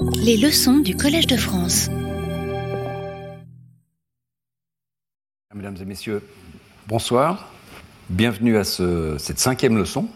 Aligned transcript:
Les 0.00 0.36
leçons 0.36 0.78
du 0.78 0.94
Collège 0.96 1.26
de 1.26 1.36
France. 1.36 1.88
Mesdames 5.54 5.76
et 5.80 5.84
messieurs, 5.84 6.22
bonsoir. 6.86 7.48
Bienvenue 8.08 8.56
à 8.56 8.64
ce- 8.64 9.16
cette 9.18 9.38
cinquième 9.40 9.76
leçon 9.76 10.08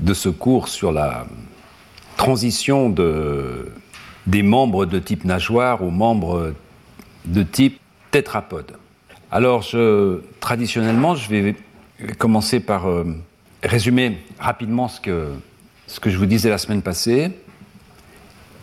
de 0.00 0.14
ce 0.14 0.28
cours 0.28 0.68
sur 0.68 0.92
la 0.92 1.26
transition 2.16 2.88
de- 2.88 3.72
des 4.26 4.42
membres 4.42 4.86
de 4.86 4.98
type 4.98 5.24
nageoire 5.24 5.82
aux 5.82 5.90
membres 5.90 6.54
de 7.24 7.42
type 7.42 7.80
tétrapode. 8.10 8.72
Alors, 9.30 9.64
traditionnellement, 10.40 11.14
je 11.16 11.28
vais 11.28 11.56
commencer 12.18 12.60
par 12.60 12.88
euh, 12.88 13.04
résumer 13.62 14.18
rapidement 14.38 14.88
ce 14.88 15.00
que 15.00 16.10
je 16.10 16.16
vous 16.16 16.26
disais 16.26 16.48
la 16.48 16.58
semaine 16.58 16.82
passée. 16.82 17.32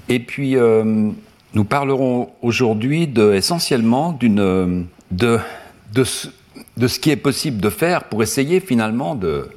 Et 0.10 0.20
puis, 0.20 0.56
euh, 0.56 1.12
nous 1.54 1.64
parlerons 1.64 2.32
aujourd'hui 2.42 3.12
essentiellement 3.34 4.12
d'une, 4.12 4.40
euh, 4.40 4.84
de, 5.12 6.04
ce, 6.04 7.00
qui 7.00 7.10
est 7.10 7.16
possible 7.16 7.60
de 7.62 7.70
faire 7.70 8.04
pour 8.04 8.22
essayer 8.22 8.60
finalement 8.60 9.16
de, 9.16 9.50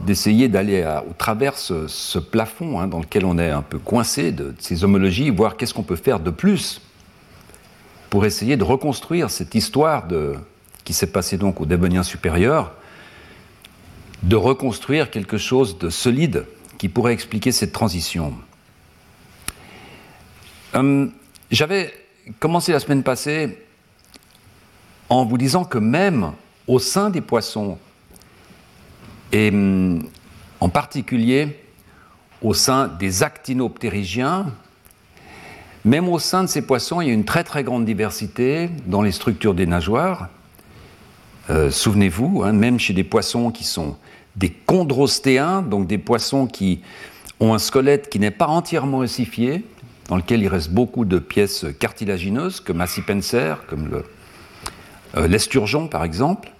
d'essayer 0.00 0.48
d'aller 0.48 0.84
au 1.08 1.12
travers 1.14 1.56
ce, 1.56 1.86
ce 1.86 2.18
plafond 2.18 2.80
hein, 2.80 2.88
dans 2.88 3.00
lequel 3.00 3.24
on 3.24 3.38
est 3.38 3.50
un 3.50 3.62
peu 3.62 3.78
coincé 3.78 4.32
de, 4.32 4.54
ces 4.58 4.84
homologies, 4.84 5.30
voir 5.30 5.56
qu'est-ce 5.56 5.72
qu'on 5.72 5.82
peut 5.82 5.96
faire 5.96 6.20
de 6.20 6.30
plus 6.30 6.82
pour 8.10 8.26
essayer 8.26 8.56
de 8.56 8.64
reconstruire 8.64 9.30
cette 9.30 9.54
histoire 9.54 10.08
qui 10.84 10.92
s'est 10.92 11.06
passée 11.12 11.38
donc 11.38 11.60
au 11.60 11.66
Dévonien 11.66 12.02
supérieur, 12.02 12.72
de 14.24 14.36
reconstruire 14.36 15.10
quelque 15.10 15.38
chose 15.38 15.78
de 15.78 15.88
solide 15.88 16.44
qui 16.76 16.88
pourrait 16.88 17.12
expliquer 17.12 17.52
cette 17.52 17.72
transition. 17.72 18.34
Hum, 20.72 21.10
J'avais 21.50 21.92
commencé 22.38 22.70
la 22.70 22.78
semaine 22.78 23.02
passée 23.02 23.58
en 25.08 25.24
vous 25.24 25.36
disant 25.36 25.64
que 25.64 25.78
même 25.78 26.32
au 26.68 26.78
sein 26.78 27.10
des 27.10 27.20
poissons, 27.20 27.76
et 29.32 29.48
hum, 29.48 30.08
en 30.60 30.68
particulier 30.68 31.58
au 32.40 32.54
sein 32.54 32.86
des 32.86 33.24
actinoptérygiens, 33.24 34.46
même 35.84 36.08
au 36.08 36.20
sein 36.20 36.44
de 36.44 36.48
ces 36.48 36.62
poissons, 36.62 37.00
il 37.00 37.08
y 37.08 37.10
a 37.10 37.14
une 37.14 37.24
très 37.24 37.42
très 37.42 37.64
grande 37.64 37.84
diversité 37.84 38.70
dans 38.86 39.02
les 39.02 39.12
structures 39.12 39.54
des 39.54 39.66
nageoires. 39.66 40.28
Euh, 41.48 41.70
Souvenez-vous, 41.72 42.42
hein, 42.44 42.52
même 42.52 42.78
chez 42.78 42.92
des 42.92 43.02
poissons 43.02 43.50
qui 43.50 43.64
sont 43.64 43.96
des 44.36 44.54
chondrostéens, 44.68 45.62
donc 45.62 45.88
des 45.88 45.98
poissons 45.98 46.46
qui 46.46 46.80
ont 47.40 47.54
un 47.54 47.58
squelette 47.58 48.08
qui 48.08 48.20
n'est 48.20 48.30
pas 48.30 48.46
entièrement 48.46 48.98
ossifié, 48.98 49.64
dans 50.10 50.16
lequel 50.16 50.42
il 50.42 50.48
reste 50.48 50.70
beaucoup 50.70 51.04
de 51.04 51.20
pièces 51.20 51.64
cartilagineuses, 51.78 52.58
comme 52.58 52.80
Acipenser, 52.80 53.54
comme 53.68 54.02
euh, 55.16 55.28
l'esturgeon 55.28 55.86
par 55.86 56.02
exemple. 56.02 56.50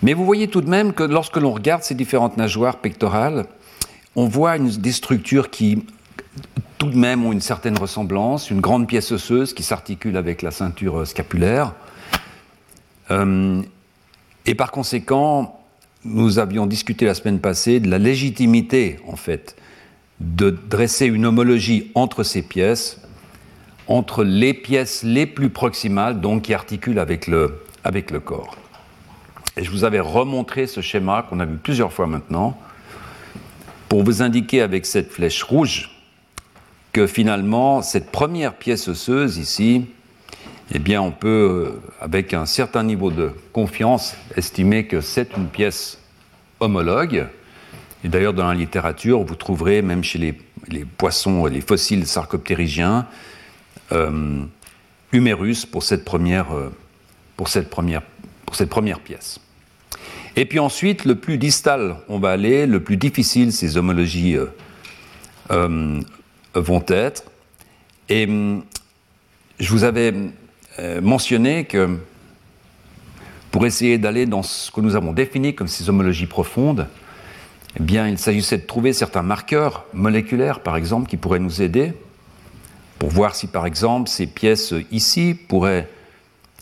Mais 0.00 0.14
vous 0.14 0.24
voyez 0.24 0.46
tout 0.46 0.60
de 0.60 0.70
même 0.70 0.92
que 0.92 1.02
lorsque 1.02 1.36
l'on 1.36 1.52
regarde 1.52 1.82
ces 1.82 1.96
différentes 1.96 2.36
nageoires 2.36 2.78
pectorales, 2.78 3.46
on 4.14 4.28
voit 4.28 4.58
des 4.58 4.92
structures 4.92 5.50
qui 5.50 5.84
tout 6.78 6.90
de 6.90 6.96
même 6.96 7.26
ont 7.26 7.32
une 7.32 7.40
certaine 7.40 7.76
ressemblance, 7.76 8.48
une 8.48 8.60
grande 8.60 8.86
pièce 8.86 9.10
osseuse 9.10 9.52
qui 9.52 9.64
s'articule 9.64 10.16
avec 10.16 10.42
la 10.42 10.52
ceinture 10.52 11.04
scapulaire. 11.04 11.74
Euh, 13.10 13.60
et 14.46 14.54
par 14.54 14.70
conséquent, 14.70 15.60
nous 16.04 16.38
avions 16.38 16.66
discuté 16.66 17.06
la 17.06 17.14
semaine 17.14 17.40
passée 17.40 17.80
de 17.80 17.90
la 17.90 17.98
légitimité, 17.98 19.00
en 19.08 19.16
fait, 19.16 19.56
de 20.20 20.50
dresser 20.50 21.06
une 21.06 21.26
homologie 21.26 21.90
entre 21.94 22.22
ces 22.22 22.42
pièces, 22.42 23.00
entre 23.86 24.24
les 24.24 24.54
pièces 24.54 25.02
les 25.02 25.26
plus 25.26 25.50
proximales, 25.50 26.20
donc 26.20 26.42
qui 26.42 26.54
articulent 26.54 26.98
avec 26.98 27.26
le, 27.26 27.62
avec 27.82 28.10
le 28.10 28.20
corps. 28.20 28.56
Et 29.56 29.64
je 29.64 29.70
vous 29.70 29.84
avais 29.84 30.00
remontré 30.00 30.66
ce 30.66 30.80
schéma 30.80 31.26
qu'on 31.28 31.40
a 31.40 31.44
vu 31.44 31.56
plusieurs 31.56 31.92
fois 31.92 32.06
maintenant, 32.06 32.58
pour 33.88 34.02
vous 34.02 34.22
indiquer 34.22 34.62
avec 34.62 34.86
cette 34.86 35.10
flèche 35.10 35.42
rouge 35.42 35.90
que 36.92 37.06
finalement, 37.06 37.82
cette 37.82 38.10
première 38.10 38.54
pièce 38.54 38.88
osseuse 38.88 39.36
ici, 39.36 39.86
eh 40.72 40.78
bien, 40.78 41.02
on 41.02 41.10
peut, 41.10 41.72
euh, 41.74 41.82
avec 42.00 42.32
un 42.34 42.46
certain 42.46 42.82
niveau 42.82 43.10
de 43.10 43.32
confiance, 43.52 44.16
estimer 44.36 44.86
que 44.86 45.00
c'est 45.00 45.36
une 45.36 45.48
pièce 45.48 45.98
homologue. 46.60 47.26
Et 48.04 48.08
d'ailleurs, 48.08 48.34
dans 48.34 48.46
la 48.46 48.54
littérature, 48.54 49.24
vous 49.24 49.34
trouverez, 49.34 49.80
même 49.80 50.04
chez 50.04 50.18
les, 50.18 50.34
les 50.68 50.84
poissons, 50.84 51.46
les 51.46 51.62
fossiles 51.62 52.06
sarcoptérygiens, 52.06 53.06
euh, 53.92 54.44
humérus 55.12 55.64
pour 55.64 55.82
cette 55.82 56.04
première, 56.04 56.54
euh, 56.54 56.70
pour 57.36 57.48
cette 57.48 57.70
première, 57.70 58.02
pour 58.44 58.56
cette 58.56 58.68
première 58.68 59.00
pièce. 59.00 59.40
Et 60.36 60.44
puis 60.44 60.58
ensuite, 60.58 61.04
le 61.04 61.14
plus 61.14 61.38
distal 61.38 61.96
on 62.08 62.18
va 62.18 62.30
aller, 62.30 62.66
le 62.66 62.82
plus 62.82 62.96
difficile 62.96 63.52
ces 63.52 63.76
homologies 63.76 64.36
euh, 65.50 66.00
vont 66.54 66.84
être. 66.88 67.24
Et 68.08 68.26
hum, 68.26 68.64
je 69.58 69.70
vous 69.70 69.84
avais 69.84 70.12
mentionné 71.00 71.64
que 71.66 71.96
pour 73.52 73.64
essayer 73.64 73.96
d'aller 73.96 74.26
dans 74.26 74.42
ce 74.42 74.72
que 74.72 74.80
nous 74.80 74.96
avons 74.96 75.12
défini 75.12 75.54
comme 75.54 75.68
ces 75.68 75.88
homologies 75.88 76.26
profondes, 76.26 76.88
eh 77.78 77.82
bien, 77.82 78.08
il 78.08 78.18
s'agissait 78.18 78.58
de 78.58 78.66
trouver 78.66 78.92
certains 78.92 79.22
marqueurs 79.22 79.84
moléculaires, 79.92 80.60
par 80.60 80.76
exemple, 80.76 81.08
qui 81.08 81.16
pourraient 81.16 81.40
nous 81.40 81.62
aider 81.62 81.94
pour 82.98 83.10
voir 83.10 83.34
si, 83.34 83.46
par 83.46 83.66
exemple, 83.66 84.08
ces 84.08 84.26
pièces 84.26 84.72
ici 84.90 85.34
pourraient 85.34 85.88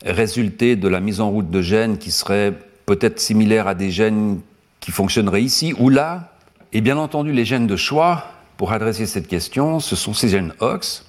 résulter 0.04 0.76
de 0.76 0.88
la 0.88 1.00
mise 1.00 1.20
en 1.20 1.30
route 1.30 1.50
de 1.50 1.62
gènes 1.62 1.98
qui 1.98 2.10
seraient 2.10 2.54
peut-être 2.86 3.20
similaires 3.20 3.68
à 3.68 3.74
des 3.74 3.90
gènes 3.90 4.40
qui 4.80 4.90
fonctionneraient 4.90 5.42
ici 5.42 5.74
ou 5.78 5.88
là. 5.88 6.32
Et 6.72 6.80
bien 6.80 6.96
entendu, 6.96 7.32
les 7.32 7.44
gènes 7.44 7.66
de 7.66 7.76
choix, 7.76 8.24
pour 8.56 8.72
adresser 8.72 9.06
cette 9.06 9.28
question, 9.28 9.80
ce 9.80 9.94
sont 9.94 10.14
ces 10.14 10.28
gènes 10.28 10.54
OX, 10.60 11.04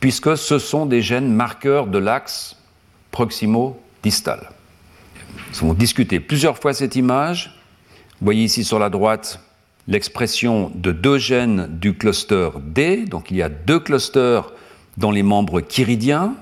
puisque 0.00 0.36
ce 0.36 0.58
sont 0.58 0.86
des 0.86 1.02
gènes 1.02 1.32
marqueurs 1.32 1.86
de 1.86 1.98
l'axe 1.98 2.56
proximo-distal. 3.10 4.50
Nous 5.50 5.58
avons 5.64 5.74
discuté 5.74 6.20
plusieurs 6.20 6.58
fois 6.58 6.74
cette 6.74 6.94
image. 6.94 7.57
Vous 8.20 8.24
voyez 8.24 8.42
ici 8.42 8.64
sur 8.64 8.80
la 8.80 8.90
droite 8.90 9.38
l'expression 9.86 10.72
de 10.74 10.90
deux 10.90 11.18
gènes 11.18 11.68
du 11.78 11.94
cluster 11.94 12.50
D. 12.60 13.04
Donc 13.04 13.30
il 13.30 13.36
y 13.36 13.42
a 13.42 13.48
deux 13.48 13.78
clusters 13.78 14.50
dans 14.96 15.12
les 15.12 15.22
membres 15.22 15.60
chiridiens, 15.60 16.34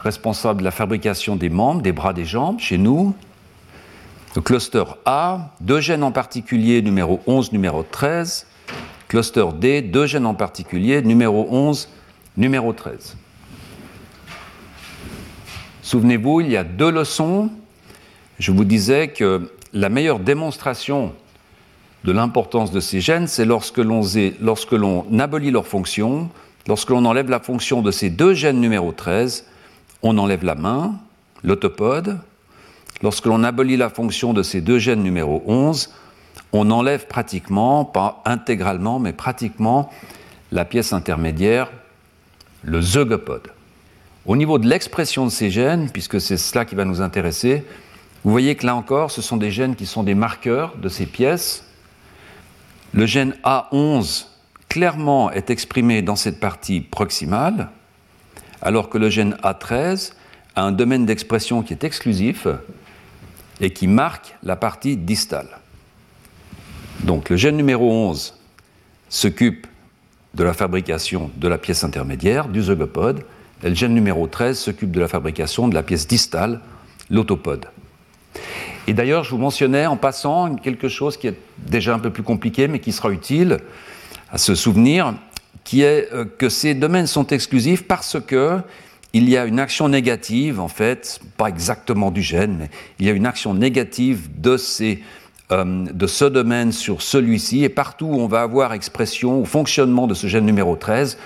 responsables 0.00 0.58
de 0.58 0.64
la 0.64 0.72
fabrication 0.72 1.36
des 1.36 1.50
membres, 1.50 1.82
des 1.82 1.92
bras, 1.92 2.12
des 2.12 2.24
jambes, 2.24 2.58
chez 2.58 2.78
nous. 2.78 3.14
Le 4.34 4.42
cluster 4.42 4.82
A, 5.04 5.52
deux 5.60 5.78
gènes 5.78 6.02
en 6.02 6.10
particulier, 6.10 6.82
numéro 6.82 7.20
11, 7.28 7.52
numéro 7.52 7.84
13. 7.84 8.48
Cluster 9.06 9.46
D, 9.60 9.82
deux 9.82 10.06
gènes 10.06 10.26
en 10.26 10.34
particulier, 10.34 11.00
numéro 11.00 11.46
11, 11.48 11.88
numéro 12.36 12.72
13. 12.72 13.16
Souvenez-vous, 15.82 16.40
il 16.40 16.50
y 16.50 16.56
a 16.56 16.64
deux 16.64 16.90
leçons. 16.90 17.50
Je 18.40 18.50
vous 18.50 18.64
disais 18.64 19.08
que 19.08 19.48
la 19.72 19.88
meilleure 19.88 20.18
démonstration 20.18 21.12
de 22.04 22.12
l'importance 22.12 22.70
de 22.70 22.80
ces 22.80 23.00
gènes, 23.00 23.26
c'est 23.26 23.44
lorsque 23.44 23.78
l'on 23.78 25.18
abolit 25.18 25.50
leur 25.50 25.66
fonction, 25.66 26.30
lorsque 26.68 26.90
l'on 26.90 27.04
enlève 27.04 27.30
la 27.30 27.40
fonction 27.40 27.82
de 27.82 27.90
ces 27.90 28.10
deux 28.10 28.34
gènes 28.34 28.60
numéro 28.60 28.92
13, 28.92 29.46
on 30.02 30.18
enlève 30.18 30.44
la 30.44 30.54
main, 30.54 30.94
l'autopode. 31.42 32.18
Lorsque 33.02 33.26
l'on 33.26 33.42
abolit 33.44 33.76
la 33.76 33.90
fonction 33.90 34.32
de 34.32 34.42
ces 34.42 34.60
deux 34.60 34.78
gènes 34.78 35.02
numéro 35.02 35.42
11, 35.46 35.92
on 36.52 36.70
enlève 36.70 37.06
pratiquement, 37.06 37.84
pas 37.84 38.22
intégralement, 38.24 38.98
mais 38.98 39.12
pratiquement 39.12 39.90
la 40.52 40.64
pièce 40.64 40.92
intermédiaire, 40.92 41.70
le 42.62 42.80
zeugopode. 42.80 43.52
Au 44.24 44.36
niveau 44.36 44.58
de 44.58 44.66
l'expression 44.66 45.24
de 45.24 45.30
ces 45.30 45.50
gènes, 45.50 45.90
puisque 45.90 46.20
c'est 46.20 46.36
cela 46.36 46.64
qui 46.64 46.74
va 46.74 46.84
nous 46.84 47.00
intéresser, 47.00 47.64
vous 48.26 48.32
voyez 48.32 48.56
que 48.56 48.66
là 48.66 48.74
encore, 48.74 49.12
ce 49.12 49.22
sont 49.22 49.36
des 49.36 49.52
gènes 49.52 49.76
qui 49.76 49.86
sont 49.86 50.02
des 50.02 50.16
marqueurs 50.16 50.76
de 50.78 50.88
ces 50.88 51.06
pièces. 51.06 51.64
Le 52.92 53.06
gène 53.06 53.36
A11 53.44 54.26
clairement 54.68 55.30
est 55.30 55.48
exprimé 55.48 56.02
dans 56.02 56.16
cette 56.16 56.40
partie 56.40 56.80
proximale, 56.80 57.68
alors 58.60 58.88
que 58.88 58.98
le 58.98 59.10
gène 59.10 59.36
A13 59.44 60.14
a 60.56 60.64
un 60.64 60.72
domaine 60.72 61.06
d'expression 61.06 61.62
qui 61.62 61.72
est 61.72 61.84
exclusif 61.84 62.48
et 63.60 63.70
qui 63.70 63.86
marque 63.86 64.34
la 64.42 64.56
partie 64.56 64.96
distale. 64.96 65.60
Donc 67.04 67.30
le 67.30 67.36
gène 67.36 67.56
numéro 67.56 67.92
11 67.92 68.34
s'occupe 69.08 69.68
de 70.34 70.42
la 70.42 70.52
fabrication 70.52 71.30
de 71.36 71.46
la 71.46 71.58
pièce 71.58 71.84
intermédiaire, 71.84 72.48
du 72.48 72.60
zeugopode, 72.60 73.24
et 73.62 73.68
le 73.68 73.76
gène 73.76 73.94
numéro 73.94 74.26
13 74.26 74.58
s'occupe 74.58 74.90
de 74.90 74.98
la 74.98 75.06
fabrication 75.06 75.68
de 75.68 75.74
la 75.74 75.84
pièce 75.84 76.08
distale, 76.08 76.60
l'autopode. 77.08 77.66
Et 78.86 78.94
d'ailleurs, 78.94 79.24
je 79.24 79.30
vous 79.30 79.38
mentionnais 79.38 79.86
en 79.86 79.96
passant 79.96 80.54
quelque 80.56 80.88
chose 80.88 81.16
qui 81.16 81.28
est 81.28 81.38
déjà 81.58 81.94
un 81.94 81.98
peu 81.98 82.10
plus 82.10 82.22
compliqué, 82.22 82.68
mais 82.68 82.78
qui 82.78 82.92
sera 82.92 83.10
utile 83.10 83.58
à 84.30 84.38
se 84.38 84.54
souvenir 84.54 85.14
qui 85.66 85.82
est 85.82 86.08
euh, 86.14 86.24
que 86.24 86.48
ces 86.48 86.74
domaines 86.74 87.08
sont 87.08 87.26
exclusifs 87.26 87.86
parce 87.86 88.18
que 88.20 88.60
il 89.12 89.28
y 89.28 89.36
a 89.36 89.46
une 89.46 89.58
action 89.58 89.88
négative, 89.88 90.60
en 90.60 90.68
fait, 90.68 91.20
pas 91.36 91.48
exactement 91.48 92.10
du 92.10 92.22
gène, 92.22 92.56
mais 92.58 92.70
il 92.98 93.06
y 93.06 93.08
a 93.08 93.12
une 93.12 93.26
action 93.26 93.54
négative 93.54 94.28
de, 94.38 94.58
ces, 94.58 95.02
euh, 95.52 95.86
de 95.90 96.06
ce 96.06 96.26
domaine 96.26 96.70
sur 96.70 97.00
celui-ci, 97.00 97.64
et 97.64 97.70
partout 97.70 98.06
où 98.06 98.20
on 98.20 98.26
va 98.26 98.42
avoir 98.42 98.74
expression 98.74 99.40
ou 99.40 99.46
fonctionnement 99.46 100.06
de 100.06 100.12
ce 100.12 100.26
gène 100.26 100.44
numéro 100.44 100.76
13, 100.76 101.18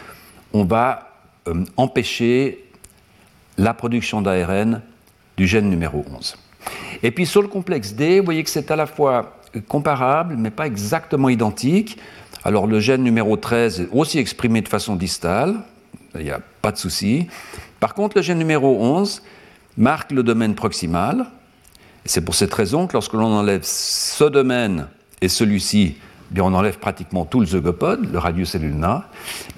on 0.52 0.64
va 0.64 1.14
euh, 1.48 1.64
empêcher 1.76 2.64
la 3.58 3.74
production 3.74 4.22
d'ARN 4.22 4.82
du 5.36 5.48
gène 5.48 5.68
numéro 5.68 6.04
11. 6.16 6.36
Et 7.02 7.10
puis 7.10 7.26
sur 7.26 7.42
le 7.42 7.48
complexe 7.48 7.94
D, 7.94 8.20
vous 8.20 8.24
voyez 8.24 8.44
que 8.44 8.50
c'est 8.50 8.70
à 8.70 8.76
la 8.76 8.86
fois 8.86 9.40
comparable, 9.68 10.36
mais 10.36 10.50
pas 10.50 10.66
exactement 10.66 11.28
identique. 11.28 11.98
Alors 12.44 12.66
le 12.66 12.80
gène 12.80 13.02
numéro 13.02 13.36
13 13.36 13.80
est 13.80 13.88
aussi 13.92 14.18
exprimé 14.18 14.60
de 14.60 14.68
façon 14.68 14.96
distale, 14.96 15.56
il 16.14 16.24
n'y 16.24 16.30
a 16.30 16.40
pas 16.62 16.72
de 16.72 16.78
souci. 16.78 17.26
Par 17.78 17.94
contre, 17.94 18.16
le 18.16 18.22
gène 18.22 18.38
numéro 18.38 18.80
11 18.80 19.22
marque 19.76 20.12
le 20.12 20.22
domaine 20.22 20.54
proximal. 20.54 21.26
C'est 22.04 22.24
pour 22.24 22.34
cette 22.34 22.52
raison 22.54 22.86
que 22.86 22.94
lorsque 22.94 23.12
l'on 23.12 23.32
enlève 23.32 23.62
ce 23.62 24.24
domaine 24.24 24.86
et 25.20 25.28
celui-ci, 25.28 25.96
on 26.38 26.54
enlève 26.54 26.78
pratiquement 26.78 27.24
tout 27.24 27.40
le 27.40 27.46
zygopode, 27.46 28.12
le 28.12 28.18
radius 28.18 28.54
et 28.54 28.58
l'ulna. 28.58 29.08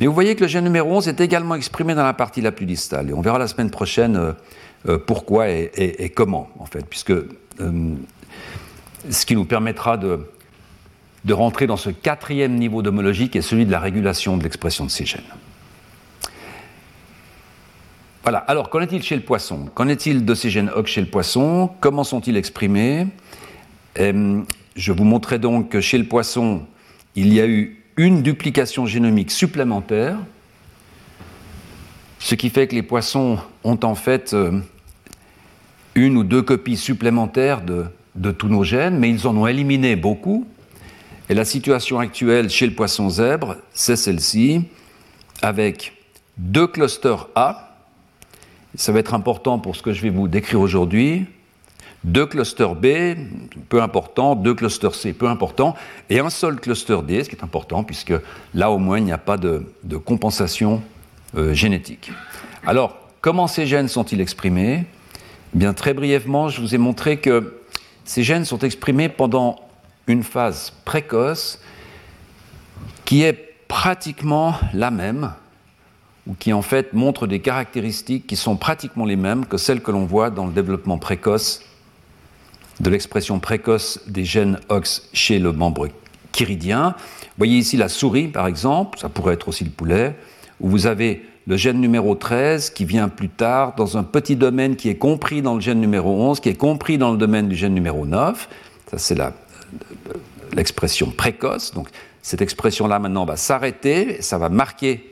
Mais 0.00 0.06
vous 0.06 0.14
voyez 0.14 0.34
que 0.34 0.42
le 0.42 0.46
gène 0.46 0.64
numéro 0.64 0.90
11 0.96 1.08
est 1.08 1.20
également 1.20 1.54
exprimé 1.54 1.94
dans 1.94 2.04
la 2.04 2.14
partie 2.14 2.40
la 2.40 2.52
plus 2.52 2.66
distale. 2.66 3.10
Et 3.10 3.12
on 3.12 3.20
verra 3.20 3.38
la 3.38 3.48
semaine 3.48 3.70
prochaine 3.70 4.16
euh, 4.16 4.32
euh, 4.88 4.98
pourquoi 4.98 5.48
et, 5.50 6.12
comment, 6.14 6.48
en 6.58 6.66
fait, 6.66 6.86
puisque 6.86 7.10
euh, 7.10 7.94
ce 9.10 9.26
qui 9.26 9.34
nous 9.34 9.44
permettra 9.44 9.96
de, 9.96 10.26
rentrer 11.30 11.66
dans 11.66 11.76
ce 11.76 11.90
quatrième 11.90 12.54
niveau 12.54 12.82
d'homologie 12.82 13.28
qui 13.28 13.38
est 13.38 13.42
celui 13.42 13.66
de 13.66 13.70
la 13.70 13.78
régulation 13.78 14.36
de 14.36 14.42
l'expression 14.42 14.84
de 14.84 14.90
ces 14.90 15.04
gènes. 15.04 15.22
Voilà, 18.22 18.38
alors 18.38 18.70
qu'en 18.70 18.80
est-il 18.80 19.02
chez 19.02 19.16
le 19.16 19.22
poisson? 19.22 19.68
Qu'en 19.74 19.88
est-il 19.88 20.24
de 20.24 20.34
ces 20.34 20.48
gènes 20.48 20.70
OX 20.74 20.90
chez 20.90 21.00
le 21.00 21.08
poisson? 21.08 21.70
Comment 21.80 22.04
sont-ils 22.04 22.36
exprimés? 22.36 23.08
Je 24.74 24.92
vous 24.92 25.04
montrerai 25.04 25.38
donc 25.38 25.68
que 25.68 25.80
chez 25.80 25.98
le 25.98 26.04
poisson, 26.04 26.62
il 27.14 27.32
y 27.32 27.40
a 27.40 27.46
eu 27.46 27.84
une 27.96 28.22
duplication 28.22 28.86
génomique 28.86 29.30
supplémentaire, 29.30 30.16
ce 32.18 32.34
qui 32.34 32.50
fait 32.50 32.68
que 32.68 32.74
les 32.74 32.82
poissons 32.82 33.38
ont 33.64 33.78
en 33.82 33.94
fait 33.94 34.32
euh, 34.32 34.60
une 35.94 36.16
ou 36.16 36.24
deux 36.24 36.42
copies 36.42 36.76
supplémentaires 36.76 37.62
de, 37.62 37.86
de 38.14 38.30
tous 38.30 38.48
nos 38.48 38.64
gènes, 38.64 38.98
mais 38.98 39.10
ils 39.10 39.26
en 39.26 39.36
ont 39.36 39.46
éliminé 39.46 39.96
beaucoup. 39.96 40.46
Et 41.28 41.34
la 41.34 41.44
situation 41.44 41.98
actuelle 41.98 42.48
chez 42.48 42.66
le 42.66 42.74
poisson 42.74 43.10
zèbre, 43.10 43.56
c'est 43.72 43.96
celle-ci, 43.96 44.62
avec 45.42 45.92
deux 46.38 46.66
clusters 46.66 47.28
A, 47.34 47.76
ça 48.74 48.92
va 48.92 49.00
être 49.00 49.14
important 49.14 49.58
pour 49.58 49.76
ce 49.76 49.82
que 49.82 49.92
je 49.92 50.00
vais 50.00 50.10
vous 50.10 50.28
décrire 50.28 50.60
aujourd'hui. 50.60 51.26
Deux 52.04 52.26
clusters 52.26 52.74
B, 52.74 52.86
peu 53.68 53.80
important, 53.80 54.34
deux 54.34 54.54
clusters 54.54 54.94
C, 54.94 55.12
peu 55.12 55.28
important, 55.28 55.76
et 56.10 56.18
un 56.18 56.30
seul 56.30 56.58
cluster 56.58 56.98
D, 57.06 57.22
ce 57.22 57.28
qui 57.28 57.36
est 57.36 57.44
important, 57.44 57.84
puisque 57.84 58.14
là 58.54 58.72
au 58.72 58.78
moins 58.78 58.98
il 58.98 59.04
n'y 59.04 59.12
a 59.12 59.18
pas 59.18 59.36
de, 59.36 59.64
compensation 60.04 60.82
euh, 61.36 61.54
génétique. 61.54 62.10
Alors, 62.66 62.98
comment 63.20 63.46
ces 63.46 63.66
gènes 63.66 63.86
sont-ils 63.86 64.20
exprimés? 64.20 64.84
Eh 65.54 65.58
Bien, 65.58 65.74
très 65.74 65.94
brièvement, 65.94 66.48
je 66.48 66.60
vous 66.60 66.74
ai 66.74 66.78
montré 66.78 67.18
que 67.18 67.60
ces 68.04 68.24
gènes 68.24 68.44
sont 68.44 68.58
exprimés 68.58 69.08
pendant 69.08 69.60
une 70.08 70.24
phase 70.24 70.72
précoce 70.84 71.60
qui 73.04 73.22
est 73.22 73.54
pratiquement 73.68 74.56
la 74.74 74.90
même 74.90 75.32
ou 76.26 76.34
qui 76.34 76.52
en 76.52 76.62
fait 76.62 76.92
montrent 76.94 77.28
des 77.28 77.40
caractéristiques 77.40 78.26
qui 78.26 78.36
sont 78.36 78.56
pratiquement 78.56 79.04
les 79.04 79.16
mêmes 79.16 79.46
que 79.46 79.56
celles 79.56 79.82
que 79.82 79.90
l'on 79.92 80.04
voit 80.04 80.30
dans 80.30 80.46
le 80.46 80.52
développement 80.52 80.98
précoce 80.98 81.62
de 82.80 82.90
l'expression 82.90 83.38
précoce 83.38 84.00
des 84.06 84.24
gènes 84.24 84.58
OX 84.68 85.08
chez 85.12 85.38
le 85.38 85.52
membre 85.52 85.88
chiridien. 86.32 86.94
Vous 86.96 87.38
voyez 87.38 87.58
ici 87.58 87.76
la 87.76 87.88
souris, 87.88 88.28
par 88.28 88.46
exemple, 88.46 88.98
ça 88.98 89.08
pourrait 89.08 89.34
être 89.34 89.48
aussi 89.48 89.64
le 89.64 89.70
poulet, 89.70 90.16
où 90.60 90.68
vous 90.68 90.86
avez 90.86 91.24
le 91.46 91.56
gène 91.56 91.80
numéro 91.80 92.14
13 92.14 92.70
qui 92.70 92.84
vient 92.84 93.08
plus 93.08 93.28
tard 93.28 93.74
dans 93.74 93.98
un 93.98 94.04
petit 94.04 94.36
domaine 94.36 94.76
qui 94.76 94.88
est 94.88 94.96
compris 94.96 95.42
dans 95.42 95.54
le 95.54 95.60
gène 95.60 95.80
numéro 95.80 96.10
11, 96.30 96.40
qui 96.40 96.48
est 96.48 96.54
compris 96.54 96.98
dans 96.98 97.10
le 97.10 97.18
domaine 97.18 97.48
du 97.48 97.56
gène 97.56 97.74
numéro 97.74 98.06
9. 98.06 98.48
Ça, 98.90 98.98
c'est 98.98 99.18
l'expression 100.54 101.10
précoce. 101.10 101.74
Donc, 101.74 101.88
cette 102.22 102.42
expression-là, 102.42 102.98
maintenant, 102.98 103.24
va 103.24 103.36
s'arrêter, 103.36 104.22
ça 104.22 104.38
va 104.38 104.48
marquer 104.48 105.11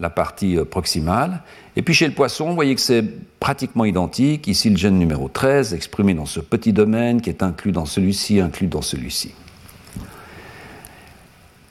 la 0.00 0.10
partie 0.10 0.58
euh, 0.58 0.64
proximale. 0.64 1.42
Et 1.76 1.82
puis 1.82 1.94
chez 1.94 2.06
le 2.06 2.14
poisson, 2.14 2.48
vous 2.48 2.54
voyez 2.54 2.74
que 2.74 2.80
c'est 2.80 3.04
pratiquement 3.40 3.84
identique. 3.84 4.46
Ici, 4.46 4.70
le 4.70 4.76
gène 4.76 4.98
numéro 4.98 5.28
13, 5.28 5.74
exprimé 5.74 6.14
dans 6.14 6.26
ce 6.26 6.40
petit 6.40 6.72
domaine 6.72 7.20
qui 7.20 7.30
est 7.30 7.42
inclus 7.42 7.72
dans 7.72 7.86
celui-ci, 7.86 8.40
inclus 8.40 8.66
dans 8.66 8.82
celui-ci. 8.82 9.34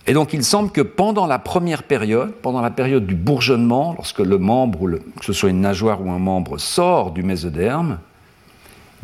Et 0.07 0.13
donc 0.13 0.33
il 0.33 0.43
semble 0.43 0.71
que 0.71 0.81
pendant 0.81 1.25
la 1.25 1.39
première 1.39 1.81
période, 1.81 2.31
pendant 2.31 2.61
la 2.61 2.69
période 2.69 3.07
du 3.07 3.15
bourgeonnement, 3.15 3.93
lorsque 3.97 4.19
le 4.19 4.37
membre, 4.37 4.99
que 5.19 5.25
ce 5.25 5.33
soit 5.33 5.49
une 5.49 5.61
nageoire 5.61 6.05
ou 6.05 6.11
un 6.11 6.19
membre, 6.19 6.59
sort 6.59 7.11
du 7.11 7.23
mésoderme, 7.23 7.97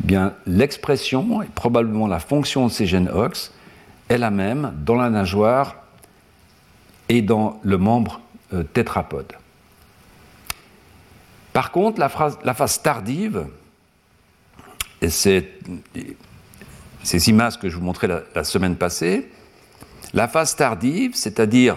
eh 0.00 0.06
bien 0.06 0.34
l'expression 0.46 1.42
et 1.42 1.46
probablement 1.46 2.06
la 2.06 2.20
fonction 2.20 2.66
de 2.66 2.70
ces 2.70 2.86
gènes 2.86 3.08
OX 3.08 3.52
est 4.08 4.18
la 4.18 4.30
même 4.30 4.72
dans 4.84 4.94
la 4.94 5.10
nageoire 5.10 5.76
et 7.08 7.20
dans 7.20 7.58
le 7.62 7.78
membre 7.78 8.20
euh, 8.52 8.62
tétrapode. 8.62 9.32
Par 11.52 11.70
contre, 11.70 12.00
la, 12.00 12.08
phase 12.08 12.82
tardive, 12.82 13.46
et 15.02 15.10
c'est 15.10 15.48
ces 17.02 17.28
images 17.28 17.58
que 17.58 17.68
je 17.68 17.76
vous 17.76 17.84
montrais 17.84 18.08
la, 18.34 18.44
semaine 18.44 18.76
passée, 18.76 19.28
la 20.14 20.28
phase 20.28 20.56
tardive, 20.56 21.12
c'est-à-dire 21.14 21.76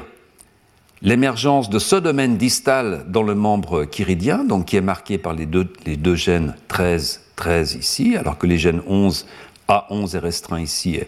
l'émergence 1.01 1.69
de 1.69 1.79
ce 1.79 1.97
domaine 1.97 2.37
distal 2.37 3.05
dans 3.07 3.23
le 3.23 3.35
membre 3.35 3.83
chiridien, 3.83 4.45
donc 4.45 4.65
qui 4.65 4.77
est 4.77 4.81
marqué 4.81 5.17
par 5.17 5.33
les 5.33 5.45
deux, 5.45 6.15
gènes 6.15 6.55
13, 6.69 7.21
13 7.35 7.75
ici, 7.75 8.15
alors 8.15 8.37
que 8.37 8.47
les 8.47 8.57
gènes 8.57 8.81
11, 8.87 9.25
A11 9.67 10.15
est 10.15 10.19
restreint 10.19 10.61
ici, 10.61 10.99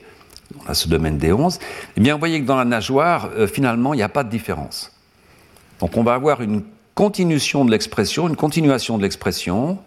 on 0.60 0.70
a 0.70 0.74
ce 0.74 0.90
domaine 0.90 1.18
D11, 1.18 1.60
eh 1.96 2.02
bien 2.02 2.14
vous 2.14 2.20
voyez 2.20 2.42
que 2.42 2.46
dans 2.46 2.58
la 2.58 2.66
nageoire, 2.66 3.30
euh, 3.38 3.48
finalement, 3.48 3.94
il 3.94 3.98
n'y 3.98 4.04
a 4.04 4.10
pas 4.10 4.24
de 4.24 4.30
différence. 4.30 4.92
Donc 5.80 5.98
on 5.98 6.04
va 6.04 6.14
avoir 6.14 6.42
une 6.42 6.64
continuation 6.96 7.66
de 7.66 7.72
l'expression, 7.72 8.28
une 8.28 8.36
continuation 8.36 8.98
de 8.98 9.04
l'expression, 9.04 9.78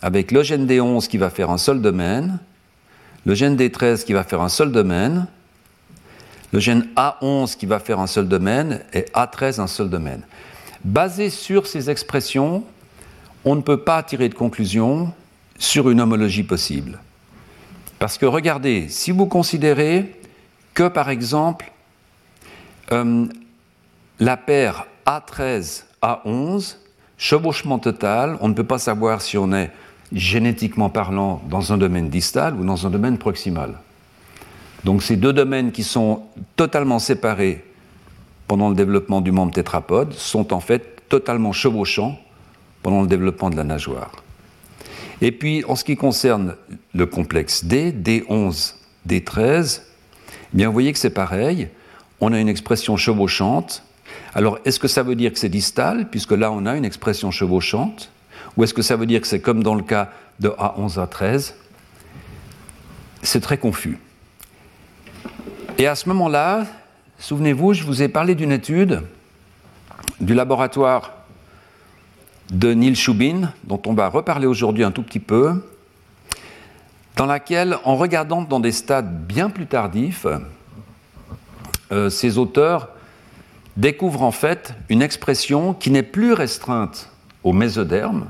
avec 0.00 0.30
le 0.30 0.42
gène 0.42 0.66
D11 0.66 1.08
qui 1.08 1.18
va 1.18 1.30
faire 1.30 1.50
un 1.50 1.58
seul 1.58 1.80
domaine, 1.80 2.38
le 3.24 3.34
gène 3.34 3.56
D13 3.56 4.04
qui 4.04 4.12
va 4.12 4.24
faire 4.24 4.40
un 4.40 4.48
seul 4.48 4.72
domaine, 4.72 5.26
le 6.52 6.60
gène 6.60 6.88
A11 6.96 7.56
qui 7.56 7.66
va 7.66 7.78
faire 7.78 7.98
un 7.98 8.06
seul 8.06 8.28
domaine 8.28 8.80
et 8.92 9.06
A13 9.14 9.60
un 9.60 9.66
seul 9.66 9.88
domaine. 9.88 10.22
Basé 10.84 11.30
sur 11.30 11.66
ces 11.66 11.90
expressions, 11.90 12.64
on 13.44 13.56
ne 13.56 13.60
peut 13.60 13.78
pas 13.78 14.02
tirer 14.02 14.28
de 14.28 14.34
conclusion 14.34 15.12
sur 15.58 15.90
une 15.90 16.00
homologie 16.00 16.42
possible. 16.42 16.98
Parce 17.98 18.18
que 18.18 18.26
regardez, 18.26 18.88
si 18.88 19.12
vous 19.12 19.26
considérez 19.26 20.20
que 20.74 20.88
par 20.88 21.10
exemple 21.10 21.72
euh, 22.90 23.26
la 24.18 24.36
paire 24.36 24.86
a13, 25.06 25.84
A11, 26.02 26.76
chevauchement 27.16 27.78
total, 27.78 28.36
on 28.40 28.48
ne 28.48 28.54
peut 28.54 28.64
pas 28.64 28.78
savoir 28.78 29.22
si 29.22 29.38
on 29.38 29.52
est 29.52 29.70
génétiquement 30.12 30.90
parlant 30.90 31.42
dans 31.48 31.72
un 31.72 31.78
domaine 31.78 32.08
distal 32.08 32.54
ou 32.54 32.64
dans 32.64 32.86
un 32.86 32.90
domaine 32.90 33.18
proximal. 33.18 33.78
Donc 34.84 35.02
ces 35.02 35.16
deux 35.16 35.32
domaines 35.32 35.72
qui 35.72 35.84
sont 35.84 36.24
totalement 36.56 36.98
séparés 36.98 37.64
pendant 38.48 38.68
le 38.68 38.74
développement 38.74 39.20
du 39.20 39.32
membre 39.32 39.52
tétrapode 39.52 40.12
sont 40.12 40.52
en 40.52 40.60
fait 40.60 41.08
totalement 41.08 41.52
chevauchants 41.52 42.18
pendant 42.82 43.02
le 43.02 43.06
développement 43.06 43.50
de 43.50 43.56
la 43.56 43.64
nageoire. 43.64 44.10
Et 45.20 45.30
puis 45.30 45.64
en 45.66 45.76
ce 45.76 45.84
qui 45.84 45.96
concerne 45.96 46.56
le 46.94 47.06
complexe 47.06 47.64
D, 47.64 47.92
D11, 47.92 48.74
D13, 49.08 49.82
eh 49.82 50.56
bien 50.56 50.66
vous 50.66 50.72
voyez 50.72 50.92
que 50.92 50.98
c'est 50.98 51.10
pareil, 51.10 51.68
on 52.20 52.32
a 52.32 52.40
une 52.40 52.48
expression 52.48 52.96
chevauchante 52.96 53.84
alors, 54.34 54.58
est-ce 54.64 54.80
que 54.80 54.88
ça 54.88 55.02
veut 55.02 55.14
dire 55.14 55.32
que 55.32 55.38
c'est 55.38 55.50
distal, 55.50 56.08
puisque 56.08 56.32
là 56.32 56.50
on 56.50 56.64
a 56.64 56.76
une 56.76 56.86
expression 56.86 57.30
chevauchante 57.30 58.10
Ou 58.56 58.64
est-ce 58.64 58.72
que 58.72 58.82
ça 58.82 58.96
veut 58.96 59.04
dire 59.04 59.20
que 59.20 59.26
c'est 59.26 59.40
comme 59.40 59.62
dans 59.62 59.74
le 59.74 59.82
cas 59.82 60.10
de 60.40 60.48
A11 60.48 60.98
à 60.98 61.06
13 61.06 61.54
C'est 63.22 63.40
très 63.40 63.58
confus. 63.58 63.98
Et 65.76 65.86
à 65.86 65.94
ce 65.94 66.08
moment-là, 66.08 66.64
souvenez-vous, 67.18 67.74
je 67.74 67.84
vous 67.84 68.02
ai 68.02 68.08
parlé 68.08 68.34
d'une 68.34 68.52
étude 68.52 69.02
du 70.20 70.34
laboratoire 70.34 71.12
de 72.50 72.72
Neil 72.72 72.94
Shubin, 72.94 73.52
dont 73.64 73.80
on 73.86 73.92
va 73.92 74.08
reparler 74.08 74.46
aujourd'hui 74.46 74.84
un 74.84 74.92
tout 74.92 75.02
petit 75.02 75.20
peu, 75.20 75.62
dans 77.16 77.26
laquelle, 77.26 77.76
en 77.84 77.96
regardant 77.96 78.42
dans 78.42 78.60
des 78.60 78.72
stades 78.72 79.26
bien 79.26 79.50
plus 79.50 79.66
tardifs, 79.66 80.26
euh, 81.92 82.08
ces 82.08 82.38
auteurs 82.38 82.88
découvre 83.76 84.22
en 84.22 84.32
fait 84.32 84.74
une 84.88 85.02
expression 85.02 85.74
qui 85.74 85.90
n'est 85.90 86.02
plus 86.02 86.32
restreinte 86.32 87.08
au 87.44 87.52
mésoderme, 87.52 88.26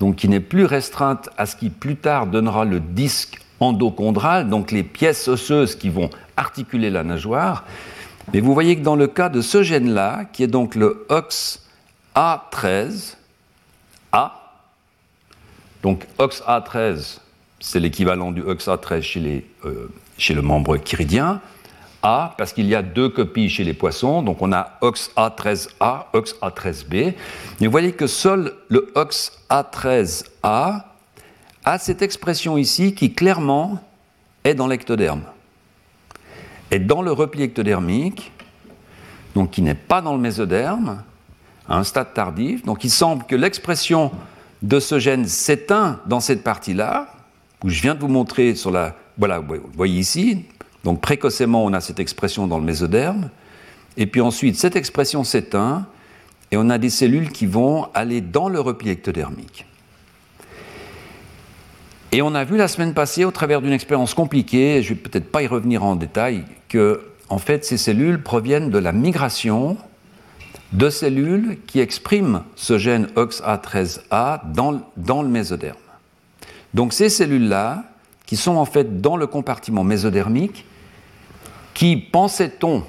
donc 0.00 0.16
qui 0.16 0.28
n'est 0.28 0.40
plus 0.40 0.64
restreinte 0.64 1.28
à 1.36 1.46
ce 1.46 1.56
qui 1.56 1.70
plus 1.70 1.96
tard 1.96 2.26
donnera 2.26 2.64
le 2.64 2.80
disque 2.80 3.40
endochondral, 3.60 4.48
donc 4.48 4.70
les 4.72 4.82
pièces 4.82 5.28
osseuses 5.28 5.76
qui 5.76 5.88
vont 5.88 6.10
articuler 6.36 6.90
la 6.90 7.04
nageoire. 7.04 7.64
Mais 8.32 8.40
vous 8.40 8.54
voyez 8.54 8.76
que 8.76 8.82
dans 8.82 8.96
le 8.96 9.06
cas 9.06 9.28
de 9.28 9.40
ce 9.40 9.62
gène-là, 9.62 10.24
qui 10.32 10.42
est 10.42 10.48
donc 10.48 10.74
le 10.74 11.06
OXA13, 12.14 13.14
A, 14.12 14.58
donc 15.82 16.06
OXA13, 16.18 17.18
c'est 17.60 17.80
l'équivalent 17.80 18.32
du 18.32 18.42
OXA13 18.42 19.02
chez, 19.02 19.46
euh, 19.64 19.88
chez 20.18 20.34
le 20.34 20.42
membre 20.42 20.76
chiridien, 20.76 21.40
a, 22.02 22.34
parce 22.36 22.52
qu'il 22.52 22.66
y 22.66 22.74
a 22.74 22.82
deux 22.82 23.08
copies 23.08 23.48
chez 23.48 23.64
les 23.64 23.74
poissons, 23.74 24.22
donc 24.22 24.42
on 24.42 24.52
a 24.52 24.78
OXA13A, 24.82 26.06
OXA13B. 26.12 27.14
Mais 27.60 27.66
vous 27.66 27.72
voyez 27.72 27.92
que 27.92 28.06
seul 28.06 28.52
le 28.68 28.92
OXA13A 28.94 30.84
a 31.64 31.78
cette 31.78 32.02
expression 32.02 32.58
ici 32.58 32.94
qui 32.94 33.14
clairement 33.14 33.78
est 34.44 34.54
dans 34.54 34.66
l'ectoderme. 34.66 35.22
Et 36.70 36.78
dans 36.78 37.02
le 37.02 37.12
repli 37.12 37.42
ectodermique, 37.42 38.32
donc 39.34 39.50
qui 39.50 39.62
n'est 39.62 39.74
pas 39.74 40.00
dans 40.00 40.14
le 40.14 40.20
mésoderme, 40.20 41.02
à 41.68 41.76
un 41.76 41.84
stade 41.84 42.12
tardif, 42.14 42.64
donc 42.64 42.84
il 42.84 42.90
semble 42.90 43.24
que 43.24 43.36
l'expression 43.36 44.10
de 44.62 44.80
ce 44.80 44.98
gène 44.98 45.26
s'éteint 45.26 46.00
dans 46.06 46.20
cette 46.20 46.42
partie-là, 46.42 47.08
où 47.62 47.68
je 47.68 47.80
viens 47.80 47.94
de 47.94 48.00
vous 48.00 48.08
montrer 48.08 48.54
sur 48.54 48.70
la. 48.70 48.96
Voilà, 49.18 49.40
vous 49.40 49.56
voyez 49.74 50.00
ici, 50.00 50.46
donc 50.84 51.00
précocement, 51.00 51.64
on 51.64 51.72
a 51.72 51.80
cette 51.80 52.00
expression 52.00 52.46
dans 52.46 52.58
le 52.58 52.64
mésoderme, 52.64 53.30
et 53.96 54.06
puis 54.06 54.20
ensuite, 54.20 54.56
cette 54.56 54.76
expression 54.76 55.24
s'éteint, 55.24 55.86
et 56.50 56.56
on 56.56 56.68
a 56.70 56.78
des 56.78 56.90
cellules 56.90 57.30
qui 57.30 57.46
vont 57.46 57.88
aller 57.94 58.20
dans 58.20 58.48
le 58.48 58.60
repli 58.60 58.90
ectodermique. 58.90 59.66
Et 62.10 62.20
on 62.20 62.34
a 62.34 62.44
vu 62.44 62.56
la 62.56 62.68
semaine 62.68 62.92
passée, 62.92 63.24
au 63.24 63.30
travers 63.30 63.62
d'une 63.62 63.72
expérience 63.72 64.12
compliquée, 64.12 64.82
je 64.82 64.90
ne 64.90 64.94
vais 64.94 65.00
peut-être 65.00 65.30
pas 65.30 65.42
y 65.42 65.46
revenir 65.46 65.82
en 65.82 65.96
détail, 65.96 66.44
que 66.68 67.00
en 67.28 67.38
fait, 67.38 67.64
ces 67.64 67.78
cellules 67.78 68.22
proviennent 68.22 68.68
de 68.68 68.76
la 68.76 68.92
migration 68.92 69.78
de 70.72 70.90
cellules 70.90 71.58
qui 71.66 71.80
expriment 71.80 72.42
ce 72.56 72.76
gène 72.76 73.06
OXA13A 73.16 74.52
dans, 74.52 74.82
dans 74.98 75.22
le 75.22 75.28
mésoderme. 75.28 75.78
Donc 76.74 76.92
ces 76.92 77.08
cellules-là, 77.08 77.84
qui 78.26 78.36
sont 78.36 78.56
en 78.56 78.64
fait 78.64 79.00
dans 79.00 79.16
le 79.16 79.26
compartiment 79.26 79.84
mésodermique, 79.84 80.66
qui, 81.74 81.96
pensait-on, 81.96 82.84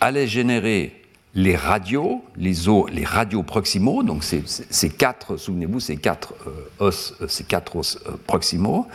allait 0.00 0.26
générer 0.26 1.02
les 1.34 1.56
radios, 1.56 2.24
les 2.36 2.68
os, 2.68 2.90
radios 3.04 3.42
proximaux, 3.42 4.02
donc 4.02 4.22
ces, 4.22 4.90
quatre, 4.90 5.36
souvenez-vous, 5.36 5.80
ces 5.80 5.96
quatre 5.96 6.34
euh, 6.46 6.86
os, 6.88 7.14
euh, 7.20 7.28
ces 7.28 7.44
quatre 7.44 7.76
os 7.76 7.98
euh, 8.06 8.12
proximaux, 8.26 8.86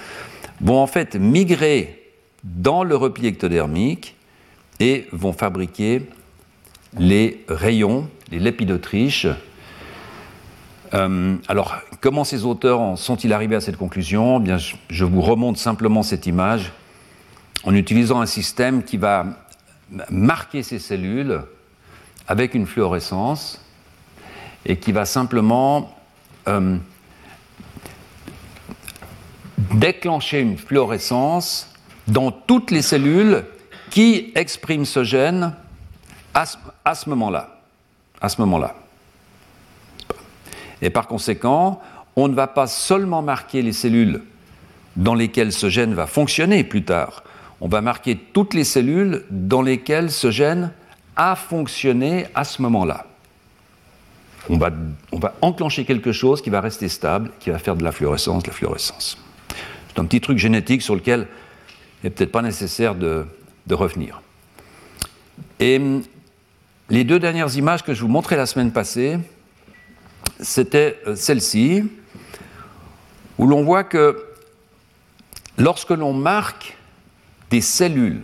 vont 0.62 0.78
en 0.78 0.88
fait 0.88 1.16
migrer 1.16 2.12
dans 2.44 2.84
le 2.84 2.96
repli 2.96 3.28
ectodermique 3.28 4.16
et 4.80 5.08
vont 5.12 5.34
fabriquer 5.34 6.04
les 7.00 7.44
rayons, 7.48 8.08
les 8.32 8.40
lépidotriches. 8.40 9.28
alors, 10.92 11.76
comment 12.00 12.24
ces 12.24 12.46
auteurs 12.46 12.98
sont-ils 12.98 13.34
arrivés 13.34 13.56
à 13.56 13.62
cette 13.62 13.78
conclusion? 13.78 14.44
Eh 14.46 14.56
je 14.90 15.06
vous 15.06 15.22
remonte 15.22 15.58
simplement 15.58 16.04
cette 16.04 16.28
image 16.28 16.72
en 17.68 17.76
utilisant 17.76 18.22
un 18.22 18.26
système 18.26 18.82
qui 18.82 18.96
va 18.96 19.26
marquer 20.10 20.64
ces 20.64 20.80
cellules 20.80 21.42
avec 22.26 22.54
une 22.56 22.66
fluorescence 22.66 23.62
et 24.66 24.78
qui 24.78 24.94
va 24.94 25.04
simplement 25.04 25.94
euh, 26.48 26.78
déclencher 29.74 30.40
une 30.40 30.58
fluorescence 30.58 31.70
dans 32.08 32.32
toutes 32.32 32.72
les 32.72 32.82
cellules 32.82 33.44
qui 33.90 34.32
expriment 34.36 34.86
ce 34.86 35.04
gène 35.04 35.54
à 36.34 36.46
ce, 36.46 37.10
moment-là. 37.10 37.60
À 38.22 38.30
ce 38.30 38.40
moment-là. 38.40 38.76
Et 40.82 40.90
par 40.90 41.08
conséquent, 41.08 41.82
on 42.16 42.30
ne 42.30 42.34
va 42.34 42.48
pas 42.48 42.68
seulement 42.68 43.22
marquer 43.22 43.62
les 43.62 43.74
cellules 43.74 44.24
dans 44.96 45.16
lesquelles 45.16 45.52
ce 45.52 45.70
gène 45.70 45.94
va 45.94 46.08
fonctionner 46.08 46.64
plus 46.64 46.86
tard, 46.86 47.24
on 47.62 47.68
va 47.68 47.82
marquer 47.82 48.16
toutes 48.16 48.54
les 48.54 48.64
cellules 48.64 49.24
dans 49.30 49.62
lesquelles 49.62 50.12
ce 50.12 50.32
gène 50.32 50.72
a 51.16 51.36
fonctionné 51.36 52.28
à 52.36 52.44
ce 52.44 52.62
moment-là. 52.62 53.08
On 54.50 54.58
va, 54.58 54.72
enclencher 55.42 55.84
quelque 55.84 56.14
chose 56.14 56.42
qui 56.42 56.50
va 56.50 56.62
rester 56.62 56.88
stable, 56.88 57.32
qui 57.40 57.50
va 57.50 57.60
faire 57.60 57.76
de 57.76 57.84
la 57.84 57.92
fluorescence, 57.92 58.44
de 58.44 58.48
la 58.48 58.54
fluorescence. 58.54 59.18
C'est 59.90 60.00
un 60.00 60.06
petit 60.06 60.22
truc 60.22 60.38
génétique 60.38 60.82
sur 60.82 60.96
lequel 60.96 61.28
il 62.02 62.06
n'est 62.06 62.10
peut-être 62.12 62.32
pas 62.32 62.42
nécessaire 62.42 62.96
de, 62.96 63.26
de, 63.66 63.76
revenir. 63.76 64.22
Et 65.60 65.78
hum, 65.78 66.04
les 66.90 67.04
deux 67.04 67.20
dernières 67.20 67.58
images 67.58 67.84
que 67.84 67.94
je 67.94 68.02
vous 68.02 68.08
montrais 68.08 68.38
la 68.38 68.46
semaine 68.46 68.72
passée, 68.72 69.18
c'était 70.40 71.00
euh, 71.08 71.16
celle-ci, 71.16 71.84
où 73.38 73.48
l'on 73.48 73.64
voit 73.64 73.84
que 73.84 74.24
lorsque 75.58 75.90
l'on 75.90 76.14
marque 76.14 76.77
des 77.50 77.62
cellules 77.62 78.24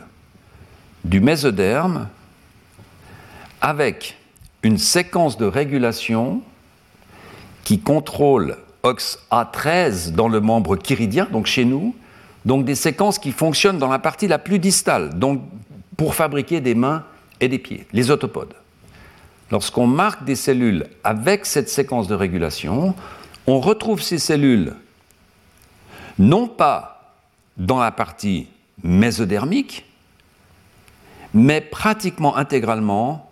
du 1.04 1.20
mésoderme 1.20 2.08
avec 3.62 4.18
une 4.64 4.78
séquence 4.78 5.38
de 5.38 5.46
régulation 5.46 6.42
qui 7.64 7.80
contrôle 7.80 8.58
OXA13 8.84 10.12
dans 10.12 10.28
le 10.28 10.42
membre 10.42 10.76
chiridien, 10.76 11.28
donc 11.32 11.46
chez 11.46 11.66
nous, 11.66 11.96
donc 12.46 12.66
des 12.66 12.76
séquences 12.76 13.20
qui 13.20 13.32
fonctionnent 13.32 13.78
dans 13.78 13.90
la 13.90 14.00
partie 14.00 14.28
la 14.28 14.40
plus 14.40 14.60
distale, 14.60 15.18
donc 15.18 15.42
pour 15.96 16.16
fabriquer 16.16 16.60
des 16.60 16.76
mains 16.76 17.04
et 17.40 17.48
des 17.48 17.60
pieds, 17.60 17.88
les 17.94 18.12
autopodes. 18.12 18.54
Lorsqu'on 19.52 19.88
marque 19.88 20.26
des 20.26 20.36
cellules 20.36 20.88
avec 21.04 21.46
cette 21.46 21.70
séquence 21.70 22.08
de 22.08 22.16
régulation, 22.16 22.96
on 23.48 23.60
retrouve 23.60 24.02
ces 24.02 24.18
cellules 24.18 24.74
non 26.20 26.48
pas 26.48 27.14
dans 27.58 27.80
la 27.80 27.92
partie 27.92 28.48
mésodermique, 28.84 29.86
mais 31.34 31.62
pratiquement 31.62 32.36
intégralement 32.38 33.32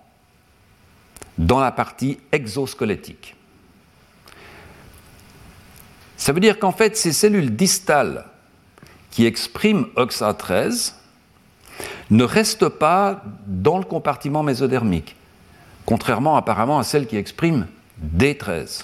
dans 1.37 1.59
la 1.59 1.71
partie 1.71 2.17
exosquelettique. 2.31 3.35
Ça 6.17 6.33
veut 6.33 6.39
dire 6.39 6.59
qu'en 6.59 6.71
fait, 6.71 6.95
ces 6.97 7.13
cellules 7.13 7.55
distales 7.55 8.25
qui 9.09 9.25
expriment 9.25 9.87
OXA13 9.95 10.93
ne 12.11 12.23
restent 12.23 12.69
pas 12.69 13.23
dans 13.47 13.77
le 13.77 13.83
compartiment 13.83 14.43
mésodermique, 14.43 15.15
contrairement 15.85 16.35
apparemment 16.35 16.79
à 16.79 16.83
celles 16.83 17.07
qui 17.07 17.17
expriment 17.17 17.67
D13. 18.17 18.83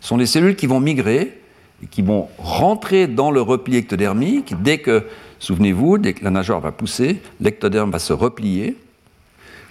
Ce 0.00 0.08
sont 0.08 0.16
les 0.16 0.26
cellules 0.26 0.56
qui 0.56 0.66
vont 0.66 0.80
migrer 0.80 1.40
et 1.82 1.86
qui 1.86 2.02
vont 2.02 2.28
rentrer 2.38 3.06
dans 3.06 3.30
le 3.30 3.42
repli 3.42 3.76
ectodermique 3.76 4.60
dès 4.62 4.78
que 4.78 5.06
Souvenez-vous, 5.42 5.98
dès 5.98 6.12
que 6.12 6.22
la 6.22 6.30
nageoire 6.30 6.60
va 6.60 6.70
pousser, 6.70 7.20
l'ectoderme 7.40 7.90
va 7.90 7.98
se 7.98 8.12
replier. 8.12 8.76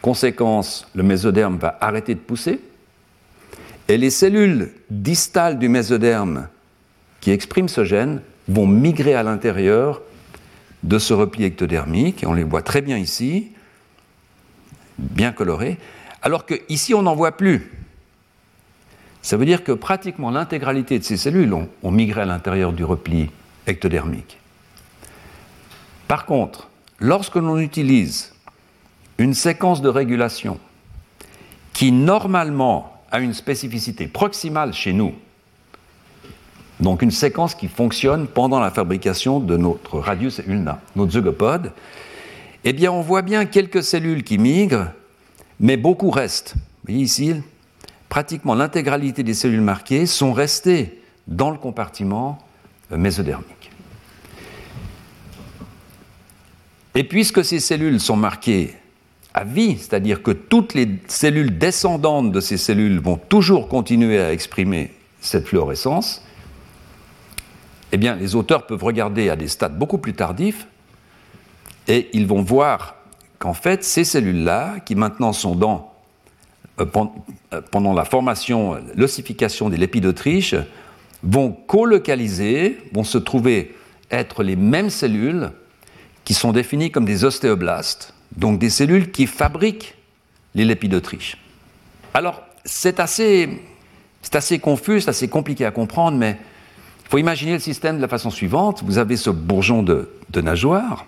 Conséquence, 0.02 0.86
le 0.94 1.02
mésoderme 1.02 1.56
va 1.56 1.78
arrêter 1.80 2.14
de 2.14 2.20
pousser. 2.20 2.60
Et 3.88 3.98
les 3.98 4.10
cellules 4.10 4.74
distales 4.90 5.60
du 5.60 5.70
mésoderme 5.70 6.50
qui 7.22 7.32
expriment 7.32 7.70
ce 7.70 7.86
gène 7.86 8.22
vont 8.50 8.68
migrer 8.68 9.14
à 9.14 9.24
l'intérieur 9.24 10.02
de 10.84 11.00
ce 11.00 11.14
repli 11.14 11.46
ectodermique. 11.46 12.24
Et 12.24 12.26
on 12.28 12.34
les 12.34 12.44
voit 12.44 12.64
très 12.64 12.82
bien 12.82 12.98
ici, 12.98 13.54
bien 14.98 15.32
colorés. 15.32 15.78
Alors 16.22 16.46
qu'ici, 16.46 16.94
on 16.94 17.04
n'en 17.04 17.16
voit 17.16 17.38
plus. 17.38 17.72
Ça 19.22 19.38
veut 19.38 19.46
dire 19.46 19.64
que 19.64 19.72
pratiquement 19.72 20.32
l'intégralité 20.32 21.00
de 21.00 21.06
ces 21.06 21.16
cellules 21.16 21.54
ont, 21.54 21.70
ont 21.82 21.92
migré 21.92 22.24
à 22.24 22.26
l'intérieur 22.26 22.74
du 22.74 22.84
repli 22.84 23.30
ectodermique. 23.68 24.41
Par 26.12 26.26
contre, 26.26 26.68
lorsque 27.00 27.38
l'on 27.38 27.58
utilise 27.58 28.34
une 29.18 29.34
séquence 29.34 29.82
de 29.82 29.88
régulation 29.88 30.60
qui 31.72 31.94
normalement 31.94 33.02
a 33.14 33.22
une 33.22 33.34
spécificité 33.34 34.10
proximale 34.10 34.74
chez 34.74 34.92
nous, 34.92 35.14
donc 36.82 37.02
une 37.02 37.12
séquence 37.12 37.56
qui 37.56 37.70
fonctionne 37.70 38.28
pendant 38.28 38.60
la 38.60 38.72
fabrication 38.72 39.40
de 39.40 39.56
notre 39.56 40.00
radius 40.00 40.42
ulna, 40.46 40.82
notre 40.98 41.14
zygopode, 41.14 41.72
eh 42.66 42.74
bien 42.74 42.92
on 42.92 43.00
voit 43.00 43.22
bien 43.22 43.46
quelques 43.46 43.82
cellules 43.82 44.26
qui 44.26 44.38
migrent, 44.38 44.88
mais 45.62 45.78
beaucoup 45.78 46.10
restent. 46.10 46.56
Vous 46.56 46.88
voyez 46.92 47.04
ici, 47.04 47.36
pratiquement 48.10 48.54
l'intégralité 48.54 49.24
des 49.24 49.34
cellules 49.34 49.62
marquées 49.62 50.06
sont 50.06 50.34
restées 50.34 51.02
dans 51.26 51.52
le 51.52 51.58
compartiment 51.58 52.38
mésodermique. 52.90 53.61
Et 56.96 57.04
puisque 57.04 57.44
ces 57.44 57.60
cellules 57.60 58.00
sont 58.00 58.18
marquées 58.18 58.74
à 59.34 59.44
vie, 59.44 59.78
c'est-à-dire 59.78 60.22
que 60.22 60.32
toutes 60.32 60.74
les 60.74 60.90
cellules 61.08 61.58
descendantes 61.58 62.32
de 62.32 62.42
ces 62.42 62.58
cellules 62.58 63.00
vont 63.00 63.18
toujours 63.18 63.70
continuer 63.70 64.20
à 64.20 64.34
exprimer 64.34 64.92
cette 65.22 65.48
fluorescence, 65.48 66.24
eh 67.94 67.98
bien, 67.98 68.16
les 68.16 68.36
auteurs 68.36 68.66
peuvent 68.66 68.84
regarder 68.84 69.30
à 69.30 69.36
des 69.36 69.48
stades 69.48 69.78
beaucoup 69.78 69.98
plus 69.98 70.14
tardifs 70.14 70.68
et 71.88 72.10
ils 72.14 72.28
vont 72.28 72.42
voir 72.42 72.96
qu'en 73.40 73.54
fait, 73.54 73.84
ces 73.84 74.04
cellules-là, 74.04 74.80
qui 74.86 74.96
maintenant 74.96 75.34
sont 75.34 75.56
dans, 75.56 75.94
euh, 76.80 76.86
euh, 77.54 77.62
pendant 77.72 77.94
la 77.94 78.06
formation, 78.06 78.78
l'ossification 78.96 79.70
des 79.70 79.78
lépides 79.78 80.04
d'Autriche, 80.04 80.56
vont 81.24 81.52
colocaliser, 81.52 82.78
vont 82.94 83.04
se 83.04 83.18
trouver 83.18 83.76
être 84.10 84.44
les 84.44 84.56
mêmes 84.56 84.90
cellules 84.90 85.52
sont 86.34 86.52
définies 86.52 86.92
comme 86.92 87.06
des 87.06 87.24
ostéoblastes, 87.24 88.14
donc 88.36 88.60
des 88.60 88.70
cellules 88.70 89.12
qui 89.12 89.28
fabriquent 89.28 89.96
les 90.56 90.66
lépides 90.66 90.92
d'Autriche. 90.92 91.38
Alors, 92.14 92.42
c'est 92.66 93.00
assez, 93.00 93.62
assez 94.34 94.60
confus, 94.60 95.02
c'est 95.02 95.10
assez 95.10 95.28
compliqué 95.28 95.66
à 95.66 95.72
comprendre, 95.72 96.18
mais 96.18 96.38
il 97.06 97.10
faut 97.10 97.18
imaginer 97.18 97.54
le 97.54 97.60
système 97.60 97.98
de 97.98 98.02
la 98.02 98.08
façon 98.08 98.30
suivante. 98.30 98.84
Vous 98.84 98.98
avez 98.98 99.18
ce 99.18 99.30
bourgeon 99.30 99.84
de, 99.84 100.10
de 100.30 100.42
nageoire, 100.42 101.06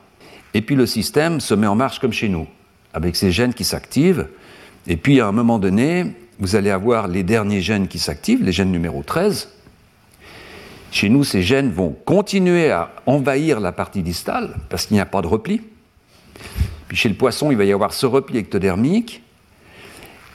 et 0.53 0.61
puis 0.61 0.75
le 0.75 0.85
système 0.85 1.39
se 1.39 1.53
met 1.53 1.67
en 1.67 1.75
marche 1.75 1.99
comme 1.99 2.13
chez 2.13 2.29
nous, 2.29 2.47
avec 2.93 3.15
ces 3.15 3.31
gènes 3.31 3.53
qui 3.53 3.63
s'activent, 3.63 4.27
et 4.87 4.97
puis 4.97 5.21
à 5.21 5.27
un 5.27 5.31
moment 5.31 5.59
donné, 5.59 6.13
vous 6.39 6.55
allez 6.55 6.71
avoir 6.71 7.07
les 7.07 7.23
derniers 7.23 7.61
gènes 7.61 7.87
qui 7.87 7.99
s'activent, 7.99 8.43
les 8.43 8.51
gènes 8.51 8.71
numéro 8.71 9.03
13. 9.03 9.49
Chez 10.93 11.09
nous, 11.09 11.23
ces 11.23 11.41
gènes 11.41 11.71
vont 11.71 11.89
continuer 12.05 12.69
à 12.69 12.91
envahir 13.07 13.59
la 13.59 13.71
partie 13.71 14.03
distale, 14.03 14.55
parce 14.69 14.85
qu'il 14.85 14.93
n'y 14.93 15.01
a 15.01 15.07
pas 15.07 15.23
de 15.23 15.27
repli. 15.27 15.59
Puis 16.87 16.95
chez 16.95 17.09
le 17.09 17.15
poisson, 17.15 17.49
il 17.49 17.57
va 17.57 17.65
y 17.65 17.73
avoir 17.73 17.93
ce 17.93 18.05
repli 18.05 18.37
ectodermique. 18.37 19.23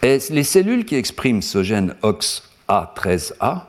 Et 0.03 0.19
les 0.31 0.43
cellules 0.43 0.85
qui 0.85 0.97
expriment 0.97 1.43
ce 1.43 1.63
gène 1.63 1.95
OXA13A, 2.03 3.67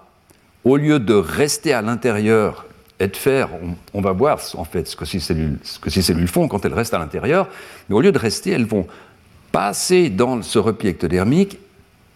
au 0.63 0.77
lieu 0.77 0.99
de 0.99 1.13
rester 1.13 1.73
à 1.73 1.83
l'intérieur 1.83 2.65
et 2.99 3.07
de 3.07 3.15
faire, 3.15 3.49
on, 3.93 4.01
va 4.01 4.11
voir 4.11 4.39
en 4.55 4.65
fait 4.65 4.87
ce 4.87 4.95
que, 4.95 5.05
ces 5.05 5.19
cellules, 5.19 5.59
ce 5.61 5.77
que 5.77 5.91
ces 5.91 6.01
cellules 6.01 6.27
font 6.27 6.47
quand 6.47 6.65
elles 6.65 6.73
restent 6.73 6.95
à 6.95 6.99
l'intérieur, 6.99 7.49
mais 7.87 7.95
au 7.95 8.01
lieu 8.01 8.11
de 8.11 8.17
rester, 8.17 8.49
elles 8.49 8.65
vont 8.65 8.87
passer 9.51 10.09
dans 10.09 10.41
ce 10.41 10.57
repli 10.57 10.89
ectodermique 10.89 11.59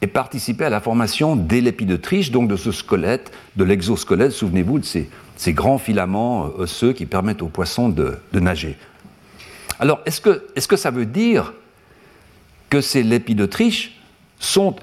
et 0.04 0.08
participer 0.08 0.66
à 0.66 0.70
la 0.70 0.82
formation 0.82 1.38
des 1.38 1.62
lépidotriches, 1.62 2.30
donc 2.30 2.50
de 2.50 2.58
ce 2.58 2.74
squelette, 2.74 3.32
de 3.56 3.64
l'exosquelette, 3.64 4.34
souvenez-vous 4.34 4.80
de 4.80 4.86
ces, 4.86 5.54
grands 5.54 5.78
filaments 5.78 6.48
euh, 6.48 6.64
osseux 6.64 6.92
qui 6.92 7.06
permettent 7.06 7.42
aux 7.42 7.48
poissons 7.48 7.88
de, 7.88 8.20
nager. 8.34 8.78
Alors, 9.80 10.02
est-ce 10.06 10.20
que, 10.20 10.46
est 10.58 10.68
que 10.68 10.76
ça 10.76 10.92
veut 10.92 11.06
dire 11.06 11.54
que 12.70 12.82
ces 12.82 13.02
lépidotriches 13.02 13.98
sont 14.40 14.76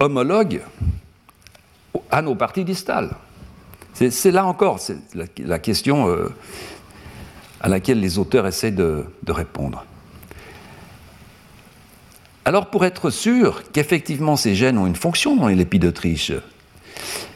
homologues 0.00 0.60
à 2.10 2.20
nos 2.20 2.34
parties 2.34 2.64
distales? 2.64 3.16
C'est 3.94 4.30
là 4.30 4.44
encore 4.44 4.80
la, 5.14 5.58
question 5.58 6.10
euh, 6.10 6.28
à 7.62 7.70
laquelle 7.70 8.00
les 8.00 8.18
auteurs 8.18 8.46
essaient 8.46 8.70
de, 8.70 9.06
répondre. 9.28 9.86
Alors 12.48 12.70
pour 12.70 12.86
être 12.86 13.10
sûr 13.10 13.62
qu'effectivement 13.72 14.34
ces 14.34 14.54
gènes 14.54 14.78
ont 14.78 14.86
une 14.86 14.96
fonction 14.96 15.36
dans 15.36 15.48
les 15.48 15.54
lépides 15.54 15.92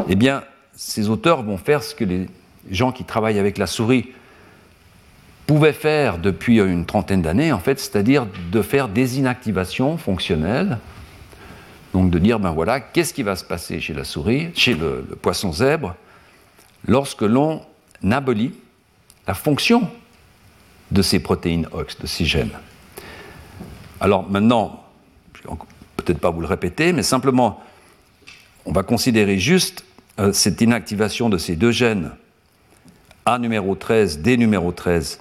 eh 0.09 0.14
bien 0.14 0.42
ces 0.75 1.11
auteurs 1.11 1.42
vont 1.42 1.59
faire 1.59 1.83
ce 1.83 1.95
que 1.95 2.02
les 2.02 2.31
gens 2.71 2.92
qui 2.92 3.04
travaillent 3.04 3.38
avec 3.38 3.59
la 3.59 3.66
souris 3.66 4.09
pouvaient 5.47 5.75
faire 5.75 6.16
depuis 6.16 6.61
une 6.61 6.87
trentaine 6.87 7.21
d'années, 7.21 7.52
en 7.52 7.59
fait, 7.59 7.78
c'est-à-dire 7.78 8.26
de 8.50 8.62
faire 8.62 8.88
des 8.88 9.19
inactivations 9.19 9.99
fonctionnelles. 9.99 10.78
Donc 11.92 12.09
de 12.09 12.19
dire, 12.19 12.40
ben 12.40 12.52
voilà, 12.52 12.81
qu'est-ce 12.81 13.12
qui 13.12 13.23
va 13.23 13.37
se 13.37 13.45
passer 13.45 13.81
chez 13.81 13.92
la 13.92 14.04
souris, 14.04 14.49
chez 14.54 14.73
le 14.73 15.07
poisson 15.21 15.52
zèbre, 15.52 15.94
lorsque 16.87 17.20
l'on 17.20 17.61
abolit 18.11 18.55
la 19.29 19.35
fonction 19.35 19.90
de 20.90 21.03
ces 21.03 21.20
protéines 21.20 21.68
OX, 21.72 21.98
de 21.98 22.07
ces 22.07 22.25
gènes. 22.25 22.57
Alors 24.01 24.27
maintenant, 24.31 24.82
peut-être 25.96 26.18
pas 26.18 26.31
vous 26.31 26.40
le 26.40 26.46
répéter, 26.46 26.92
mais 26.92 27.02
simplement, 27.02 27.62
on 28.64 28.72
va 28.72 28.83
considérer 28.83 29.38
juste 29.38 29.85
euh, 30.18 30.33
cette 30.33 30.61
inactivation 30.61 31.28
de 31.28 31.38
ces 31.38 31.57
deux 31.57 31.70
gènes 31.70 32.11
A 33.24 33.38
numéro 33.38 33.74
13, 33.74 34.20
D 34.20 34.37
numéro 34.37 34.72
13, 34.72 35.20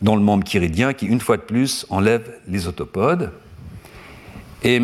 dans 0.00 0.16
le 0.16 0.22
membre 0.22 0.44
chiridien, 0.44 0.94
qui 0.94 1.06
une 1.06 1.20
fois 1.20 1.36
de 1.36 1.42
plus 1.42 1.86
enlève 1.90 2.38
les 2.48 2.66
autopodes. 2.66 3.32
Et 4.62 4.80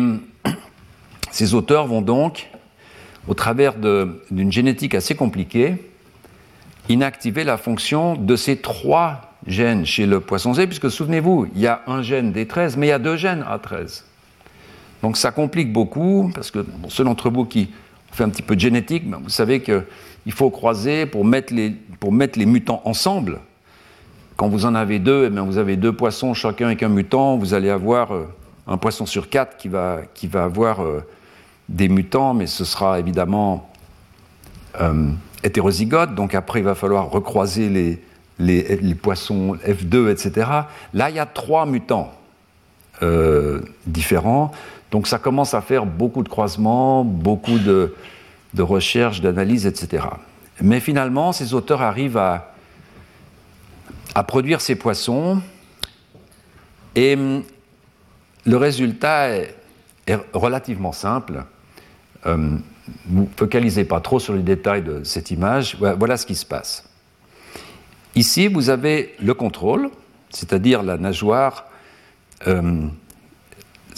ces 1.31 1.53
auteurs 1.53 1.87
vont 1.87 2.01
donc, 2.01 2.49
au 3.27 3.33
travers 3.33 3.75
d'une 3.75 4.51
génétique 4.51 4.95
assez 4.95 5.15
compliquée, 5.15 5.91
inactiver 6.89 7.43
la 7.43 7.57
fonction 7.57 8.15
de 8.15 8.35
ces 8.35 8.57
trois 8.57 9.35
gènes 9.47 9.85
chez 9.85 10.05
le 10.05 10.19
poisson 10.19 10.53
zèbre, 10.53 10.69
puisque 10.69 10.91
souvenez-vous, 10.91 11.47
il 11.55 11.61
y 11.61 11.67
a 11.67 11.81
un 11.87 12.01
gène 12.01 12.31
D13, 12.31 12.75
mais 12.77 12.87
il 12.87 12.89
y 12.89 12.93
a 12.93 12.99
deux 12.99 13.15
gènes 13.15 13.43
A13. 13.43 14.03
Donc 15.01 15.17
ça 15.17 15.31
complique 15.31 15.71
beaucoup, 15.71 16.31
parce 16.33 16.51
que 16.51 16.65
ceux 16.89 17.03
d'entre 17.03 17.29
vous 17.29 17.45
qui 17.45 17.69
fait 18.11 18.23
un 18.23 18.29
petit 18.29 18.41
peu 18.41 18.55
de 18.55 18.61
génétique, 18.61 19.09
ben, 19.09 19.19
vous 19.21 19.29
savez 19.29 19.61
qu'il 19.61 20.31
faut 20.31 20.49
croiser 20.49 21.05
pour 21.05 21.25
mettre, 21.25 21.53
les, 21.53 21.71
pour 21.99 22.11
mettre 22.11 22.37
les 22.37 22.45
mutants 22.45 22.81
ensemble. 22.85 23.39
Quand 24.35 24.49
vous 24.49 24.65
en 24.65 24.75
avez 24.75 24.99
deux, 24.99 25.25
eh 25.27 25.29
bien 25.29 25.43
vous 25.43 25.57
avez 25.57 25.75
deux 25.75 25.93
poissons, 25.93 26.33
chacun 26.33 26.67
avec 26.67 26.83
un 26.83 26.89
mutant, 26.89 27.37
vous 27.37 27.53
allez 27.53 27.69
avoir 27.69 28.13
euh, 28.13 28.25
un 28.67 28.77
poisson 28.77 29.05
sur 29.05 29.29
quatre 29.29 29.57
qui 29.57 29.67
va, 29.67 29.99
qui 30.13 30.27
va 30.27 30.45
avoir 30.45 30.81
euh, 30.81 31.03
des 31.67 31.89
mutants, 31.89 32.33
mais 32.33 32.47
ce 32.47 32.65
sera 32.65 32.99
évidemment 32.99 33.69
euh, 34.79 35.11
hétérozygote, 35.43 36.15
donc 36.15 36.35
après 36.35 36.59
il 36.59 36.65
va 36.65 36.75
falloir 36.75 37.09
recroiser 37.09 37.69
les, 37.69 38.01
les, 38.39 38.95
poissons 38.95 39.55
F2, 39.55 40.09
etc. 40.09 40.49
Là, 40.93 41.09
il 41.09 41.15
y 41.17 41.19
a 41.19 41.25
trois 41.25 41.65
mutants 41.65 42.13
différents, 43.85 44.51
donc 44.91 45.07
ça 45.07 45.19
commence 45.19 45.53
à 45.53 45.61
faire 45.61 45.85
beaucoup 45.85 46.23
de 46.23 46.29
croisements, 46.29 47.03
beaucoup 47.03 47.59
de, 47.59 47.93
recherches, 48.57 49.21
d'analyses, 49.21 49.65
etc. 49.65 50.05
Mais 50.61 50.79
finalement, 50.79 51.31
ces 51.31 51.53
auteurs 51.53 51.81
arrivent 51.81 52.17
à, 52.17 52.53
produire 54.27 54.59
ces 54.59 54.75
poissons 54.75 55.41
et 56.95 57.15
hum, 57.15 57.43
le 58.45 58.57
résultat 58.57 59.29
est, 59.29 59.55
relativement 60.33 60.91
simple. 60.91 61.43
Hum, 62.25 62.61
ne 63.07 63.19
vous 63.19 63.29
focalisez 63.37 63.85
pas 63.85 64.01
trop 64.01 64.19
sur 64.19 64.33
les 64.33 64.41
détails 64.41 64.81
de 64.81 65.03
cette 65.03 65.29
image. 65.29 65.77
Voilà 65.79 66.17
ce 66.17 66.25
qui 66.25 66.35
se 66.35 66.45
passe. 66.45 66.89
Ici, 68.15 68.47
vous 68.47 68.71
avez 68.71 69.15
le 69.21 69.35
contrôle, 69.35 69.91
c'est-à-dire 70.31 70.81
la 70.81 70.97
nageoire 70.97 71.65
euh, 72.47 72.87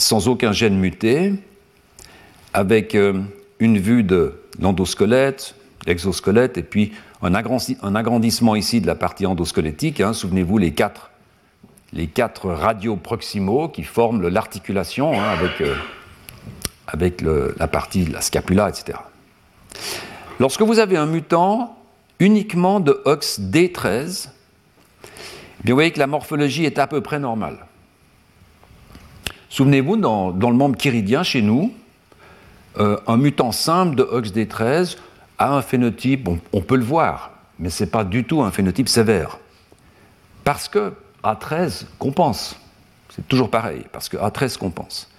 sans 0.02 0.28
aucun 0.28 0.52
gène 0.52 0.76
muté, 0.76 1.34
avec 2.52 2.94
euh, 2.94 3.20
une 3.58 3.78
vue 3.78 4.02
de 4.02 4.34
l'endosquelette, 4.60 5.54
l'exosquelette, 5.86 6.58
et 6.58 6.62
puis 6.62 6.92
un, 7.22 7.34
agrandissement 7.34 8.56
ici 8.56 8.80
de 8.80 8.86
la 8.86 8.94
partie 8.94 9.26
endosquelettique. 9.26 10.00
Hein. 10.00 10.12
Souvenez-vous, 10.12 10.58
les 10.58 10.72
quatre, 10.72 11.10
radios 12.44 12.96
proximaux 12.96 13.68
qui 13.68 13.84
forment 13.84 14.28
l'articulation 14.28 15.18
hein, 15.18 15.28
avec. 15.28 15.60
Euh, 15.60 15.74
la 17.56 17.68
partie 17.68 18.04
de 18.04 18.12
la 18.12 18.20
scapula, 18.20 18.68
etc. 18.68 18.98
Lorsque 20.38 20.60
vous 20.60 20.78
avez 20.78 20.98
un 20.98 21.06
mutant 21.06 21.78
uniquement 22.18 22.80
de 22.80 23.00
OXD13, 23.06 24.28
eh 25.64 25.68
vous 25.70 25.74
voyez 25.74 25.90
que 25.90 25.98
la 25.98 26.06
morphologie 26.06 26.66
est 26.66 26.78
à 26.78 26.86
peu 26.86 27.00
près 27.00 27.18
normale. 27.18 27.64
Souvenez-vous, 29.52 29.98
dans, 29.98 30.30
le 30.30 30.54
membre 30.54 30.78
chiridien, 30.78 31.22
chez 31.22 31.42
nous, 31.42 31.74
euh, 32.78 32.96
un 33.06 33.18
mutant 33.18 33.52
simple 33.52 33.96
de 33.96 34.02
OXD13 34.02 34.96
a 35.36 35.54
un 35.54 35.60
phénotype, 35.60 36.26
on 36.54 36.62
peut 36.62 36.76
le 36.76 36.84
voir, 36.84 37.32
mais 37.58 37.68
ce 37.68 37.84
n'est 37.84 37.90
pas 37.90 38.02
du 38.02 38.24
tout 38.24 38.40
un 38.40 38.50
phénotype 38.50 38.88
sévère. 38.88 39.36
Parce 40.42 40.70
que 40.70 40.94
A13 41.22 41.84
compense. 41.98 42.56
C'est 43.10 43.28
toujours 43.28 43.50
pareil, 43.50 43.84
parce 43.92 44.08
que 44.08 44.16
A13 44.16 44.56
compense. 44.56 45.10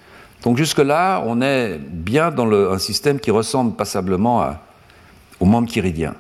Donc 0.42 0.58
jusque-là, 0.58 1.22
on 1.28 1.40
est 1.40 1.78
bien 1.78 2.32
dans 2.32 2.52
un 2.52 2.80
système 2.80 3.20
qui 3.20 3.30
ressemble 3.30 3.76
passablement 3.76 4.56
au 5.40 5.46
membre 5.46 5.70
chiridien. 5.70 6.16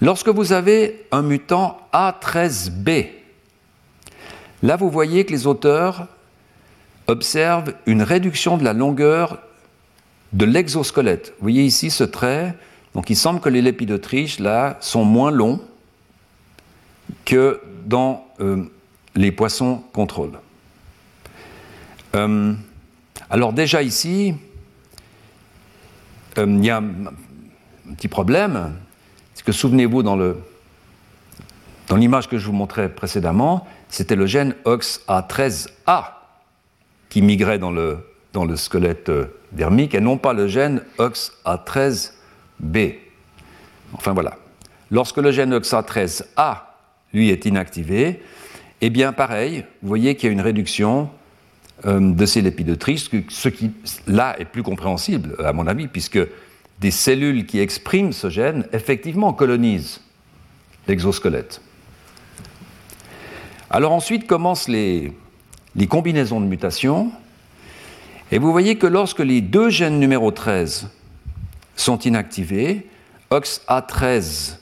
Lorsque 0.00 0.30
vous 0.30 0.54
avez 0.54 1.04
un 1.12 1.20
mutant 1.20 1.80
A13B, 1.92 3.08
là 4.62 4.76
vous 4.76 4.88
voyez 4.88 5.26
que 5.26 5.32
les 5.32 5.46
auteurs 5.46 6.06
observent 7.08 7.72
une 7.86 8.02
réduction 8.02 8.56
de 8.56 8.64
la 8.64 8.74
longueur 8.74 9.38
de 10.32 10.44
l'exosquelette. 10.44 11.32
Vous 11.38 11.44
voyez 11.44 11.64
ici 11.64 11.90
ce 11.90 12.04
trait, 12.04 12.54
donc 12.94 13.10
il 13.10 13.16
semble 13.16 13.40
que 13.40 13.48
les 13.48 13.62
lépidotriches 13.62 14.38
là 14.38 14.76
sont 14.80 15.04
moins 15.04 15.30
longs 15.30 15.60
que 17.24 17.60
dans 17.86 18.26
euh, 18.40 18.64
les 19.14 19.32
poissons 19.32 19.82
contrôle. 19.94 20.32
Euh, 22.14 22.52
alors 23.30 23.54
déjà 23.54 23.82
ici, 23.82 24.34
euh, 26.36 26.46
il 26.46 26.64
y 26.64 26.70
a 26.70 26.76
un, 26.76 27.94
petit 27.94 28.08
problème, 28.08 28.74
c'est 29.34 29.44
que 29.44 29.52
souvenez-vous 29.52 30.02
dans 30.02 30.18
l'image 31.96 32.28
que 32.28 32.36
je 32.36 32.46
vous 32.46 32.52
montrais 32.52 32.90
précédemment, 32.90 33.66
c'était 33.88 34.16
le 34.16 34.26
gène 34.26 34.54
OXA13A 34.66 36.17
qui 37.08 37.20
le, 37.20 37.98
dans 38.32 38.44
le 38.44 38.56
squelette 38.56 39.08
euh, 39.08 39.26
dermique 39.52 39.94
et 39.94 40.00
non 40.00 40.18
pas 40.18 40.32
le 40.32 40.48
gène 40.48 40.82
OXA13B. 40.98 42.96
Enfin 43.94 44.12
voilà. 44.12 44.38
Lorsque 44.90 45.18
le 45.18 45.30
gène 45.32 45.54
OXA13A, 45.56 46.62
lui, 47.12 47.30
est 47.30 47.46
inactivé, 47.46 48.22
eh 48.80 48.90
bien 48.90 49.12
pareil, 49.12 49.64
vous 49.82 49.88
voyez 49.88 50.14
qu'il 50.14 50.28
y 50.28 50.30
a 50.30 50.32
une 50.32 50.40
réduction 50.40 51.10
euh, 51.86 52.12
de 52.12 52.26
ces 52.26 52.42
lépidotrices, 52.42 53.10
ce 53.28 53.48
qui 53.48 53.72
là 54.06 54.38
est 54.38 54.44
plus 54.44 54.62
compréhensible 54.62 55.36
à 55.44 55.52
mon 55.52 55.66
avis, 55.66 55.88
puisque 55.88 56.20
des 56.80 56.90
cellules 56.90 57.46
qui 57.46 57.58
expriment 57.60 58.12
ce 58.12 58.30
gène 58.30 58.66
effectivement 58.72 59.32
colonisent 59.32 60.00
l'exosquelette. 60.86 61.60
Alors 63.70 63.92
ensuite 63.92 64.26
commencent 64.26 64.68
les, 64.68 65.12
les 65.78 65.86
combinaisons 65.86 66.40
de 66.40 66.46
mutations, 66.46 67.12
et 68.32 68.38
vous 68.38 68.50
voyez 68.50 68.76
que 68.76 68.86
lorsque 68.86 69.20
les 69.20 69.40
deux 69.40 69.70
gènes 69.70 70.00
numéro 70.00 70.32
13 70.32 70.90
sont 71.76 71.98
inactivés, 72.00 72.86
OXA13, 73.30 74.56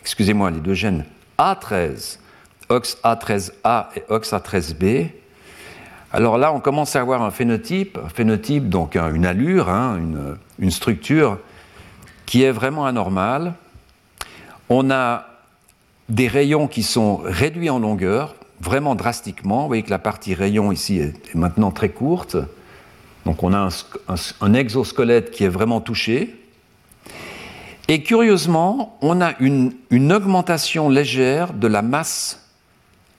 excusez-moi, 0.00 0.52
les 0.52 0.60
deux 0.60 0.74
gènes 0.74 1.04
A13, 1.36 2.18
OXA13A 2.70 3.86
et 3.96 4.00
OXA13B, 4.08 5.10
alors 6.12 6.38
là, 6.38 6.52
on 6.52 6.60
commence 6.60 6.94
à 6.94 7.00
avoir 7.00 7.22
un 7.22 7.32
phénotype, 7.32 7.98
un 8.04 8.08
phénotype 8.08 8.68
donc 8.68 8.94
une 8.94 9.26
allure, 9.26 9.68
hein, 9.68 9.98
une, 10.58 10.70
structure 10.70 11.38
qui 12.24 12.44
est 12.44 12.52
vraiment 12.52 12.86
anormale. 12.86 13.54
On 14.68 14.90
a 14.92 15.26
des 16.08 16.28
rayons 16.28 16.68
qui 16.68 16.84
sont 16.84 17.16
réduits 17.16 17.70
en 17.70 17.80
longueur, 17.80 18.36
vraiment 18.62 18.94
drastiquement. 18.94 19.62
Vous 19.62 19.66
voyez 19.66 19.82
que 19.82 19.90
la 19.90 19.98
partie 19.98 20.34
rayon 20.34 20.72
ici 20.72 20.98
est, 20.98 21.34
maintenant 21.34 21.70
très 21.70 21.88
courte. 21.88 22.36
Donc 23.26 23.42
on 23.42 23.52
a 23.52 23.68
un, 24.40 24.54
exosquelette 24.54 25.30
qui 25.30 25.44
est 25.44 25.48
vraiment 25.48 25.80
touché. 25.80 26.38
Et 27.88 28.02
curieusement, 28.02 28.96
on 29.02 29.20
a 29.20 29.34
une, 29.40 29.72
augmentation 30.12 30.88
légère 30.88 31.52
de 31.52 31.66
la 31.66 31.82
masse 31.82 32.48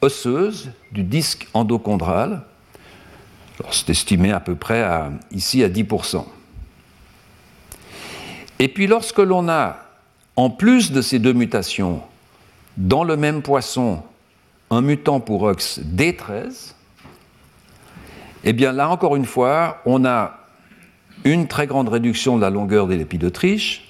osseuse 0.02 0.72
du 0.92 1.04
disque 1.04 1.48
endochondral 1.54 2.44
c'est 3.72 3.90
estimé 3.90 4.32
à 4.32 4.40
peu 4.40 4.56
près 4.56 4.84
ici 5.32 5.64
à 5.64 5.70
10%. 5.70 6.26
Et 8.60 8.68
puis 8.68 8.88
lorsque 8.88 9.20
l'on 9.20 9.48
a, 9.48 9.78
en 10.36 10.50
plus 10.50 10.92
de 10.92 11.02
ces 11.02 11.20
deux 11.20 11.34
mutations, 11.34 12.02
dans 12.78 13.04
le 13.04 13.16
même 13.16 13.42
poisson, 13.42 14.04
un 14.74 14.82
mutant 14.82 15.20
pour 15.20 15.44
OX 15.44 15.80
D13, 15.80 16.74
eh 18.44 18.54
bien 18.54 18.72
là 18.72 18.90
encore 18.90 19.16
une 19.16 19.26
fois, 19.26 19.82
on 19.86 20.06
a 20.06 20.40
une 21.24 21.48
très 21.48 21.68
grande 21.68 21.90
réduction 21.90 22.36
de 22.36 22.42
la 22.42 22.50
longueur 22.50 22.88
des 22.88 22.98
lépidotriches, 22.98 23.90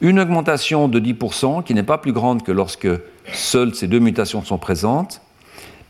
une 0.00 0.20
augmentation 0.20 0.88
de 0.88 1.00
10% 1.00 1.64
qui 1.64 1.74
n'est 1.74 1.82
pas 1.82 1.98
plus 1.98 2.12
grande 2.12 2.42
que 2.42 2.52
lorsque 2.52 2.88
seules 3.32 3.74
ces 3.74 3.86
deux 3.86 3.98
mutations 3.98 4.44
sont 4.44 4.58
présentes, 4.58 5.22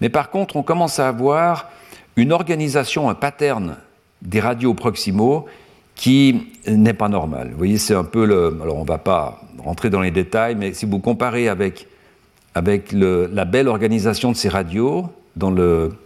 mais 0.00 0.08
par 0.08 0.30
contre 0.30 0.56
on 0.56 0.62
commence 0.62 0.98
à 0.98 1.08
avoir 1.08 1.68
une 2.16 2.32
organisation, 2.32 3.10
un 3.10 3.14
pattern 3.14 3.76
des 4.22 4.40
radios 4.40 4.74
proximaux 4.74 5.46
qui 5.94 6.48
n'est 6.66 6.94
pas 6.94 7.08
normal. 7.08 7.50
Vous 7.50 7.58
voyez, 7.58 7.78
c'est 7.78 7.94
un 7.94 8.04
peu 8.04 8.24
le. 8.24 8.56
Alors, 8.62 8.76
on 8.76 8.82
ne 8.82 8.88
va 8.88 8.98
pas 8.98 9.40
rentrer 9.58 9.90
dans 9.90 10.00
les 10.00 10.12
détails, 10.12 10.54
mais 10.54 10.72
si 10.72 10.86
vous 10.86 11.00
comparez 11.00 11.48
avec, 11.48 11.88
avec 12.58 12.90
la 12.90 13.44
belle 13.44 13.68
organisation 13.68 14.32
de 14.32 14.36
ces 14.36 14.48
radios 14.48 15.12
dans 15.36 15.52
le, 15.52 15.96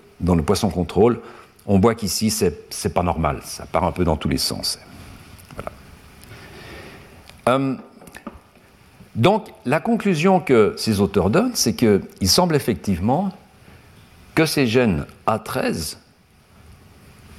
poisson 0.44 0.68
contrôle, 0.68 1.18
on 1.64 1.78
voit 1.78 1.94
qu'ici, 1.94 2.30
ce 2.30 2.44
n'est 2.44 2.92
pas 2.92 3.02
normal. 3.02 3.40
Ça 3.42 3.64
part 3.64 3.84
un 3.84 3.92
peu 3.92 4.04
dans 4.04 4.16
tous 4.16 4.28
les 4.28 4.36
sens. 4.36 4.78
Hum, 7.46 7.78
donc, 9.14 9.48
la 9.64 9.80
conclusion 9.80 10.40
que 10.40 10.74
ces 10.76 11.00
auteurs 11.00 11.30
donnent, 11.30 11.54
c'est 11.54 11.72
qu'il 11.72 12.28
semble 12.28 12.54
effectivement 12.54 13.32
que 14.34 14.44
ces 14.44 14.66
gènes 14.66 15.06
A13 15.26 15.96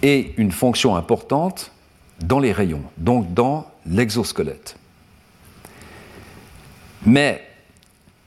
et 0.01 0.33
une 0.37 0.51
fonction 0.51 0.95
importante 0.95 1.71
dans 2.19 2.39
les 2.39 2.51
rayons, 2.51 2.83
donc 2.97 3.31
dans 3.35 3.67
l'exosquelette. 3.85 4.75
Mais 7.05 7.47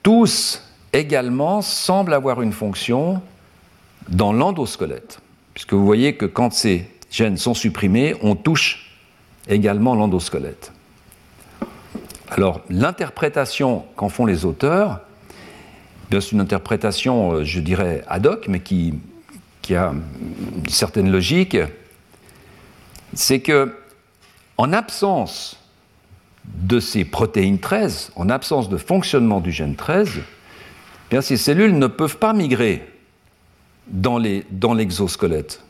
tous 0.05 0.63
également 0.97 1.63
semblent 1.63 2.15
avoir 2.15 2.43
une 2.43 2.53
fonction 2.53 3.23
dans 4.09 4.33
l'endosquelette, 4.33 5.21
puisque 5.55 5.73
vous 5.73 5.85
voyez 5.85 6.17
que 6.17 6.27
quand 6.27 6.53
ces 6.53 6.89
gènes 7.11 7.37
sont 7.37 7.55
supprimés, 7.55 8.15
on 8.23 8.35
touche 8.35 8.99
également 9.49 9.95
l'endosquelette. 9.95 10.73
Alors 12.31 12.61
l'interprétation 12.69 13.85
qu'en 13.97 14.09
font 14.09 14.27
les 14.27 14.45
auteurs, 14.45 15.01
c'est 16.11 16.33
une 16.33 16.41
interprétation, 16.41 17.33
euh, 17.33 17.45
je 17.45 17.61
dirais, 17.61 18.03
ad 18.09 18.27
hoc, 18.27 18.47
mais 18.49 18.61
qui 18.61 18.95
qui 19.67 19.75
a 19.75 19.93
une 19.93 20.69
certaine 20.69 21.11
logique, 21.11 21.57
c'est 23.15 23.41
que 23.41 23.75
en 24.59 24.73
absence 24.73 25.59
de 26.45 26.79
ces 26.79 27.05
protéines 27.05 27.59
13, 27.59 28.13
en 28.15 28.31
absence 28.31 28.69
de 28.69 28.77
fonctionnement 28.77 29.41
du 29.41 29.51
gène 29.51 29.75
13, 29.75 30.09
eh 30.09 30.36
bien 31.11 31.21
ces 31.21 31.37
cellules 31.37 31.77
ne 31.79 31.87
peuvent 31.87 32.19
pas 32.19 32.33
migrer 32.33 32.87
dans 33.89 34.19
l'exosquelette. 34.19 35.63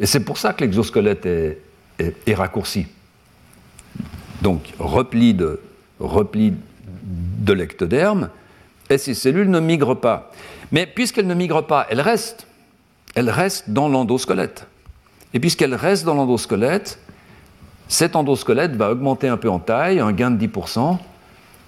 Et 0.00 0.06
c'est 0.06 0.20
pour 0.20 0.38
ça 0.38 0.52
que 0.52 0.62
l'exosquelette 0.62 1.26
est, 1.26 2.34
raccourci. 2.34 2.86
Donc 4.42 4.72
repli 4.78 5.32
de, 5.34 5.60
repli 6.00 6.52
de 7.02 7.52
l'ectoderme, 7.52 8.28
et 8.90 8.98
ces 8.98 9.14
cellules 9.14 9.48
ne 9.50 9.60
migrent 9.60 9.98
pas. 9.98 10.32
Mais 10.72 10.86
puisqu'elles 10.86 11.26
ne 11.26 11.34
migrent 11.34 11.66
pas, 11.66 11.86
elles 11.88 12.00
restent 12.00 12.46
elle 13.14 13.30
reste 13.30 13.70
dans 13.70 13.88
l'endosquelette. 13.88 14.66
Et 15.32 15.40
puisqu'elle 15.40 15.74
reste 15.74 16.04
dans 16.04 16.14
l'endosquelette, 16.14 16.98
cet 17.88 18.16
endosquelette 18.16 18.76
va 18.76 18.90
augmenter 18.90 19.28
un 19.28 19.36
peu 19.36 19.48
en 19.48 19.58
taille, 19.58 20.00
un 20.00 20.12
gain 20.12 20.30
de 20.30 20.46
10%, 20.46 20.98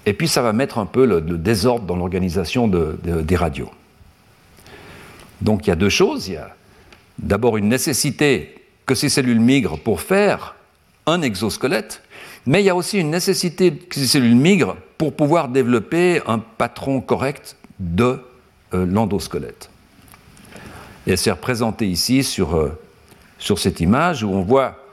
et 0.06 0.12
puis 0.12 0.28
ça 0.28 0.40
va 0.40 0.52
mettre 0.52 0.78
un 0.78 0.86
peu 0.86 1.04
le, 1.04 1.20
désordre 1.20 1.84
dans 1.84 1.96
l'organisation 1.96 2.68
des 2.68 3.36
radios. 3.36 3.70
Donc 5.42 5.66
il 5.66 5.70
y 5.70 5.72
a 5.72 5.76
deux 5.76 5.88
choses. 5.88 6.28
Il 6.28 6.34
y 6.34 6.36
a 6.36 6.54
d'abord 7.18 7.56
une 7.56 7.68
nécessité 7.68 8.54
que 8.86 8.94
ces 8.94 9.08
cellules 9.08 9.40
migrent 9.40 9.78
pour 9.78 10.00
faire 10.00 10.54
un 11.06 11.22
exosquelette, 11.22 12.02
mais 12.46 12.62
il 12.62 12.66
y 12.66 12.70
a 12.70 12.76
aussi 12.76 12.98
une 12.98 13.10
nécessité 13.10 13.72
que 13.72 13.96
ces 13.96 14.06
cellules 14.06 14.36
migrent 14.36 14.76
pour 14.98 15.14
pouvoir 15.14 15.48
développer 15.48 16.20
un 16.26 16.38
patron 16.38 17.00
correct 17.00 17.56
de 17.78 18.20
euh, 18.74 18.86
l'endosquelette. 18.86 19.70
Et 21.06 21.16
c'est 21.16 21.30
représenté 21.30 21.86
ici 21.86 22.24
sur, 22.24 22.56
euh, 22.56 22.78
sur 23.38 23.58
cette 23.58 23.80
image 23.80 24.22
où 24.22 24.30
on 24.30 24.42
voit, 24.42 24.84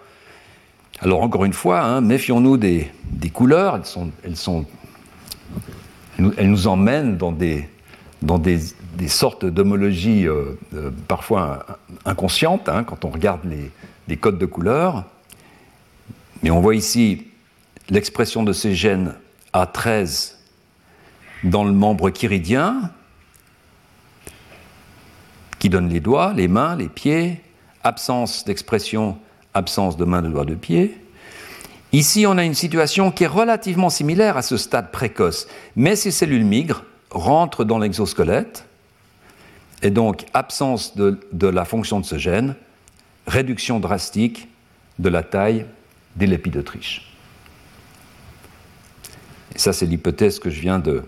alors 1.00 1.22
encore 1.22 1.46
une 1.46 1.54
fois, 1.54 1.82
hein, 1.82 2.02
méfions-nous 2.02 2.58
des, 2.58 2.92
des, 3.06 3.30
couleurs, 3.30 3.76
elles, 3.76 3.86
sont, 3.86 4.12
elles, 4.24 4.38
sont, 4.38 4.66
elles 6.20 6.50
nous 6.50 6.68
emmènent 6.68 7.18
dans 7.18 7.32
des, 7.32 7.68
sortes 9.08 9.46
d'homologies 9.46 10.28
euh, 10.28 10.58
euh, 10.74 10.92
parfois 11.08 11.66
inconscientes 12.06 12.70
hein, 12.70 12.84
quand 12.84 13.06
on 13.06 13.10
regarde 13.10 13.42
les, 14.08 14.18
codes 14.18 14.38
de 14.38 14.46
couleurs. 14.46 15.06
Mais 16.42 16.52
on 16.52 16.62
voit 16.62 16.76
ici 16.76 17.28
l'expression 17.90 18.44
de 18.44 18.54
ces 18.54 18.76
gènes 18.76 19.16
A13 19.54 20.36
dans 21.44 21.64
le 21.64 21.74
membre 21.74 22.10
chiridien, 22.10 22.92
qui 25.60 25.70
donne 25.70 25.90
les 25.90 26.00
doigts, 26.00 26.34
les 26.34 26.48
mains, 26.48 26.76
les 26.76 26.90
pieds, 26.90 27.42
absence 27.84 28.46
d'expression, 28.46 29.18
absence 29.54 29.98
de 29.98 30.06
main, 30.06 30.22
de 30.22 30.30
doigts, 30.30 30.46
de 30.46 30.56
pied. 30.56 31.03
Ici, 31.94 32.26
on 32.26 32.40
a 32.40 32.44
une 32.44 32.56
situation 32.56 33.12
qui 33.12 33.24
est 33.24 33.28
relativement 33.28 33.92
similaire 33.92 34.36
à 34.36 34.42
ce 34.42 34.58
stade 34.58 34.92
précoce, 34.92 35.48
mais 35.76 35.96
ces 35.96 36.10
cellules 36.10 36.44
migrent, 36.44 36.84
rentrent 37.12 37.64
dans 37.64 37.78
l'exosquelette, 37.78 38.66
et 39.84 39.92
donc 39.92 40.26
absence 40.34 40.96
de, 40.96 41.48
la 41.48 41.66
fonction 41.66 42.00
de 42.00 42.06
ce 42.06 42.18
gène, 42.18 42.56
réduction 43.28 43.80
drastique 43.80 44.48
de 44.98 45.10
la 45.10 45.22
taille 45.22 45.68
des 46.16 46.26
lépidotriches. 46.26 47.14
Et 49.54 49.60
ça, 49.60 49.72
c'est 49.72 49.86
l'hypothèse 49.86 50.40
que 50.40 50.50
je 50.50 50.62
viens 50.62 50.80
de, 50.80 51.04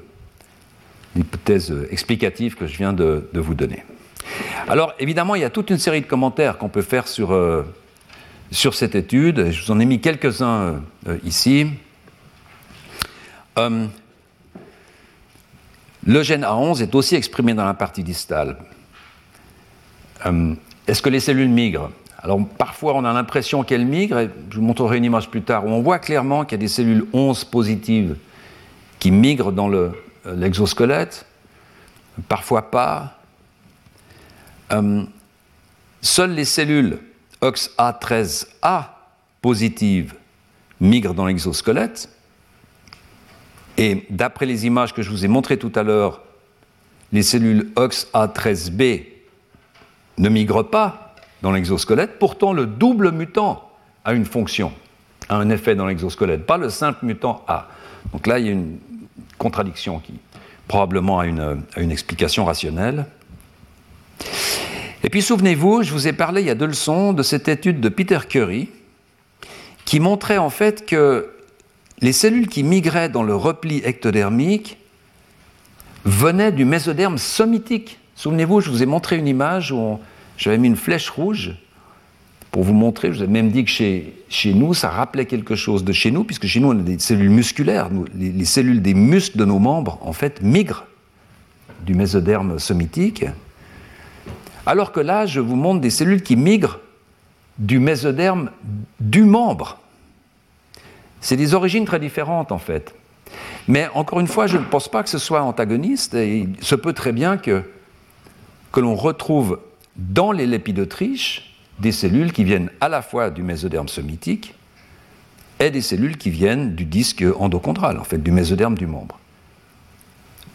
l'hypothèse 1.16 1.74
explicative 1.90 2.56
que 2.56 2.68
je 2.68 2.78
viens 2.78 2.94
de, 2.94 3.28
de 3.34 3.40
vous 3.40 3.56
donner. 3.56 3.84
Alors 4.68 4.94
évidemment, 5.00 5.34
il 5.34 5.42
y 5.42 5.46
a 5.46 5.50
toute 5.50 5.72
une 5.72 5.80
série 5.80 6.02
de 6.02 6.06
commentaires 6.06 6.60
qu'on 6.60 6.70
peut 6.70 6.82
faire 6.84 7.08
sur, 7.08 7.32
euh, 7.32 7.64
sur 8.52 8.74
cette 8.74 8.96
étude. 8.96 9.52
Je 9.52 9.66
vous 9.66 9.72
en 9.72 9.80
ai 9.80 9.86
mis 9.86 10.00
quelques-uns 10.00 10.82
euh, 11.08 11.18
ici. 11.24 11.68
le 16.06 16.24
gène 16.24 16.44
A11 16.44 16.82
est 16.82 16.94
aussi 16.94 17.16
exprimé 17.16 17.54
dans 17.54 17.66
la 17.66 17.74
partie 17.74 18.04
distale. 18.04 18.58
Est-ce 20.88 21.02
que 21.02 21.10
les 21.10 21.20
cellules 21.20 21.50
migrent? 21.50 21.90
Alors 22.26 22.40
parfois 22.58 22.96
on 22.96 23.06
a 23.06 23.14
l'impression 23.14 23.64
qu'elles 23.64 23.86
migrent, 23.86 24.20
et 24.20 24.30
je 24.50 24.56
vous 24.56 24.64
montrerai 24.64 24.98
une 24.98 25.06
image 25.06 25.30
plus 25.30 25.44
tard, 25.44 25.66
où 25.66 25.70
on 25.70 25.82
voit 25.82 26.00
clairement 26.00 26.44
qu'il 26.44 26.58
y 26.58 26.60
a 26.60 26.64
des 26.64 26.68
cellules 26.68 27.06
11 27.14 27.46
positives 27.46 28.18
qui 28.98 29.12
migrent 29.12 29.52
dans 29.52 29.72
euh, 29.72 29.92
l'exosquelette, 30.26 31.26
parfois 32.28 32.72
pas. 32.72 33.20
Euh, 34.72 35.04
seules 36.02 36.34
les 36.34 36.46
cellules 36.46 36.98
OXA13A 37.46 38.86
positives 39.42 40.16
migrent 40.80 41.14
dans 41.14 41.26
l'exosquelette, 41.26 42.10
et 43.78 44.06
d'après 44.10 44.46
les 44.46 44.66
images 44.66 44.94
que 44.94 45.02
je 45.02 45.10
vous 45.10 45.26
ai 45.26 45.28
montrées 45.28 45.58
tout 45.58 45.72
à 45.76 45.84
l'heure, 45.84 46.22
les 47.12 47.24
cellules 47.24 47.72
OXA13B 47.76 49.06
ne 50.18 50.30
migrent 50.30 50.64
pas 50.70 51.16
dans 51.42 51.52
l'exosquelette. 51.52 52.20
Pourtant, 52.20 52.54
le 52.54 52.66
double 52.66 53.12
mutant 53.12 53.70
a 54.06 54.14
une 54.14 54.26
fonction, 54.26 54.72
a 55.30 55.36
un 55.36 55.50
effet 55.50 55.76
dans 55.76 55.86
l'exosquelette, 55.86 56.46
pas 56.46 56.58
le 56.58 56.70
simple 56.70 57.06
mutant 57.06 57.44
A. 57.48 57.68
Donc 58.14 58.28
là, 58.28 58.40
il 58.40 58.46
y 58.46 58.50
a 58.50 58.54
une 58.54 58.78
contradiction 59.38 60.00
qui 60.00 60.14
probablement 60.68 61.20
a 61.20 61.26
une, 61.26 61.62
une 61.78 61.92
explication 61.92 62.46
rationnelle. 62.46 63.06
Et 65.06 65.10
puis 65.10 65.22
souvenez-vous, 65.22 65.84
je 65.84 65.92
vous 65.92 66.08
ai 66.08 66.14
parlé 66.14 66.42
il 66.42 66.48
y 66.48 66.50
a 66.50 66.56
deux 66.56 66.66
leçons 66.66 67.14
de 67.14 67.22
cette 67.22 67.48
étude 67.48 67.80
de 67.80 67.90
Peter 67.90 68.18
Curry 68.28 68.70
qui 69.86 70.00
montrait 70.00 70.40
en 70.40 70.50
fait 70.50 70.84
que 70.88 71.30
les 72.02 72.12
cellules 72.12 72.48
qui 72.48 72.64
migraient 72.64 73.08
dans 73.08 73.22
le 73.22 73.36
repli 73.36 73.84
ectodermique 73.86 74.80
venaient 76.06 76.52
du 76.52 76.66
mésoderme 76.66 77.20
somitique. 77.20 78.00
Souvenez-vous, 78.16 78.62
je 78.62 78.72
vous 78.72 78.82
ai 78.82 78.88
montré 78.88 79.18
une 79.18 79.28
image 79.28 79.72
où 79.72 80.00
j'avais 80.38 80.58
mis 80.58 80.70
une 80.70 80.76
flèche 80.76 81.12
rouge 81.12 81.54
pour 82.50 82.64
vous 82.64 82.74
montrer. 82.74 83.14
Je 83.14 83.20
vous 83.20 83.26
ai 83.26 83.28
même 83.28 83.52
dit 83.52 83.64
que 83.64 83.70
chez, 83.70 84.12
chez 84.28 84.56
nous, 84.56 84.74
ça 84.74 84.90
rappelait 84.90 85.28
quelque 85.28 85.54
chose 85.54 85.84
de 85.84 85.94
chez 85.94 86.10
nous, 86.10 86.24
puisque 86.24 86.48
chez 86.48 86.60
nous, 86.60 86.70
on 86.70 86.80
a 86.80 86.82
des 86.82 86.98
cellules 86.98 87.30
musculaires. 87.30 87.90
les, 88.16 88.46
cellules 88.46 88.82
des 88.82 88.96
muscles 88.96 89.38
de 89.38 89.46
nos 89.46 89.60
membres, 89.60 90.00
en 90.02 90.14
fait, 90.14 90.42
migrent 90.42 90.88
du 91.86 91.94
mésoderme 91.94 92.58
somitique. 92.58 93.26
Alors 94.66 94.92
que 94.92 95.00
là, 95.00 95.26
je 95.26 95.40
vous 95.40 95.56
montre 95.56 95.82
des 95.82 95.90
cellules 95.90 96.24
qui 96.24 96.36
migrent 96.36 96.80
du 97.58 97.80
mésoderme 97.80 98.52
du 99.00 99.24
membre. 99.24 99.80
C'est 101.22 101.38
des 101.38 101.54
origines 101.54 101.86
très 101.86 102.00
différentes, 102.00 102.52
en 102.52 102.58
fait. 102.58 102.94
Mais 103.68 103.88
encore 103.94 104.20
une 104.20 104.28
fois, 104.28 104.48
je 104.48 104.58
ne 104.58 104.64
pense 104.64 104.88
pas 104.88 105.04
que 105.04 105.10
ce 105.10 105.18
soit 105.18 105.42
antagoniste, 105.42 106.14
et 106.14 106.40
il 106.40 106.64
se 106.64 106.76
peut 106.76 106.94
très 106.94 107.12
bien 107.12 107.38
que, 107.38 107.64
que 108.72 108.80
l'on 108.80 108.96
retrouve 108.96 109.60
dans 109.96 110.32
les 110.32 110.46
lépidotriches 110.46 111.56
des 111.80 111.92
cellules 111.92 112.32
qui 112.32 112.44
viennent 112.44 112.70
à 112.82 112.90
la 112.90 113.02
fois 113.02 113.30
du 113.30 113.44
mésoderme 113.44 113.88
somitique 113.88 114.56
et 115.60 115.72
des 115.72 115.82
cellules 115.82 116.18
qui 116.18 116.30
viennent 116.30 116.76
du 116.76 116.86
disque 116.86 117.24
endochondral, 117.40 117.98
en 117.98 118.04
fait, 118.04 118.18
du 118.18 118.32
mésoderme 118.32 118.76
du 118.76 118.88
membre. 118.88 119.20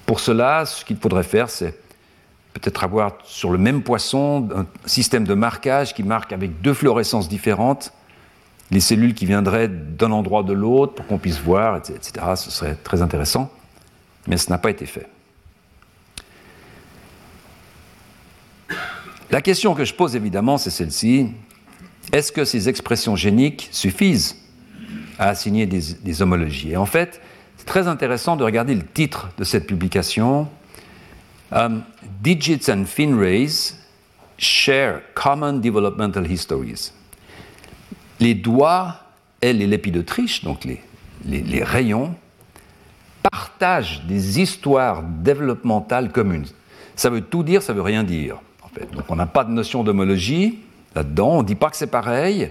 Pour 0.07 0.21
cela, 0.21 0.67
ce 0.67 0.85
qu'il 0.85 0.97
faudrait 0.97 1.25
faire, 1.25 1.51
c'est 1.51 1.79
peut-être 2.53 2.85
avoir 2.85 3.19
sur 3.25 3.51
le 3.51 3.59
même 3.59 3.83
poisson 3.83 4.49
un 4.55 4.67
système 4.87 5.25
de 5.25 5.35
marquage 5.35 5.95
qui 5.95 6.03
marque 6.03 6.33
avec 6.33 6.61
deux 6.61 6.75
fluorescences 6.75 7.29
différentes 7.29 7.93
les 8.71 8.81
cellules 8.81 9.15
qui 9.15 9.27
viendraient 9.27 9.69
d'un 9.69 10.13
endroit 10.13 10.43
de 10.43 10.53
l'autre 10.53 10.95
pour 10.95 11.07
qu'on 11.07 11.19
puisse 11.19 11.41
voir, 11.41 11.77
etc. 11.77 12.13
Ce 12.37 12.51
serait 12.51 12.77
très 12.77 13.03
intéressant, 13.03 13.51
mais 14.27 14.37
ce 14.37 14.51
n'a 14.51 14.59
pas 14.59 14.71
été 14.71 14.87
fait. 14.87 15.09
La 19.31 19.41
question 19.41 19.75
que 19.75 19.85
je 19.85 19.95
pose 19.95 20.17
évidemment, 20.17 20.59
c'est 20.59 20.71
celle-ci. 20.71 21.29
Est-ce 22.13 22.33
que 22.33 22.45
ces 22.45 22.69
expressions 22.69 23.15
géniques 23.15 23.69
suffisent 23.71 24.37
à 25.19 25.29
assigner 25.29 25.67
des, 25.67 26.23
homologies? 26.23 26.73
Et 26.73 26.77
en 26.77 26.87
fait, 26.87 27.21
c'est 27.57 27.67
très 27.67 27.87
intéressant 27.87 28.37
de 28.37 28.43
regarder 28.43 28.75
le 28.75 28.85
titre 28.85 29.31
de 29.39 29.45
cette 29.45 29.67
publication. 29.67 30.49
Um, 31.53 31.83
Digits 32.23 32.71
and 32.71 32.85
Finrays 32.85 33.75
share 34.39 35.03
common 35.15 35.55
developmental 35.55 36.31
histories. 36.31 36.93
Les 38.21 38.35
doigts 38.35 38.97
et 39.43 39.53
les 39.53 39.67
lépidotriches, 39.67 40.45
donc 40.45 40.65
les, 40.65 40.81
les 41.25 41.65
rayons, 41.65 42.15
partagent 43.23 44.03
des 44.05 44.41
histoires 44.41 45.03
développementales 45.03 46.13
communes. 46.13 46.47
Ça 46.97 47.11
veut 47.11 47.23
tout 47.23 47.43
dire, 47.43 47.63
ça 47.63 47.73
veut 47.73 47.83
rien 47.83 48.05
dire. 48.05 48.37
Donc 48.93 49.05
on 49.09 49.17
n'a 49.17 49.27
pas 49.27 49.45
de 49.45 49.51
notion 49.51 49.83
d'homologie 49.83 50.61
là-dedans, 50.95 51.39
on 51.39 51.43
ne 51.43 51.47
dit 51.47 51.55
pas 51.55 51.71
que 51.71 51.77
c'est 51.77 51.87
pareil, 51.87 52.51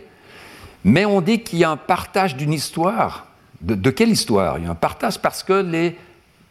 mais 0.83 1.05
on 1.05 1.21
dit 1.21 1.41
qu'il 1.41 1.59
y 1.59 1.63
a 1.63 1.69
un 1.69 1.77
partage 1.77 2.35
d'une 2.35 2.53
histoire. 2.53 3.27
De, 3.61 3.89
quelle 3.89 4.09
histoire? 4.09 4.57
Il 4.57 4.65
y 4.65 4.67
a 4.67 4.71
un 4.71 4.75
partage 4.75 5.19
parce 5.19 5.43
que 5.43 5.53
les, 5.53 5.97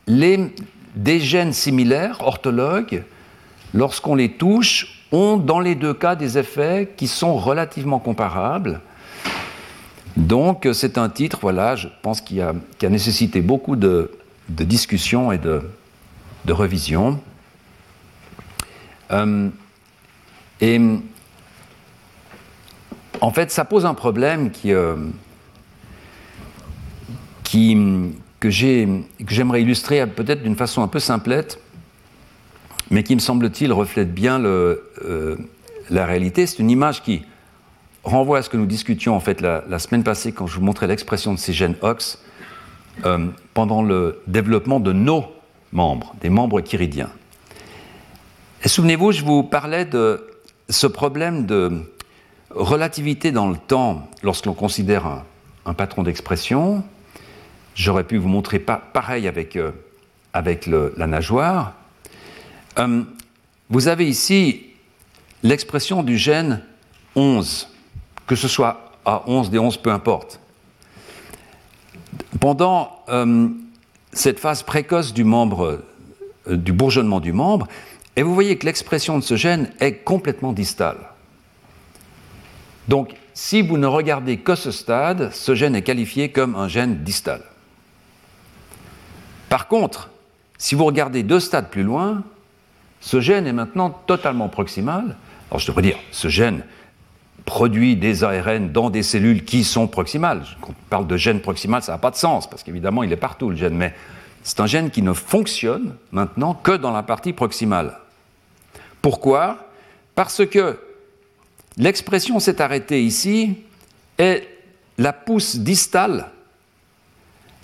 les, 0.07 0.53
des 0.95 1.21
gènes 1.21 1.53
similaires, 1.53 2.19
orthologues, 2.21 3.05
lorsqu'on 3.75 4.15
les 4.15 4.33
touche, 4.33 5.05
ont 5.13 5.37
dans 5.37 5.61
les 5.61 5.75
deux 5.75 5.95
cas 5.95 6.17
des 6.17 6.37
effets 6.39 6.93
qui 6.97 7.09
sont 7.09 7.37
relativement 7.37 7.99
comparables. 7.99 8.81
Donc 10.17 10.69
c'est 10.73 10.99
un 10.99 11.09
titre, 11.09 11.39
voilà, 11.41 11.77
je 11.77 11.89
pense 12.03 12.21
qui 12.21 12.41
a, 12.41 12.53
qui 12.79 12.89
nécessité 12.89 13.41
beaucoup 13.41 13.77
de, 13.77 14.11
de 14.49 14.65
discussions 14.65 15.33
et 15.33 15.39
de, 15.39 15.63
de. 16.45 16.53
Euh, 19.11 19.49
et 20.61 20.81
en 23.21 23.31
fait, 23.31 23.51
ça 23.51 23.65
pose 23.65 23.87
un 23.87 23.95
problème 23.95 24.51
qui, 24.51 24.73
euh, 24.73 24.97
que 28.41 28.51
j'aimerais 28.51 29.63
illustrer 29.63 30.07
peut-être 30.07 30.43
d'une 30.43 30.57
façon 30.57 30.83
un 30.83 30.89
peu 30.89 31.01
simplette, 31.01 31.61
mais 32.91 33.03
qui 33.03 33.15
me 33.15 33.21
semble-t-il 33.21 33.73
reflète 33.73 34.15
bien 34.15 34.43
euh, 34.45 35.37
la 35.91 36.07
réalité. 36.07 36.47
C'est 36.47 36.61
une 36.61 36.71
image 36.71 37.03
qui 37.03 37.23
renvoie 38.05 38.39
à 38.39 38.43
ce 38.43 38.49
que 38.49 38.57
nous 38.57 38.67
discutions 38.67 39.15
en 39.15 39.21
fait 39.21 39.41
la, 39.41 39.79
semaine 39.79 40.05
passée 40.05 40.33
quand 40.33 40.47
je 40.47 40.55
vous 40.57 40.65
montrais 40.65 40.87
l'expression 40.87 41.35
de 41.35 41.39
ces 41.39 41.53
gènes 41.53 41.75
OX 41.83 42.19
pendant 43.55 43.83
le 43.83 44.21
développement 44.27 44.81
de 44.81 44.93
nos 44.93 45.25
membres, 45.73 46.15
des 46.21 46.31
membres 46.31 46.61
chiridiens. 46.61 47.11
Souvenez-vous, 48.65 49.13
je 49.13 49.25
vous 49.25 49.45
parlais 49.45 49.85
de 49.85 50.27
ce 50.69 50.87
problème 50.87 51.47
de 51.47 51.81
relativité 52.51 53.31
dans 53.31 53.49
le 53.49 53.57
temps 53.57 54.09
lorsque 54.23 54.47
l'on 54.47 54.55
considère 54.55 55.23
un, 55.65 55.75
patron 55.75 56.03
d'expression. 56.03 56.83
J'aurais 57.79 58.03
pu 58.03 58.17
vous 58.17 58.29
montrer 58.29 58.59
pareil 58.59 59.29
avec, 59.29 59.55
euh, 59.55 59.71
avec 60.33 60.67
la 60.67 61.07
nageoire. 61.07 61.75
Euh, 62.77 63.05
vous 63.71 63.87
avez 63.87 64.09
ici 64.09 64.67
l'expression 65.45 66.03
du 66.03 66.19
gène 66.19 66.61
11, 67.15 67.69
que 68.27 68.35
ce 68.35 68.49
soit 68.49 68.91
A11, 69.07 69.51
D11, 69.51 69.81
peu 69.81 69.93
importe. 69.93 70.41
Pendant 72.41 73.05
euh, 73.11 73.49
cette 74.13 74.41
phase 74.41 74.65
précoce 74.65 75.15
du 75.15 75.23
membre, 75.23 75.85
du 76.49 76.73
bourgeonnement 76.73 77.21
du 77.21 77.33
membre, 77.33 77.69
et 78.17 78.25
vous 78.25 78.35
voyez 78.35 78.59
que 78.59 78.67
l'expression 78.67 79.19
de 79.19 79.23
ce 79.23 79.37
gène 79.37 79.71
est 79.79 79.99
complètement 79.99 80.53
distale. 80.53 80.99
Donc, 82.89 83.15
si 83.35 83.63
vous 83.63 83.79
ne 83.79 83.87
regardez 83.87 84.39
que 84.39 84.57
ce 84.57 84.73
stade, 84.73 85.33
ce 85.33 85.55
gène 85.55 85.77
est 85.77 85.83
qualifié 85.83 86.33
comme 86.33 86.57
un 86.57 86.67
gène 86.67 87.05
distal. 87.05 87.43
Par 89.49 89.69
contre, 89.69 90.11
si 90.59 90.75
vous 90.75 90.85
regardez 90.85 91.23
deux 91.23 91.41
stades 91.41 91.71
plus 91.71 91.83
loin, 91.83 92.23
ce 93.01 93.21
gène 93.21 93.47
est 93.47 93.53
maintenant 93.53 93.91
totalement 93.91 94.49
proximal. 94.49 95.17
Alors 95.51 95.61
je 95.61 95.67
devrais 95.67 95.83
dire, 95.83 95.97
ce 96.11 96.29
gène 96.29 96.65
produit 97.45 97.97
des 97.97 98.25
ARN 98.25 98.73
dans 98.73 98.91
des 98.91 99.03
cellules 99.03 99.45
qui 99.45 99.65
sont 99.65 99.87
proximales. 99.87 100.43
Quand 100.61 100.71
on 100.71 100.89
parle 100.91 101.07
de 101.07 101.17
gène 101.17 101.41
proximal, 101.41 101.83
ça 101.83 101.93
n'a 101.93 101.99
pas 101.99 102.11
de 102.11 102.17
sens, 102.17 102.49
parce 102.49 102.63
qu'évidemment, 102.63 103.03
il 103.03 103.13
est 103.13 103.17
partout, 103.17 103.49
le 103.49 103.57
gène, 103.57 103.75
mais 103.75 103.95
c'est 104.43 104.61
un 104.61 104.67
gène 104.67 104.91
qui 104.91 105.01
ne 105.01 105.13
fonctionne 105.13 105.95
maintenant 106.13 106.53
que 106.55 106.73
dans 106.73 106.93
la 106.93 107.03
partie 107.03 107.33
proximale. 107.33 107.99
Pourquoi? 109.01 109.71
Parce 110.15 110.45
que 110.45 110.79
l'expression 111.77 112.39
s'est 112.41 112.61
arrêtée 112.61 113.03
ici 113.03 113.59
et 114.19 114.47
la 114.99 115.13
pousse 115.13 115.57
distale 115.57 116.31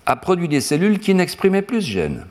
a 0.06 0.16
produit 0.16 0.48
des 0.48 0.60
cellules 0.60 0.98
qui 0.98 1.14
n'exprimaient 1.14 1.62
plus 1.62 1.82
ce 1.82 1.90
gène. 1.90 2.26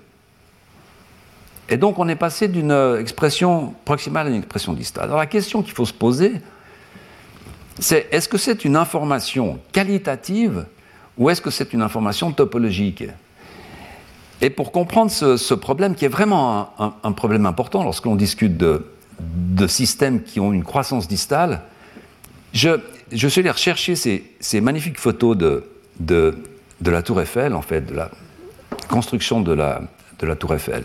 Et 1.69 1.77
donc 1.77 1.97
on 1.99 2.07
est 2.07 2.15
passé 2.15 2.47
d'une 2.47 2.97
expression 2.99 3.73
proximale 3.86 4.27
à 4.27 4.29
une 4.29 4.38
expression 4.38 4.73
distale. 4.73 5.05
Alors 5.05 5.17
la 5.17 5.25
question 5.25 5.63
qu'il 5.63 5.73
faut 5.73 5.86
se 5.86 5.93
poser, 5.93 6.33
c'est 7.79 8.07
est-ce 8.12 8.29
que 8.29 8.38
c'est 8.38 8.65
une 8.65 8.75
information 8.75 9.59
qualitative 9.71 10.65
ou 11.17 11.29
est-ce 11.29 11.41
que 11.41 11.49
c'est 11.49 11.73
une 11.73 11.81
information 11.81 12.31
topologique? 12.31 13.05
Et 14.41 14.49
pour 14.49 14.71
comprendre 14.71 15.09
ce, 15.09 15.53
problème, 15.53 15.95
qui 15.95 16.05
est 16.05 16.09
vraiment 16.09 16.73
un, 17.03 17.12
problème 17.13 17.45
important 17.45 17.83
lorsqu'on 17.83 18.15
discute 18.15 18.57
de, 18.57 18.86
systèmes 19.67 20.21
qui 20.21 20.41
ont 20.41 20.51
une 20.51 20.65
croissance 20.65 21.07
distale, 21.07 21.62
je, 22.51 22.77
suis 23.13 23.39
allé 23.39 23.49
rechercher 23.49 23.95
ces, 23.95 24.62
magnifiques 24.62 24.99
photos 24.99 25.38
de, 25.38 25.63
de, 25.99 26.36
la 26.91 27.01
tour 27.01 27.21
Eiffel, 27.21 27.53
en 27.53 27.61
fait, 27.61 27.81
de 27.81 27.93
la 27.93 28.09
construction 28.89 29.41
de 29.41 29.53
la, 29.53 29.81
de 30.19 30.27
la 30.27 30.35
tour 30.35 30.53
Eiffel. 30.53 30.83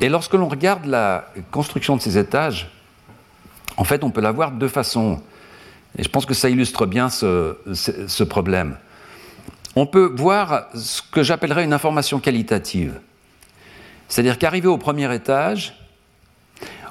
Et 0.00 0.08
lorsque 0.08 0.34
l'on 0.34 0.48
regarde 0.48 0.86
la 0.86 1.26
construction 1.50 1.96
de 1.96 2.02
ces 2.02 2.18
étages, 2.18 2.70
en 3.76 3.84
fait, 3.84 4.04
on 4.04 4.10
peut 4.10 4.20
la 4.20 4.32
voir 4.32 4.52
de 4.52 4.58
deux 4.58 4.68
façons. 4.68 5.20
Et 5.98 6.02
je 6.02 6.08
pense 6.08 6.26
que 6.26 6.34
ça 6.34 6.48
illustre 6.48 6.86
bien 6.86 7.08
ce, 7.08 8.22
problème. 8.24 8.76
On 9.76 9.86
peut 9.86 10.12
voir 10.16 10.66
ce 10.74 11.02
que 11.02 11.22
j'appellerais 11.22 11.64
une 11.64 11.72
information 11.72 12.20
qualitative. 12.20 13.00
C'est-à-dire 14.08 14.38
qu'arrivé 14.38 14.68
au 14.68 14.78
premier 14.78 15.12
étage, 15.14 15.74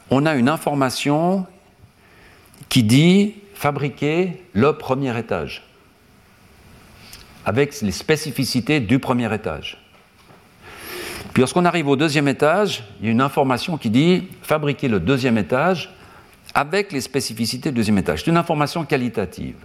on 0.10 0.26
a 0.26 0.36
une 0.36 0.50
information 0.50 1.46
qui 2.70 2.84
dit 2.84 3.36
fabriquer 3.54 4.44
le 4.54 4.74
premier 4.74 5.18
étage, 5.18 5.64
avec 7.46 7.82
les 7.82 7.92
spécificités 7.92 8.80
du 8.80 9.00
premier 9.00 9.34
étage. 9.34 9.78
Puis 11.34 11.42
lorsqu'on 11.42 11.66
arrive 11.66 11.88
au 11.88 11.96
deuxième 11.96 12.28
étage, 12.28 12.84
il 13.00 13.08
y 13.08 13.10
a 13.10 13.12
une 13.12 13.22
information 13.22 13.78
qui 13.78 13.90
dit 13.90 14.28
fabriquer 14.44 14.88
le 14.88 15.00
deuxième 15.00 15.38
étage 15.38 15.94
avec 16.54 16.92
les 16.92 17.02
spécificités 17.02 17.70
du 17.70 17.78
deuxième 17.78 17.98
étage. 17.98 18.24
C'est 18.24 18.30
une 18.30 18.38
information 18.38 18.86
qualitative. 18.86 19.58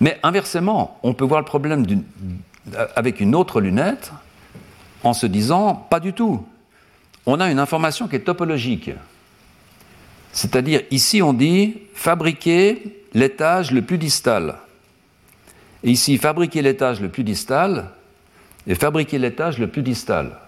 Mais 0.00 0.18
inversement, 0.22 0.98
on 1.02 1.14
peut 1.14 1.24
voir 1.24 1.40
le 1.40 1.44
problème 1.44 1.84
avec 2.96 3.20
une 3.20 3.34
autre 3.34 3.60
lunette 3.60 4.12
en 5.04 5.12
se 5.12 5.26
disant 5.26 5.74
pas 5.74 6.00
du 6.00 6.12
tout. 6.12 6.44
On 7.24 7.38
a 7.38 7.50
une 7.50 7.60
information 7.60 8.08
qui 8.08 8.16
est 8.16 8.20
topologique. 8.20 8.90
C'est-à-dire, 10.32 10.80
ici, 10.90 11.22
on 11.22 11.32
dit 11.32 11.78
fabriquer 11.94 13.04
l'étage 13.14 13.70
le 13.70 13.82
plus 13.82 13.98
distal. 13.98 14.56
Et 15.84 15.90
ici, 15.90 16.18
fabriquer 16.18 16.62
l'étage 16.62 17.00
le 17.00 17.08
plus 17.08 17.24
distal 17.24 17.90
et 18.66 18.74
fabriquer 18.74 19.18
l'étage 19.18 19.58
le 19.58 19.66
plus 19.66 19.82
distal. 19.82 20.38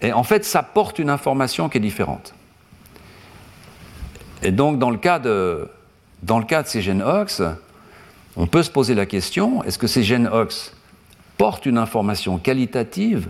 Et 0.00 0.12
en 0.12 0.22
fait, 0.22 0.44
ça 0.44 0.62
porte 0.62 0.98
une 0.98 1.10
information 1.10 1.68
qui 1.68 1.78
est 1.78 1.80
différente. 1.80 2.34
Et 4.42 4.50
donc, 4.50 4.78
dans 4.78 4.90
le 4.90 4.96
cas 4.96 5.18
de, 5.18 5.68
dans 6.22 6.38
le 6.38 6.46
cas 6.46 6.62
de 6.62 6.68
ces 6.68 6.80
gènes 6.80 7.02
OX, 7.02 7.42
on 8.36 8.46
peut 8.46 8.62
se 8.62 8.70
poser 8.70 8.94
la 8.94 9.04
question 9.04 9.62
est-ce 9.64 9.78
que 9.78 9.86
ces 9.86 10.02
gènes 10.02 10.28
OX 10.28 10.72
portent 11.36 11.66
une 11.66 11.78
information 11.78 12.38
qualitative, 12.38 13.28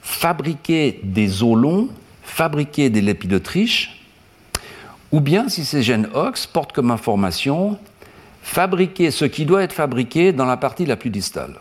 fabriquer 0.00 1.00
des 1.02 1.42
os 1.42 1.56
longs, 1.56 1.88
fabriquer 2.22 2.88
des 2.88 3.02
lépidotriches, 3.02 4.02
ou 5.12 5.20
bien 5.20 5.48
si 5.48 5.64
ces 5.64 5.82
gènes 5.82 6.08
OX 6.14 6.46
portent 6.46 6.72
comme 6.72 6.90
information 6.90 7.78
fabriquer 8.46 9.10
ce 9.10 9.24
qui 9.24 9.44
doit 9.44 9.64
être 9.64 9.72
fabriqué 9.72 10.32
dans 10.32 10.44
la 10.44 10.56
partie 10.56 10.86
la 10.86 10.96
plus 10.96 11.10
distale. 11.10 11.58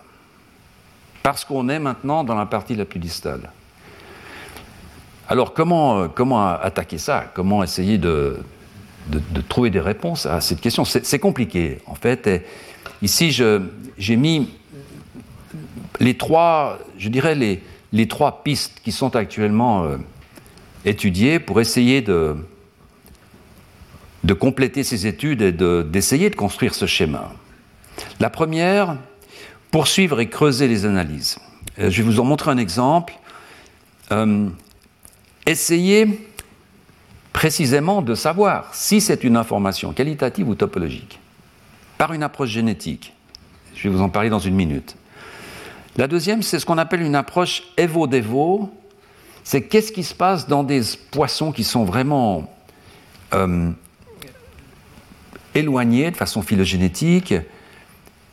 Parce 1.24 1.44
qu'on 1.44 1.68
est 1.68 1.80
maintenant 1.80 2.24
dans 2.24 2.36
la 2.36 2.46
partie 2.46 2.76
la 2.76 2.86
plus 2.86 3.00
distale. 3.00 3.52
Alors 5.28 5.56
comment, 5.56 6.04
euh, 6.04 6.58
attaquer 6.62 7.00
ça? 7.00 7.26
Comment 7.34 7.64
essayer 7.64 7.98
de, 7.98 8.38
trouver 9.50 9.72
des 9.72 9.80
réponses 9.80 10.28
à 10.28 10.40
cette 10.42 10.62
question? 10.62 10.86
C'est 10.86 11.20
compliqué 11.20 11.80
en 11.88 11.96
fait. 11.96 12.30
ici, 13.02 13.32
j'ai 13.32 14.16
mis 14.16 14.48
les 16.00 16.16
trois, 16.16 16.78
je 17.00 17.10
dirais 17.10 17.34
les, 17.34 17.64
les, 17.94 18.08
trois 18.08 18.44
pistes 18.44 18.80
qui 18.84 18.92
sont 18.92 19.16
actuellement 19.16 19.86
euh, 19.86 19.98
étudiées 20.86 21.40
pour 21.40 21.60
essayer 21.60 22.04
de, 22.04 22.36
de 24.26 24.34
compléter 24.34 24.84
ses 24.84 25.06
études 25.06 25.42
et 25.44 25.52
d'essayer 25.52 26.32
de, 26.32 26.36
construire 26.36 26.74
ce 26.74 26.88
schéma. 26.88 27.32
La 28.20 28.32
première, 28.32 28.98
poursuivre 29.70 30.20
et 30.20 30.28
creuser 30.28 30.68
les 30.68 30.86
analyses. 30.86 31.38
Euh, 31.80 31.92
je 31.92 32.02
vais 32.02 32.10
vous 32.10 32.20
en 32.20 32.24
montrer 32.24 32.50
un 32.50 32.58
exemple. 32.58 33.14
Euh, 34.12 34.50
essayez 35.46 36.28
précisément 37.34 38.02
de 38.02 38.16
savoir 38.16 38.74
si 38.74 39.00
c'est 39.00 39.24
une 39.24 39.38
information 39.38 39.94
qualitative 39.94 40.50
ou 40.50 40.56
topologique, 40.56 41.20
par 42.00 42.12
une 42.12 42.24
approche 42.24 42.50
génétique. 42.50 43.14
Je 43.76 43.84
vais 43.84 43.96
vous 43.96 44.02
en 44.02 44.10
parler 44.10 44.30
dans 44.30 44.40
une 44.40 44.56
minute. 44.56 44.96
La 45.98 46.08
deuxième, 46.08 46.42
c'est 46.42 46.60
ce 46.60 46.66
qu'on 46.66 46.80
appelle 46.80 47.02
une 47.02 47.16
approche 47.16 47.64
évo-dévo. 47.78 48.74
C'est 49.44 49.62
qu'est-ce 49.62 49.92
qui 49.92 50.04
se 50.04 50.16
passe 50.16 50.48
dans 50.48 50.64
des 50.64 50.82
poissons 51.12 51.52
qui 51.52 51.64
sont 51.64 51.86
vraiment 51.86 52.52
euh, 53.34 53.70
éloignés 55.56 56.12
de 56.12 56.18
façon 56.18 56.42
phylogénétique. 56.42 57.34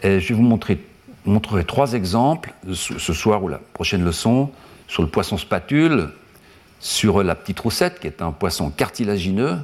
Je 0.02 0.18
vais 0.18 0.34
vous 0.34 0.42
montrer, 0.42 0.78
montrer 1.24 1.64
trois 1.64 1.94
exemples 1.94 2.52
ce 2.72 3.12
soir 3.12 3.42
ou 3.42 3.48
la 3.48 3.58
prochaine 3.72 4.04
leçon 4.04 4.50
sur 4.88 5.02
le 5.02 5.08
poisson 5.08 5.38
spatule, 5.38 6.10
sur 6.80 7.22
la 7.22 7.34
petite 7.34 7.60
roussette 7.60 8.00
qui 8.00 8.08
est 8.08 8.20
un 8.20 8.32
poisson 8.32 8.70
cartilagineux, 8.70 9.56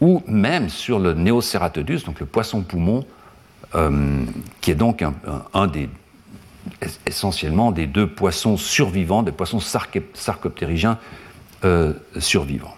ou 0.00 0.22
même 0.26 0.68
sur 0.68 0.98
le 0.98 1.14
Neoceratodus, 1.14 2.00
donc 2.04 2.20
le 2.20 2.26
poisson 2.26 2.62
poumon, 2.62 3.04
euh, 3.74 4.24
qui 4.60 4.70
est 4.70 4.74
donc 4.74 5.04
un, 5.52 5.66
des 5.66 5.88
essentiellement 7.06 7.72
des 7.72 7.86
deux 7.86 8.06
poissons 8.06 8.56
survivants, 8.56 9.22
des 9.22 9.32
poissons 9.32 9.60
sarcoptérygiens 9.60 10.98
euh, 11.64 11.92
survivants. 12.18 12.74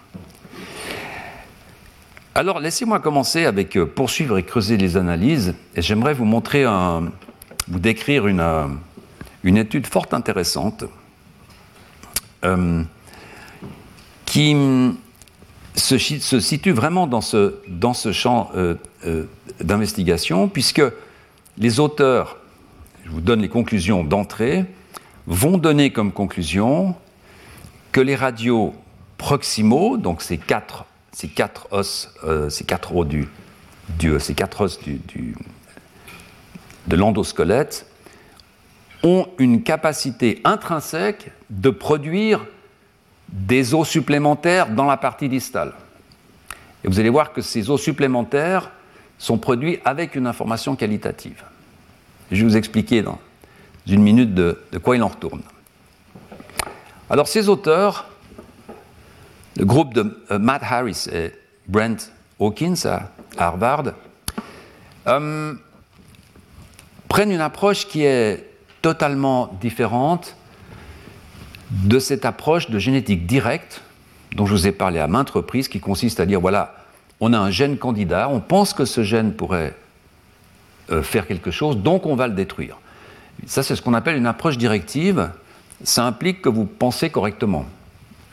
Alors, 2.37 2.59
laissez-moi 2.59 2.99
commencer 2.99 3.45
avec 3.45 3.75
euh, 3.75 3.87
poursuivre 3.87 4.37
et 4.37 4.43
creuser 4.43 4.77
les 4.77 4.95
analyses. 4.95 5.55
Et 5.75 5.81
j'aimerais 5.81 6.13
vous 6.13 6.23
montrer, 6.23 6.65
vous 7.67 7.79
décrire 7.79 8.27
une, 8.27 8.41
euh, 8.41 8.67
une 9.43 9.57
étude 9.57 9.87
fort 9.87 10.05
intéressante 10.11 10.83
euh, 12.45 12.83
qui 14.25 14.55
se, 15.73 15.97
se, 15.97 16.39
situe 16.39 16.73
vraiment 16.73 17.07
dans 17.07 17.21
ce, 17.21 17.55
dans 17.69 17.95
ce 17.95 18.11
champ 18.11 18.51
d'investigation, 19.59 20.47
puisque 20.47 20.83
les 21.57 21.79
auteurs, 21.79 22.37
je 23.03 23.09
vous 23.09 23.21
donne 23.21 23.41
les 23.41 23.49
conclusions 23.49 24.03
d'entrée, 24.03 24.65
vont 25.25 25.57
donner 25.57 25.89
comme 25.89 26.11
conclusion 26.11 26.93
que 27.91 27.99
les 27.99 28.15
radios 28.15 28.75
proximaux, 29.17 29.97
donc 29.97 30.21
ces 30.21 30.37
quatre 30.37 30.85
ces 31.17 31.29
quatre 31.29 31.67
os, 31.71 32.13
euh, 32.25 32.47
ces 32.47 32.63
quatre 32.63 32.95
os 32.95 33.07
du, 33.07 33.27
ces 34.19 34.35
quatre 34.35 34.61
os 34.61 34.79
du, 34.79 35.35
de 36.85 36.95
l'endosquelette 36.95 37.87
ont 39.01 39.27
une 39.39 39.63
capacité 39.63 40.41
intrinsèque 40.43 41.31
de 41.49 41.71
produire 41.71 42.45
des 43.29 43.73
os 43.73 43.89
supplémentaires 43.89 44.69
dans 44.69 44.85
la 44.85 44.95
partie 44.95 45.27
distale. 45.27 45.73
Et 46.83 46.87
vous 46.87 46.99
allez 46.99 47.09
voir 47.09 47.33
que 47.33 47.41
ces 47.41 47.71
os 47.71 47.81
supplémentaires 47.81 48.69
sont 49.17 49.39
produits 49.39 49.79
avec 49.85 50.13
une 50.13 50.27
information 50.27 50.75
qualitative. 50.75 51.43
Je 52.31 52.43
vais 52.43 52.43
vous 52.43 52.57
expliquer 52.57 53.01
dans 53.01 53.17
une 53.87 54.03
minute 54.03 54.35
de 54.35 54.55
quoi 54.83 54.95
il 54.95 55.01
en 55.01 55.07
retourne. 55.07 55.41
Alors 57.09 57.27
ces 57.27 57.49
auteurs 57.49 58.07
le 59.57 59.65
groupe 59.65 59.93
de 59.93 60.23
euh, 60.31 60.39
Matt 60.39 60.61
Harris 60.63 61.07
et 61.11 61.31
Brent 61.67 62.11
Hawkins 62.39 62.85
à 62.85 63.09
Harvard 63.37 63.85
euh, 65.07 65.53
prennent 67.07 67.31
une 67.31 67.41
approche 67.41 67.87
qui 67.87 68.03
est 68.03 68.45
totalement 68.81 69.57
différente 69.59 70.35
de 71.71 71.99
cette 71.99 72.25
approche 72.25 72.69
de 72.69 72.77
génétique 72.79 73.25
directe 73.25 73.81
dont 74.35 74.45
je 74.45 74.53
vous 74.53 74.67
ai 74.67 74.71
parlé 74.71 74.99
à 74.99 75.07
maintes 75.07 75.31
reprises, 75.31 75.67
qui 75.67 75.79
consiste 75.79 76.19
à 76.19 76.25
dire, 76.25 76.39
voilà, 76.39 76.75
on 77.19 77.33
a 77.33 77.39
un 77.39 77.49
gène 77.49 77.77
candidat, 77.77 78.29
on 78.29 78.39
pense 78.39 78.73
que 78.73 78.85
ce 78.85 79.03
gène 79.03 79.33
pourrait 79.33 79.75
euh, 80.91 81.01
faire 81.01 81.25
quelque 81.25 81.49
chose, 81.49 81.77
donc 81.77 82.05
on 82.05 82.15
va 82.15 82.27
le 82.27 82.35
détruire. 82.35 82.77
Ça, 83.47 83.63
c'est 83.63 83.75
ce 83.75 83.81
qu'on 83.81 83.95
appelle 83.95 84.17
une 84.17 84.27
approche 84.27 84.57
directive. 84.57 85.31
Ça 85.83 86.05
implique 86.05 86.41
que 86.41 86.49
vous 86.49 86.65
pensez 86.65 87.09
correctement. 87.09 87.65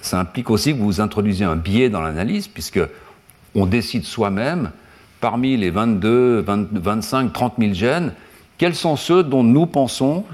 Ça 0.04 0.20
implique 0.20 0.50
aussi 0.50 0.74
que 0.74 0.78
vous 0.78 1.00
introduisez 1.00 1.46
un 1.46 1.56
biais 1.56 1.88
dans 1.88 2.02
l'analyse, 2.02 2.46
puisque 2.46 2.80
on 3.54 3.64
décide 3.64 4.04
soi-même, 4.04 4.70
parmi 5.18 5.56
les 5.56 5.70
22, 5.70 6.44
25, 6.46 7.32
30 7.32 7.54
000 7.58 7.72
gènes, 7.72 8.12
quels 8.58 8.74
sont 8.74 8.96
ceux 8.96 9.22
dont 9.22 9.42
nous 9.42 9.64
pensons 9.64 10.26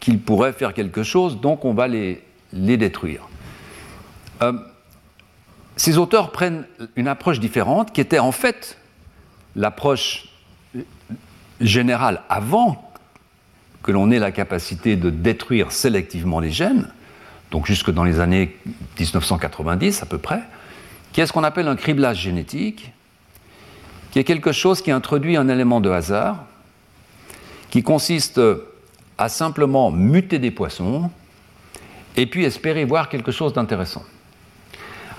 qu'ils 0.00 0.18
pourraient 0.18 0.52
faire 0.52 0.74
quelque 0.74 1.04
chose, 1.04 1.40
donc 1.40 1.64
on 1.64 1.72
va 1.72 1.86
les, 1.86 2.20
détruire. 2.52 3.28
Euh, 4.42 4.54
ces 5.76 5.98
auteurs 5.98 6.32
prennent 6.32 6.64
une 6.96 7.06
approche 7.06 7.38
différente 7.38 7.92
qui 7.92 8.00
était 8.00 8.18
en 8.18 8.32
fait 8.32 8.76
l'approche 9.54 10.30
générale 11.60 12.22
avant 12.28 12.90
que 13.84 13.92
l'on 13.92 14.10
ait 14.10 14.18
la 14.18 14.32
capacité 14.32 14.96
de 14.96 15.10
détruire 15.10 15.70
sélectivement 15.70 16.40
les 16.40 16.50
gènes, 16.50 16.88
donc 17.52 17.66
jusque 17.66 17.90
dans 17.90 18.02
les 18.02 18.18
années 18.18 18.56
1990 18.98 20.02
à 20.02 20.06
peu 20.06 20.18
près, 20.18 20.40
qui 21.12 21.20
est 21.20 21.26
ce 21.26 21.32
qu'on 21.32 21.44
appelle 21.44 21.68
un 21.68 21.76
criblage 21.76 22.18
génétique, 22.18 22.92
qui 24.10 24.18
est 24.18 24.24
quelque 24.24 24.52
chose 24.52 24.80
qui 24.82 24.90
introduit 24.90 25.36
un 25.36 25.48
élément 25.48 25.80
de 25.80 25.90
hasard, 25.90 26.46
qui 27.70 27.82
consiste 27.82 28.40
à 29.18 29.28
simplement 29.28 29.90
muter 29.90 30.38
des 30.38 30.50
poissons 30.50 31.10
et 32.16 32.26
puis 32.26 32.44
espérer 32.44 32.84
voir 32.84 33.10
quelque 33.10 33.30
chose 33.30 33.52
d'intéressant. 33.52 34.04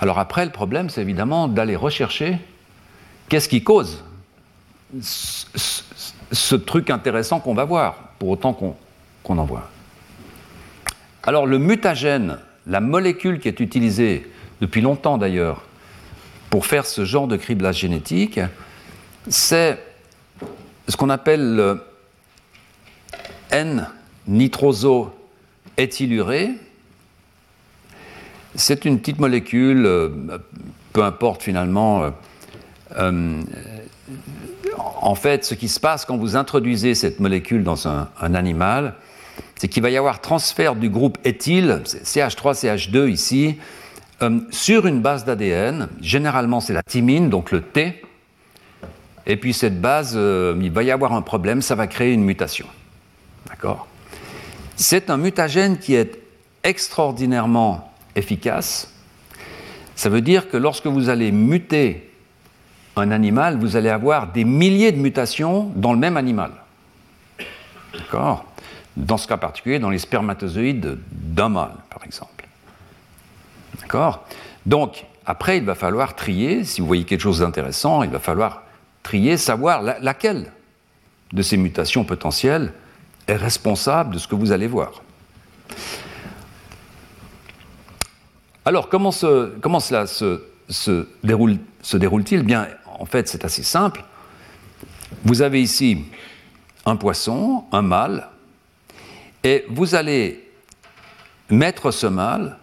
Alors 0.00 0.18
après, 0.18 0.44
le 0.44 0.50
problème, 0.50 0.90
c'est 0.90 1.00
évidemment 1.00 1.46
d'aller 1.46 1.76
rechercher 1.76 2.38
qu'est-ce 3.28 3.48
qui 3.48 3.62
cause 3.62 4.04
ce, 5.00 6.54
truc 6.56 6.90
intéressant 6.90 7.38
qu'on 7.38 7.54
va 7.54 7.64
voir, 7.64 7.94
pour 8.18 8.30
autant 8.30 8.52
qu'on 8.52 9.38
en 9.38 9.44
voit. 9.44 9.70
Alors 11.26 11.46
le 11.46 11.58
mutagène, 11.58 12.38
la 12.66 12.80
molécule 12.80 13.40
qui 13.40 13.48
est 13.48 13.60
utilisée 13.60 14.30
depuis 14.60 14.80
longtemps 14.80 15.18
d'ailleurs 15.18 15.64
pour 16.50 16.66
faire 16.66 16.86
ce 16.86 17.04
genre 17.04 17.26
de 17.26 17.36
criblage 17.36 17.78
génétique, 17.78 18.38
c'est 19.28 19.78
ce 20.88 20.96
qu'on 20.96 21.10
appelle 21.10 21.56
le 21.56 21.82
N-nitroso-éthyluré. 23.50 26.50
C'est 28.54 28.84
une 28.84 29.00
petite 29.00 29.18
molécule, 29.18 29.84
euh, 29.86 30.38
peu 30.92 31.02
importe 31.02 31.42
finalement. 31.42 32.04
Euh, 32.04 32.10
euh, 32.96 33.42
en 34.86 35.14
fait, 35.14 35.44
ce 35.44 35.54
qui 35.54 35.68
se 35.68 35.78
passe 35.80 36.04
quand 36.04 36.16
vous 36.16 36.36
introduisez 36.36 36.94
cette 36.94 37.20
molécule 37.20 37.64
dans 37.64 37.88
un, 37.88 38.08
animal, 38.20 38.94
c'est 39.56 39.68
qu'il 39.68 39.82
va 39.82 39.90
y 39.90 39.96
avoir 39.96 40.20
transfert 40.20 40.76
du 40.76 40.88
groupe 40.90 41.18
éthyle, 41.24 41.82
CH3, 41.84 42.54
CH2 42.54 43.08
ici, 43.08 43.56
sur 44.50 44.86
une 44.86 45.00
base 45.00 45.24
d'ADN. 45.24 45.88
Généralement, 46.00 46.60
c'est 46.60 46.72
la 46.72 46.82
thymine, 46.82 47.30
donc 47.30 47.50
le 47.50 47.60
T. 47.60 48.02
Et 49.26 49.36
puis 49.36 49.54
cette 49.54 49.80
base, 49.80 50.14
il 50.14 50.70
va 50.70 50.82
y 50.82 50.90
avoir 50.90 51.12
un 51.12 51.22
problème, 51.22 51.62
ça 51.62 51.74
va 51.74 51.86
créer 51.86 52.12
une 52.12 52.24
mutation. 52.24 52.66
D'accord? 53.48 53.86
C'est 54.76 55.08
un 55.08 55.16
mutagène 55.16 55.78
qui 55.78 55.94
est 55.94 56.18
extraordinairement 56.62 57.92
efficace. 58.16 58.92
Ça 59.94 60.08
veut 60.08 60.20
dire 60.20 60.50
que 60.50 60.56
lorsque 60.56 60.86
vous 60.86 61.08
allez 61.08 61.30
muter 61.30 62.10
un 62.96 63.10
animal, 63.10 63.58
vous 63.58 63.76
allez 63.76 63.90
avoir 63.90 64.32
des 64.32 64.44
milliers 64.44 64.92
de 64.92 64.98
mutations 64.98 65.70
dans 65.76 65.92
le 65.92 65.98
même 65.98 66.16
animal. 66.16 66.50
D'accord? 67.92 68.44
Dans 68.96 69.16
ce 69.16 69.26
cas 69.26 69.36
particulier, 69.36 69.78
dans 69.78 69.90
les 69.90 69.98
spermatozoïdes 69.98 70.98
d'un 71.10 71.48
mâle, 71.48 71.74
par 71.90 72.04
exemple. 72.04 72.46
D'accord? 73.80 74.24
Donc, 74.66 75.04
après, 75.26 75.58
il 75.58 75.64
va 75.64 75.74
falloir 75.74 76.14
trier. 76.14 76.64
Si 76.64 76.80
vous 76.80 76.86
voyez 76.86 77.04
quelque 77.04 77.20
chose 77.20 77.40
d'intéressant, 77.40 78.02
il 78.02 78.10
va 78.10 78.20
falloir 78.20 78.62
trier, 79.02 79.36
savoir 79.36 79.82
laquelle 79.82 80.52
de 81.32 81.42
ces 81.42 81.56
mutations 81.56 82.04
potentielles 82.04 82.72
est 83.26 83.36
responsable 83.36 84.14
de 84.14 84.18
ce 84.18 84.28
que 84.28 84.34
vous 84.34 84.52
allez 84.52 84.66
voir. 84.68 85.02
Alors, 88.64 88.88
comment, 88.88 89.10
cela 89.10 90.06
se, 90.06 91.06
déroule-t-il? 91.22 92.42
Bien, 92.42 92.68
en 92.98 93.04
fait, 93.06 93.28
c'est 93.28 93.44
assez 93.44 93.62
simple. 93.62 94.04
Vous 95.24 95.42
avez 95.42 95.60
ici 95.60 96.04
un 96.86 96.96
poisson, 96.96 97.64
un 97.72 97.82
mâle, 97.82 98.28
et 99.44 99.66
vous 99.68 99.94
allez 99.94 100.48
mettre 101.50 101.90
ce 101.90 102.06
mâle 102.06 102.56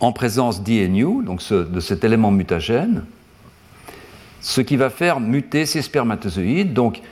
en 0.00 0.12
présence 0.12 0.62
d'INU, 0.62 1.24
donc 1.24 1.42
de 1.52 1.80
cet 1.80 2.04
élément 2.04 2.30
mutagène, 2.30 3.04
ce 4.40 4.60
qui 4.60 4.76
va 4.76 4.88
faire 4.88 5.18
muter 5.18 5.66
ces 5.66 5.82
spermatozoïdes. 5.82 6.72
Donc, 6.72 7.02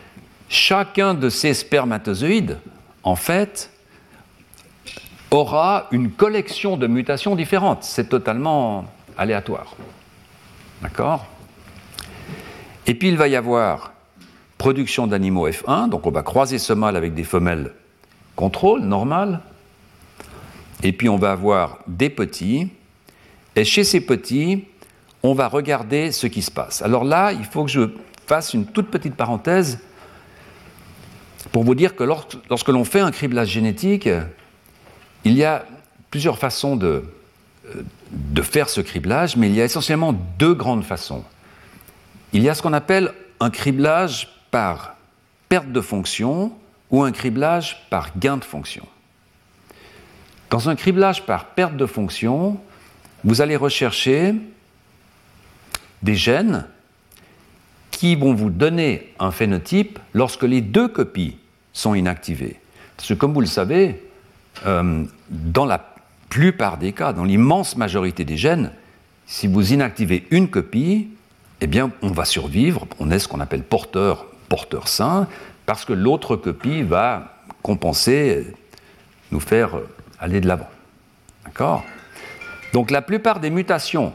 chacun 0.49 1.15
de 1.15 1.29
ces 1.29 1.53
spermatozoïdes, 1.53 2.59
en 3.03 3.17
fait, 3.17 3.73
aura 5.33 5.89
une 5.91 6.13
collection 6.13 6.77
de 6.77 6.87
mutations 6.87 7.35
différentes. 7.35 7.83
C'est 7.83 8.09
totalement 8.09 8.85
aléatoire. 9.19 9.75
D'accord? 10.81 11.27
Et 12.87 12.95
puis 12.95 13.09
il 13.09 13.17
va 13.17 13.27
y 13.27 13.35
avoir 13.35 13.93
production 14.59 15.09
d'animaux 15.09 15.49
F1, 15.49 15.89
donc 15.89 16.07
on 16.07 16.13
va 16.13 16.23
croiser 16.23 16.59
ce 16.59 16.73
mâle 16.73 16.95
avec 16.95 17.13
des 17.15 17.25
femelles 17.25 17.73
contrôle, 18.37 18.83
normales. 18.83 19.41
Et 20.83 20.93
puis 20.93 21.09
on 21.09 21.17
va 21.17 21.33
avoir 21.33 21.79
des 21.89 22.11
petits. 22.11 22.69
Et 23.57 23.65
chez 23.65 23.83
ces 23.83 24.01
petits, 24.01 24.65
on 25.23 25.35
va 25.35 25.49
regarder 25.49 26.13
ce 26.13 26.27
qui 26.27 26.43
se 26.43 26.51
passe. 26.51 26.83
Alors 26.83 27.03
là, 27.03 27.33
il 27.33 27.45
faut 27.45 27.65
que 27.65 27.71
je 27.71 27.89
fasse 28.27 28.55
une 28.55 28.67
toute 28.67 28.91
petite 28.91 29.15
parenthèse 29.15 29.79
pour 31.51 31.65
vous 31.65 31.75
dire 31.75 31.97
que 31.97 32.05
lorsque, 32.05 32.69
l'on 32.69 32.85
fait 32.85 33.01
un 33.01 33.11
criblage 33.11 33.49
génétique, 33.49 34.09
il 35.25 35.33
y 35.33 35.45
a 35.45 35.65
plusieurs 36.11 36.39
façons 36.39 36.77
de 36.77 37.03
faire 38.43 38.69
ce 38.69 38.81
criblage, 38.81 39.37
mais 39.37 39.49
il 39.49 39.55
y 39.55 39.63
a 39.63 39.65
essentiellement 39.65 40.13
deux 40.39 40.55
grandes 40.55 40.85
façons. 40.85 41.25
Il 42.33 42.43
y 42.43 42.49
a 42.49 42.55
ce 42.55 42.63
qu'on 42.63 42.75
appelle 42.75 43.13
un 43.41 43.51
criblage 43.51 44.29
par 44.51 44.97
perte 45.49 45.71
de 45.73 45.81
fonction 45.81 46.53
ou 46.97 47.03
un 47.03 47.13
criblage 47.13 47.87
par 47.91 48.19
gain 48.19 48.39
de 48.39 48.45
fonction. 48.45 48.87
Dans 50.49 50.71
un 50.71 50.77
criblage 50.77 51.27
par 51.27 51.49
perte 51.49 51.77
de 51.77 51.85
fonction, 51.85 52.59
vous 53.23 53.43
allez 53.43 53.57
rechercher 53.57 54.35
des 56.03 56.15
gènes 56.15 56.65
qui 57.91 58.17
vont 58.17 58.33
vous 58.33 58.49
donner 58.49 59.13
un 59.19 59.31
phénotype 59.31 59.99
lorsque 60.15 60.45
les 60.45 60.63
deux 60.63 60.89
copies 60.89 61.37
sont 61.75 61.95
inactivées. 61.95 62.57
Parce 62.97 63.11
que 63.11 63.15
comme 63.15 63.35
vous 63.35 63.43
le 63.43 63.47
savez, 63.47 64.03
euh, 64.65 65.05
dans 65.29 65.67
la 65.67 65.97
plupart 66.31 66.79
des 66.79 66.93
cas, 66.93 67.13
dans 67.13 67.25
l'immense 67.25 67.77
majorité 67.77 68.25
des 68.25 68.39
gènes, 68.39 68.73
si 69.27 69.49
vous 69.49 69.75
inactivez 69.75 70.27
une 70.31 70.49
copie, 70.49 71.09
eh 71.61 71.67
bien, 71.67 71.91
on 72.01 72.13
va 72.13 72.25
survivre, 72.25 72.87
on 72.99 73.11
est 73.11 73.19
ce 73.19 73.29
qu'on 73.29 73.41
appelle 73.41 73.65
porteur, 73.65 74.25
porteur 74.49 74.89
sain, 74.89 75.29
parce 75.67 75.85
que 75.85 75.93
l'autre 75.93 76.37
copie 76.37 76.83
va 76.83 77.35
compenser, 77.63 78.47
nous 79.33 79.41
faire 79.41 79.73
aller 80.19 80.41
de 80.41 80.47
l'avant. 80.47 80.71
D'accord? 81.45 81.85
Donc 82.73 82.91
la 82.91 83.03
plupart 83.03 83.41
des 83.41 83.51
mutations 83.51 84.15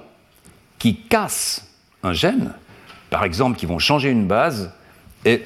qui 0.80 0.96
cassent 0.96 1.68
un 2.04 2.14
gène, 2.14 2.54
par 3.10 3.24
exemple 3.24 3.58
qui 3.58 3.66
vont 3.66 3.80
changer 3.80 4.10
une 4.10 4.26
base, 4.26 4.72
et 5.26 5.44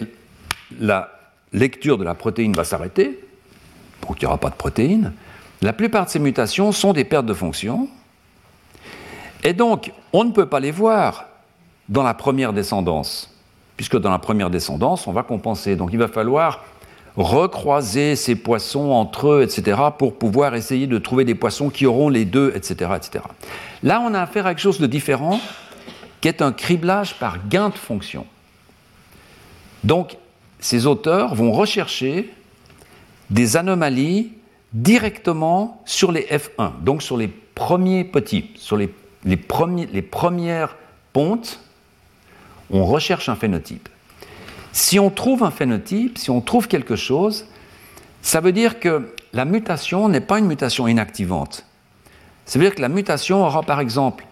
la 0.80 1.12
lecture 1.52 1.98
de 1.98 2.04
la 2.04 2.16
protéine 2.16 2.54
va 2.54 2.64
s'arrêter, 2.64 3.20
donc 4.08 4.22
il 4.22 4.26
n'y 4.26 4.28
aura 4.28 4.38
pas 4.38 4.50
de 4.50 4.56
protéine. 4.56 5.14
La 5.62 5.74
plupart 5.74 6.06
de 6.06 6.10
ces 6.10 6.20
mutations 6.20 6.72
sont 6.72 6.94
des 6.94 7.04
pertes 7.04 7.26
de 7.26 7.34
fonction, 7.34 7.90
et 9.44 9.54
donc 9.54 9.92
on 10.14 10.24
ne 10.24 10.32
peut 10.32 10.48
pas 10.48 10.60
les 10.60 10.72
voir 10.72 11.26
dans 11.90 12.04
la 12.04 12.14
première 12.14 12.54
descendance, 12.54 13.35
puisque 13.78 13.98
dans 14.00 14.12
la 14.12 14.20
première 14.20 14.50
descendance, 14.50 15.08
on 15.08 15.12
va 15.12 15.24
compenser. 15.24 15.76
Donc 15.76 15.90
il 15.92 16.00
va 16.00 16.08
falloir 16.08 16.64
recroiser 17.16 18.16
ces 18.16 18.36
poissons 18.36 18.92
entre 18.92 19.30
eux, 19.30 19.44
etc., 19.44 19.80
pour 19.98 20.18
pouvoir 20.18 20.56
essayer 20.56 20.86
de 20.86 20.98
trouver 20.98 21.24
des 21.24 21.36
poissons 21.36 21.70
qui 21.70 21.86
auront 21.86 22.10
les 22.10 22.26
deux, 22.26 22.52
etc., 22.56 22.92
etc. 22.96 23.24
Là, 23.84 24.02
on 24.06 24.14
a 24.14 24.22
affaire 24.22 24.46
à 24.48 24.54
quelque 24.54 24.64
chose 24.64 24.80
de 24.80 24.88
différent, 24.88 25.40
qui 26.20 26.28
est 26.28 26.42
un 26.42 26.52
criblage 26.52 27.18
par 27.18 27.48
gain 27.48 27.70
de 27.70 27.76
fonction. 27.76 28.26
Donc, 29.84 30.18
ces 30.60 30.88
auteurs 30.88 31.36
vont 31.36 31.52
rechercher 31.52 32.34
des 33.30 33.58
anomalies 33.58 34.32
directement 34.74 35.82
sur 35.86 36.12
les 36.12 36.24
F1, 36.24 36.72
donc 36.82 37.02
sur 37.02 37.18
les 37.18 37.28
premiers 37.28 38.04
petits, 38.04 38.52
sur 38.56 38.76
les, 38.76 38.90
premières 40.02 40.76
pontes, 41.14 41.62
on 42.72 42.86
recherche 42.86 43.30
un 43.30 43.36
phénotype. 43.36 43.90
Si 44.72 45.00
on 45.00 45.10
trouve 45.10 45.44
un 45.44 45.52
phénotype, 45.52 46.18
si 46.18 46.30
on 46.30 46.42
trouve 46.42 46.68
quelque 46.68 46.96
chose, 46.96 47.46
ça 48.22 48.42
veut 48.42 48.52
dire 48.52 48.80
que 48.80 49.14
la 49.34 49.46
mutation 49.46 50.10
n'est 50.10 50.22
pas 50.22 50.40
une 50.40 50.48
mutation 50.48 50.88
inactivante. 50.88 51.66
Ça 52.46 52.60
veut 52.60 52.66
dire 52.66 52.76
que 52.76 52.82
la 52.82 52.90
mutation 52.90 53.44
aura 53.44 53.64
par 53.64 53.80
exemple 53.80 54.26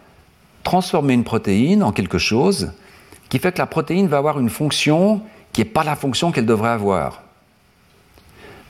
transformé 0.64 1.14
une 1.14 1.24
protéine 1.24 1.84
en 1.84 1.92
quelque 1.92 2.18
chose 2.18 2.72
qui 3.30 3.40
fait 3.40 3.52
que 3.52 3.60
la 3.60 3.66
protéine 3.66 4.08
va 4.08 4.18
avoir 4.18 4.40
une 4.40 4.50
fonction 4.50 5.22
qui 5.52 5.62
n'est 5.62 5.66
pas 5.66 5.84
la 5.84 5.96
fonction 5.96 6.32
qu'elle 6.32 6.46
devrait 6.46 6.70
avoir. 6.70 7.24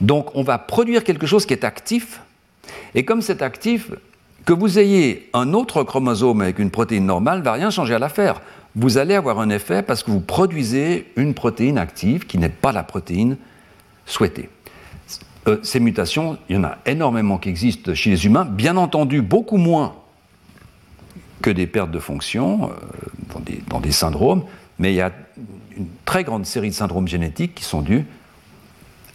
Donc 0.02 0.36
on 0.36 0.44
va 0.44 0.58
produire 0.58 1.04
quelque 1.04 1.28
chose 1.28 1.46
qui 1.46 1.54
est 1.54 1.64
actif, 1.64 2.22
et 2.96 3.06
comme 3.06 3.22
c'est 3.22 3.42
actif, 3.42 3.92
que 4.46 4.54
vous 4.54 4.80
ayez 4.80 5.30
un 5.34 5.54
autre 5.54 5.84
chromosome 5.84 6.42
avec 6.42 6.60
une 6.60 6.70
protéine 6.70 7.06
normale 7.06 7.40
ne 7.40 7.44
va 7.44 7.54
rien 7.54 7.70
changer 7.70 7.94
à 7.94 8.00
l'affaire. 8.00 8.42
Vous 8.76 8.98
allez 8.98 9.14
avoir 9.14 9.40
un 9.40 9.50
effet 9.50 9.84
parce 9.84 10.02
que 10.04 10.10
vous 10.10 10.20
produisez 10.20 11.12
une 11.16 11.34
protéine 11.34 11.78
active 11.78 12.26
qui 12.26 12.38
n'est 12.38 12.50
pas 12.50 12.72
la 12.72 12.84
protéine 12.84 13.38
souhaitée. 14.06 14.50
Euh, 15.48 15.60
ces 15.62 15.80
mutations, 15.80 16.38
il 16.50 16.56
y 16.56 16.60
en 16.60 16.64
a 16.64 16.78
énormément 16.86 17.38
qui 17.38 17.50
existent 17.50 17.94
chez 17.94 18.10
les 18.10 18.26
humains, 18.26 18.46
bien 18.46 18.78
entendu 18.78 19.22
beaucoup 19.22 19.58
moins 19.58 19.96
que 21.42 21.50
des 21.50 21.68
pertes 21.68 21.92
de 21.92 22.00
fonction 22.00 22.72
euh, 22.72 22.76
dans, 23.68 23.80
des, 23.82 23.92
syndromes, 23.92 24.44
mais 24.80 24.94
il 24.94 24.96
y 24.96 25.02
a 25.02 25.12
une 25.78 25.88
très 26.06 26.24
grande 26.24 26.46
série 26.46 26.70
de 26.70 26.74
syndromes 26.74 27.08
génétiques 27.08 27.56
qui 27.56 27.64
sont 27.64 27.82
dus 27.82 28.06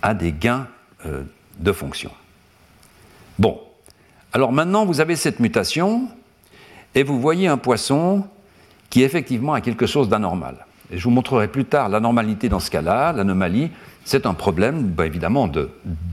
à 0.02 0.14
des 0.14 0.32
gains 0.32 0.68
euh, 1.06 1.22
de 1.58 1.72
fonction. 1.72 2.10
Bon, 3.38 3.60
alors 4.32 4.52
maintenant 4.52 4.84
vous 4.84 5.00
avez 5.00 5.16
cette 5.16 5.40
mutation 5.40 6.08
et 6.94 7.02
vous 7.02 7.18
voyez 7.20 7.48
un 7.48 7.56
poisson 7.56 8.24
qui 8.90 9.02
effectivement 9.02 9.54
a 9.54 9.60
quelque 9.60 9.86
chose 9.86 10.08
d'anormal. 10.08 10.66
Et 10.90 10.98
je 10.98 11.04
vous 11.04 11.10
montrerai 11.10 11.48
plus 11.48 11.64
tard 11.64 11.88
l'anormalité 11.88 12.48
dans 12.48 12.60
ce 12.60 12.70
cas-là, 12.70 13.12
l'anomalie, 13.12 13.70
c'est 14.04 14.24
un 14.24 14.34
problème 14.34 14.84
bah, 14.84 15.06
évidemment 15.06 15.48
de, 15.48 15.70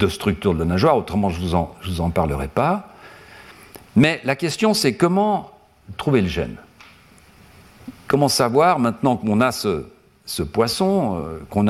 structure 0.09 0.53
de 0.53 0.59
la 0.59 0.65
nageoire, 0.65 0.97
autrement 0.97 1.29
je 1.29 1.39
ne 1.39 1.47
vous, 1.47 1.67
vous, 1.85 2.01
en 2.01 2.09
parlerai 2.09 2.49
pas. 2.49 2.89
Mais 3.95 4.19
la 4.25 4.35
question 4.35 4.73
c'est 4.73 4.95
comment 4.95 5.51
trouver 5.97 6.21
le 6.21 6.27
gène? 6.27 6.57
Comment 8.07 8.27
savoir 8.27 8.79
maintenant 8.79 9.15
qu'on 9.15 9.39
a 9.41 9.51
ce, 9.51 10.43
poisson, 10.43 11.17
euh, 11.19 11.39
qu'on 11.49 11.65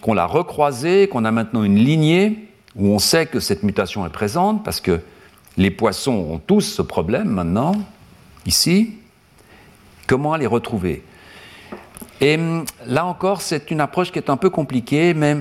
qu'on 0.00 0.14
l'a 0.14 0.26
recroisé, 0.26 1.08
qu'on 1.08 1.24
a 1.24 1.30
maintenant 1.30 1.62
une 1.62 1.76
lignée 1.76 2.48
où 2.76 2.86
on 2.86 2.98
sait 2.98 3.26
que 3.26 3.40
cette 3.40 3.62
mutation 3.62 4.06
est 4.06 4.10
présente, 4.10 4.64
parce 4.64 4.80
que 4.80 5.00
les 5.56 5.70
poissons 5.70 6.12
ont 6.30 6.38
tous 6.38 6.62
ce 6.62 6.82
problème 6.82 7.28
maintenant, 7.28 7.74
ici, 8.46 8.94
comment 10.10 10.34
les 10.34 10.48
retrouver? 10.48 11.04
Et 12.20 12.34
hum, 12.34 12.64
là 12.84 13.06
encore, 13.06 13.40
c'est 13.40 13.70
une 13.70 13.80
approche 13.80 14.10
qui 14.10 14.18
est 14.18 14.28
un 14.28 14.36
peu 14.36 14.50
compliquée, 14.50 15.14
mais 15.14 15.36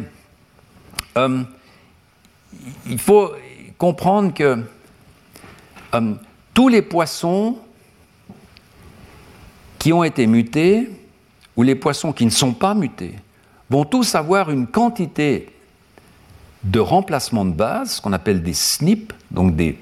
hum, 1.16 1.48
il 2.86 3.00
faut 3.00 3.32
comprendre 3.80 4.32
que 4.32 4.64
hum, 5.92 6.20
tous 6.54 6.68
les 6.68 6.84
poissons 6.84 7.58
qui 9.80 9.92
ont 9.92 10.04
été 10.04 10.28
mutés, 10.28 10.92
ou 11.56 11.64
les 11.64 11.76
poissons 11.76 12.14
qui 12.14 12.26
ne 12.26 12.30
sont 12.30 12.54
pas 12.54 12.76
mutés, 12.76 13.16
vont 13.72 13.86
tous 13.86 14.14
avoir 14.14 14.52
une 14.52 14.68
quantité 14.68 15.50
de 16.64 16.80
remplacement 16.80 17.46
de 17.46 17.54
base, 17.54 17.94
ce 17.94 18.02
qu'on 18.02 18.14
appelle 18.14 18.44
des 18.44 18.54
SNP, 18.54 19.14
donc 19.32 19.56
des, 19.56 19.80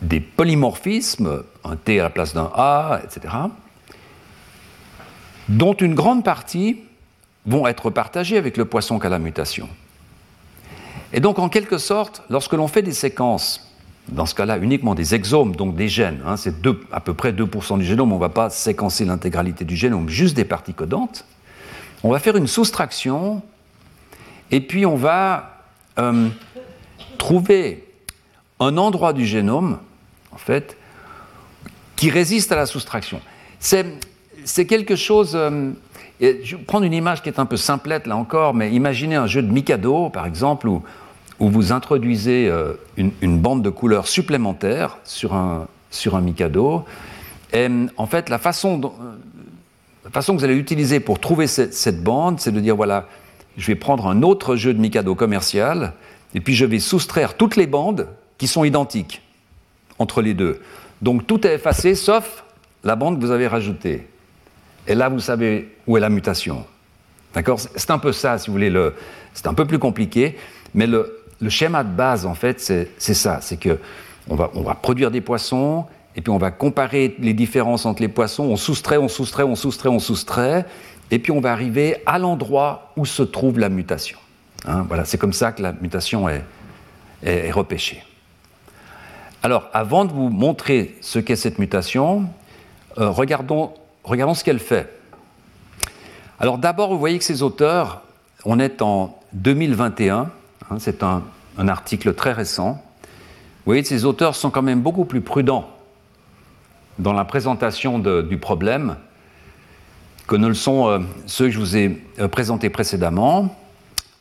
des 0.00 0.20
polymorphismes, 0.20 1.42
un 1.62 1.76
T 1.76 2.00
à 2.00 2.04
la 2.04 2.10
place 2.10 2.32
d'un 2.32 2.50
A, 2.54 3.00
etc., 3.04 3.28
dont 5.48 5.74
une 5.74 5.94
grande 5.94 6.24
partie 6.24 6.80
vont 7.46 7.66
être 7.66 7.90
partagés 7.90 8.36
avec 8.36 8.56
le 8.56 8.64
poisson 8.64 8.98
qui 8.98 9.06
a 9.06 9.10
la 9.10 9.18
mutation. 9.18 9.68
Et 11.12 11.20
donc, 11.20 11.38
en 11.38 11.48
quelque 11.48 11.78
sorte, 11.78 12.22
lorsque 12.28 12.52
l'on 12.52 12.68
fait 12.68 12.82
des 12.82 12.92
séquences 12.92 13.68
dans 14.08 14.26
ce 14.26 14.34
cas-là, 14.34 14.58
uniquement 14.58 14.94
des 14.94 15.14
exomes, 15.14 15.54
donc 15.54 15.74
des 15.74 15.88
gènes. 15.88 16.20
Hein, 16.26 16.36
c'est 16.36 16.54
à 16.92 17.00
peu 17.00 17.14
près 17.14 17.32
2% 17.32 17.78
du 17.78 17.84
génome. 17.84 18.12
On 18.12 18.16
ne 18.16 18.20
va 18.20 18.28
pas 18.28 18.50
séquencer 18.50 19.04
l'intégralité 19.04 19.64
du 19.64 19.76
génome, 19.76 20.08
juste 20.08 20.34
des 20.34 20.44
parties 20.44 20.74
codantes. 20.74 21.24
On 22.02 22.10
va 22.10 22.18
faire 22.18 22.36
une 22.36 22.46
soustraction 22.46 23.42
et 24.50 24.60
puis 24.60 24.86
on 24.86 24.96
va 24.96 25.64
euh, 25.98 26.28
trouver 27.18 27.84
un 28.60 28.76
endroit 28.76 29.12
du 29.12 29.26
génome, 29.26 29.78
en 30.32 30.38
fait, 30.38 30.76
qui 31.96 32.10
résiste 32.10 32.52
à 32.52 32.56
la 32.56 32.66
soustraction. 32.66 33.20
C'est 33.60 33.86
quelque 34.66 34.96
chose. 34.96 35.32
Euh, 35.34 35.72
je 36.20 36.56
vais 36.56 36.62
prendre 36.62 36.84
une 36.84 36.92
image 36.92 37.22
qui 37.22 37.28
est 37.28 37.38
un 37.38 37.46
peu 37.46 37.56
simplette 37.56 38.06
là 38.06 38.16
encore, 38.16 38.54
mais 38.54 38.72
imaginez 38.72 39.14
un 39.14 39.26
jeu 39.26 39.42
de 39.42 39.50
Mikado, 39.50 40.08
par 40.10 40.26
exemple, 40.26 40.68
où 40.68 40.82
vous 41.38 41.72
introduisez 41.72 42.48
euh, 42.48 42.74
une, 42.96 43.38
bande 43.38 43.62
de 43.62 43.70
couleurs 43.70 44.08
supplémentaire 44.08 44.98
sur 45.04 45.34
un, 45.34 45.68
sur 45.90 46.16
un 46.16 46.20
Mikado. 46.20 46.84
Et 47.52 47.68
en 47.96 48.06
fait, 48.06 48.28
la 48.28 48.38
façon, 48.38 48.80
euh, 48.84 48.88
la 50.04 50.10
façon 50.10 50.34
que 50.34 50.38
vous 50.38 50.44
allez 50.44 50.56
utiliser 50.56 51.00
pour 51.00 51.20
trouver 51.20 51.46
cette, 51.46 52.02
bande, 52.02 52.40
c'est 52.40 52.52
de 52.52 52.60
dire 52.60 52.74
voilà, 52.74 53.06
je 53.56 53.66
vais 53.66 53.76
prendre 53.76 54.06
un 54.08 54.22
autre 54.22 54.56
jeu 54.56 54.74
de 54.74 54.80
Mikado 54.80 55.14
commercial, 55.14 55.92
et 56.34 56.40
puis 56.40 56.54
je 56.54 56.64
vais 56.64 56.80
soustraire 56.80 57.36
toutes 57.36 57.56
les 57.56 57.66
bandes 57.66 58.08
qui 58.36 58.46
sont 58.46 58.64
identiques 58.64 59.22
entre 59.98 60.20
les 60.20 60.34
deux. 60.34 60.60
Donc 61.00 61.26
tout 61.26 61.46
est 61.46 61.54
effacé 61.54 61.94
sauf 61.94 62.44
la 62.84 62.96
bande 62.96 63.18
que 63.18 63.24
vous 63.24 63.30
avez 63.30 63.46
rajoutée. 63.46 64.06
Et 64.88 64.94
là, 64.94 65.10
vous 65.10 65.20
savez 65.20 65.76
où 65.86 65.96
est 65.98 66.00
la 66.00 66.08
mutation. 66.08 66.64
D'accord? 67.34 67.60
C'est 67.60 67.90
un 67.90 67.98
peu 67.98 68.12
ça, 68.12 68.38
si 68.38 68.46
vous 68.48 68.54
voulez. 68.54 68.72
C'est 69.34 69.46
un 69.46 69.54
peu 69.54 69.66
plus 69.66 69.78
compliqué, 69.78 70.36
mais 70.74 70.86
le, 70.86 71.20
schéma 71.48 71.84
de 71.84 71.90
base, 71.90 72.26
en 72.26 72.34
fait, 72.34 72.58
c'est 72.60 73.14
ça. 73.14 73.38
C'est 73.42 73.58
que 73.58 73.78
on 74.30 74.34
va, 74.34 74.74
produire 74.74 75.10
des 75.10 75.20
poissons, 75.20 75.84
et 76.16 76.20
puis 76.20 76.30
on 76.30 76.38
va 76.38 76.50
comparer 76.50 77.14
les 77.18 77.34
différences 77.34 77.86
entre 77.86 78.02
les 78.02 78.08
poissons, 78.08 78.44
on 78.44 78.56
soustrait, 78.56 78.96
on 78.96 79.08
soustrait, 79.08 79.44
on 79.44 79.54
soustrait, 79.54 79.88
on 79.88 79.98
soustrait, 79.98 80.66
et 81.10 81.18
puis 81.18 81.32
on 81.32 81.40
va 81.40 81.52
arriver 81.52 81.96
à 82.04 82.18
l'endroit 82.18 82.92
où 82.96 83.06
se 83.06 83.22
trouve 83.22 83.58
la 83.58 83.68
mutation. 83.68 84.18
Hein, 84.66 84.84
voilà, 84.88 85.04
c'est 85.04 85.18
comme 85.18 85.32
ça 85.32 85.52
que 85.52 85.62
la 85.62 85.72
mutation 85.72 86.28
est, 86.28 86.44
est, 87.22 87.50
repêchée. 87.50 88.02
Alors, 89.42 89.68
avant 89.72 90.04
de 90.04 90.12
vous 90.12 90.28
montrer 90.28 90.96
ce 91.00 91.18
qu'est 91.18 91.36
cette 91.36 91.58
mutation, 91.58 92.28
euh, 92.98 93.08
regardons, 93.10 93.72
regardons 94.08 94.34
ce 94.34 94.44
qu'elle 94.44 94.58
fait. 94.58 94.92
Alors 96.40 96.58
d'abord, 96.58 96.90
vous 96.90 96.98
voyez 96.98 97.18
que 97.18 97.24
ces 97.24 97.42
auteurs, 97.42 98.02
on 98.44 98.58
est 98.58 98.82
en 98.82 99.18
2021, 99.32 100.30
Hein, 100.70 100.76
c'est 100.78 101.02
un, 101.02 101.22
article 101.56 102.14
très 102.14 102.32
récent. 102.32 102.72
Vous 102.72 103.72
voyez, 103.72 103.82
ces 103.84 104.04
auteurs 104.04 104.36
sont 104.36 104.50
quand 104.50 104.62
même 104.62 104.80
beaucoup 104.80 105.04
plus 105.04 105.20
prudents 105.20 105.68
dans 106.98 107.12
la 107.12 107.24
présentation 107.24 107.98
du 107.98 108.38
problème 108.38 108.96
que 110.26 110.36
ne 110.36 110.46
le 110.46 110.54
sont 110.54 110.88
euh, 110.88 110.98
ceux 111.26 111.46
que 111.46 111.50
je 111.50 111.58
vous 111.58 111.76
ai 111.76 112.04
euh, 112.20 112.28
présentés 112.28 112.70
précédemment. 112.70 113.56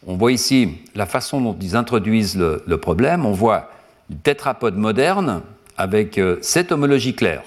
On 0.07 0.15
voit 0.15 0.31
ici 0.31 0.77
la 0.95 1.05
façon 1.05 1.41
dont 1.41 1.57
ils 1.61 1.75
introduisent 1.75 2.37
le, 2.37 2.77
problème. 2.77 3.25
On 3.25 3.33
voit 3.33 3.69
le 4.09 4.15
tétrapode 4.15 4.77
moderne 4.77 5.41
avec 5.77 6.17
euh, 6.17 6.37
cette 6.41 6.71
homologie 6.71 7.13
claire 7.13 7.43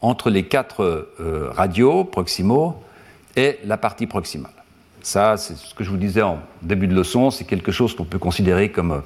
entre 0.00 0.30
les 0.30 0.44
quatre 0.44 1.08
radios 1.54 2.04
proximaux 2.04 2.82
et 3.36 3.58
la 3.64 3.76
partie 3.76 4.06
proximale. 4.06 4.52
Ça, 5.02 5.36
c'est 5.36 5.56
ce 5.56 5.74
que 5.74 5.82
je 5.84 5.90
vous 5.90 5.96
disais 5.96 6.22
en 6.22 6.38
début 6.62 6.86
de 6.86 6.94
leçon, 6.94 7.30
c'est 7.30 7.44
quelque 7.44 7.72
chose 7.72 7.96
qu'on 7.96 8.04
peut 8.04 8.18
considérer 8.18 8.70
comme, 8.70 9.02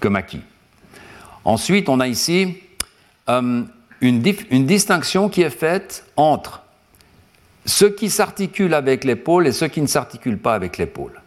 comme 0.00 0.16
acquis. 0.16 0.40
Ensuite, 1.44 1.88
on 1.88 2.00
a 2.00 2.08
ici 2.08 2.58
euh, 3.28 3.62
une, 4.00 4.22
une, 4.50 4.66
distinction 4.66 5.28
qui 5.28 5.42
est 5.42 5.50
faite 5.50 6.04
entre 6.16 6.62
ce 7.64 7.84
qui 7.84 8.10
s'articule 8.10 8.74
avec 8.74 9.04
l'épaule 9.04 9.46
et 9.46 9.52
ce 9.52 9.64
qui 9.64 9.80
ne 9.80 9.86
s'articule 9.86 10.38
pas 10.38 10.54
avec 10.54 10.78
l'épaule. 10.78 11.20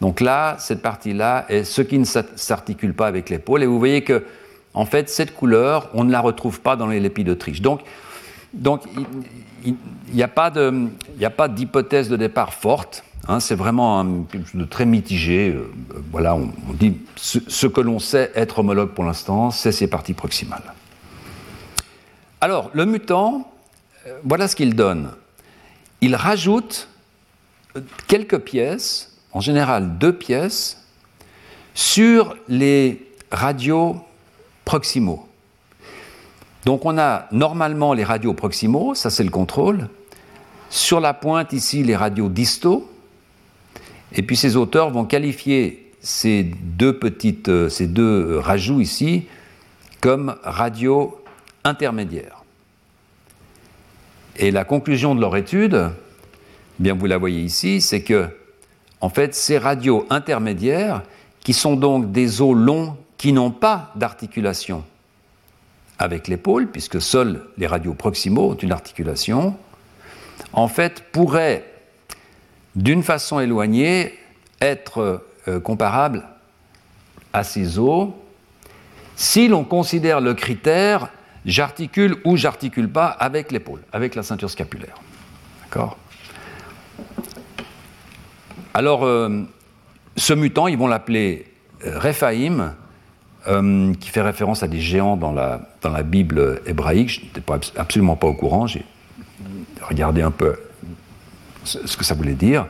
Donc 0.00 0.20
là, 0.20 0.56
cette 0.58 0.82
partie-là 0.82 1.46
est 1.48 1.64
ce 1.64 1.82
qui 1.82 1.98
ne 1.98 2.04
s'articule 2.04 2.94
pas 2.94 3.06
avec 3.06 3.30
l'épaule. 3.30 3.62
Et 3.62 3.66
vous 3.66 3.78
voyez 3.78 4.02
que, 4.02 4.24
en 4.76 4.84
fait, 4.84 5.08
cette 5.08 5.34
couleur, 5.34 5.88
on 5.94 6.04
ne 6.04 6.12
la 6.12 6.20
retrouve 6.20 6.60
pas 6.60 6.76
dans 6.76 6.86
les 6.86 7.00
lépides 7.00 7.26
d'Autriche. 7.26 7.62
Donc, 7.62 7.80
donc 8.52 8.82
il 9.64 9.74
n'y 10.12 10.22
a 10.22 10.28
pas 10.28 10.50
d'hypothèse 11.48 12.10
de, 12.10 12.16
départ 12.16 12.52
forte. 12.52 13.02
Hein, 13.26 13.40
c'est 13.40 13.54
vraiment 13.54 13.98
un, 13.98 14.04
de 14.04 14.64
très 14.66 14.84
mitigé. 14.84 15.48
Euh, 15.48 15.72
voilà, 16.12 16.36
on, 16.36 16.52
dit 16.74 16.98
ce, 17.16 17.66
que 17.66 17.80
l'on 17.80 17.98
sait 17.98 18.30
être 18.34 18.58
homologue 18.58 18.90
pour 18.90 19.04
l'instant, 19.04 19.50
c'est 19.50 19.72
ces 19.72 19.88
parties 19.88 20.12
proximales. 20.12 20.74
Alors, 22.42 22.70
le 22.74 22.84
mutant, 22.84 23.50
euh, 24.06 24.18
voilà 24.24 24.46
ce 24.46 24.54
qu'il 24.54 24.76
donne. 24.76 25.10
Il 26.02 26.14
rajoute 26.14 26.88
quelques 28.08 28.40
pièces, 28.40 29.16
en 29.32 29.40
général 29.40 29.96
deux 29.96 30.12
pièces, 30.12 30.84
sur 31.74 32.36
les 32.46 33.10
radios 33.30 34.05
proximaux. 34.66 35.24
Donc 36.66 36.84
on 36.84 36.98
a 36.98 37.28
normalement 37.30 37.94
les 37.94 38.04
radios 38.04 38.34
proximaux, 38.34 38.94
ça 38.94 39.08
c'est 39.08 39.24
le 39.24 39.30
contrôle. 39.30 39.88
Sur 40.68 41.00
la 41.00 41.14
pointe 41.14 41.54
ici, 41.54 41.84
les 41.84 41.96
radios 41.96 42.28
distaux. 42.28 42.90
Et 44.12 44.22
puis 44.22 44.36
ces 44.36 44.56
auteurs 44.56 44.90
vont 44.90 45.04
qualifier 45.04 45.92
ces 46.00 46.42
deux 46.42 46.98
petites, 46.98 47.48
euh, 47.48 47.68
ces 47.68 47.86
deux 47.86 48.38
rajouts 48.38 48.80
ici 48.80 49.26
comme 50.00 50.36
radios 50.42 51.16
intermédiaires. 51.64 52.44
Et 54.36 54.50
la 54.50 54.64
conclusion 54.64 55.14
de 55.14 55.20
leur 55.20 55.36
étude, 55.36 55.90
bien 56.78 56.94
vous 56.94 57.06
la 57.06 57.18
voyez 57.18 57.40
ici, 57.40 57.80
c'est 57.80 58.02
que 58.02 58.28
en 59.00 59.08
fait 59.08 59.34
ces 59.34 59.58
radios 59.58 60.06
intermédiaires 60.10 61.02
qui 61.40 61.52
sont 61.52 61.76
donc 61.76 62.10
des 62.10 62.42
os 62.42 62.56
longs 62.56 62.96
qui 63.18 63.32
n'ont 63.32 63.50
pas 63.50 63.92
d'articulation 63.94 64.84
avec 65.98 66.28
l'épaule, 66.28 66.66
puisque 66.66 67.00
seuls 67.00 67.46
les 67.56 67.66
radios 67.66 67.94
proximaux 67.94 68.50
ont 68.50 68.56
une 68.56 68.72
articulation, 68.72 69.56
en 70.52 70.68
fait, 70.68 71.04
pourraient, 71.12 71.64
d'une 72.74 73.02
façon 73.02 73.40
éloignée, 73.40 74.18
être 74.60 75.22
euh, 75.48 75.60
comparables 75.60 76.24
à 77.32 77.44
ces 77.44 77.78
os 77.78 78.10
si 79.16 79.48
l'on 79.48 79.64
considère 79.64 80.20
le 80.20 80.34
critère 80.34 81.10
j'articule 81.46 82.16
ou 82.24 82.36
j'articule 82.36 82.90
pas 82.90 83.06
avec 83.06 83.52
l'épaule, 83.52 83.80
avec 83.92 84.14
la 84.14 84.22
ceinture 84.22 84.50
scapulaire. 84.50 84.96
Alors, 88.74 89.04
euh, 89.04 89.42
ce 90.16 90.32
mutant, 90.32 90.68
ils 90.68 90.78
vont 90.78 90.86
l'appeler 90.86 91.46
euh, 91.84 91.98
Rephaim, 91.98 92.74
qui 94.00 94.08
fait 94.08 94.22
référence 94.22 94.62
à 94.62 94.68
des 94.68 94.80
géants 94.80 95.16
dans 95.16 95.32
la, 95.32 95.60
dans 95.82 95.90
la 95.90 96.02
Bible 96.02 96.60
hébraïque. 96.66 97.08
Je 97.08 97.20
n'étais 97.20 97.42
absolument 97.76 98.16
pas 98.16 98.26
au 98.26 98.34
courant, 98.34 98.66
j'ai 98.66 98.84
regardé 99.82 100.22
un 100.22 100.30
peu 100.30 100.56
ce 101.64 101.96
que 101.96 102.04
ça 102.04 102.14
voulait 102.14 102.34
dire. 102.34 102.66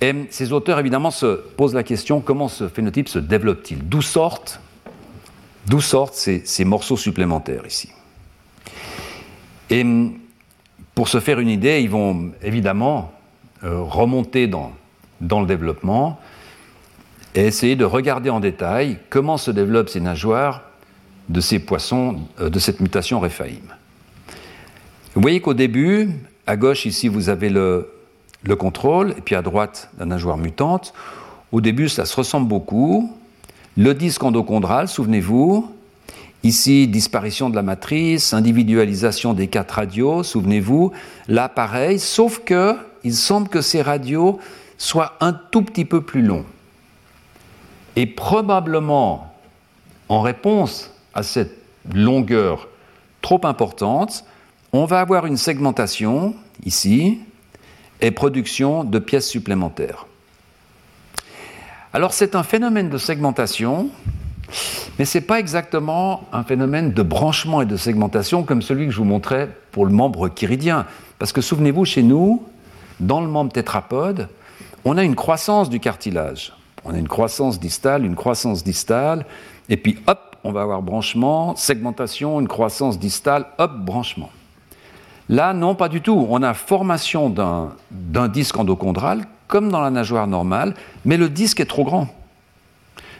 Et 0.00 0.26
ces 0.30 0.52
auteurs, 0.52 0.80
évidemment, 0.80 1.12
se 1.12 1.36
posent 1.56 1.74
la 1.74 1.84
question 1.84 2.20
comment 2.20 2.48
ce 2.48 2.68
phénotype 2.68 3.08
se 3.08 3.20
développe-t-il? 3.20 3.86
D'où 3.88 4.02
sortent, 4.02 4.60
d'où 5.66 5.80
sortent 5.80 6.14
ces, 6.14 6.42
ces, 6.44 6.64
morceaux 6.64 6.96
supplémentaires 6.96 7.64
ici? 7.66 7.90
Et 9.70 9.86
pour 10.94 11.08
se 11.08 11.20
faire 11.20 11.38
une 11.38 11.48
idée, 11.48 11.80
ils 11.80 11.90
vont 11.90 12.32
évidemment 12.42 13.12
euh, 13.62 13.80
remonter 13.80 14.48
dans, 14.48 14.72
dans 15.20 15.40
le 15.40 15.46
développement 15.46 16.18
et 17.34 17.46
essayer 17.46 17.76
de 17.76 17.84
regarder 17.84 18.30
en 18.30 18.40
détail 18.40 18.98
comment 19.10 19.36
se 19.36 19.50
développent 19.50 19.88
ces 19.88 20.00
nageoires 20.00 20.62
de 21.28 21.40
ces 21.40 21.58
poissons, 21.58 22.20
euh, 22.40 22.50
de 22.50 22.58
cette 22.58 22.80
mutation 22.80 23.20
Rephaim. 23.20 23.62
Vous 25.14 25.22
voyez 25.22 25.40
qu'au 25.40 25.54
début, 25.54 26.10
à 26.46 26.56
gauche 26.56 26.86
ici, 26.86 27.08
vous 27.08 27.28
avez 27.28 27.48
le, 27.48 27.90
le, 28.42 28.56
contrôle, 28.56 29.14
et 29.16 29.20
puis 29.20 29.34
à 29.34 29.42
droite, 29.42 29.90
la 29.98 30.04
nageoire 30.04 30.36
mutante. 30.36 30.92
Au 31.52 31.60
début, 31.60 31.88
ça 31.88 32.06
se 32.06 32.16
ressemble 32.16 32.48
beaucoup. 32.48 33.12
Le 33.76 33.94
disque 33.94 34.22
endochondral, 34.22 34.88
souvenez-vous. 34.88 35.70
Ici, 36.44 36.88
disparition 36.88 37.50
de 37.50 37.54
la 37.54 37.62
matrice, 37.62 38.34
individualisation 38.34 39.32
des 39.32 39.46
quatre 39.46 39.72
radios, 39.72 40.24
souvenez-vous. 40.24 40.92
Là, 41.28 41.48
pareil, 41.48 41.98
sauf 42.00 42.40
que 42.44 42.74
il 43.04 43.14
semble 43.14 43.48
que 43.48 43.60
ces 43.60 43.80
radios 43.80 44.40
soient 44.76 45.16
un 45.20 45.32
tout 45.32 45.62
petit 45.62 45.84
peu 45.84 46.00
plus 46.00 46.22
longs. 46.22 46.44
Et 47.96 48.06
probablement, 48.06 49.34
en 50.08 50.20
réponse 50.20 50.90
à 51.14 51.22
cette 51.22 51.56
longueur 51.92 52.68
trop 53.20 53.40
importante, 53.44 54.24
on 54.72 54.84
va 54.84 55.00
avoir 55.00 55.26
une 55.26 55.36
segmentation 55.36 56.34
ici 56.64 57.20
et 58.00 58.10
production 58.10 58.84
de 58.84 58.98
pièces 58.98 59.28
supplémentaires. 59.28 60.06
Alors 61.92 62.14
c'est 62.14 62.34
un 62.34 62.42
phénomène 62.42 62.88
de 62.88 62.96
segmentation, 62.96 63.90
mais 64.98 65.04
ce 65.04 65.18
n'est 65.18 65.24
pas 65.24 65.38
exactement 65.38 66.24
un 66.32 66.42
phénomène 66.42 66.92
de 66.92 67.02
branchement 67.02 67.60
et 67.60 67.66
de 67.66 67.76
segmentation 67.76 68.44
comme 68.44 68.62
celui 68.62 68.86
que 68.86 68.92
je 68.92 68.98
vous 68.98 69.04
montrais 69.04 69.50
pour 69.72 69.84
le 69.84 69.92
membre 69.92 70.28
chiridien. 70.28 70.86
Parce 71.18 71.32
que 71.32 71.42
souvenez-vous, 71.42 71.84
chez 71.84 72.02
nous, 72.02 72.42
dans 72.98 73.20
le 73.20 73.28
membre 73.28 73.52
tétrapode, 73.52 74.28
on 74.84 74.96
a 74.96 75.04
une 75.04 75.14
croissance 75.14 75.68
du 75.68 75.80
cartilage. 75.80 76.54
On 76.84 76.94
a 76.94 76.98
une 76.98 77.08
croissance 77.08 77.60
distale, 77.60 78.04
une 78.04 78.16
croissance 78.16 78.64
distale, 78.64 79.26
et 79.68 79.76
puis 79.76 79.98
hop, 80.06 80.36
on 80.44 80.52
va 80.52 80.62
avoir 80.62 80.82
branchement, 80.82 81.54
segmentation, 81.56 82.40
une 82.40 82.48
croissance 82.48 82.98
distale, 82.98 83.46
hop, 83.58 83.72
branchement. 83.76 84.30
Là, 85.28 85.54
non, 85.54 85.74
pas 85.76 85.88
du 85.88 86.00
tout. 86.00 86.26
On 86.28 86.42
a 86.42 86.52
formation 86.52 87.30
d'un 87.30 88.28
disque 88.28 88.58
endochondral, 88.58 89.26
comme 89.46 89.70
dans 89.70 89.80
la 89.80 89.90
nageoire 89.90 90.26
normale, 90.26 90.74
mais 91.04 91.16
le 91.16 91.28
disque 91.28 91.60
est 91.60 91.66
trop 91.66 91.84
grand. 91.84 92.08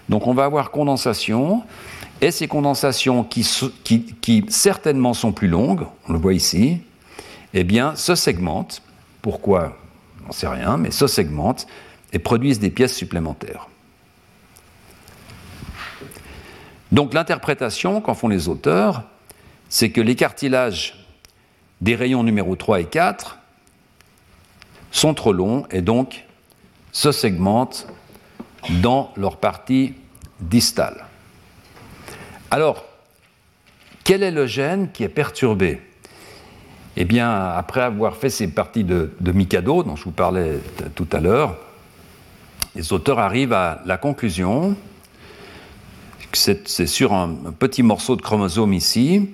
Donc 0.08 0.26
on 0.26 0.34
va 0.34 0.44
avoir 0.44 0.72
condensation, 0.72 1.62
et 2.20 2.32
ces 2.32 2.48
condensations 2.48 3.22
qui, 3.22 3.44
certainement 4.48 5.14
sont 5.14 5.32
plus 5.32 5.48
longues, 5.48 5.86
on 6.08 6.12
le 6.12 6.18
voit 6.18 6.34
ici, 6.34 6.80
eh 7.54 7.64
bien, 7.64 7.94
se 7.94 8.14
segmentent. 8.14 8.82
Pourquoi? 9.22 9.76
On 10.24 10.28
ne 10.28 10.32
sait 10.32 10.48
rien, 10.48 10.76
mais 10.76 10.90
se 10.90 11.06
segmentent 11.06 11.66
et 12.12 12.18
produisent 12.18 12.60
des 12.60 12.70
pièces 12.70 12.94
supplémentaires. 12.94 13.68
Donc 16.92 17.14
l'interprétation 17.14 18.00
qu'en 18.00 18.14
font 18.14 18.28
les 18.28 18.48
auteurs, 18.48 19.04
c'est 19.68 19.90
que 19.90 20.00
les 20.00 20.14
cartilages 20.14 21.06
des 21.80 21.96
rayons 21.96 22.22
numéro 22.22 22.54
3 22.54 22.80
et 22.80 22.84
4 22.84 23.38
sont 24.90 25.14
trop 25.14 25.32
longs 25.32 25.66
et 25.70 25.80
donc 25.80 26.24
se 26.92 27.10
segmentent 27.10 27.88
dans 28.82 29.10
leur 29.16 29.38
partie 29.38 29.94
distale. 30.40 31.06
Alors, 32.50 32.84
quel 34.04 34.22
est 34.22 34.30
le 34.30 34.46
gène 34.46 34.92
qui 34.92 35.04
est 35.04 35.08
perturbé? 35.08 35.80
Eh 36.96 37.06
bien, 37.06 37.32
après 37.32 37.80
avoir 37.80 38.16
fait 38.16 38.28
ces 38.28 38.48
parties 38.48 38.84
de, 38.84 39.10
Mikado, 39.32 39.82
dont 39.82 39.96
je 39.96 40.04
vous 40.04 40.10
parlais 40.10 40.60
tout 40.94 41.08
à 41.12 41.20
l'heure, 41.20 41.56
les 42.74 42.92
auteurs 42.92 43.18
arrivent 43.18 43.52
à 43.52 43.82
la 43.84 43.98
conclusion, 43.98 44.76
c'est 46.32 46.86
sur 46.86 47.12
un, 47.12 47.34
petit 47.58 47.82
morceau 47.82 48.16
de 48.16 48.22
chromosome 48.22 48.72
ici, 48.72 49.30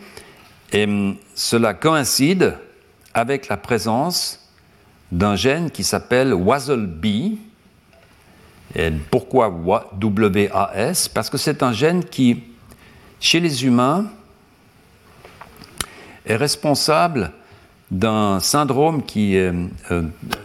et 0.73 0.85
hum, 0.85 1.17
cela 1.35 1.75
coïncide 1.75 2.55
avec 3.15 3.49
la 3.49 3.57
présence 3.57 4.51
d'un 5.13 5.37
gène 5.37 5.71
qui 5.71 5.85
s'appelle 5.85 6.35
WASL-B. 6.35 7.07
Et 8.75 8.91
pourquoi 9.11 9.49
WAS 9.49 11.09
Parce 11.15 11.31
que 11.31 11.39
c'est 11.39 11.63
un 11.63 11.73
gène 11.73 12.05
qui, 12.05 12.43
chez 13.19 13.41
les 13.41 13.65
humains, 13.65 14.07
est 16.27 16.37
responsable 16.37 17.33
d'un 17.91 18.39
syndrome 18.41 19.03
qui 19.03 19.37
est 19.37 19.51
euh, 19.91 20.03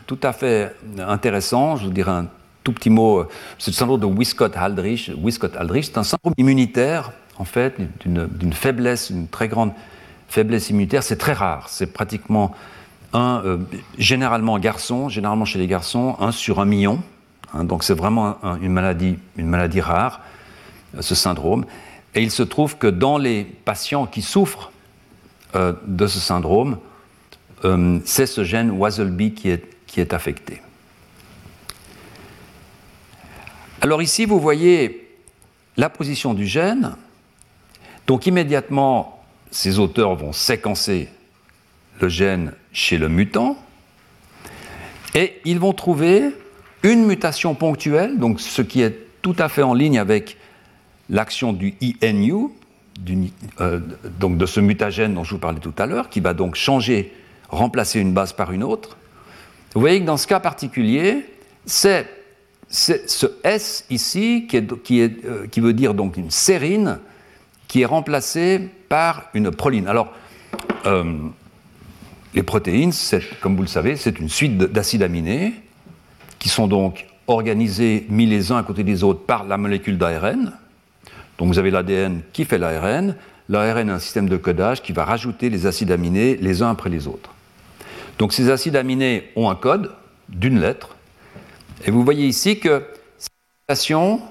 tout 0.08 0.20
à 0.24 0.32
fait 0.32 0.74
intéressant, 0.98 1.76
je 1.76 1.86
vous 1.86 1.91
dirais 1.91 2.12
un 2.12 2.28
tout 2.64 2.72
petit 2.72 2.89
mot, 2.89 3.20
euh, 3.20 3.30
c'est 3.59 3.72
le 3.72 3.76
syndrome 3.76 3.99
de 3.99 4.05
Wiskott-Aldrich. 4.05 5.11
Wiskott-Aldrich, 5.22 5.86
c'est 5.86 5.97
un 5.97 6.03
syndrome 6.03 6.34
immunitaire, 6.38 7.11
en 7.38 7.45
fait, 7.45 7.76
d'une 8.05 8.53
faiblesse, 8.53 9.09
une 9.09 9.28
très 9.28 9.47
grande 9.47 9.72
faiblesse 10.28 10.70
immunitaire. 10.70 11.03
C'est 11.03 11.18
très 11.18 11.34
rare. 11.34 11.70
C'est 11.70 11.91
pratiquement 11.91 12.55
un, 13.11 13.41
euh, 13.45 13.57
généralement 13.97 14.57
garçon, 14.59 15.09
généralement 15.09 15.45
chez 15.45 15.59
les 15.59 15.68
garçons, 15.68 16.16
un 16.20 16.32
sur 16.32 16.59
un 16.59 16.66
million. 16.66 17.01
Hein, 17.53 17.66
donc 17.66 17.84
c'est 17.84 17.93
vraiment 17.93 18.38
une, 18.61 18.72
maladie, 18.72 19.18
une 19.38 19.47
maladie 19.47 19.82
rare, 19.82 20.22
euh, 20.97 21.01
ce 21.01 21.16
syndrome. 21.16 21.66
Et 22.16 22.22
il 22.22 22.32
se 22.32 22.43
trouve 22.43 22.78
que 22.78 22.88
dans 22.88 23.18
les 23.18 23.43
patients 23.43 24.05
qui 24.05 24.22
souffrent 24.22 24.72
de 25.55 26.07
ce 26.07 26.20
syndrome, 26.20 26.78
c'est 28.05 28.26
ce 28.28 28.43
gène 28.43 28.72
WASLB 28.72 29.34
qui 29.34 29.49
est, 29.49 29.64
qui 29.88 29.99
est 29.99 30.14
affecté. 30.14 30.61
Alors 33.84 34.01
ici, 34.01 34.23
vous 34.23 34.39
voyez 34.39 35.09
la 35.75 35.89
position 35.89 36.34
du 36.34 36.47
gène. 36.47 36.95
Donc 38.07 38.25
immédiatement, 38.25 39.21
ces 39.51 39.77
auteurs 39.77 40.15
vont 40.15 40.31
séquencer 40.31 41.09
le 41.99 42.07
gène 42.07 42.53
chez 42.71 42.97
le 42.97 43.09
mutant 43.09 43.57
et 45.15 45.41
ils 45.43 45.59
vont 45.59 45.73
trouver 45.73 46.29
une 46.84 47.05
mutation 47.05 47.55
ponctuelle, 47.55 48.17
donc 48.19 48.39
ce 48.39 48.61
qui 48.61 48.81
est 48.81 48.97
tout 49.21 49.36
à 49.38 49.49
fait 49.49 49.63
en 49.63 49.73
ligne 49.73 49.99
avec 49.99 50.38
l'action 51.09 51.51
du 51.51 51.75
INU, 51.81 52.51
euh, 53.59 53.81
donc 54.17 54.38
de 54.38 54.45
ce 54.45 54.61
mutagène 54.61 55.13
dont 55.13 55.25
je 55.25 55.31
vous 55.31 55.39
parlais 55.39 55.59
tout 55.59 55.75
à 55.77 55.88
l'heure, 55.88 56.07
qui 56.07 56.21
va 56.21 56.34
donc 56.34 56.55
changer, 56.55 57.11
remplacer 57.49 57.99
une 57.99 58.13
base 58.13 58.31
par 58.31 58.53
une 58.53 58.63
autre. 58.63 58.95
Vous 59.75 59.81
voyez 59.81 59.99
que 59.99 60.05
dans 60.05 60.15
ce 60.15 60.25
cas 60.25 60.39
particulier, 60.39 61.25
c'est 61.65 62.22
ce 62.70 63.26
S 63.43 63.86
ici, 63.89 64.47
euh, 64.53 65.47
qui, 65.47 65.59
veut 65.59 65.74
dire 65.74 65.93
donc 65.93 66.18
une 66.18 66.32
sérine, 66.32 66.99
qui 67.68 67.82
est 67.82 67.86
remplacée 67.86 68.70
par 68.89 69.24
une 69.34 69.51
proline. 69.51 69.88
Alors, 69.88 70.14
euh, 70.86 71.14
les 72.34 72.43
protéines, 72.43 72.91
comme 73.41 73.55
vous 73.55 73.61
le 73.61 73.68
savez, 73.68 73.95
c'est 73.95 74.20
une 74.20 74.30
suite 74.30 74.57
d'acides 74.57 75.03
aminés 75.03 75.53
qui 76.39 76.49
sont 76.49 76.68
donc 76.68 77.07
organisés, 77.28 78.05
mis 78.09 78.26
les 78.26 78.51
uns 78.51 78.57
à 78.57 78.64
côté 78.64 78.84
des 78.84 79.03
autres 79.03 79.22
par 79.22 79.45
la 79.45 79.57
molécule 79.57 79.97
d'ARN. 79.97 80.53
Donc 81.38 81.47
vous 81.47 81.59
avez 81.59 81.72
l'ADN 81.72 82.22
qui 82.34 82.45
fait 82.45 82.57
l'ARN, 82.57 83.16
l'ARN 83.49 83.89
est 83.89 83.91
un 83.91 83.99
système 83.99 84.30
de 84.30 84.38
codage 84.38 84.82
qui 84.82 84.93
va 84.93 85.05
rajouter 85.05 85.49
les 85.49 85.66
acides 85.66 85.91
aminés 85.91 86.36
les 86.36 86.61
uns 86.61 86.72
après 86.72 86.89
les 86.89 87.07
autres. 87.07 87.34
Donc 88.20 88.34
ces 88.34 88.49
acides 88.49 88.76
aminés 88.76 89.32
ont 89.36 89.49
un 89.49 89.55
code 89.55 89.91
d'une 90.30 90.59
lettre 90.59 90.95
et 91.86 91.91
vous 91.91 92.03
voyez 92.03 92.28
ici 92.28 92.59
que 92.59 92.84
cette 93.17 93.34
mutation 93.61 94.21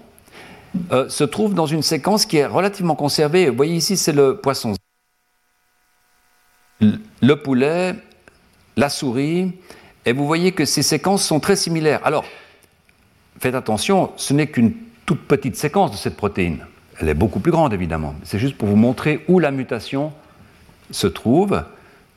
euh, 0.91 1.09
se 1.09 1.25
trouve 1.25 1.55
dans 1.55 1.67
une 1.67 1.83
séquence 1.83 2.25
qui 2.27 2.39
est 2.39 2.47
relativement 2.47 2.95
conservée. 2.95 3.51
Vous 3.51 3.57
voyez 3.57 3.75
ici, 3.75 3.97
c'est 3.97 4.13
le 4.13 4.37
poisson, 4.37 4.75
le 6.81 7.37
poulet, 7.37 7.95
la 8.77 8.89
souris, 8.89 9.53
et 10.07 10.13
vous 10.13 10.27
voyez 10.27 10.53
que 10.53 10.65
ces 10.65 10.83
séquences 10.83 11.25
sont 11.25 11.41
très 11.41 11.57
similaires. 11.57 12.01
Alors, 12.05 12.25
faites 13.39 13.55
attention, 13.55 14.13
ce 14.17 14.33
n'est 14.33 14.47
qu'une 14.49 14.73
toute 15.07 15.27
petite 15.27 15.57
séquence 15.57 15.91
de 15.91 15.97
cette 15.97 16.17
protéine. 16.17 16.67
Elle 17.01 17.09
est 17.09 17.15
beaucoup 17.15 17.41
plus 17.41 17.53
grande, 17.53 17.73
évidemment. 17.73 18.15
C'est 18.25 18.39
juste 18.39 18.57
pour 18.57 18.69
vous 18.69 18.77
montrer 18.77 19.25
où 19.29 19.39
la 19.39 19.51
mutation 19.51 20.13
se 20.91 21.07
trouve. 21.07 21.65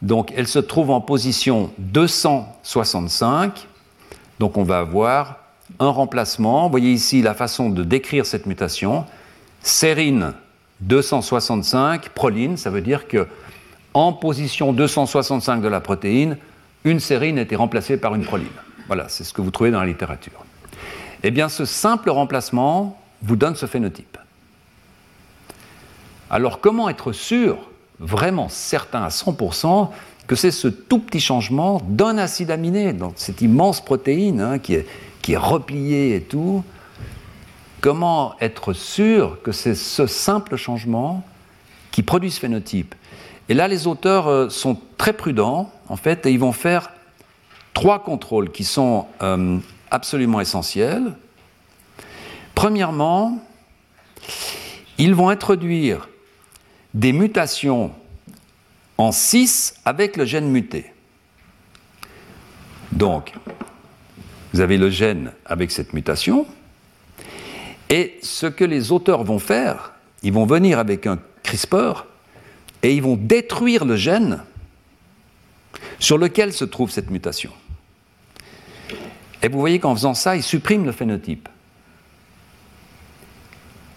Donc, 0.01 0.32
elle 0.36 0.47
se 0.47 0.59
trouve 0.59 0.91
en 0.91 1.01
position 1.01 1.71
265. 1.78 3.67
Donc, 4.39 4.57
on 4.57 4.63
va 4.63 4.79
avoir 4.79 5.38
un 5.79 5.89
remplacement. 5.89 6.69
Voyez 6.69 6.91
ici 6.91 7.21
la 7.21 7.33
façon 7.33 7.69
de 7.69 7.83
décrire 7.83 8.25
cette 8.25 8.45
mutation. 8.45 9.05
Sérine 9.61 10.33
265, 10.81 12.09
proline, 12.09 12.57
ça 12.57 12.69
veut 12.69 12.81
dire 12.81 13.07
que 13.07 13.27
en 13.93 14.11
position 14.11 14.73
265 14.73 15.61
de 15.61 15.67
la 15.67 15.79
protéine, 15.79 16.38
une 16.83 16.99
sérine 16.99 17.38
était 17.38 17.55
remplacée 17.55 17.97
par 17.97 18.13
une 18.13 18.25
proline. 18.25 18.47
Voilà, 18.88 19.07
c'est 19.07 19.23
ce 19.23 19.33
que 19.33 19.41
vous 19.41 19.51
trouvez 19.51 19.71
dans 19.71 19.79
la 19.79 19.86
littérature. 19.86 20.45
Eh 21.23 21.31
bien, 21.31 21.49
ce 21.49 21.65
simple 21.65 22.09
remplacement 22.09 23.01
vous 23.21 23.36
donne 23.36 23.55
ce 23.55 23.65
phénotype. 23.65 24.17
Alors, 26.29 26.59
comment 26.59 26.89
être 26.89 27.13
sûr, 27.13 27.57
vraiment 27.99 28.49
certain 28.49 29.03
à 29.03 29.09
100%, 29.09 29.89
que 30.28 30.36
c'est 30.36 30.51
ce 30.51 30.67
tout 30.67 30.99
petit 30.99 31.19
changement 31.19 31.82
d'un 31.88 32.17
acide 32.17 32.51
aminé, 32.51 32.93
dans 32.93 33.13
cette 33.15 33.41
immense 33.41 33.84
protéine 33.84 34.41
hein, 34.41 34.59
qui, 34.59 34.73
est, 34.73 34.88
qui 35.21 35.36
repliée 35.36 36.15
et 36.15 36.21
tout 36.21 36.63
Comment 37.86 38.34
être 38.41 38.73
sûr 38.73 39.43
que 39.43 39.51
c'est 39.51 39.76
ce 39.76 40.07
simple 40.07 40.55
changement 40.55 41.23
qui 41.91 42.01
produit 42.01 42.32
ce 42.32 42.39
phénotype? 42.39 42.95
Et 43.47 43.53
là, 43.53 43.67
les 43.67 43.86
auteurs 43.86 44.28
euh, 44.28 44.49
sont 44.49 44.80
très 44.97 45.13
prudents, 45.13 45.71
en 45.88 45.95
fait, 45.95 46.26
et 46.26 46.32
ils 46.32 46.39
vont 46.39 46.51
faire 46.51 46.89
trois 47.76 48.01
contrôles 48.01 48.51
qui 48.51 48.63
sont 48.63 49.05
euh, 49.21 49.59
absolument 49.91 50.41
essentiels. 50.41 51.13
Premièrement, 52.55 53.38
ils 54.97 55.13
vont 55.13 55.30
introduire 55.30 56.09
des 56.95 57.13
mutations 57.13 57.91
en 58.98 59.12
6 59.12 59.76
avec 59.86 60.18
le 60.18 60.26
gène 60.26 60.50
muté. 60.50 60.91
Donc, 62.91 63.34
vous 64.54 64.62
avez 64.62 64.78
le 64.78 64.89
gène 64.89 65.34
avec 65.46 65.72
cette 65.72 65.93
mutation, 65.93 66.46
et 67.89 68.18
ce 68.22 68.48
que 68.48 68.64
les 68.64 68.91
auteurs 68.91 69.24
vont 69.24 69.39
faire, 69.39 69.93
ils 70.24 70.34
vont 70.34 70.46
venir 70.46 70.80
avec 70.80 71.06
un 71.06 71.20
CRISPR 71.43 72.06
et 72.82 72.93
ils 72.93 73.02
vont 73.02 73.16
détruire 73.16 73.86
le 73.86 73.96
gène 73.96 74.43
sur 76.00 76.18
lequel 76.18 76.52
se 76.52 76.66
trouve 76.66 76.89
cette 76.89 77.12
mutation. 77.12 77.52
Et 79.43 79.48
vous 79.48 79.60
voyez 79.60 79.80
qu'en 79.80 79.93
faisant 79.93 80.16
ça, 80.16 80.36
ils 80.36 80.43
suppriment 80.43 80.86
le 80.86 80.91
phénotype. 80.91 81.48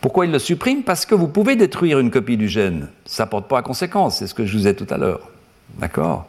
Pourquoi 0.01 0.27
ils 0.27 0.33
le 0.33 0.39
suppriment 0.39 0.83
Parce 0.83 1.07
que 1.07 1.15
vous 1.15 1.29
pouvez 1.29 1.57
détruire 1.57 1.99
une 1.99 2.11
copie 2.11 2.37
du 2.37 2.49
gène. 2.49 2.89
Ça 3.05 3.25
ne 3.25 3.31
porte 3.31 3.49
pas 3.49 3.59
à 3.59 3.63
conséquence, 3.63 4.19
c'est 4.19 4.27
ce 4.27 4.35
que 4.35 4.45
je 4.45 4.57
vous 4.57 4.69
ai 4.69 4.75
tout 4.75 4.87
à 4.91 4.97
l'heure. 4.97 5.29
D'accord 5.79 6.27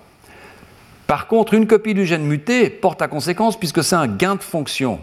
Par 1.06 1.28
contre, 1.28 1.54
une 1.54 1.68
copie 1.68 1.94
du 1.94 2.06
gène 2.06 2.24
muté 2.24 2.70
porte 2.70 3.02
à 3.02 3.08
conséquence 3.08 3.58
puisque 3.58 3.84
c'est 3.84 3.96
un 3.96 4.08
gain 4.08 4.36
de 4.36 4.44
fonction. 4.44 5.00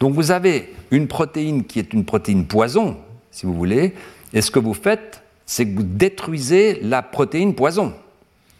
Donc 0.00 0.14
vous 0.14 0.32
avez 0.32 0.74
une 0.90 1.06
protéine 1.06 1.64
qui 1.64 1.78
est 1.78 1.92
une 1.92 2.04
protéine 2.04 2.46
poison, 2.46 2.96
si 3.30 3.46
vous 3.46 3.54
voulez, 3.54 3.94
et 4.32 4.42
ce 4.42 4.50
que 4.50 4.58
vous 4.58 4.74
faites, 4.74 5.22
c'est 5.46 5.66
que 5.66 5.76
vous 5.76 5.84
détruisez 5.84 6.80
la 6.82 7.02
protéine 7.02 7.54
poison. 7.54 7.94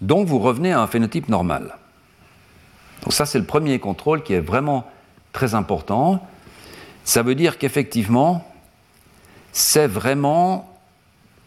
Donc 0.00 0.28
vous 0.28 0.38
revenez 0.38 0.72
à 0.72 0.80
un 0.80 0.86
phénotype 0.86 1.28
normal. 1.28 1.76
Donc 3.02 3.12
ça, 3.12 3.26
c'est 3.26 3.38
le 3.38 3.44
premier 3.44 3.78
contrôle 3.80 4.22
qui 4.22 4.32
est 4.32 4.40
vraiment 4.40 4.84
très 5.32 5.54
important. 5.54 6.26
Ça 7.04 7.22
veut 7.22 7.34
dire 7.34 7.58
qu'effectivement, 7.58 8.53
c'est 9.54 9.86
vraiment 9.86 10.68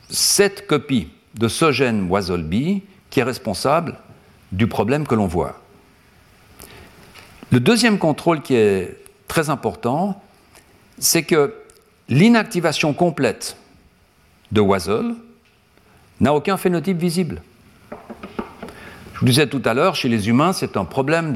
cette 0.09 0.65
copie 0.65 1.09
de 1.35 1.49
ce 1.49 1.73
gène 1.73 2.09
WASOLB 2.09 2.53
qui 3.09 3.19
est 3.19 3.23
responsable 3.23 3.97
du 4.53 4.65
problème 4.67 5.05
que 5.05 5.13
l'on 5.13 5.27
voit. 5.27 5.59
Le 7.51 7.59
deuxième 7.59 7.99
contrôle 7.99 8.41
qui 8.41 8.55
est 8.55 8.97
très 9.27 9.49
important, 9.49 10.21
c'est 10.97 11.23
que 11.23 11.53
l'inactivation 12.07 12.93
complète 12.93 13.57
de 14.53 14.61
WASL 14.61 15.13
n'a 16.21 16.33
aucun 16.33 16.55
phénotype 16.55 16.97
visible. 16.97 17.41
Je 19.15 19.19
vous 19.19 19.25
disais 19.25 19.47
tout 19.47 19.61
à 19.65 19.73
l'heure, 19.73 19.95
chez 19.95 20.07
les 20.07 20.29
humains, 20.29 20.53
c'est 20.53 20.77
un 20.77 20.85
problème 20.85 21.35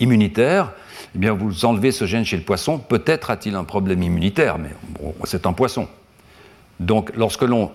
immunitaire 0.00 0.72
eh 1.14 1.18
bien, 1.18 1.32
vous 1.32 1.64
enlevez 1.64 1.92
ce 1.92 2.06
gène 2.06 2.24
chez 2.24 2.36
le 2.36 2.42
poisson, 2.42 2.78
peut-être 2.78 3.30
a-t-il 3.30 3.54
un 3.56 3.64
problème 3.64 4.02
immunitaire, 4.02 4.58
mais 4.58 4.70
c'est 5.24 5.46
un 5.46 5.52
poisson. 5.52 5.88
Donc, 6.80 7.12
lorsque 7.14 7.42
l'on 7.42 7.70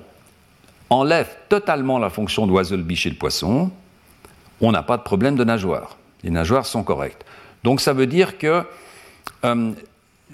enlève 0.89 1.29
totalement 1.47 1.99
la 1.99 2.09
fonction 2.09 2.47
d'Oiselby 2.47 2.95
chez 2.95 3.09
le 3.09 3.15
poisson, 3.15 3.71
on 4.59 4.71
n'a 4.71 4.83
pas 4.83 4.97
de 4.97 5.03
problème 5.03 5.35
de 5.35 5.43
nageoire. 5.43 5.97
Les 6.23 6.31
nageoires 6.31 6.65
sont 6.65 6.83
correctes. 6.83 7.23
Donc, 7.63 7.79
ça 7.79 7.93
veut 7.93 8.07
dire 8.07 8.37
que 8.37 8.63
euh, 9.45 9.71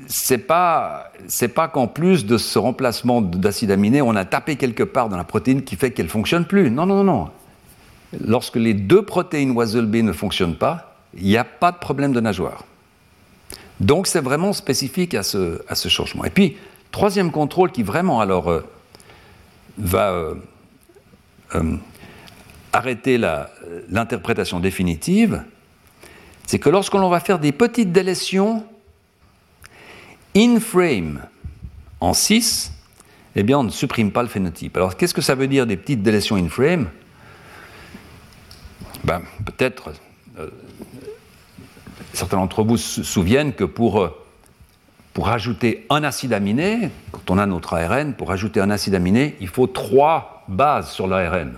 c'est 0.08 0.38
pas 0.38 1.12
pas 1.54 1.68
qu'en 1.68 1.88
plus 1.88 2.26
de 2.26 2.38
ce 2.38 2.58
remplacement 2.58 3.22
d'acide 3.22 3.72
aminé, 3.72 4.02
on 4.02 4.16
a 4.16 4.26
tapé 4.26 4.56
quelque 4.56 4.84
part 4.84 5.10
dans 5.10 5.18
la 5.18 5.24
protéine 5.26 5.64
qui 5.64 5.76
fait 5.76 5.92
qu'elle 5.92 6.10
fonctionne 6.10 6.46
plus. 6.46 6.72
Non, 6.72 6.86
non, 6.86 7.04
non. 7.04 7.30
Lorsque 8.26 8.56
les 8.56 8.74
deux 8.74 9.04
protéines 9.04 9.52
WASLB 9.52 9.96
ne 9.98 10.14
fonctionnent 10.14 10.56
pas, 10.56 10.96
il 11.14 11.26
n'y 11.26 11.38
a 11.38 11.44
pas 11.44 11.72
de 11.72 11.78
problème 11.78 12.14
de 12.14 12.22
nageoire. 12.22 12.64
Donc 13.80 14.08
c'est 14.08 14.22
vraiment 14.22 14.54
spécifique 14.54 15.14
à 15.14 15.24
ce, 15.24 15.62
à 15.68 15.76
ce, 15.76 15.90
changement. 15.90 16.24
Et 16.24 16.30
puis, 16.30 16.56
troisième 16.92 17.32
contrôle 17.32 17.72
qui 17.72 17.84
vraiment 17.84 18.20
alors 18.20 18.50
euh, 18.50 18.62
va 19.78 20.12
euh, 20.12 20.36
euh, 21.56 21.78
arrêter 22.74 23.18
l'interprétation 23.90 24.60
définitive, 24.60 25.44
c'est 26.46 26.60
que 26.60 26.70
lorsqu'on 26.70 27.08
va 27.10 27.20
faire 27.20 27.40
des 27.40 27.52
petites 27.52 27.92
délétions 27.92 28.66
in 30.36 30.60
frame 30.60 31.22
en 32.00 32.14
6, 32.14 32.72
eh 33.36 33.44
bien 33.44 33.60
on 33.60 33.64
ne 33.64 33.70
supprime 33.70 34.12
pas 34.12 34.22
le 34.22 34.30
phénotype. 34.30 34.78
Alors 34.78 34.98
qu'est-ce 34.98 35.14
que 35.14 35.22
ça 35.22 35.36
veut 35.36 35.48
dire 35.48 35.66
des 35.66 35.78
petites 35.78 36.04
délétions 36.04 36.36
in 36.36 36.50
frame? 36.50 36.90
Ben, 39.04 39.22
Peut-être 39.46 39.94
certains 42.14 42.38
d'entre 42.38 42.64
vous 42.64 42.78
se 42.78 43.04
souviennent 43.04 43.54
que 43.54 43.64
pour, 43.64 44.12
pour 45.14 45.30
ajouter 45.30 45.86
un 45.90 46.04
acide 46.04 46.34
aminé, 46.34 46.90
quand 47.12 47.30
on 47.32 47.38
a 47.38 47.46
notre 47.46 47.74
ARN, 47.74 48.14
pour 48.14 48.32
ajouter 48.32 48.62
un 48.62 48.70
acide 48.70 48.96
aminé, 48.96 49.36
il 49.42 49.48
faut 49.48 49.68
trois 49.68 50.44
bases 50.48 50.92
sur 50.92 51.08
l'ARN. 51.08 51.54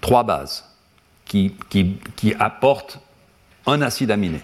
Trois 0.00 0.22
bases 0.22 0.64
qui, 1.26 1.54
apportent 2.38 3.00
un 3.66 3.82
acide 3.82 4.10
aminé. 4.10 4.40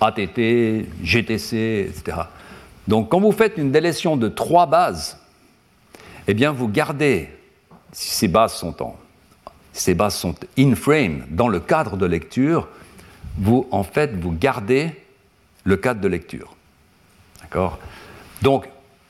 ATT, 0.00 0.86
GTC, 1.02 1.90
etc. 1.90 2.18
Donc 2.88 3.10
quand 3.10 3.20
vous 3.20 3.32
faites 3.32 3.58
une 3.58 3.70
délétion 3.70 4.16
de 4.16 4.28
trois 4.28 4.66
bases, 4.66 5.18
eh 6.26 6.34
bien 6.34 6.52
vous 6.52 6.68
gardez, 6.68 7.30
si 7.92 8.10
ces 8.10 8.28
bases 8.28 8.54
sont 8.54 8.82
en, 8.82 8.96
ces 9.72 9.94
bases 9.94 10.14
sont 10.14 10.34
in 10.58 10.74
frame 10.74 11.24
dans 11.30 11.48
le 11.48 11.60
cadre 11.60 11.96
de 11.96 12.06
lecture, 12.06 12.68
vous, 13.36 13.66
en 13.70 13.82
fait, 13.82 14.14
vous 14.14 14.32
gardez 14.32 14.90
le 15.64 15.76
cadre 15.76 16.00
de 16.00 16.08
lecture. 16.08 16.53
Donc, 18.42 18.68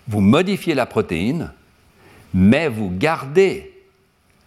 vous 0.08 0.20
modifiez 0.20 0.74
la 0.74 0.86
protéine, 0.86 1.52
mais 2.32 2.68
vous 2.68 2.90
gardez 2.90 3.72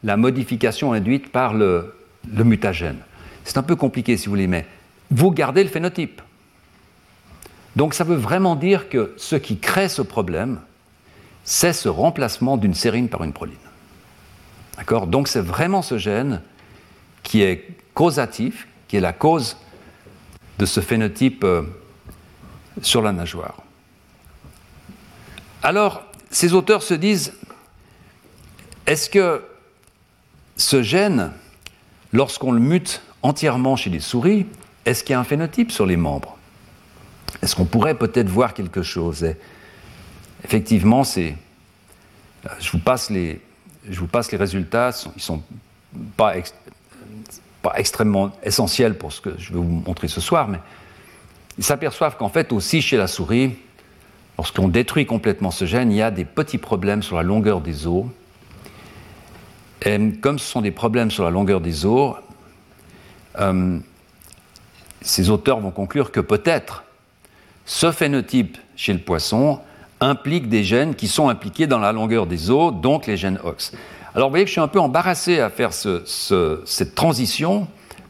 la 0.03 0.17
modification 0.17 0.93
induite 0.93 1.31
par 1.31 1.53
le, 1.53 1.95
le 2.31 2.43
mutagène. 2.43 2.99
C'est 3.43 3.57
un 3.57 3.63
peu 3.63 3.75
compliqué, 3.75 4.17
si 4.17 4.25
vous 4.25 4.31
voulez, 4.31 4.47
mais 4.47 4.65
vous 5.09 5.31
gardez 5.31 5.63
le 5.63 5.69
phénotype. 5.69 6.21
Donc, 7.75 7.93
ça 7.93 8.03
veut 8.03 8.15
vraiment 8.15 8.55
dire 8.55 8.89
que 8.89 9.13
ce 9.17 9.35
qui 9.35 9.57
crée 9.57 9.89
ce 9.89 10.01
problème, 10.01 10.59
c'est 11.43 11.73
ce 11.73 11.89
remplacement 11.89 12.57
d'une 12.57 12.73
sérine 12.73 13.07
par 13.07 13.23
une 13.23 13.33
proline. 13.33 13.55
D'accord 14.77 15.07
Donc, 15.07 15.27
c'est 15.27 15.41
vraiment 15.41 15.81
ce 15.81 15.97
gène 15.97 16.41
qui 17.23 17.41
est 17.41 17.67
causatif, 17.93 18.67
qui 18.87 18.97
est 18.97 19.01
la 19.01 19.13
cause 19.13 19.57
de 20.59 20.65
ce 20.65 20.81
phénotype 20.81 21.43
euh, 21.43 21.63
sur 22.81 23.01
la 23.01 23.11
nageoire. 23.11 23.63
Alors, 25.63 26.03
ces 26.29 26.53
auteurs 26.53 26.83
se 26.83 26.93
disent, 26.93 27.33
est-ce 28.85 29.09
que 29.09 29.43
ce 30.55 30.81
gène, 30.81 31.31
lorsqu'on 32.13 32.51
le 32.51 32.59
mute 32.59 33.01
entièrement 33.21 33.75
chez 33.75 33.89
les 33.89 33.99
souris, 33.99 34.45
est-ce 34.85 35.03
qu'il 35.03 35.13
y 35.13 35.15
a 35.15 35.19
un 35.19 35.25
phénotype 35.25 35.71
sur 35.71 35.85
les 35.85 35.97
membres? 35.97 36.37
Est-ce 37.41 37.55
qu'on 37.55 37.65
pourrait 37.65 37.95
peut-être 37.95 38.29
voir 38.29 38.53
quelque 38.53 38.81
chose? 38.81 39.25
Effectivement. 40.43 41.03
Je 41.03 42.71
vous 42.71 42.79
passe 42.79 43.09
les, 43.09 43.41
résultats. 44.33 44.91
Ils 45.05 45.11
ne 45.15 45.21
sont 45.21 45.43
pas 46.15 46.35
extrêmement 47.75 48.31
essentiels 48.43 48.97
pour 48.97 49.11
ce 49.11 49.21
que 49.21 49.33
je 49.37 49.51
vais 49.51 49.59
vous 49.59 49.83
montrer 49.85 50.07
ce 50.07 50.21
soir, 50.21 50.47
mais 50.47 50.59
ils 51.57 51.63
s'aperçoivent 51.63 52.15
qu'en 52.17 52.29
fait, 52.29 52.51
aussi 52.53 52.81
chez 52.81 52.97
la 52.97 53.07
souris, 53.07 53.57
lorsqu'on 54.37 54.67
détruit 54.67 55.05
complètement 55.05 55.51
ce 55.51 55.65
gène, 55.65 55.91
il 55.91 55.97
y 55.97 56.01
a 56.01 56.11
des 56.11 56.25
petits 56.25 56.57
problèmes 56.57 57.03
sur 57.03 57.17
la 57.17 57.23
longueur 57.23 57.61
des 57.61 57.87
os. 57.87 58.05
Et 59.85 60.11
comme 60.21 60.39
ce 60.39 60.45
sont 60.45 60.61
des 60.61 60.71
problèmes 60.71 61.11
sur 61.11 61.23
la 61.23 61.29
longueur 61.29 61.61
des 61.61 61.85
os, 61.85 62.15
euh, 63.39 63.79
ces 65.01 65.29
auteurs 65.29 65.59
vont 65.59 65.71
conclure 65.71 66.11
que 66.11 66.19
peut-être 66.19 66.83
ce 67.65 67.91
phénotype 67.91 68.57
chez 68.75 68.93
le 68.93 68.99
poisson 68.99 69.59
implique 69.99 70.49
des 70.49 70.63
gènes 70.63 70.95
qui 70.95 71.07
sont 71.07 71.29
impliqués 71.29 71.67
dans 71.67 71.79
la 71.79 71.91
longueur 71.91 72.27
des 72.27 72.49
os, 72.49 72.73
donc 72.73 73.07
les 73.07 73.17
gènes 73.17 73.39
OX. 73.43 73.71
Alors 74.15 74.29
vous 74.29 74.33
voyez 74.33 74.45
que 74.45 74.49
je 74.49 74.53
suis 74.53 74.61
un 74.61 74.67
peu 74.67 74.79
embarrassé 74.79 75.39
à 75.39 75.49
faire 75.49 75.73
cette 75.73 76.95
transition 76.95 77.67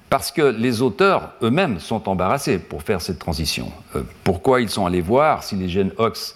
parce 0.10 0.32
que 0.32 0.42
les 0.42 0.82
auteurs 0.82 1.34
eux-mêmes 1.42 1.80
sont 1.80 2.08
embarrassés 2.08 2.60
pour 2.60 2.84
faire 2.84 3.02
cette 3.02 3.20
transition. 3.20 3.72
Euh, 3.96 4.04
pourquoi 4.24 4.62
ils 4.62 4.70
sont 4.70 4.86
allés 4.86 5.02
voir 5.02 5.44
si 5.44 5.56
les 5.56 5.68
gènes 5.68 5.92
OX 5.98 6.36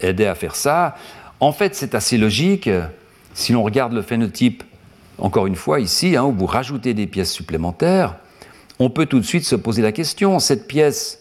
aidaient 0.00 0.26
à 0.26 0.34
faire 0.34 0.56
ça? 0.56 0.96
En 1.40 1.52
fait, 1.52 1.74
c'est 1.74 1.94
assez 1.94 2.16
logique. 2.16 2.70
Si 3.34 3.52
l'on 3.52 3.62
regarde 3.62 3.92
le 3.92 4.02
phénotype, 4.02 4.64
encore 5.18 5.46
une 5.46 5.56
fois 5.56 5.80
ici, 5.80 6.16
hein, 6.16 6.24
où 6.24 6.32
vous 6.32 6.46
rajoutez 6.46 6.94
des 6.94 7.06
pièces 7.06 7.32
supplémentaires, 7.32 8.16
on 8.78 8.90
peut 8.90 9.06
tout 9.06 9.20
de 9.20 9.24
suite 9.24 9.44
se 9.44 9.56
poser 9.56 9.82
la 9.82 9.92
question, 9.92 10.38
cette 10.38 10.66
pièce, 10.66 11.20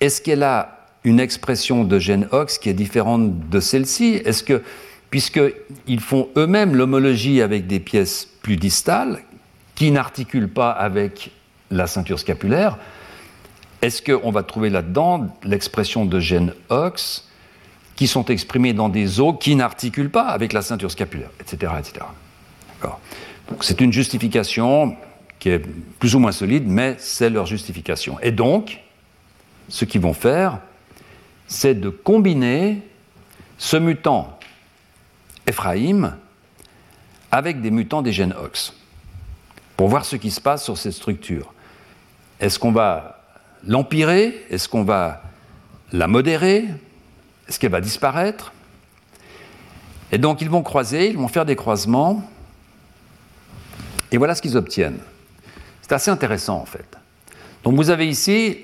est-ce 0.00 0.20
qu'elle 0.20 0.42
a 0.42 0.86
une 1.04 1.20
expression 1.20 1.84
de 1.84 1.98
gène 1.98 2.28
OX 2.32 2.58
qui 2.58 2.68
est 2.68 2.74
différente 2.74 3.48
de 3.48 3.60
celle-ci? 3.60 4.20
Est-ce 4.24 4.42
que, 4.42 4.62
puisqu'ils 5.10 6.00
font 6.00 6.28
eux-mêmes 6.36 6.74
l'homologie 6.74 7.40
avec 7.40 7.66
des 7.66 7.80
pièces 7.80 8.28
plus 8.42 8.56
distales, 8.56 9.20
qui 9.76 9.92
n'articulent 9.92 10.52
pas 10.52 10.72
avec 10.72 11.30
la 11.70 11.86
ceinture 11.86 12.18
scapulaire, 12.18 12.76
est-ce 13.82 14.02
qu'on 14.02 14.32
va 14.32 14.42
trouver 14.42 14.70
là-dedans 14.70 15.28
l'expression 15.44 16.04
de 16.04 16.18
gènes 16.18 16.52
OX 16.70 17.28
qui 17.94 18.06
sont 18.06 18.24
exprimés 18.26 18.72
dans 18.72 18.88
des 18.88 19.20
os 19.20 19.36
qui 19.38 19.54
n'articulent 19.54 20.10
pas 20.10 20.26
avec 20.26 20.52
la 20.52 20.62
ceinture 20.62 20.90
scapulaire, 20.90 21.30
etc. 21.40 21.72
etc. 21.78 22.04
C'est 23.60 23.80
une 23.80 23.92
justification 23.92 24.96
qui 25.38 25.50
est 25.50 25.62
plus 25.98 26.14
ou 26.14 26.18
moins 26.18 26.32
solide, 26.32 26.64
mais 26.66 26.96
c'est 26.98 27.30
leur 27.30 27.46
justification. 27.46 28.18
Et 28.20 28.32
donc, 28.32 28.80
ce 29.68 29.84
qu'ils 29.84 30.00
vont 30.00 30.14
faire, 30.14 30.58
c'est 31.46 31.74
de 31.74 31.90
combiner 31.90 32.82
ce 33.58 33.76
mutant 33.76 34.38
Ephraim 35.46 36.16
avec 37.30 37.60
des 37.60 37.70
mutants 37.70 38.02
des 38.02 38.12
gènes 38.12 38.34
OX 38.34 38.74
pour 39.76 39.88
voir 39.88 40.04
ce 40.04 40.16
qui 40.16 40.30
se 40.30 40.40
passe 40.40 40.64
sur 40.64 40.78
cette 40.78 40.92
structure. 40.92 41.52
Est-ce 42.40 42.58
qu'on 42.58 42.72
va 42.72 43.22
l'empirer? 43.66 44.44
Est-ce 44.50 44.68
qu'on 44.68 44.84
va 44.84 45.22
la 45.92 46.06
modérer? 46.06 46.64
Est-ce 47.48 47.58
qu'elle 47.58 47.70
va 47.70 47.80
disparaître? 47.80 48.52
Et 50.12 50.18
donc 50.18 50.40
ils 50.40 50.50
vont 50.50 50.62
croiser, 50.62 51.08
ils 51.08 51.18
vont 51.18 51.28
faire 51.28 51.44
des 51.44 51.56
croisements, 51.56 52.28
et 54.12 54.18
voilà 54.18 54.34
ce 54.34 54.42
qu'ils 54.42 54.56
obtiennent. 54.56 55.00
C'est 55.82 55.92
assez 55.92 56.10
intéressant 56.10 56.58
en 56.58 56.64
fait. 56.64 56.96
Donc 57.64 57.74
vous 57.74 57.90
avez 57.90 58.08
ici 58.08 58.58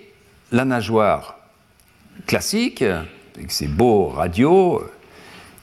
la 0.53 0.65
nageoire 0.65 1.37
classique, 2.27 2.83
avec 2.83 3.51
ses 3.51 3.67
beaux 3.67 4.09
radios, 4.09 4.83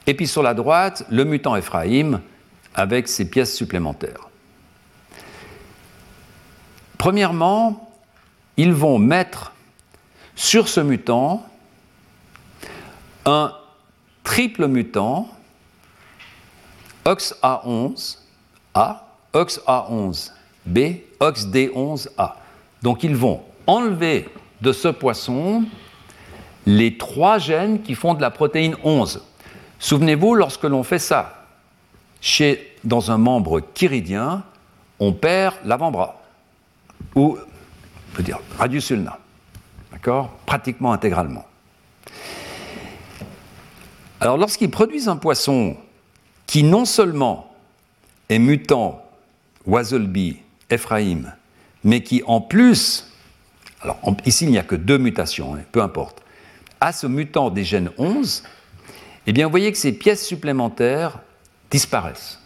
et 0.06 0.14
puis 0.14 0.26
sur 0.26 0.42
la 0.42 0.54
droite, 0.54 1.04
le 1.10 1.24
mutant 1.24 1.56
Ephraim 1.56 2.20
avec 2.74 3.08
ses 3.08 3.28
pièces 3.28 3.54
supplémentaires. 3.54 4.29
Premièrement, 7.00 7.88
ils 8.58 8.74
vont 8.74 8.98
mettre 8.98 9.54
sur 10.36 10.68
ce 10.68 10.80
mutant 10.80 11.42
un 13.24 13.54
triple 14.22 14.66
mutant 14.66 15.26
OXA11A, 17.06 18.98
OXA11B, 19.32 21.00
OXD11A. 21.20 22.34
Donc 22.82 23.02
ils 23.02 23.16
vont 23.16 23.44
enlever 23.66 24.28
de 24.60 24.70
ce 24.70 24.88
poisson 24.88 25.64
les 26.66 26.98
trois 26.98 27.38
gènes 27.38 27.80
qui 27.80 27.94
font 27.94 28.12
de 28.12 28.20
la 28.20 28.30
protéine 28.30 28.76
11. 28.84 29.24
Souvenez-vous, 29.78 30.34
lorsque 30.34 30.64
l'on 30.64 30.82
fait 30.82 30.98
ça 30.98 31.46
dans 32.84 33.10
un 33.10 33.16
membre 33.16 33.60
chiridien, 33.72 34.44
on 34.98 35.14
perd 35.14 35.54
l'avant-bras 35.64 36.19
ou, 37.14 37.36
on 37.38 38.16
peut 38.16 38.22
dire, 38.22 38.38
radius 38.58 38.90
ulna. 38.90 39.18
D'accord 39.92 40.30
Pratiquement 40.46 40.92
intégralement. 40.92 41.46
Alors, 44.20 44.36
lorsqu'ils 44.36 44.70
produisent 44.70 45.08
un 45.08 45.16
poisson 45.16 45.76
qui 46.46 46.62
non 46.62 46.84
seulement 46.84 47.54
est 48.28 48.38
mutant 48.38 49.04
Wazelby, 49.66 50.38
Ephraim, 50.68 51.32
mais 51.84 52.02
qui 52.02 52.22
en 52.26 52.40
plus, 52.40 53.12
alors 53.82 53.98
ici 54.24 54.44
il 54.44 54.50
n'y 54.50 54.58
a 54.58 54.62
que 54.62 54.74
deux 54.74 54.98
mutations, 54.98 55.54
hein, 55.54 55.60
peu 55.72 55.82
importe, 55.82 56.22
a 56.80 56.92
ce 56.92 57.06
mutant 57.06 57.50
des 57.50 57.64
gènes 57.64 57.90
11, 57.98 58.42
eh 59.26 59.32
bien 59.32 59.46
vous 59.46 59.50
voyez 59.50 59.70
que 59.70 59.78
ces 59.78 59.92
pièces 59.92 60.26
supplémentaires 60.26 61.20
disparaissent. 61.70 62.40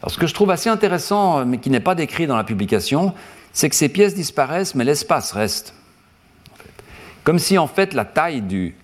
Alors 0.00 0.10
ce 0.10 0.18
que 0.18 0.26
je 0.26 0.34
trouve 0.34 0.50
assez 0.50 0.68
intéressant, 0.68 1.44
mais 1.44 1.58
qui 1.58 1.70
n'est 1.70 1.80
pas 1.80 1.94
décrit 1.94 2.26
dans 2.26 2.36
la 2.36 2.44
publication, 2.44 3.14
c'est 3.52 3.68
que 3.68 3.76
ces 3.76 3.88
pièces 3.88 4.14
disparaissent, 4.14 4.74
mais 4.74 4.84
l'espace 4.84 5.32
reste. 5.32 5.74
Comme 7.24 7.38
si 7.38 7.58
en 7.58 7.66
fait 7.66 7.94
la 7.94 8.04
taille 8.04 8.40
du, 8.40 8.74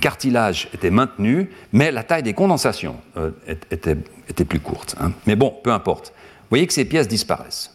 cartilage 0.00 0.68
était 0.74 0.90
maintenue, 0.90 1.50
mais 1.72 1.90
la 1.90 2.02
taille 2.02 2.22
des 2.22 2.34
condensations 2.34 2.96
euh, 3.16 3.30
était, 3.46 3.96
était, 4.28 4.44
plus 4.44 4.60
courte. 4.60 4.96
Hein. 5.00 5.12
Mais 5.26 5.36
bon, 5.36 5.54
peu 5.62 5.72
importe. 5.72 6.08
Vous 6.08 6.56
voyez 6.56 6.66
que 6.66 6.72
ces 6.72 6.84
pièces 6.84 7.08
disparaissent. 7.08 7.74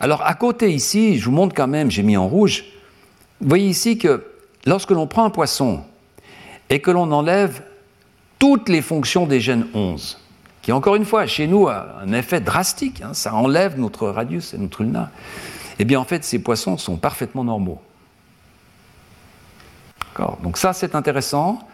Alors 0.00 0.22
à 0.26 0.34
côté 0.34 0.72
ici, 0.72 1.18
je 1.18 1.26
vous 1.26 1.30
montre 1.30 1.54
quand 1.54 1.68
même, 1.68 1.90
j'ai 1.90 2.02
mis 2.02 2.16
en 2.16 2.26
rouge, 2.26 2.64
vous 3.40 3.48
voyez 3.48 3.68
ici 3.68 3.98
que 3.98 4.24
lorsque 4.66 4.90
l'on 4.90 5.06
prend 5.06 5.24
un 5.24 5.30
poisson 5.30 5.84
et 6.70 6.80
que 6.80 6.90
l'on 6.90 7.10
enlève 7.12 7.62
toutes 8.38 8.68
les 8.68 8.82
fonctions 8.82 9.26
des 9.26 9.40
gènes 9.40 9.66
11, 9.74 10.18
qui 10.62 10.70
encore 10.70 10.94
une 10.94 11.04
fois, 11.04 11.26
chez 11.26 11.48
nous, 11.48 11.68
a 11.68 11.98
un 12.00 12.12
effet 12.12 12.40
drastique. 12.40 13.02
Hein, 13.02 13.14
ça 13.14 13.34
enlève 13.34 13.78
notre 13.78 14.08
radius 14.08 14.54
et 14.54 14.58
notre 14.58 14.80
ulna. 14.80 15.10
Eh 15.78 15.84
bien, 15.84 15.98
en 15.98 16.04
fait, 16.04 16.24
ces 16.24 16.38
poissons 16.38 16.78
sont 16.78 16.96
parfaitement 16.96 17.44
normaux. 17.44 17.80
Donc 20.42 20.56
ça, 20.56 20.72
c'est 20.72 20.94
intéressant. 20.94 21.66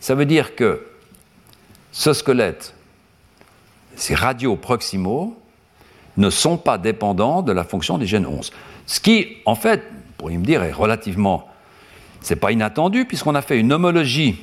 Ça 0.00 0.14
veut 0.14 0.26
dire 0.26 0.54
que 0.54 0.86
ce 1.90 2.12
squelette, 2.12 2.74
ces 3.96 4.14
radios 4.14 4.56
proximaux, 4.56 5.36
ne 6.16 6.30
sont 6.30 6.56
pas 6.56 6.78
dépendants 6.78 7.42
de 7.42 7.52
la 7.52 7.64
fonction 7.64 7.98
des 7.98 8.06
gènes 8.06 8.26
11. 8.26 8.52
Ce 8.86 9.00
qui, 9.00 9.38
en 9.44 9.54
fait, 9.54 9.82
pourriez 10.16 10.38
me 10.38 10.44
dire, 10.44 10.62
est 10.62 10.72
relativement... 10.72 11.48
C'est 12.20 12.36
pas 12.36 12.50
inattendu, 12.50 13.04
puisqu'on 13.04 13.34
a 13.34 13.42
fait 13.42 13.58
une 13.58 13.72
homologie 13.72 14.40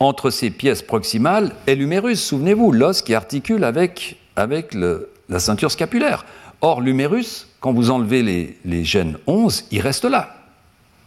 entre 0.00 0.30
ces 0.30 0.50
pièces 0.50 0.82
proximales 0.82 1.54
et 1.66 1.74
l'humérus. 1.74 2.22
Souvenez-vous, 2.22 2.72
l'os 2.72 3.02
qui 3.02 3.14
articule 3.14 3.64
avec, 3.64 4.16
la 4.36 5.38
ceinture 5.38 5.70
scapulaire. 5.70 6.24
Or, 6.60 6.80
l'humérus, 6.80 7.48
quand 7.60 7.72
vous 7.72 7.90
enlevez 7.90 8.56
les, 8.64 8.84
gènes 8.84 9.18
11, 9.26 9.66
il 9.70 9.80
reste 9.80 10.04
là, 10.04 10.36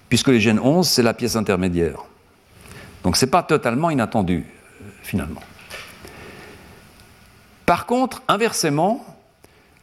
puisque 0.10 0.30
les 0.30 0.40
gènes 0.40 0.60
11, 0.60 0.88
c'est 0.88 1.04
la 1.04 1.14
pièce 1.14 1.36
intermédiaire. 1.36 2.04
Donc, 3.04 3.18
ce 3.18 3.26
n'est 3.26 3.32
pas 3.32 3.44
totalement 3.44 3.90
inattendu, 3.90 4.46
euh, 4.46 4.86
finalement. 5.02 5.42
Par 7.66 7.86
contre, 7.86 8.22
inversement, 8.28 9.06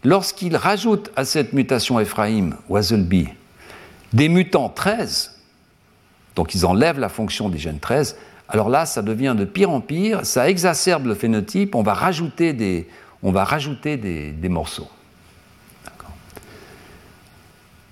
lorsqu'il 0.04 0.56
rajoute 0.56 1.10
à 1.16 1.24
cette 1.24 1.52
mutation 1.52 1.98
Ephraim, 1.98 2.50
Wazelby, 2.68 3.28
des 4.12 4.28
mutants 4.28 4.68
13, 4.68 5.38
donc 6.36 6.54
ils 6.54 6.64
enlèvent 6.64 7.00
la 7.00 7.08
fonction 7.08 7.48
des 7.48 7.58
gènes 7.58 7.80
13, 7.80 8.16
alors 8.48 8.70
là, 8.70 8.86
ça 8.86 9.02
devient 9.02 9.34
de 9.36 9.44
pire 9.44 9.70
en 9.70 9.80
pire, 9.80 10.24
ça 10.24 10.48
exacerbe 10.48 11.06
le 11.06 11.14
phénotype, 11.14 11.74
on 11.74 11.82
va 11.82 11.94
rajouter 11.94 12.52
des, 12.52 14.48
morceaux. 14.48 14.88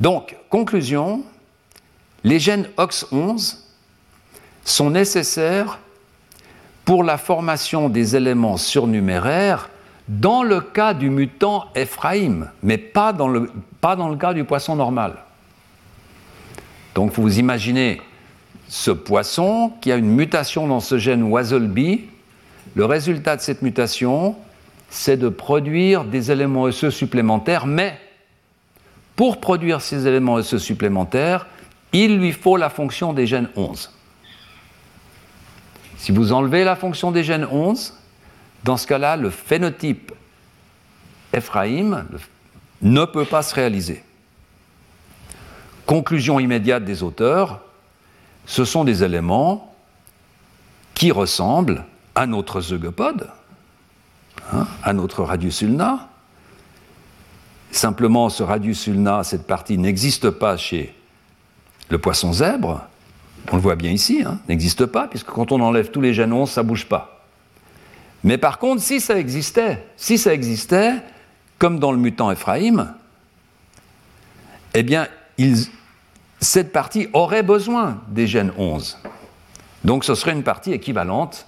Donc, 0.00 0.36
conclusion, 0.50 1.22
les 2.24 2.38
gènes 2.38 2.68
OX11 2.78 3.58
sont 4.64 4.90
nécessaires 4.90 5.78
pour 6.84 7.02
la 7.02 7.18
formation 7.18 7.88
des 7.88 8.16
éléments 8.16 8.56
surnuméraires 8.56 9.70
dans 10.08 10.42
le 10.42 10.60
cas 10.60 10.94
du 10.94 11.10
mutant 11.10 11.66
Ephraim, 11.74 12.48
mais 12.62 12.78
pas 12.78 13.12
dans 13.12 13.28
le, 13.28 13.50
pas 13.80 13.96
dans 13.96 14.08
le 14.08 14.16
cas 14.16 14.34
du 14.34 14.44
poisson 14.44 14.76
normal. 14.76 15.16
Donc 16.94 17.12
vous 17.12 17.38
imaginez 17.38 18.00
ce 18.68 18.90
poisson 18.90 19.72
qui 19.80 19.92
a 19.92 19.96
une 19.96 20.10
mutation 20.10 20.66
dans 20.66 20.80
ce 20.80 20.98
gène 20.98 21.22
WASLB. 21.22 22.00
Le 22.74 22.84
résultat 22.84 23.36
de 23.36 23.40
cette 23.40 23.62
mutation, 23.62 24.36
c'est 24.90 25.16
de 25.16 25.28
produire 25.28 26.04
des 26.04 26.30
éléments 26.30 26.62
osseux 26.62 26.90
supplémentaires, 26.90 27.66
mais 27.66 27.98
pour 29.14 29.40
produire 29.40 29.80
ces 29.80 30.06
éléments 30.06 30.34
osseux 30.34 30.58
supplémentaires, 30.58 31.46
il 31.92 32.18
lui 32.18 32.32
faut 32.32 32.56
la 32.56 32.68
fonction 32.68 33.12
des 33.12 33.26
gènes 33.26 33.48
11. 33.56 33.92
Si 35.96 36.12
vous 36.12 36.32
enlevez 36.32 36.64
la 36.64 36.76
fonction 36.76 37.10
des 37.10 37.24
gènes 37.24 37.46
11, 37.50 37.94
dans 38.64 38.76
ce 38.76 38.86
cas-là, 38.86 39.16
le 39.16 39.30
phénotype 39.30 40.12
Ephraim 41.32 42.04
ne 42.82 43.04
peut 43.04 43.24
pas 43.24 43.42
se 43.42 43.54
réaliser. 43.54 44.02
Conclusion 45.86 46.40
immédiate 46.40 46.84
des 46.84 47.02
auteurs, 47.02 47.60
ce 48.46 48.64
sont 48.64 48.84
des 48.84 49.02
éléments 49.02 49.74
qui 50.94 51.12
ressemblent 51.12 51.84
à 52.14 52.26
notre 52.26 52.60
zeugopode, 52.60 53.28
hein, 54.52 54.66
à 54.82 54.92
notre 54.92 55.22
radius 55.22 55.60
ulna. 55.60 56.08
Simplement, 57.72 58.30
ce 58.30 58.42
radius 58.42 58.86
ulna, 58.86 59.24
cette 59.24 59.46
partie, 59.46 59.76
n'existe 59.76 60.30
pas 60.30 60.56
chez 60.56 60.94
le 61.90 61.98
poisson 61.98 62.32
zèbre. 62.32 62.86
On 63.52 63.56
le 63.56 63.62
voit 63.62 63.76
bien 63.76 63.90
ici, 63.90 64.22
hein, 64.24 64.38
n'existe 64.48 64.86
pas, 64.86 65.08
puisque 65.08 65.26
quand 65.26 65.52
on 65.52 65.60
enlève 65.60 65.90
tous 65.90 66.00
les 66.00 66.18
11, 66.18 66.48
ça 66.48 66.62
ne 66.62 66.68
bouge 66.68 66.86
pas. 66.86 67.26
Mais 68.24 68.38
par 68.38 68.58
contre, 68.58 68.80
si 68.80 69.00
ça 69.00 69.18
existait, 69.18 69.86
si 69.96 70.18
ça 70.18 70.32
existait, 70.32 70.94
comme 71.58 71.78
dans 71.78 71.92
le 71.92 71.98
mutant 71.98 72.30
Ephraim, 72.30 72.94
eh 74.74 74.82
bien, 74.82 75.06
cette 76.46 76.72
partie 76.72 77.08
aurait 77.12 77.42
besoin 77.42 78.00
des 78.08 78.26
gènes 78.26 78.52
11. 78.56 78.98
Donc 79.84 80.04
ce 80.04 80.14
serait 80.14 80.32
une 80.32 80.44
partie 80.44 80.72
équivalente, 80.72 81.46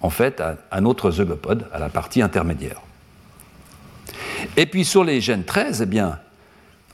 en 0.00 0.10
fait, 0.10 0.40
à, 0.70 0.80
notre 0.80 1.10
zeugopode, 1.10 1.66
à 1.72 1.78
la 1.78 1.88
partie 1.88 2.22
intermédiaire. 2.22 2.80
Et 4.56 4.66
puis 4.66 4.84
sur 4.84 5.02
les 5.02 5.20
gènes 5.20 5.44
13, 5.44 5.82
eh 5.82 5.86
bien, 5.86 6.20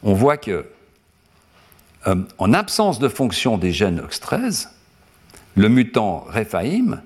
on 0.03 0.15
voit 0.15 0.39
que, 0.39 0.67
euh, 2.07 2.17
en 2.39 2.53
absence 2.55 2.99
de 2.99 3.09
fonction 3.09 3.59
des 3.59 3.73
gènes 3.73 4.01
OX13, 4.01 4.69
le 5.57 5.69
mutant 5.69 6.27
Rephaim 6.29 7.03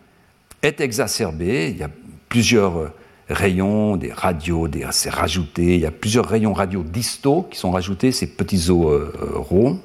est 0.62 0.80
exacerbé. 0.80 1.70
Il 1.70 1.78
y 1.78 1.82
a 1.82 1.90
plusieurs 2.28 2.78
euh, 2.78 2.92
rayons, 3.28 3.96
des 3.96 4.12
radios, 4.12 4.68
des, 4.68 4.86
c'est 4.92 5.10
rajouté. 5.10 5.74
Il 5.74 5.80
y 5.80 5.86
a 5.86 5.90
plusieurs 5.90 6.26
rayons 6.26 6.52
radio 6.52 6.82
distaux 6.82 7.48
qui 7.50 7.58
sont 7.58 7.72
rajoutés, 7.72 8.12
ces 8.12 8.28
petits 8.28 8.70
os 8.70 8.86
euh, 8.86 9.12
ronds. 9.34 9.80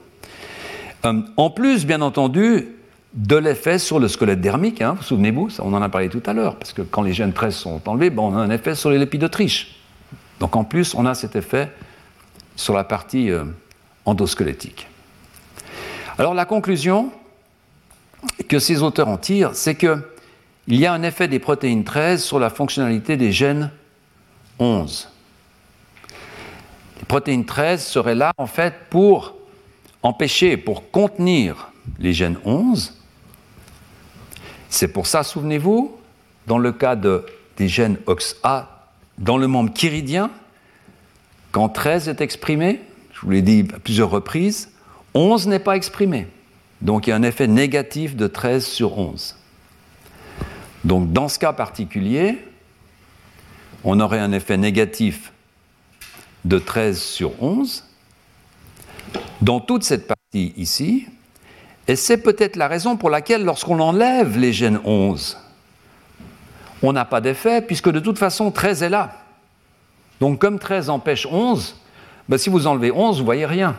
Euh, 1.06 1.22
en 1.38 1.50
plus, 1.50 1.86
bien 1.86 2.02
entendu, 2.02 2.70
de 3.14 3.36
l'effet 3.36 3.78
sur 3.78 4.00
le 4.00 4.08
squelette 4.08 4.42
dermique, 4.42 4.82
hein, 4.82 4.96
vous 4.98 5.04
souvenez-vous, 5.04 5.50
on 5.60 5.74
en 5.74 5.82
a 5.82 5.90
parlé 5.90 6.10
tout 6.10 6.24
à 6.26 6.34
l'heure, 6.34 6.56
parce 6.56 6.74
que 6.74 6.82
quand 6.82 7.02
les 7.02 7.14
gènes 7.14 7.34
13 7.34 7.54
sont 7.54 7.82
enlevés, 7.88 8.12
on 8.18 8.36
a 8.36 8.40
un 8.40 8.50
effet 8.50 8.74
sur 8.74 8.90
les 8.90 8.98
lipides 8.98 9.30
Donc 10.40 10.56
en 10.56 10.64
plus, 10.64 10.96
on 10.96 11.06
a 11.06 11.14
cet 11.14 11.36
effet 11.36 11.72
sur 12.56 12.74
la 12.74 12.84
partie 12.84 13.30
euh, 13.30 13.44
endosquelettique. 14.06 14.88
Alors 16.18 16.34
la 16.34 16.46
conclusion 16.46 17.12
que 18.48 18.60
ces 18.60 18.82
auteurs 18.82 19.10
en 19.10 19.18
tirent, 19.18 19.56
c'est 19.56 19.76
qu'il 19.76 20.00
y 20.68 20.86
a 20.86 20.94
un 20.94 21.04
effet 21.04 21.28
des 21.28 21.40
protéines 21.40 21.84
13 21.84 22.24
sur 22.24 22.40
la 22.40 22.50
fonctionnalité 22.50 23.18
des 23.18 23.32
gènes 23.32 23.72
11. 24.60 25.10
Les 27.00 27.06
protéines 27.06 27.46
13 27.46 27.84
seraient 27.84 28.16
là 28.16 28.32
en 28.38 28.48
fait 28.48 28.74
pour 28.90 29.36
empêcher, 30.04 30.58
pour 30.58 30.92
contenir 30.92 31.72
les 32.00 32.14
gènes 32.14 32.38
11. 32.46 32.94
C'est 34.70 34.90
pour 34.90 35.08
ça, 35.08 35.24
souvenez-vous, 35.24 35.98
dans 36.48 36.58
le 36.58 36.72
cas 36.72 36.96
de, 36.96 37.26
des 37.58 37.68
gènes 37.68 37.98
OXA, 38.06 38.88
dans 39.18 39.38
le 39.38 39.48
membre 39.48 39.74
chiridien, 39.74 40.30
quand 41.52 41.70
13 41.70 42.10
est 42.10 42.22
exprimé, 42.22 42.82
je 43.14 43.22
vous 43.22 43.30
l'ai 43.30 43.42
dit 43.42 43.68
à 43.74 43.80
plusieurs 43.80 44.10
reprises, 44.10 44.72
11 45.14 45.48
n'est 45.48 45.60
pas 45.60 45.76
exprimé. 45.76 46.28
Donc 46.82 47.08
il 47.08 47.12
y 47.12 47.14
a 47.14 47.16
un 47.16 47.24
effet 47.24 47.48
négatif 47.48 48.16
de 48.16 48.28
13 48.28 48.66
sur 48.66 48.98
11. 48.98 49.38
Donc 50.84 51.14
dans 51.14 51.30
ce 51.30 51.40
cas 51.40 51.54
particulier, 51.54 52.40
on 53.84 54.00
aurait 54.00 54.20
un 54.20 54.32
effet 54.32 54.58
négatif 54.58 55.32
de 56.44 56.60
13 56.60 57.02
sur 57.02 57.42
11, 57.42 57.86
dans 59.42 59.60
toute 59.60 59.84
cette 59.84 60.08
partie 60.08 60.54
ici, 60.58 61.08
et 61.88 61.96
c'est 61.96 62.18
peut-être 62.18 62.56
la 62.56 62.68
raison 62.68 62.96
pour 62.96 63.10
laquelle 63.10 63.44
lorsqu'on 63.44 63.80
enlève 63.80 64.38
les 64.38 64.54
gènes 64.54 64.80
11, 64.86 65.38
on 66.82 66.94
n'a 66.94 67.06
pas 67.06 67.22
d'effet, 67.22 67.62
puisque 67.62 67.90
de 67.90 68.00
toute 68.00 68.18
façon 68.18 68.52
13 68.52 68.84
est 68.84 68.90
là. 68.90 69.20
Donc 70.20 70.40
comme 70.40 70.60
13 70.60 70.90
empêche 70.90 71.26
11, 71.26 71.76
ben, 72.30 72.38
si 72.38 72.50
vous 72.50 72.68
enlevez 72.68 72.92
11, 72.92 73.20
vous 73.20 73.26
voyez 73.26 73.46
rien. 73.46 73.76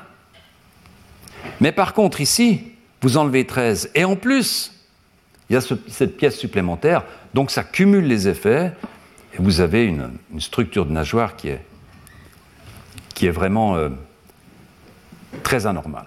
Mais 1.61 1.72
par 1.72 1.95
contre 1.95 2.20
ici, 2.20 2.72
vous 3.01 3.16
enlevez 3.16 3.47
13, 3.47 3.91
et 3.95 4.05
en 4.05 4.16
plus, 4.16 4.72
il 5.49 5.55
y 5.55 5.57
a 5.57 5.61
cette 5.61 6.16
pièce 6.16 6.39
supplémentaire, 6.39 7.05
donc 7.32 7.51
ça 7.51 7.64
cumule 7.64 8.07
les 8.07 8.28
effets, 8.28 8.72
et 9.35 9.37
vous 9.39 9.61
avez 9.61 9.85
une, 9.85 10.11
structure 10.39 10.87
de 10.87 10.93
nageoire 10.93 11.37
qui 11.37 11.49
est, 11.49 11.64
qui 13.14 13.26
est 13.26 13.30
vraiment... 13.30 13.76
Euh, 13.76 13.89
très 15.43 15.66
anormal. 15.66 16.07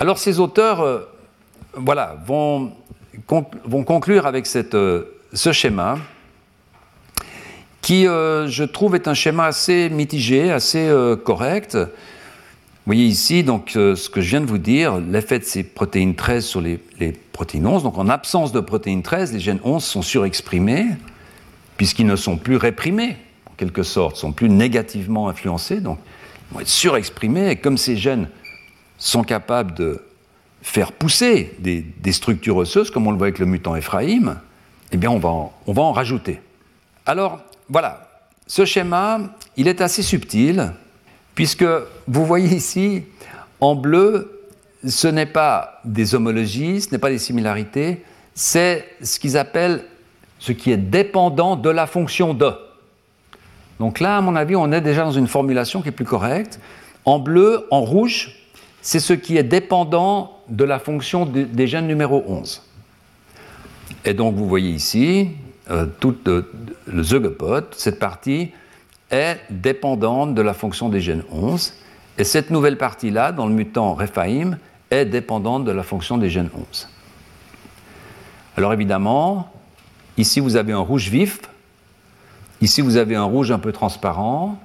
Alors 0.00 0.18
ces 0.18 0.40
auteurs 0.40 0.80
euh, 0.80 1.08
voilà, 1.74 2.16
vont, 2.26 2.72
conclure 3.26 4.26
avec 4.26 4.46
euh, 4.74 5.04
ce 5.32 5.52
schéma 5.52 5.98
qui, 7.80 8.06
euh, 8.06 8.48
je 8.48 8.64
trouve, 8.64 8.94
est 8.94 9.08
un 9.08 9.14
schéma 9.14 9.46
assez 9.46 9.90
mitigé, 9.90 10.50
assez 10.50 10.90
correct. 11.24 11.76
Vous 11.76 12.90
voyez 12.90 13.04
ici 13.04 13.44
donc 13.44 13.70
ce 13.74 14.08
que 14.08 14.20
je 14.20 14.30
viens 14.30 14.40
de 14.40 14.46
vous 14.46 14.58
dire, 14.58 14.98
l'effet 14.98 15.38
de 15.38 15.44
ces 15.44 15.62
protéines 15.62 16.14
13 16.14 16.44
sur 16.44 16.60
les, 16.60 16.80
les, 16.98 17.12
protéines 17.12 17.66
11. 17.66 17.82
Donc 17.82 17.98
en 17.98 18.08
absence 18.08 18.52
de 18.52 18.60
protéines 18.60 19.02
13, 19.02 19.32
les 19.32 19.40
gènes 19.40 19.60
11 19.64 19.82
sont 19.82 20.02
surexprimés 20.02 20.86
puisqu'ils 21.76 22.06
ne 22.06 22.16
sont 22.16 22.36
plus 22.36 22.56
réprimés, 22.56 23.16
en 23.50 23.54
quelque 23.56 23.82
sorte, 23.82 24.16
sont 24.16 24.32
plus 24.32 24.48
négativement 24.48 25.28
influencés. 25.28 25.80
Donc 25.80 25.98
vont 26.50 26.60
être 26.60 26.68
surexprimés, 26.68 27.50
et 27.50 27.56
comme 27.56 27.78
ces 27.78 27.96
gènes 27.96 28.28
sont 28.98 29.24
capables 29.24 29.74
de 29.74 30.02
faire 30.62 30.92
pousser 30.92 31.54
des, 31.58 32.12
structures 32.12 32.56
osseuses, 32.56 32.90
comme 32.90 33.06
on 33.06 33.10
le 33.10 33.18
voit 33.18 33.26
avec 33.26 33.38
le 33.38 33.46
mutant 33.46 33.76
Ephraim, 33.76 34.40
eh 34.92 34.96
bien 34.96 35.10
on 35.10 35.18
va, 35.18 35.28
en, 35.28 35.52
on 35.66 35.72
va 35.72 35.82
en 35.82 35.92
rajouter. 35.92 36.40
Alors 37.06 37.40
voilà, 37.68 38.08
ce 38.46 38.64
schéma, 38.64 39.20
il 39.56 39.68
est 39.68 39.80
assez 39.80 40.02
subtil, 40.02 40.72
puisque 41.34 41.66
vous 42.06 42.24
voyez 42.24 42.54
ici, 42.54 43.02
en 43.60 43.74
bleu, 43.74 44.48
ce 44.86 45.08
n'est 45.08 45.26
pas 45.26 45.80
des 45.84 46.14
homologies, 46.14 46.82
ce 46.82 46.90
n'est 46.92 46.98
pas 46.98 47.10
des 47.10 47.18
similarités, 47.18 48.04
c'est 48.34 48.86
ce 49.02 49.18
qu'ils 49.18 49.36
appellent 49.36 49.84
ce 50.38 50.52
qui 50.52 50.70
est 50.70 50.76
dépendant 50.76 51.56
de 51.56 51.70
la 51.70 51.86
fonction 51.86 52.34
de. 52.34 52.52
Donc 53.80 54.00
là, 54.00 54.18
à 54.18 54.20
mon 54.20 54.36
avis, 54.36 54.56
on 54.56 54.70
est 54.72 54.80
déjà 54.80 55.04
dans 55.04 55.12
une 55.12 55.26
formulation 55.26 55.82
qui 55.82 55.88
est 55.88 55.92
plus 55.92 56.04
correcte. 56.04 56.60
En 57.04 57.18
bleu, 57.18 57.66
en 57.70 57.80
rouge, 57.80 58.34
c'est 58.80 59.00
ce 59.00 59.12
qui 59.12 59.36
est 59.36 59.42
dépendant 59.44 60.38
de 60.48 60.64
la 60.64 60.78
fonction 60.78 61.26
des 61.26 61.66
gènes 61.66 61.86
numéro 61.86 62.22
11. 62.26 62.62
Et 64.04 64.14
donc 64.14 64.34
vous 64.34 64.46
voyez 64.46 64.70
ici, 64.70 65.30
euh, 65.70 65.86
tout 66.00 66.14
le, 66.26 67.02
zeugopode, 67.02 67.66
cette 67.76 67.98
partie 67.98 68.50
est 69.10 69.38
dépendante 69.48 70.34
de 70.34 70.42
la 70.42 70.52
fonction 70.52 70.88
des 70.88 71.00
gènes 71.00 71.24
11. 71.30 71.74
Et 72.18 72.24
cette 72.24 72.50
nouvelle 72.50 72.76
partie-là, 72.76 73.32
dans 73.32 73.46
le 73.46 73.54
mutant 73.54 73.94
Rephaim, 73.94 74.58
est 74.90 75.06
dépendante 75.06 75.64
de 75.64 75.72
la 75.72 75.82
fonction 75.82 76.18
des 76.18 76.28
gènes 76.28 76.50
11. 76.54 76.88
Alors 78.56 78.72
évidemment, 78.72 79.50
ici 80.18 80.40
vous 80.40 80.56
avez 80.56 80.72
un 80.72 80.78
rouge 80.78 81.08
vif, 81.08 81.40
Ici, 82.60 82.80
vous 82.80 82.96
avez 82.96 83.16
un 83.16 83.24
rouge 83.24 83.50
un 83.50 83.58
peu 83.58 83.72
transparent, 83.72 84.58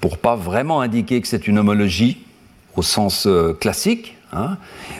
pour 0.00 0.18
pas 0.18 0.36
vraiment 0.36 0.80
indiquer 0.80 1.20
que 1.20 1.28
c'est 1.28 1.46
une 1.48 1.58
homologie 1.58 2.24
au 2.76 2.82
sens 2.82 3.26
euh, 3.26 3.52
classique, 3.52 4.16
hein. 4.32 4.56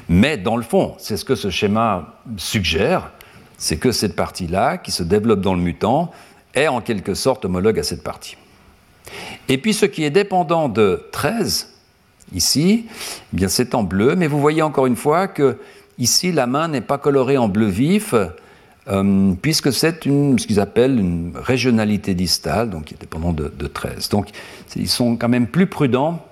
mais 0.09 0.37
dans 0.37 0.57
le 0.57 0.63
fond, 0.63 0.95
c'est 0.99 1.17
ce 1.17 1.25
que 1.25 1.35
ce 1.35 1.51
schéma 1.51 2.17
suggère, 2.37 3.13
c'est 3.57 3.77
que 3.77 3.93
cette 3.93 4.17
partie-là, 4.17 4.79
qui 4.79 4.91
se 4.91 5.03
développe 5.03 5.41
dans 5.41 5.55
le 5.55 5.61
mutant, 5.61 6.13
est 6.55 6.69
en 6.69 6.81
quelque 6.81 7.15
sorte 7.15 7.45
homologue 7.45 7.79
à 7.79 7.83
cette 7.83 8.03
partie. 8.03 8.37
Et 9.49 9.59
puis 9.59 9.73
ce 9.73 9.87
qui 9.87 10.05
est 10.05 10.11
dépendant 10.11 10.69
de 10.69 11.07
13, 11.13 11.75
ici, 12.35 12.87
eh 12.89 13.37
bien 13.37 13.49
c'est 13.49 13.75
en 13.75 13.83
bleu, 13.83 14.17
mais 14.17 14.27
vous 14.27 14.41
voyez 14.41 14.63
encore 14.63 14.87
une 14.87 14.97
fois 14.97 15.29
que 15.29 15.59
ici 15.99 16.33
la 16.33 16.47
main 16.47 16.69
n'est 16.69 16.81
pas 16.81 16.99
colorée 16.99 17.39
en 17.39 17.49
bleu 17.49 17.67
vif, 17.67 18.15
euh, 18.89 19.35
puisque 19.43 19.73
c'est 19.73 20.03
ce 20.03 20.47
qu'ils 20.47 20.61
appellent 20.61 20.99
une 20.99 21.33
régionalité 21.35 22.15
distale, 22.15 22.71
donc 22.71 22.87
qui 22.87 22.95
est 22.95 23.01
dépendante 23.01 23.37
de, 23.37 23.67
13. 23.67 24.09
Donc 24.09 24.29
ils 24.77 24.89
sont 24.89 25.17
quand 25.17 25.29
même 25.29 25.47
plus 25.47 25.67
prudents, 25.67 26.25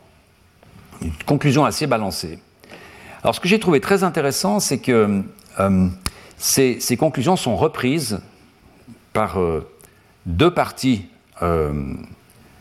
une 1.03 1.13
conclusion 1.27 1.67
assez 1.67 1.87
balancée. 1.87 2.39
Alors 3.23 3.35
ce 3.35 3.41
que 3.41 3.49
j'ai 3.49 3.61
trouvé 3.61 3.81
très 3.81 4.05
intéressant, 4.05 4.59
c'est 4.61 4.79
que 4.79 5.23
euh, 5.61 5.89
ces, 6.39 6.97
conclusions 6.99 7.37
sont 7.37 7.57
reprises 7.57 8.21
par 9.13 9.39
euh, 9.39 9.69
deux 10.25 10.51
parties 10.51 11.07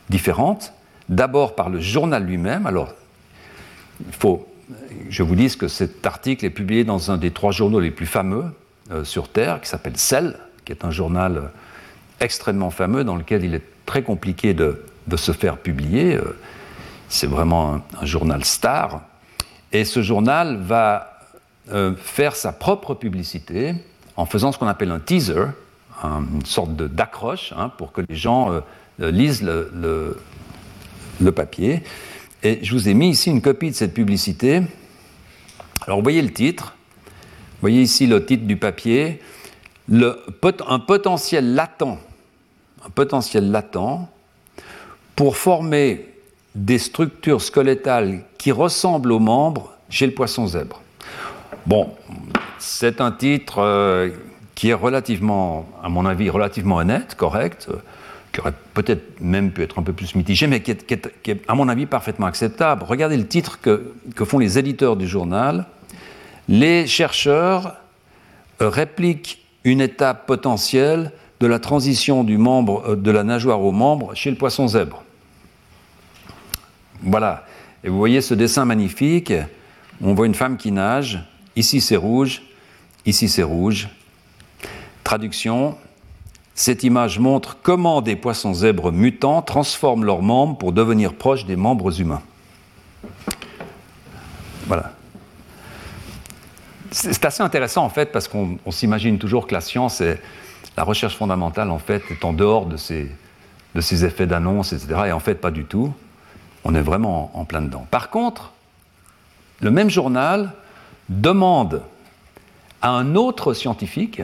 différentes. 0.10 0.74
D'abord 1.08 1.56
par 1.56 1.70
le 1.70 1.80
journal 1.80 2.26
lui-même. 2.26 2.66
Alors, 2.66 2.94
il 4.06 4.14
faut, 4.14 4.46
je 5.08 5.24
vous 5.24 5.36
dis 5.36 5.56
que 5.56 5.70
cet 5.70 6.06
article 6.06 6.46
est 6.46 6.50
publié 6.50 6.84
dans 6.84 7.10
un 7.10 7.18
des 7.18 7.32
trois 7.32 7.52
journaux 7.52 7.80
les 7.80 7.92
plus 7.92 8.06
fameux 8.06 8.44
sur 9.04 9.30
Terre, 9.30 9.62
qui 9.62 9.70
s'appelle 9.70 9.98
Cell, 9.98 10.38
qui 10.64 10.72
est 10.72 10.86
un 10.86 10.92
journal 10.92 11.50
extrêmement 12.20 12.70
fameux 12.70 13.04
dans 13.04 13.16
lequel 13.16 13.44
il 13.44 13.54
est 13.54 13.64
très 13.86 14.04
compliqué 14.04 14.54
de, 14.54 14.82
se 15.16 15.32
faire 15.32 15.58
publier. 15.58 16.16
Euh, 16.16 16.38
c'est 17.08 17.28
vraiment 17.28 17.82
un, 18.02 18.06
journal 18.06 18.44
star. 18.44 19.02
Et 19.72 19.86
ce 19.86 20.02
journal 20.02 20.58
va 20.58 21.22
euh, 21.72 21.96
faire 21.96 22.36
sa 22.36 22.52
propre 22.52 22.94
publicité 22.96 23.76
en 24.18 24.26
faisant 24.26 24.52
ce 24.52 24.58
qu'on 24.58 24.68
appelle 24.68 24.92
un 24.92 25.00
teaser, 25.00 25.46
une 26.04 26.46
sorte 26.46 26.76
d'accroche 26.76 27.54
hein, 27.58 27.70
pour 27.78 27.92
que 27.92 28.02
les 28.08 28.16
gens 28.16 28.52
euh, 28.52 29.12
lisent 29.12 29.44
le, 29.44 30.18
le, 31.22 31.32
papier. 31.32 31.84
Et 32.44 32.60
je 32.64 32.74
vous 32.74 32.90
ai 32.90 32.94
mis 32.94 33.10
ici 33.10 33.30
une 33.30 33.42
copie 33.42 33.70
de 33.70 33.76
cette 33.76 33.94
publicité. 33.94 34.62
Alors 35.86 36.00
vous 36.00 36.04
voyez 36.04 36.22
le 36.22 36.32
titre, 36.34 36.75
voyez 37.66 37.82
ici 37.82 38.06
le 38.06 38.24
titre 38.24 38.46
du 38.46 38.58
papier, 38.58 39.20
un 39.92 40.80
potentiel 40.80 41.56
latent 41.56 41.98
un 42.86 42.90
potentiel 42.90 43.52
latent 43.52 44.08
pour 45.16 45.38
former 45.38 46.06
des 46.54 46.78
structures 46.78 47.42
squelettales 47.42 48.22
qui 48.38 48.52
ressemblent 48.52 49.12
aux 49.12 49.20
membres 49.20 49.74
chez 49.90 50.06
le 50.06 50.14
poisson 50.14 50.48
zèbre. 50.48 50.82
Bon, 51.66 51.90
c'est 52.60 53.02
un 53.02 53.12
titre 53.12 53.60
euh, 53.60 54.10
qui 54.54 54.70
est 54.70 54.74
relativement, 54.74 55.68
à 55.84 55.90
mon 55.90 56.06
avis, 56.06 56.30
relativement 56.30 56.78
honnête, 56.78 57.16
correct, 57.16 57.68
euh, 57.70 57.78
qui 58.32 58.42
aurait 58.42 58.54
peut-être 58.74 59.20
même 59.20 59.52
pu 59.52 59.64
être 59.64 59.80
un 59.80 59.84
peu 59.84 59.94
plus 59.94 60.14
mitigé, 60.16 60.48
mais 60.48 60.62
qui 60.62 60.72
est, 60.72 61.42
à 61.48 61.56
mon 61.56 61.68
avis, 61.70 61.86
parfaitement 61.86 62.28
acceptable. 62.28 62.84
Regardez 62.84 63.18
le 63.18 63.26
titre 63.26 63.60
que 63.62 64.26
font 64.26 64.40
les 64.40 64.60
éditeurs 64.60 64.96
du 64.96 65.08
journal. 65.08 65.66
Les 66.48 66.88
chercheurs 66.88 67.76
répliquent 68.60 69.46
une 69.64 69.82
étape 69.82 70.28
potentielle 70.28 71.12
de 71.40 71.48
la 71.48 71.60
transition 71.60 72.24
du 72.24 72.40
euh, 72.40 72.96
de 72.96 73.12
la 73.12 73.24
nageoire 73.24 73.62
au 73.62 73.72
membre 73.72 74.14
chez 74.16 74.30
le 74.30 74.38
poisson 74.38 74.68
zèbre. 74.68 75.04
Voilà. 77.02 77.46
Et 77.84 77.90
vous 77.90 77.98
voyez 77.98 78.22
ce 78.22 78.34
dessin 78.34 78.66
magnifique. 78.66 79.34
On 80.02 80.14
voit 80.14 80.26
une 80.26 80.36
femme 80.36 80.58
qui 80.58 80.72
nage. 80.72 81.24
Ici 81.56 81.82
c'est 81.82 81.96
rouge, 81.96 82.42
ici 83.06 83.30
c'est 83.30 83.44
rouge. 83.44 83.90
Traduction. 85.04 85.78
Cette 86.54 86.84
image 86.84 87.20
montre 87.20 87.58
comment 87.62 88.02
des 88.02 88.16
poissons 88.16 88.54
zèbres 88.54 88.92
mutants 88.92 89.42
transforment 89.42 90.06
leurs 90.06 90.22
membres 90.22 90.58
pour 90.58 90.72
devenir 90.72 91.14
proches 91.14 91.46
des 91.46 91.58
membres 91.58 92.00
humains. 92.00 92.22
Voilà. 94.66 94.94
C'est 96.92 97.26
assez 97.26 97.44
intéressant 97.44 97.84
en 97.84 97.90
fait 97.90 98.12
parce 98.12 98.28
qu'on 98.28 98.58
s'imagine 98.70 99.18
toujours 99.18 99.48
que 99.48 99.54
la 99.54 99.62
science 99.62 100.02
est, 100.02 100.22
la 100.78 100.84
recherche 100.84 101.16
fondamentale, 101.16 101.72
en 101.72 101.80
fait, 101.80 102.04
est 102.12 102.26
en 102.26 102.34
dehors 102.34 102.66
de 102.66 102.78
ces, 102.78 103.10
de 103.76 103.82
ces 103.82 104.04
effets 104.06 104.28
d'annonce, 104.28 104.74
etc. 104.74 105.04
Et 105.08 105.12
en 105.12 105.20
fait, 105.20 105.36
pas 105.36 105.52
du 105.52 105.66
tout. 105.66 105.94
On 106.64 106.76
est 106.76 106.82
vraiment 106.82 107.32
en, 107.38 107.46
plein 107.46 107.62
dedans. 107.62 107.88
Par 107.92 108.10
contre, 108.10 108.52
le 109.62 109.72
même 109.72 109.90
journal 109.90 110.52
demande 111.10 111.82
à 112.82 112.90
un 112.90 113.16
autre 113.16 113.54
scientifique 113.54 114.22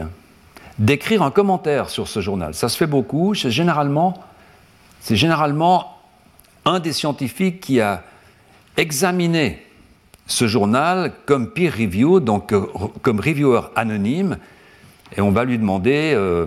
d'écrire 0.77 1.21
un 1.21 1.31
commentaire 1.31 1.89
sur 1.89 2.07
ce 2.07 2.19
journal. 2.21 2.53
Ça 2.53 2.67
se 2.67 2.77
fait 2.77 2.87
beaucoup. 2.87 3.35
C'est 3.35 3.51
généralement, 3.51 4.15
c'est 4.99 5.15
généralement 5.15 5.99
un 6.65 6.79
des 6.79 6.93
scientifiques 6.93 7.61
qui 7.61 7.79
a 7.79 8.03
examiné 8.77 9.65
ce 10.31 10.47
journal 10.47 11.11
comme 11.25 11.49
peer 11.49 11.73
review, 11.77 12.21
donc 12.21 12.53
euh, 12.53 12.65
comme 13.01 13.19
reviewer 13.19 13.61
anonyme, 13.75 14.37
et 15.15 15.21
on 15.21 15.31
va 15.31 15.43
lui 15.43 15.57
demander, 15.57 16.13
euh, 16.15 16.45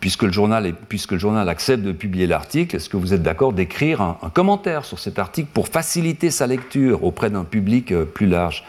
puisque, 0.00 0.22
le 0.22 0.32
journal 0.32 0.74
puisque 0.88 1.12
le 1.12 1.18
journal 1.18 1.48
accepte 1.48 1.82
de 1.82 1.92
publier 1.92 2.26
l'article, 2.26 2.76
est-ce 2.76 2.90
que 2.90 2.98
vous 2.98 3.14
êtes 3.14 3.22
d'accord 3.22 3.54
d'écrire 3.54 4.02
un, 4.02 4.30
commentaire 4.34 4.84
sur 4.84 4.98
cet 4.98 5.18
article 5.18 5.48
pour 5.54 5.68
faciliter 5.68 6.30
sa 6.30 6.46
lecture 6.46 7.04
auprès 7.04 7.30
d'un 7.30 7.44
public 7.44 7.90
euh, 7.90 8.04
plus 8.04 8.26
large? 8.26 8.64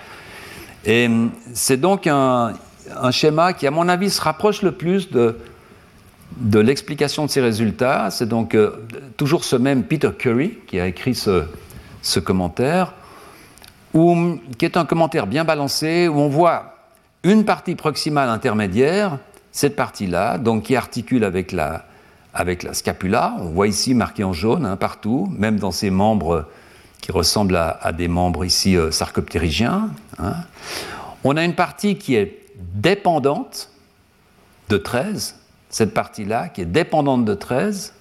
Et 0.85 1.07
hum, 1.07 1.31
c'est 1.53 1.77
donc 1.77 2.07
un, 2.07 2.53
schéma 3.11 3.51
qui, 3.51 3.67
à 3.67 3.71
mon 3.71 3.89
avis, 3.89 4.09
se 4.09 4.21
rapproche 4.21 4.61
le 4.61 4.71
plus 4.71 5.09
de, 5.11 5.35
l'explication 6.53 7.25
de 7.25 7.29
ces 7.29 7.41
résultats. 7.41 8.11
C'est 8.11 8.29
donc 8.29 8.55
toujours 9.17 9.43
ce 9.43 9.57
même 9.57 9.83
Peter 9.83 10.11
Curry 10.17 10.53
qui 10.67 10.79
a 10.79 10.87
écrit 10.87 11.15
ce 11.15 12.19
commentaire, 12.21 12.93
où, 13.93 14.37
qui 14.57 14.65
est 14.65 14.77
un 14.77 14.85
commentaire 14.85 15.27
bien 15.27 15.43
balancé, 15.43 16.07
où 16.07 16.17
on 16.19 16.29
voit 16.29 16.75
une 17.23 17.45
partie 17.45 17.75
proximale 17.75 18.29
intermédiaire, 18.29 19.17
cette 19.51 19.75
partie-là, 19.75 20.37
donc 20.37 20.63
qui 20.63 20.75
articule 20.75 21.23
avec 21.23 21.51
la, 21.51 21.85
avec 22.33 22.63
la 22.63 22.73
scapula, 22.73 23.35
on 23.39 23.49
voit 23.49 23.67
ici 23.67 23.93
marqué 23.95 24.23
en 24.23 24.33
jaune 24.33 24.65
hein, 24.65 24.75
partout, 24.75 25.27
même 25.37 25.57
dans 25.57 25.71
ces 25.71 25.89
membres 25.89 26.45
qui 27.01 27.11
ressemblent 27.11 27.55
à, 27.55 27.91
des 27.91 28.07
membres 28.07 28.45
ici 28.45 28.77
euh, 28.77 28.91
sarcoptérygiens. 28.91 29.89
Hein. 30.19 30.35
On 31.23 31.35
a 31.37 31.43
une 31.43 31.55
partie 31.55 31.97
qui 31.97 32.15
est 32.15 32.45
dépendante 32.73 33.71
de 34.69 34.77
13, 34.77 35.35
cette 35.69 35.93
partie-là 35.93 36.49
qui 36.49 36.61
est 36.61 36.65
dépendante 36.65 37.25
de 37.25 37.33
13. 37.33 37.93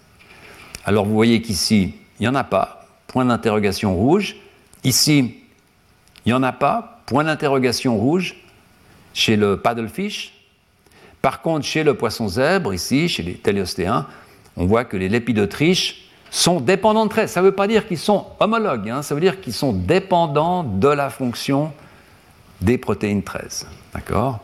Alors 0.85 1.07
vous 1.07 1.15
voyez 1.15 1.41
qu'ici, 1.41 1.95
il 2.19 2.23
n'y 2.23 2.29
en 2.29 2.35
a 2.35 2.45
pas, 2.45 2.87
point 3.07 3.25
d'interrogation 3.25 3.95
rouge. 3.95 4.37
Ici, 4.85 5.37
il 6.27 6.31
n'y 6.31 6.35
en 6.35 6.43
a 6.43 6.53
pas, 6.53 7.01
point 7.07 7.25
d'interrogation 7.25 7.97
rouge 7.97 8.35
chez 9.15 9.37
le 9.37 9.57
paddlefish. 9.57 10.35
Par 11.23 11.41
contre, 11.41 11.65
chez 11.65 11.85
le 11.85 11.95
poisson 11.95 12.29
zèbre, 12.29 12.75
ici, 12.75 13.09
chez 13.09 13.23
les 13.23 13.35
téléostéens, 13.35 14.07
on 14.57 14.67
voit 14.67 14.85
que 14.85 14.97
les 14.97 15.09
lépidotriches 15.09 16.03
sont 16.31 16.61
dépendants 16.61 17.05
de 17.05 17.11
13. 17.11 17.31
Ça 17.31 17.41
ne 17.41 17.47
veut 17.47 17.53
pas 17.53 17.69
dire 17.69 17.87
qu'ils 17.87 17.99
sont 17.99 18.27
homologues, 18.41 18.91
hein. 18.91 19.03
ça 19.03 19.15
veut 19.15 19.21
dire 19.21 19.41
qu'ils 19.41 19.53
sont 19.53 19.73
dépendants 19.73 20.65
de 20.65 20.89
la 20.89 21.11
fonction 21.11 21.73
des 22.61 22.77
protéines 22.77 23.23
13. 23.23 23.67
D'accord? 23.95 24.41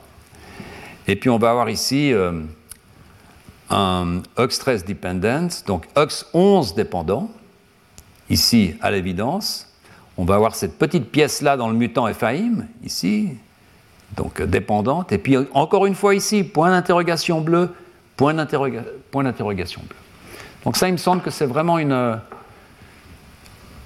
Et 1.09 1.17
puis 1.17 1.31
on 1.31 1.39
va 1.39 1.51
avoir 1.51 1.69
ici 1.69 2.13
euh, 2.13 2.43
un 3.71 4.21
OX13 4.37 4.85
dependent, 4.85 5.51
donc 5.67 5.87
OX11 5.97 6.77
dépendant, 6.77 7.31
ici 8.31 8.75
à 8.81 8.91
l'évidence. 8.91 9.72
On 10.23 10.25
va 10.25 10.37
avoir 10.37 10.55
cette 10.55 10.79
petite 10.79 11.11
pièce-là 11.11 11.57
dans 11.57 11.69
le 11.69 11.75
mutant 11.75 12.07
FAIM, 12.15 12.69
ici, 12.85 13.31
donc 14.17 14.41
euh, 14.41 14.47
dépendante. 14.47 15.11
Et 15.11 15.19
puis 15.19 15.37
encore 15.53 15.85
une 15.85 15.97
fois 15.97 16.15
ici, 16.15 16.45
point 16.45 16.71
d'interrogation 16.71 17.41
bleu, 17.41 17.75
point 18.17 18.33
d'interrogation 18.33 19.81
bleu. 19.81 19.97
Donc 20.65 20.77
ça, 20.77 20.87
il 20.87 20.93
me 20.93 20.99
semble 20.99 21.23
que 21.23 21.31
c'est 21.33 21.45
vraiment 21.45 21.77
une, 21.77 21.91
euh, 21.91 22.15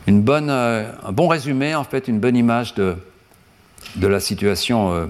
bonne, 0.09 0.51
euh, 0.51 0.93
un 1.07 1.13
bon 1.13 1.27
résumé, 1.27 1.75
en 1.75 1.85
fait, 1.85 2.07
une 2.07 2.21
bonne 2.21 2.37
image 2.37 2.75
de, 2.75 2.97
la 3.99 4.21
situation 4.21 5.09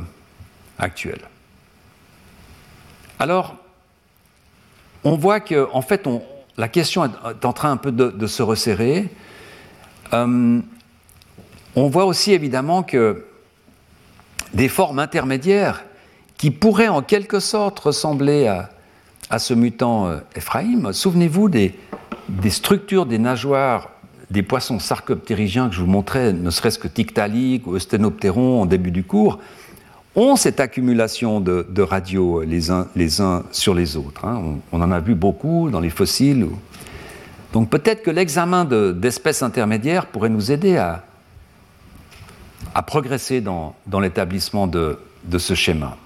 actuelle. 0.78 1.23
Alors, 3.19 3.57
on 5.03 5.16
voit 5.16 5.40
que, 5.40 5.66
fait, 5.85 6.09
la 6.57 6.69
question 6.69 7.05
est 7.05 7.44
en 7.44 7.53
train 7.53 7.73
un 7.73 7.77
peu 7.78 7.90
de, 7.90 8.27
se 8.28 8.44
resserrer. 8.44 9.11
On 11.77 11.89
voit 11.89 12.07
aussi 12.07 12.32
évidemment 12.32 12.82
que 12.82 13.24
des 14.55 14.69
formes 14.69 14.98
intermédiaires 14.98 15.85
qui 16.39 16.51
pourraient 16.51 16.89
en 16.89 17.03
quelque 17.03 17.39
sorte 17.39 17.78
ressembler 17.78 18.48
à, 19.31 19.39
ce 19.39 19.55
mutant 19.55 20.07
euh, 20.07 20.19
Ephraim. 20.35 20.93
Souvenez-vous 20.93 21.48
des, 21.48 21.74
structures 22.48 23.07
des 23.07 23.19
nageoires 23.19 23.90
des 24.31 24.43
poissons 24.43 24.81
sarcoptérygiens 24.81 25.69
que 25.69 25.77
je 25.77 25.81
vous 25.81 25.86
montrais, 25.86 26.32
ne 26.32 26.51
serait-ce 26.51 26.81
que 26.81 26.89
Tiktaalik 26.89 27.65
ou 27.66 27.77
Estenopteron 27.77 28.62
en 28.62 28.66
début 28.66 28.90
du 28.90 29.05
cours, 29.05 29.39
ont 30.16 30.35
cette 30.35 30.59
accumulation 30.59 31.40
de, 31.40 31.82
radios 31.82 32.43
les 32.43 32.73
uns, 32.73 32.89
les 32.97 33.20
uns, 33.20 33.44
sur 33.53 33.73
les 33.73 33.97
autres. 33.97 34.24
Hein. 34.24 34.59
On, 34.73 34.82
en 34.82 34.90
a 34.90 34.98
vu 34.98 35.15
beaucoup 35.15 35.70
dans 35.70 35.78
les 35.78 35.90
fossiles. 35.90 36.48
Donc 37.53 37.70
peut-être 37.70 38.03
que 38.03 38.11
l'examen 38.11 38.65
d'espèces 38.65 39.44
intermédiaires 39.44 40.07
pourrait 40.07 40.28
nous 40.28 40.51
aider 40.51 40.77
à, 40.77 41.05
à 42.77 42.82
progresser 42.82 43.40
dans, 43.40 43.74
l'établissement 44.03 44.66
de, 44.66 44.98
ce 45.39 45.55
schéma. 45.55 45.97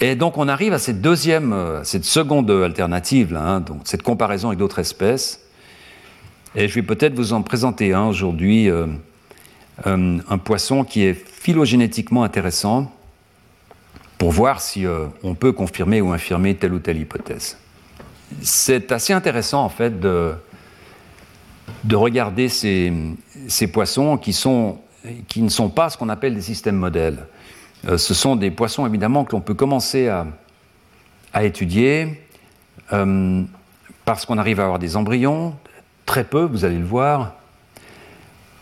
Et 0.00 0.16
donc 0.16 0.36
on 0.36 0.48
arrive 0.48 0.72
à 0.72 0.80
cette 0.80 1.00
deuxième, 1.00 1.52
euh, 1.52 1.84
cette 1.84 2.04
seconde 2.04 2.50
alternative, 2.50 3.36
hein, 3.36 3.60
donc 3.60 3.82
cette 3.84 4.02
comparaison 4.02 4.48
avec 4.48 4.58
d'autres 4.58 4.80
espèces. 4.80 5.46
Et 6.56 6.66
je 6.66 6.74
vais 6.74 6.82
peut-être 6.82 7.14
vous 7.14 7.34
en 7.34 7.42
présenter 7.42 7.94
un 7.94 8.06
aujourd'hui, 8.06 8.68
euh, 8.68 8.86
euh, 9.86 10.18
un 10.28 10.38
poisson 10.38 10.82
qui 10.82 11.04
est 11.04 11.14
phylogénétiquement 11.14 12.24
intéressant 12.24 12.92
pour 14.18 14.32
voir 14.32 14.60
si 14.60 14.86
on 15.22 15.36
peut 15.36 15.52
confirmer 15.52 16.00
ou 16.00 16.10
infirmer 16.10 16.56
telle 16.56 16.72
ou 16.72 16.80
telle 16.80 16.98
hypothèse. 16.98 17.56
C'est 18.42 18.90
assez 18.90 19.12
intéressant 19.12 19.62
en 19.62 19.68
fait 19.68 20.00
de, 20.00 20.32
de 21.84 21.94
regarder 21.94 22.48
ces 22.48 23.66
poissons 23.72 24.16
qui, 24.16 24.32
sont, 24.32 24.78
qui 25.28 25.42
ne 25.42 25.48
sont 25.48 25.68
pas 25.68 25.90
ce 25.90 25.96
qu'on 25.96 26.08
appelle 26.08 26.34
des 26.34 26.42
systèmes 26.42 26.76
modèles. 26.76 27.26
Euh, 27.86 27.98
ce 27.98 28.14
sont 28.14 28.36
des 28.36 28.50
poissons 28.50 28.86
évidemment 28.86 29.24
que 29.24 29.32
l'on 29.32 29.40
peut 29.40 29.54
commencer 29.54 30.08
à, 30.08 30.26
étudier 31.42 32.20
euh, 32.92 33.44
parce 34.04 34.26
qu'on 34.26 34.38
arrive 34.38 34.58
à 34.58 34.64
avoir 34.64 34.78
des 34.80 34.96
embryons, 34.96 35.54
très 36.04 36.24
peu, 36.24 36.42
vous 36.42 36.64
allez 36.64 36.78
le 36.78 36.84
voir, 36.84 37.34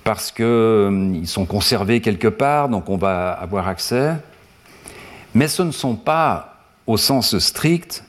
parce 0.04 0.30
qu'ils 0.30 0.44
euh, 0.44 1.24
sont 1.24 1.46
conservés 1.46 2.00
quelque 2.00 2.28
part, 2.28 2.68
donc 2.68 2.90
on 2.90 2.96
va 2.96 3.32
avoir 3.32 3.66
accès. 3.66 4.14
Mais 5.34 5.48
ce 5.48 5.62
ne 5.62 5.70
sont 5.70 5.96
pas, 5.96 6.58
au 6.86 6.96
sens 6.96 7.38
strict, 7.38 8.04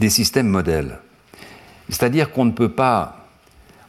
des 0.00 0.10
systèmes 0.10 0.48
modèles. 0.48 0.98
C'est-à-dire 1.88 2.32
qu'on 2.32 2.44
ne 2.44 2.50
peut 2.50 2.68
pas 2.68 3.26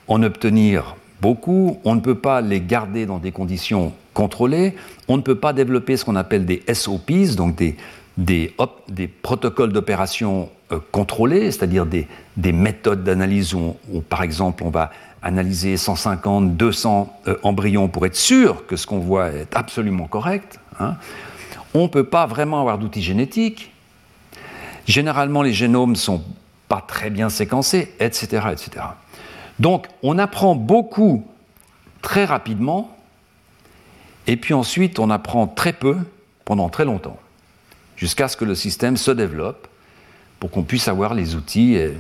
en 0.08 0.22
obtenir 0.22 0.96
beaucoup, 1.22 1.80
on 1.84 1.96
ne 1.96 2.00
peut 2.00 2.16
pas 2.16 2.42
les 2.42 2.62
garder 2.62 3.06
dans 3.06 3.18
des 3.18 3.32
conditions 3.32 3.94
contrôlées, 4.14 4.76
on 5.08 5.18
ne 5.18 5.22
peut 5.22 5.36
pas 5.36 5.54
développer 5.54 5.98
ce 5.98 6.06
qu'on 6.06 6.16
appelle 6.16 6.46
des 6.46 6.64
SOPs, 6.72 7.36
donc 7.36 7.56
des, 8.18 9.08
protocoles 9.22 9.72
d'opération 9.72 10.50
euh, 10.72 10.80
contrôlés, 10.92 11.52
c'est-à-dire 11.52 11.86
des, 11.86 12.08
des, 12.38 12.52
méthodes 12.52 13.04
d'analyse 13.04 13.54
où, 13.54 13.76
par 14.10 14.24
exemple, 14.24 14.64
on 14.64 14.70
va 14.70 14.92
analyser 15.22 15.78
150, 15.78 16.56
200 16.56 17.22
euh, 17.28 17.36
embryons 17.44 17.88
pour 17.88 18.06
être 18.06 18.16
sûr 18.16 18.66
que 18.68 18.76
ce 18.76 18.88
qu'on 18.88 19.00
voit 19.00 19.30
est 19.30 19.56
absolument 19.56 20.08
correct. 20.08 20.60
Hein. 20.80 20.96
On 21.74 21.84
ne 21.84 21.88
peut 21.88 22.06
pas 22.06 22.26
vraiment 22.26 22.62
avoir 22.62 22.78
d'outils 22.78 23.02
génétiques. 23.02 23.72
Généralement, 24.88 25.42
les 25.42 25.54
génomes 25.54 25.92
ne 25.92 25.96
sont 25.96 26.24
pas 26.68 26.84
très 26.86 27.10
bien 27.10 27.30
séquencés, 27.30 27.94
etc., 28.00 28.48
etc. 28.52 28.86
Donc, 29.60 29.88
on 30.04 30.18
apprend 30.18 30.56
beaucoup 30.56 31.26
très 32.02 32.26
rapidement, 32.26 32.96
et 34.28 34.38
puis 34.38 34.54
ensuite, 34.54 35.00
on 35.00 35.10
apprend 35.10 35.48
très 35.48 35.74
peu 35.74 35.98
pendant 36.46 36.70
très 36.70 36.86
longtemps 36.86 37.20
jusqu'à 38.00 38.30
ce 38.30 38.38
que 38.38 38.46
le 38.46 38.56
système 38.56 38.98
se 38.98 39.12
développe 39.12 39.68
pour 40.40 40.50
qu'on 40.52 40.64
puisse 40.64 40.88
avoir 40.88 41.14
les 41.14 41.36
outils. 41.36 41.76
Et, 41.76 41.94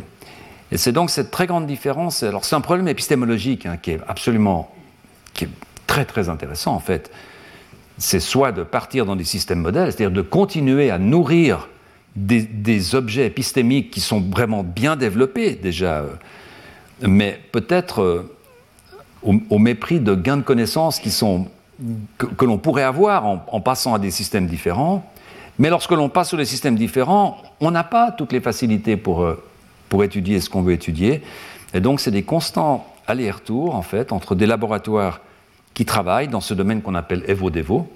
c'est 0.76 0.91
donc 0.91 1.10
cette 1.10 1.30
très 1.30 1.45
grande 1.45 1.68
différence. 1.68 2.23
Alors 2.23 2.45
c'est 2.45 2.56
un 2.56 2.61
problème 2.61 2.88
épistémologique 2.88 3.65
hein, 3.65 3.77
qui 3.77 3.91
est 3.91 3.99
absolument, 4.07 4.73
qui 5.34 5.45
est 5.45 5.49
très 5.88 6.06
très 6.06 6.30
intéressant 6.30 6.73
en 6.73 6.80
fait. 6.80 7.11
C'est 7.98 8.22
soit 8.22 8.53
de 8.53 8.64
partir 8.64 9.06
dans 9.06 9.18
des 9.18 9.26
systèmes 9.26 9.60
modèles, 9.60 9.91
c'est-à-dire 9.91 10.11
de 10.11 10.22
continuer 10.22 10.90
à 10.90 10.99
nourrir 10.99 11.68
des, 12.15 12.95
objets 12.95 13.26
épistémiques 13.26 13.91
qui 13.91 13.99
sont 13.99 14.22
vraiment 14.22 14.64
bien 14.64 14.95
développés 14.95 15.56
déjà, 15.56 15.99
euh, 15.99 16.07
mais 17.01 17.39
peut-être 17.51 18.01
euh, 18.01 18.35
au, 19.23 19.59
mépris 19.59 19.99
de 19.99 20.15
gains 20.15 20.38
de 20.38 20.41
connaissances 20.41 20.99
que, 20.99 22.45
l'on 22.45 22.57
pourrait 22.57 22.84
avoir 22.84 23.26
en, 23.26 23.61
passant 23.61 23.93
à 23.93 23.99
des 23.99 24.11
systèmes 24.11 24.47
différents, 24.47 25.05
mais 25.57 25.69
lorsque 25.69 25.91
l'on 25.91 26.09
passe 26.09 26.30
sur 26.30 26.38
des 26.38 26.45
systèmes 26.45 26.76
différents, 26.76 27.38
on 27.59 27.71
n'a 27.71 27.84
pas 27.84 28.11
toutes 28.11 28.31
les 28.31 28.41
facilités 28.41 28.97
pour, 28.97 29.23
euh, 29.23 29.41
pour 29.89 30.03
étudier 30.03 30.39
ce 30.39 30.49
qu'on 30.49 30.61
veut 30.61 30.73
étudier. 30.73 31.21
Et 31.73 31.81
donc, 31.81 31.99
c'est 31.99 32.11
des 32.11 32.23
constants 32.23 32.85
allers-retours, 33.07 33.76
en 33.76 33.81
fait, 33.81 34.11
entre 34.11 34.35
des 34.35 34.45
laboratoires 34.45 35.19
qui 35.73 35.85
travaillent 35.85 36.27
dans 36.27 36.41
ce 36.41 36.53
domaine 36.53 36.81
qu'on 36.81 36.95
appelle 36.95 37.23
EVO-DEVO, 37.27 37.88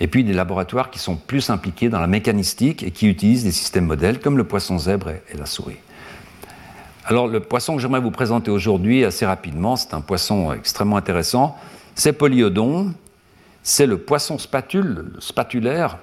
et 0.00 0.06
puis 0.06 0.22
des 0.24 0.32
laboratoires 0.32 0.90
qui 0.90 0.98
sont 0.98 1.16
plus 1.16 1.50
impliqués 1.50 1.88
dans 1.88 2.00
la 2.00 2.06
mécanistique 2.06 2.82
et 2.82 2.90
qui 2.90 3.08
utilisent 3.08 3.44
des 3.44 3.52
systèmes 3.52 3.86
modèles 3.86 4.20
comme 4.20 4.36
le 4.36 4.44
poisson 4.44 4.78
zèbre 4.78 5.10
et 5.10 5.36
la 5.36 5.46
souris. 5.46 5.76
Alors, 7.10 7.26
le 7.26 7.40
poisson 7.40 7.74
que 7.74 7.80
j'aimerais 7.80 8.02
vous 8.02 8.10
présenter 8.10 8.50
aujourd'hui 8.50 9.02
assez 9.02 9.24
rapidement, 9.24 9.76
c'est 9.76 9.94
un 9.94 10.02
poisson 10.02 10.52
extrêmement 10.52 10.98
intéressant. 10.98 11.56
C'est 11.94 12.12
Polyodon, 12.12 12.92
c'est 13.62 13.86
le 13.86 13.96
poisson 13.96 14.36
spatule, 14.36 15.06
le 15.14 15.20
spatulaire, 15.22 15.96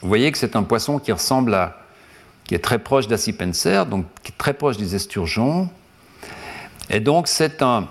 vous 0.00 0.08
voyez 0.08 0.32
que 0.32 0.38
c'est 0.38 0.56
un 0.56 0.64
poisson 0.64 0.98
qui 0.98 1.12
ressemble 1.12 1.54
à, 1.54 1.76
qui 2.46 2.56
est 2.56 2.58
très 2.58 2.80
proche 2.80 3.06
d'Acipenser, 3.06 3.84
donc 3.88 4.06
très 4.38 4.54
proche 4.54 4.76
des 4.76 4.96
esturgeons. 4.96 5.70
Et 6.90 6.98
donc 6.98 7.28
c'est 7.28 7.62
un 7.62 7.86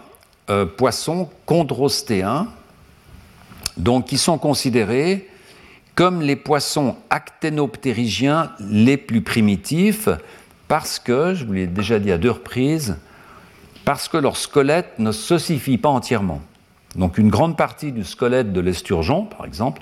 euh, 0.49 0.65
poisson 0.65 1.29
chondrostéen, 1.45 2.49
donc 3.77 4.07
qui 4.07 4.17
sont 4.17 4.37
considérés 4.37 5.29
comme 5.95 6.21
les 6.21 6.35
poissons 6.35 6.97
acténoptérygiens 7.09 8.51
les 8.59 8.97
plus 8.97 9.21
primitifs, 9.21 10.09
parce 10.71 10.99
que, 10.99 11.33
je 11.33 11.43
vous 11.43 11.51
l'ai 11.51 11.67
déjà 11.67 11.99
dit 11.99 12.13
à 12.13 12.17
deux 12.17 12.31
reprises, 12.31 12.95
parce 13.83 14.07
que 14.07 14.15
leur 14.15 14.37
squelette 14.37 14.99
ne 14.99 15.11
s'ossifie 15.11 15.77
pas 15.77 15.89
entièrement. 15.89 16.39
Donc 16.95 17.17
une 17.17 17.27
grande 17.27 17.57
partie 17.57 17.91
du 17.91 18.05
squelette 18.05 18.53
de 18.53 18.61
l'esturgeon, 18.61 19.25
par 19.25 19.45
exemple, 19.45 19.81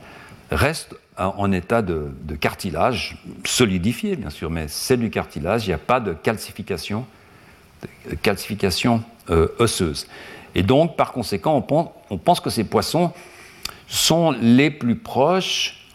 reste 0.50 0.96
en 1.16 1.52
état 1.52 1.84
de, 1.84 2.12
cartilage, 2.42 3.24
solidifié 3.46 4.16
bien 4.16 4.32
sûr, 4.32 4.50
mais 4.50 4.66
c'est 4.68 4.98
du 4.98 5.12
cartilage, 5.12 5.68
il 5.68 5.70
n'y 5.70 5.76
a 5.76 5.78
pas 5.78 6.00
de 6.00 6.14
calcification, 6.14 7.06
euh, 9.30 9.48
osseuse. 9.60 10.08
Et 10.56 10.64
donc, 10.64 10.96
par 10.96 11.12
conséquent, 11.12 11.56
on 11.56 11.62
pense, 11.62 11.90
on 12.10 12.18
pense, 12.18 12.40
que 12.40 12.50
ces 12.50 12.64
poissons 12.64 13.14
sont 13.88 14.32
les 14.32 14.72
plus 14.72 14.96
proches 14.96 15.88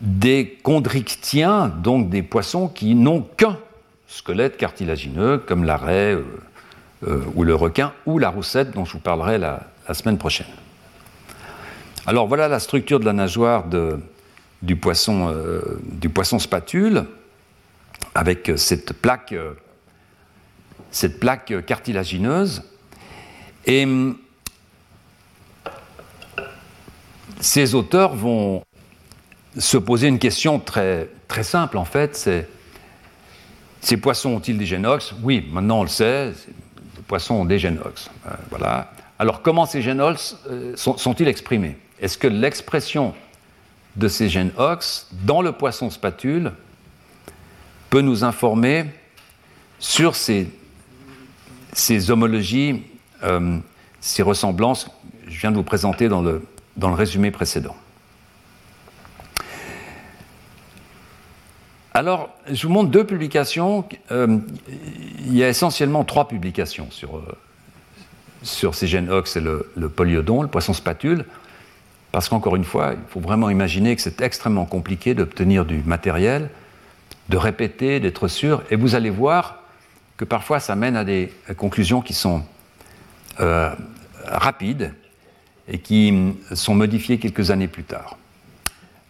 des 0.00 0.56
chondrictiens, 0.62 1.68
donc 1.68 2.08
des 2.08 2.22
poissons 2.22 2.68
qui 2.68 2.94
n'ont 2.94 3.20
qu'un 3.36 3.58
squelette 4.08 4.56
cartilagineux, 4.56 5.38
comme 5.38 5.64
l'arrêt 5.64 6.14
euh, 6.14 6.24
euh, 7.06 7.20
ou 7.34 7.44
le 7.44 7.54
requin, 7.54 7.92
ou 8.06 8.18
la 8.18 8.30
roussette, 8.30 8.72
dont 8.72 8.84
je 8.84 8.94
vous 8.94 8.98
parlerai 8.98 9.38
la, 9.38 9.68
semaine 9.92 10.18
prochaine. 10.18 10.46
Alors 12.06 12.26
voilà 12.26 12.48
la 12.48 12.58
structure 12.58 13.00
de 13.00 13.04
la 13.04 13.12
nageoire 13.12 13.64
du 14.60 14.76
poisson, 14.76 15.30
euh, 15.30 15.62
du 15.82 16.08
poisson 16.08 16.38
spatule, 16.38 17.04
avec 18.14 18.50
cette 18.56 18.92
plaque, 18.94 19.34
cette 20.90 21.20
plaque 21.20 21.64
cartilagineuse. 21.66 22.62
Et 23.66 23.84
hum, 23.84 24.16
ces 27.40 27.74
auteurs 27.74 28.14
vont 28.14 28.62
se 29.56 29.76
poser 29.76 30.08
une 30.08 30.18
question 30.18 30.58
très, 30.58 31.08
très 31.28 31.44
simple, 31.44 31.78
en 31.78 31.84
fait, 31.84 32.16
c'est 32.16 32.48
ces 33.80 33.96
poissons 33.96 34.30
ont-ils 34.30 34.58
des 34.58 34.66
génox 34.66 35.14
Oui, 35.22 35.46
maintenant 35.52 35.80
on 35.80 35.82
le 35.82 35.88
sait, 35.88 36.26
les 36.28 37.02
poissons 37.06 37.34
ont 37.34 37.44
des 37.44 37.58
génox. 37.58 38.10
Euh, 38.26 38.30
voilà. 38.50 38.92
Alors 39.18 39.42
comment 39.42 39.66
ces 39.66 39.82
génox 39.82 40.36
sont-ils 40.74 41.28
exprimés 41.28 41.76
Est-ce 42.00 42.18
que 42.18 42.28
l'expression 42.28 43.14
de 43.96 44.08
ces 44.08 44.28
gènes 44.28 44.52
OX 44.58 45.08
dans 45.24 45.42
le 45.42 45.52
poisson 45.52 45.90
spatule 45.90 46.52
peut 47.90 48.00
nous 48.00 48.22
informer 48.22 48.84
sur 49.80 50.14
ces, 50.14 50.50
homologies, 52.10 52.82
euh, 53.24 53.58
ces 54.00 54.22
ressemblances 54.22 54.84
que 54.84 55.30
je 55.30 55.40
viens 55.40 55.50
de 55.50 55.56
vous 55.56 55.62
présenter 55.62 56.08
dans 56.08 56.22
le 56.22 56.42
résumé 56.94 57.30
précédent. 57.30 57.76
Alors, 61.98 62.30
je 62.48 62.64
vous 62.64 62.72
montre 62.72 62.92
deux 62.92 63.02
publications. 63.02 63.84
Euh, 64.12 64.38
il 65.26 65.36
y 65.36 65.42
a 65.42 65.48
essentiellement 65.48 66.04
trois 66.04 66.28
publications 66.28 66.86
sur, 66.92 67.16
euh, 67.16 68.72
ces 68.72 68.86
gènes 68.86 69.10
OX 69.10 69.34
et 69.34 69.40
le, 69.40 69.68
le 69.74 69.88
polyodon, 69.88 70.42
le 70.42 70.46
poisson 70.46 70.72
spatule. 70.72 71.24
Parce 72.12 72.28
qu'encore 72.28 72.54
une 72.54 72.62
fois, 72.62 72.92
il 72.92 73.00
faut 73.08 73.18
vraiment 73.18 73.50
imaginer 73.50 73.96
que 73.96 74.00
c'est 74.00 74.20
extrêmement 74.20 74.64
compliqué 74.64 75.14
d'obtenir 75.14 75.64
du 75.64 75.82
matériel, 75.82 76.50
de 77.30 77.36
répéter, 77.36 77.98
d'être 77.98 78.28
sûr, 78.28 78.62
et 78.70 78.76
vous 78.76 78.94
allez 78.94 79.10
voir 79.10 79.64
que 80.16 80.24
parfois 80.24 80.60
ça 80.60 80.76
mène 80.76 80.94
à 80.94 81.02
des 81.02 81.32
conclusions 81.56 82.00
qui 82.00 82.14
sont 82.14 82.44
euh, 83.40 83.74
rapides 84.24 84.94
et 85.66 85.80
qui 85.80 86.32
sont 86.52 86.76
modifiées 86.76 87.18
quelques 87.18 87.50
années 87.50 87.66
plus 87.66 87.82
tard. 87.82 88.18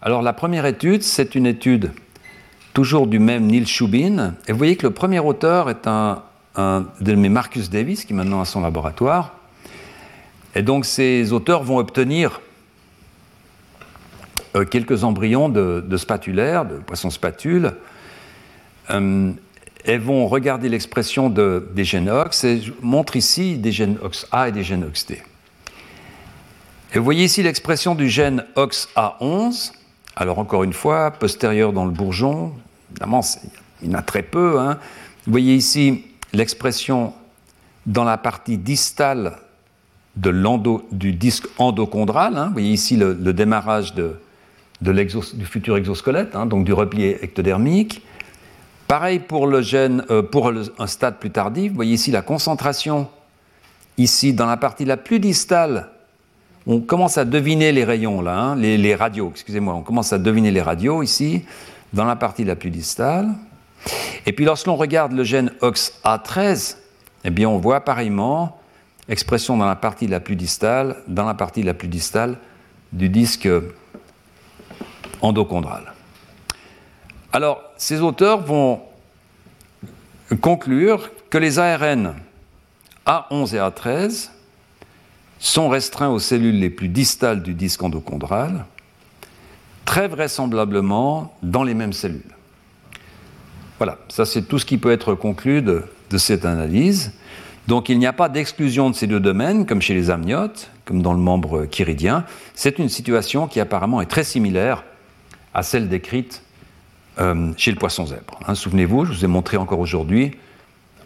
Alors 0.01 0.23
la 0.23 0.33
première 0.33 0.65
étude, 0.65 1.03
c'est 1.03 1.35
une 1.35 1.45
étude 1.45 1.93
toujours 2.73 3.07
du 3.07 3.19
même 3.19 3.47
Neil 3.47 3.67
Shubin, 3.67 4.35
et 4.47 4.53
vous 4.53 4.59
voyez 4.59 4.77
que 4.77 4.87
le 4.87 4.93
premier 4.93 5.19
auteur 5.19 5.71
est 5.71 5.87
un, 5.87 6.23
de 6.57 7.15
mes 7.15 7.29
Marcus 7.29 7.71
Davis, 7.71 8.05
qui 8.05 8.13
est 8.13 8.17
maintenant 8.17 8.41
à 8.41 8.45
son 8.45 8.61
laboratoire, 8.61 9.35
et 10.55 10.63
donc 10.63 10.85
ces 10.85 11.33
auteurs 11.33 11.63
vont 11.63 11.79
obtenir 11.79 12.41
euh, 14.57 14.65
quelques 14.65 15.05
embryons 15.05 15.49
de, 15.49 15.97
spatulaires, 15.97 16.65
de 16.65 16.77
poissons 16.77 17.11
spatules. 17.11 17.73
Euh, 18.91 19.33
elles 19.85 20.01
vont 20.01 20.27
regarder 20.27 20.69
l'expression 20.69 21.31
des 21.31 21.85
gènes 21.85 22.11
OX 22.11 22.45
et 22.45 22.61
je 22.61 22.73
montre 22.83 23.17
ici 23.17 23.57
des 23.57 23.73
gènes 23.73 23.97
OXA 24.03 24.49
et 24.49 24.53
des 24.53 24.63
gènes 24.63 24.85
OXD. 24.85 25.13
Et 25.13 26.99
vous 26.99 27.05
voyez 27.05 27.25
ici 27.25 27.43
l'expression 27.43 27.95
du 27.95 28.09
gène 28.09 28.45
OXA11. 28.57 29.73
Alors 30.21 30.41
encore 30.41 30.65
une 30.65 30.73
fois, 30.73 31.13
postérieur 31.13 31.73
dans 31.73 31.85
le 31.85 31.93
bourgeon, 31.93 32.53
évidemment, 32.91 33.21
il 33.81 33.89
y 33.89 33.95
en 33.95 33.99
a 33.99 34.03
très 34.03 34.25
peu. 34.25 34.59
Hein. 34.59 34.79
Vous 35.25 35.31
voyez 35.31 35.55
ici 35.55 36.05
l'expression 36.33 37.15
dans 37.87 38.03
la 38.03 38.19
partie 38.19 38.59
distale 38.59 39.39
du 40.17 41.13
disque 41.13 41.47
endochondral. 41.57 42.37
Hein. 42.37 42.47
Vous 42.49 42.55
voyez 42.55 42.73
ici 42.73 42.97
le, 42.97 43.15
démarrage 43.33 43.95
du 43.95 45.45
futur 45.45 45.77
exosquelette, 45.77 46.35
hein, 46.35 46.47
donc 46.47 46.65
du 46.65 46.73
repli 46.73 47.05
ectodermique. 47.05 48.03
Pareil 48.89 49.21
pour 49.21 49.47
le 49.47 49.63
gène, 49.63 50.05
euh, 50.11 50.23
pour 50.23 50.53
un 50.79 50.87
stade 50.89 51.19
plus 51.21 51.31
tardif. 51.31 51.71
Vous 51.71 51.77
voyez 51.77 51.95
ici 51.95 52.11
la 52.11 52.23
concentration, 52.23 53.09
ici 53.99 54.33
dans 54.33 54.47
la 54.47 54.57
partie 54.57 54.85
la 54.85 54.97
plus 54.97 55.21
distale. 55.21 55.91
On 56.71 56.81
commence 56.81 57.17
à 57.17 57.25
deviner 57.25 57.73
les 57.73 57.83
rayons 57.83 58.21
là, 58.21 58.39
hein, 58.39 58.55
les, 58.55 58.95
radios, 58.95 59.31
excusez-moi, 59.31 59.73
on 59.73 59.81
commence 59.81 60.13
à 60.13 60.19
deviner 60.19 60.51
les 60.51 60.61
radios 60.61 61.03
ici, 61.03 61.47
dans 61.95 62.05
la 62.05 62.15
partie 62.15 62.45
la 62.45 62.57
plus 62.57 62.69
distale. 62.69 63.31
Et 64.27 64.33
puis 64.33 64.45
lorsqu'on 64.45 64.77
regarde 64.77 65.13
le 65.13 65.25
gène 65.25 65.51
OXA13, 65.63 66.77
eh 67.25 67.31
bien 67.31 67.49
on 67.49 67.57
voit 67.57 67.81
pareillement 67.81 68.59
expression 69.09 69.57
dans 69.57 69.65
la 69.65 69.77
partie 69.77 70.07
la 70.09 70.21
plus 70.21 70.37
distale, 70.37 70.97
dans 71.09 71.25
la 71.25 71.33
partie 71.33 71.63
la 71.63 71.73
plus 71.73 71.89
distale 71.89 72.37
du 72.93 73.09
disque 73.09 73.49
endochondral. 75.23 75.95
Alors, 77.33 77.63
ces 77.79 78.03
auteurs 78.03 78.43
vont 78.43 78.83
conclure 80.43 81.11
que 81.31 81.39
les 81.39 81.59
ARN 81.59 82.15
A11 83.07 83.55
et 83.55 83.59
A13 83.59 84.29
sont 85.39 85.69
restreints 85.69 86.11
aux 86.11 86.19
cellules 86.19 86.59
les 86.59 86.71
plus 86.71 86.89
distales 86.89 87.43
du 87.43 87.55
disque 87.55 87.83
endochondral, 87.83 88.65
très 89.85 90.09
vraisemblablement 90.09 91.35
dans 91.43 91.63
les 91.63 91.75
mêmes 91.75 91.93
cellules. 91.93 92.35
Voilà, 93.79 93.99
ça 94.09 94.27
c'est 94.27 94.43
tout 94.43 94.59
ce 94.59 94.67
qui 94.67 94.77
peut 94.77 94.91
être 94.91 95.15
conclu 95.15 95.63
de, 95.63 95.85
cette 96.17 96.45
analyse. 96.45 97.13
Donc 97.69 97.89
il 97.89 97.99
n'y 97.99 98.07
a 98.07 98.13
pas 98.13 98.29
d'exclusion 98.29 98.91
de 98.91 98.95
ces 98.95 99.07
deux 99.07 99.21
domaines, 99.21 99.67
comme 99.67 99.81
chez 99.81 99.95
les 99.95 100.11
amniotes, 100.11 100.71
comme 100.85 101.03
dans 101.03 101.13
le 101.13 101.21
membre 101.21 101.67
chiridien. 101.67 102.25
C'est 102.55 102.79
une 102.79 102.89
situation 102.89 103.47
qui 103.47 103.61
apparemment 103.61 104.01
est 104.01 104.07
très 104.07 104.25
similaire 104.25 104.85
à 105.55 105.63
celle 105.63 105.89
décrite 105.89 106.43
euh, 107.21 107.53
chez 107.57 107.71
le 107.71 107.77
poisson 107.77 108.07
zèbre. 108.07 108.41
Hein, 108.47 108.55
souvenez-vous, 108.55 109.05
je 109.05 109.13
vous 109.13 109.25
ai 109.25 109.29
montré 109.29 109.57
encore 109.57 109.81
aujourd'hui 109.81 110.33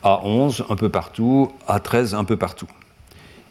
A11 0.05 0.65
un 0.69 0.77
peu 0.77 0.89
partout, 0.89 1.53
A13 1.69 2.15
un 2.15 2.25
peu 2.25 2.37
partout. 2.37 2.69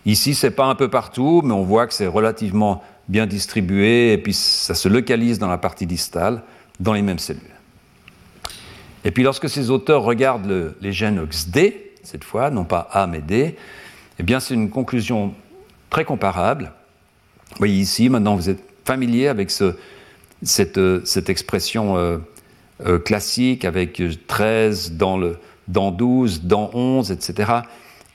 Ici, 0.05 0.33
c'est 0.33 0.51
pas 0.51 0.65
un 0.65 0.75
peu 0.75 0.89
partout, 0.89 1.41
mais 1.43 1.53
on 1.53 1.63
voit 1.63 1.87
que 1.87 1.93
c'est 1.93 2.07
relativement 2.07 2.83
bien 3.07 3.27
distribué 3.27 4.13
et 4.13 4.17
puis 4.17 4.33
ça 4.33 4.73
se 4.73 4.87
localise 4.87 5.37
dans 5.37 5.49
la 5.49 5.57
partie 5.57 5.85
distale, 5.85 6.43
dans 6.79 6.93
les 6.93 7.01
mêmes 7.01 7.19
cellules. 7.19 7.41
Et 9.03 9.11
puis 9.11 9.23
lorsque 9.23 9.49
ces 9.49 9.69
auteurs 9.69 10.03
regardent 10.03 10.75
les 10.81 10.93
gènes 10.93 11.19
OXD, 11.19 11.73
cette 12.03 12.23
fois, 12.23 12.49
non 12.49 12.63
pas 12.63 12.87
A 12.91 13.07
mais 13.07 13.21
D, 13.21 13.55
eh 14.19 14.23
bien 14.23 14.39
c'est 14.39 14.53
une 14.53 14.69
conclusion 14.69 15.33
très 15.89 16.05
comparable. 16.05 16.71
Vous 17.51 17.57
voyez 17.57 17.79
ici, 17.79 18.09
maintenant 18.09 18.35
vous 18.35 18.49
êtes 18.49 18.63
familier 18.85 19.27
avec 19.27 19.51
cette, 20.41 21.29
expression 21.29 21.97
euh, 21.97 22.17
euh, 22.85 22.97
classique 22.99 23.65
avec 23.65 24.01
13 24.27 24.93
dans, 24.93 25.17
le, 25.17 25.37
dans 25.67 25.91
12, 25.91 26.43
dans 26.43 26.71
11, 26.73 27.11
etc. 27.11 27.51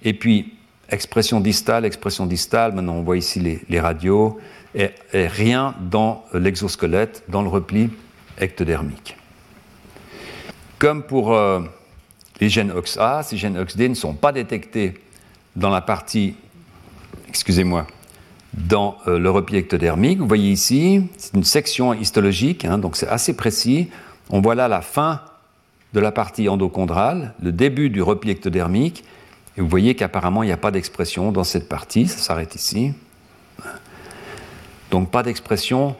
Et 0.02 0.14
puis 0.14 0.55
expression 0.90 1.40
distale, 1.40 1.84
expression 1.84 2.26
distale, 2.26 2.72
maintenant 2.72 2.94
on 2.94 3.02
voit 3.02 3.16
ici 3.16 3.62
les, 3.68 3.80
radios, 3.80 4.38
et, 4.74 4.90
rien 5.12 5.74
dans 5.80 6.24
l'exosquelette, 6.32 7.24
dans 7.28 7.42
le 7.42 7.48
repli 7.48 7.90
ectodermique. 8.38 9.16
Comme 10.78 11.02
pour 11.02 11.34
euh, 11.34 11.60
les 12.40 12.48
gènes 12.48 12.70
OXA, 12.70 13.22
ces 13.22 13.36
gènes 13.36 13.58
OXD 13.58 13.80
ne 13.88 13.94
sont 13.94 14.14
pas 14.14 14.32
détectés 14.32 14.94
dans 15.56 15.70
la 15.70 15.80
partie, 15.80 16.34
excusez-moi, 17.28 17.86
dans 18.52 18.96
euh, 19.06 19.18
le 19.18 19.30
repli 19.30 19.56
ectodermique. 19.56 20.18
Vous 20.18 20.28
voyez 20.28 20.50
ici, 20.50 21.02
c'est 21.16 21.34
une 21.34 21.44
section 21.44 21.94
histologique, 21.94 22.64
hein, 22.64 22.78
donc 22.78 22.96
c'est 22.96 23.08
assez 23.08 23.34
précis. 23.34 23.88
On 24.30 24.40
voit 24.40 24.54
là 24.54 24.68
la 24.68 24.82
fin 24.82 25.20
de 25.94 26.00
la 26.00 26.12
partie 26.12 26.48
endochondrale, 26.48 27.34
le 27.42 27.52
début 27.52 27.90
du 27.90 28.02
repli 28.02 28.30
ectodermique, 28.30 29.04
et 29.56 29.60
vous 29.60 29.68
voyez 29.68 29.94
qu'apparemment 29.94 30.42
il 30.42 30.46
n'y 30.46 30.52
a 30.52 30.58
pas 30.58 30.70
d'expression 30.70 31.32
dans 31.32 31.44
cette 31.44 31.68
partie, 31.68 32.06
ça 32.06 32.18
s'arrête 32.18 32.54
ici. 32.54 32.92
Donc 34.90 35.10
pas 35.10 35.22
d'expression 35.22 35.96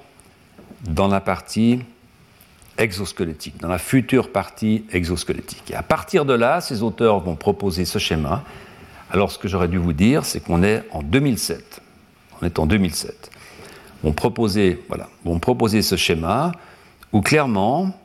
dans 0.85 1.09
la 1.09 1.21
partie 1.21 1.81
exosquelettique, 2.79 3.59
dans 3.61 3.69
la 3.69 3.79
future 3.79 4.31
partie 4.31 4.85
exosquelettique. 4.93 5.71
Et 5.71 5.75
à 5.75 5.83
partir 5.83 6.25
de 6.25 6.35
là, 6.35 6.61
ces 6.61 6.83
auteurs 6.83 7.21
vont 7.21 7.37
proposer 7.37 7.85
ce 7.85 7.99
schéma. 7.99 8.45
Alors 9.11 9.31
ce 9.31 9.39
que 9.39 9.49
j'aurais 9.49 9.69
dû 9.69 9.79
vous 9.79 9.93
dire, 9.93 10.25
c'est 10.25 10.41
qu'on 10.41 10.63
est 10.63 10.85
en 10.91 11.03
2007. 11.03 11.81
On 12.41 12.47
est 12.47 12.59
en 12.59 12.67
2007. 12.67 13.31
On 14.05 14.13
proposait, 14.13 14.79
voilà, 14.89 15.09
vont 15.25 15.39
proposer 15.39 15.81
ce 15.83 15.97
schéma 15.97 16.53
où 17.13 17.23
clairement, 17.23 17.99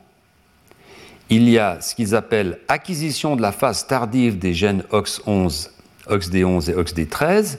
il 1.34 1.48
y 1.48 1.58
a 1.58 1.80
ce 1.80 1.94
qu'ils 1.94 2.14
appellent 2.14 2.58
acquisition 2.68 3.36
de 3.36 3.40
la 3.42 3.52
phase 3.52 3.86
tardive 3.86 4.38
des 4.38 4.52
gènes 4.52 4.82
OX11, 4.92 5.70
OXD11 6.10 6.70
et 6.70 6.74
OXD13. 6.74 7.56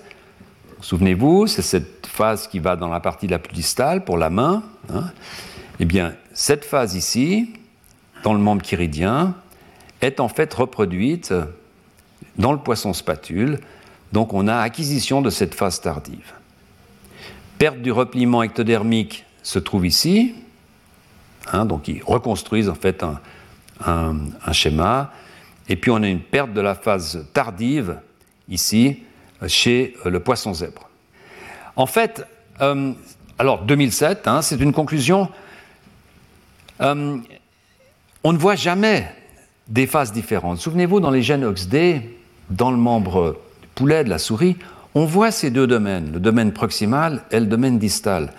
Souvenez-vous, 0.79 1.47
c'est 1.47 1.63
cette 1.63 2.05
phase 2.05 2.47
qui 2.47 2.59
va 2.59 2.75
dans 2.75 2.89
la 2.89 2.99
partie 2.99 3.25
la 3.27 3.39
plus 3.39 3.55
distale 3.55 4.05
pour 4.05 4.19
la 4.19 4.29
main. 4.29 4.61
Hein. 4.93 5.05
Eh 5.79 5.85
bien, 5.85 6.13
cette 6.35 6.65
phase 6.65 6.93
ici, 6.93 7.51
dans 8.21 8.35
le 8.35 8.39
membre 8.39 8.61
chiridien, 8.61 9.33
est 10.01 10.19
en 10.19 10.27
fait 10.27 10.53
reproduite 10.53 11.33
dans 12.37 12.51
le 12.51 12.59
poisson 12.59 12.93
spatule. 12.93 13.59
Donc 14.11 14.35
on 14.35 14.47
a 14.47 14.57
acquisition 14.57 15.23
de 15.23 15.31
cette 15.31 15.55
phase 15.55 15.81
tardive. 15.81 16.33
Perte 17.57 17.81
du 17.81 17.91
repliement 17.91 18.43
ectodermique 18.43 19.25
se 19.41 19.57
trouve 19.57 19.87
ici. 19.87 20.35
Hein, 21.51 21.65
donc 21.65 21.87
ils 21.87 22.03
reconstruisent 22.03 22.69
en 22.69 22.75
fait 22.75 23.01
un, 23.01 23.19
un, 23.85 24.15
schéma. 24.51 25.11
Et 25.69 25.75
puis 25.75 25.91
on 25.91 26.01
a 26.03 26.07
une 26.07 26.21
perte 26.21 26.53
de 26.53 26.61
la 26.61 26.75
phase 26.75 27.25
tardive 27.33 27.97
ici 28.49 29.03
chez 29.47 29.95
le 30.05 30.19
poisson 30.19 30.53
zèbre. 30.53 30.89
En 31.75 31.85
fait, 31.85 32.25
euh, 32.61 32.93
alors 33.39 33.63
2007, 33.63 34.27
hein, 34.27 34.41
c'est 34.41 34.59
une 34.59 34.73
conclusion. 34.73 35.29
Euh, 36.81 37.17
on 38.23 38.33
ne 38.33 38.37
voit 38.37 38.55
jamais 38.55 39.11
des 39.67 39.87
phases 39.87 40.11
différentes. 40.11 40.59
Souvenez-vous, 40.59 40.99
dans 40.99 41.11
les 41.11 41.21
gènes 41.21 41.43
OXD, 41.43 42.01
dans 42.49 42.71
le 42.71 42.77
membre 42.77 43.39
poulet, 43.75 44.03
de 44.03 44.09
la 44.09 44.19
souris, 44.19 44.57
on 44.95 45.05
voit 45.05 45.31
ces 45.31 45.49
deux 45.49 45.65
domaines, 45.65 46.11
le 46.13 46.19
domaine 46.19 46.51
proximal 46.51 47.23
et 47.31 47.39
le 47.39 47.47
domaine 47.47 47.79
distal. 47.79 48.33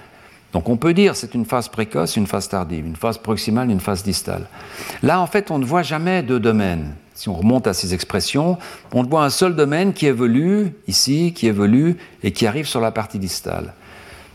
Donc 0.55 0.69
on 0.69 0.77
peut 0.77 0.95
dire 0.95 1.17
c'est 1.17 1.35
une 1.35 1.45
phase 1.45 1.69
précoce, 1.69 2.17
une 2.17 2.29
phase 2.29 2.49
tardive, 2.49 2.87
une 2.87 2.97
phase 2.97 3.19
proximale, 3.19 3.71
une 3.71 3.81
phase 3.81 4.05
distale. 4.05 4.47
Là, 5.03 5.21
en 5.21 5.27
fait, 5.27 5.51
on 5.51 5.59
ne 5.59 5.65
voit 5.65 5.83
jamais 5.83 6.23
deux 6.23 6.41
domaines. 6.41 6.95
Si 7.13 7.29
on 7.29 7.35
remonte 7.35 7.67
à 7.67 7.75
ces 7.75 7.93
expressions, 7.93 8.57
on 8.93 9.03
voit 9.03 9.25
un 9.25 9.31
seul 9.31 9.57
domaine 9.57 9.93
qui 9.93 10.07
évolue 10.07 10.73
ici, 10.87 11.33
qui 11.35 11.49
évolue 11.49 11.97
et 12.23 12.33
qui 12.33 12.47
arrive 12.47 12.67
sur 12.67 12.81
la 12.81 12.93
partie 12.93 13.19
distale. 13.19 13.75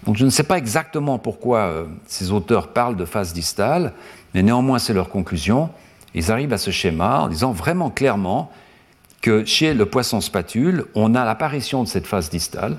Donc 0.06 0.18
je 0.18 0.26
ne 0.26 0.30
sais 0.30 0.44
pas 0.44 0.58
exactement 0.58 1.20
pourquoi 1.20 1.60
euh, 1.60 1.86
ces 2.06 2.32
auteurs 2.32 2.70
parlent 2.70 2.96
de 2.96 3.06
phase 3.06 3.34
distale, 3.34 3.94
mais 4.34 4.44
néanmoins 4.44 4.80
c'est 4.80 4.94
leur 4.94 5.10
conclusion. 5.10 5.70
Ils 6.16 6.32
arrivent 6.32 6.54
à 6.54 6.58
ce 6.58 6.72
schéma 6.72 7.22
en 7.22 7.28
disant 7.28 7.52
vraiment 7.52 7.90
clairement 7.90 8.52
que 9.22 9.46
chez 9.46 9.74
le 9.74 9.86
poisson 9.86 10.22
spatule, 10.22 10.86
on 10.96 11.16
a 11.16 11.26
l'apparition 11.26 11.84
de 11.84 11.88
cette 11.88 12.08
phase 12.08 12.30
distale, 12.30 12.78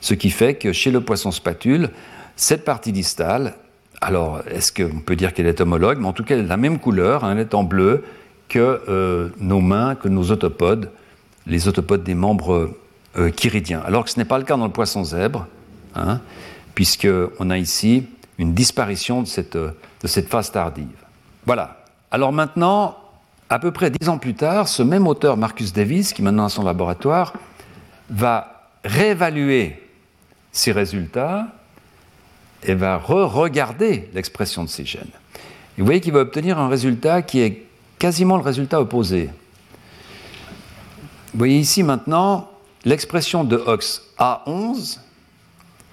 ce 0.00 0.14
qui 0.14 0.30
fait 0.30 0.54
que 0.54 0.72
chez 0.72 0.90
le 0.90 1.00
poisson 1.00 1.30
spatule, 1.30 1.90
cette 2.36 2.64
partie 2.64 2.92
distale, 2.92 3.54
alors 4.00 4.42
est-ce 4.50 4.72
qu'on 4.72 5.00
peut 5.00 5.16
dire 5.16 5.32
qu'elle 5.32 5.46
est 5.46 5.60
homologue 5.60 5.98
Mais 5.98 6.06
en 6.06 6.12
tout 6.12 6.22
cas, 6.22 6.34
elle 6.34 6.40
est 6.40 6.44
de 6.44 6.48
la 6.48 6.58
même 6.58 6.78
couleur, 6.78 7.24
hein, 7.24 7.32
elle 7.32 7.40
est 7.40 7.54
en 7.54 7.64
bleu 7.64 8.04
que 8.48 8.82
euh, 8.88 9.30
nos 9.40 9.60
mains, 9.60 9.94
que 9.94 10.08
nos 10.08 10.30
autopodes, 10.30 10.90
les 11.46 11.66
autopodes 11.68 12.04
des 12.04 12.14
membres 12.14 12.70
euh, 13.16 13.30
chiridiens. 13.32 13.82
Alors 13.84 14.04
que 14.04 14.10
ce 14.10 14.18
n'est 14.18 14.24
pas 14.24 14.38
le 14.38 14.44
cas 14.44 14.56
dans 14.56 14.66
le 14.66 14.72
poisson 14.72 15.02
zèbre, 15.02 15.46
hein, 15.94 16.20
puisqu'on 16.74 17.50
a 17.50 17.58
ici 17.58 18.06
une 18.38 18.52
disparition 18.52 19.22
de 19.22 19.26
cette, 19.26 20.28
phase 20.28 20.52
tardive. 20.52 20.86
Voilà. 21.46 21.84
Alors 22.10 22.32
maintenant, 22.32 22.96
à 23.48 23.58
peu 23.58 23.70
près 23.70 23.90
dix 23.90 24.08
ans 24.08 24.18
plus 24.18 24.34
tard, 24.34 24.68
ce 24.68 24.82
même 24.82 25.06
auteur, 25.06 25.36
Marcus 25.36 25.72
Davis, 25.72 26.12
qui 26.12 26.22
maintenant 26.22 26.44
a 26.44 26.48
son 26.48 26.64
laboratoire, 26.64 27.32
va 28.10 28.68
réévaluer 28.84 29.82
ces 30.52 30.72
résultats 30.72 31.48
et 32.64 32.74
va 32.74 32.98
re-regarder 32.98 34.08
l'expression 34.14 34.64
de 34.64 34.68
ces 34.68 34.84
gènes. 34.84 35.10
Vous 35.78 35.84
voyez 35.84 36.00
qu'il 36.00 36.12
va 36.12 36.20
obtenir 36.20 36.58
un 36.58 36.68
résultat 36.68 37.22
qui 37.22 37.40
est 37.40 37.66
quasiment 37.98 38.36
le 38.36 38.42
résultat 38.42 38.80
opposé. 38.80 39.30
Vous 41.32 41.38
voyez 41.38 41.58
ici 41.58 41.82
maintenant 41.82 42.50
l'expression 42.84 43.44
de 43.44 43.56
OX 43.56 44.02
A11 44.18 44.98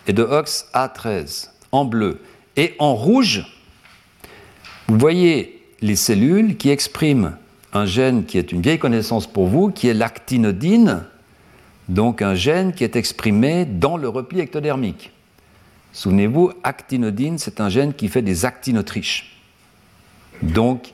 et 0.07 0.14
de 0.14 0.23
OX 0.23 0.68
A13 0.73 1.49
en 1.72 1.85
bleu. 1.85 2.22
Et 2.56 2.76
en 2.80 2.95
rouge, 2.95 3.45
vous 4.88 4.98
voyez 4.98 5.61
les 5.81 5.95
cellules 5.95 6.56
qui 6.56 6.69
expriment 6.69 7.35
un 7.73 7.85
gène 7.85 8.26
qui 8.26 8.38
est 8.38 8.52
une 8.52 8.61
vieille 8.61 8.80
connaissance 8.80 9.27
pour 9.27 9.48
vous, 9.48 9.72
qui 9.72 9.88
est 9.88 9.94
l'actinodine, 9.94 11.03
donc 11.90 12.22
un 12.22 12.35
gène 12.35 12.73
qui 12.73 12.84
est 12.84 12.95
exprimé 12.95 13.65
dans 13.65 13.98
le 13.98 14.07
repli 14.07 14.40
ectodermique. 14.40 15.11
Souvenez-vous, 15.94 16.52
actinodine, 16.64 17.38
c'est 17.38 17.61
un 17.61 17.70
gène 17.70 17.94
qui 17.94 18.10
fait 18.10 18.24
des 18.24 18.45
actines 18.45 18.76
d'Autriche. 18.76 19.40
Donc, 20.41 20.94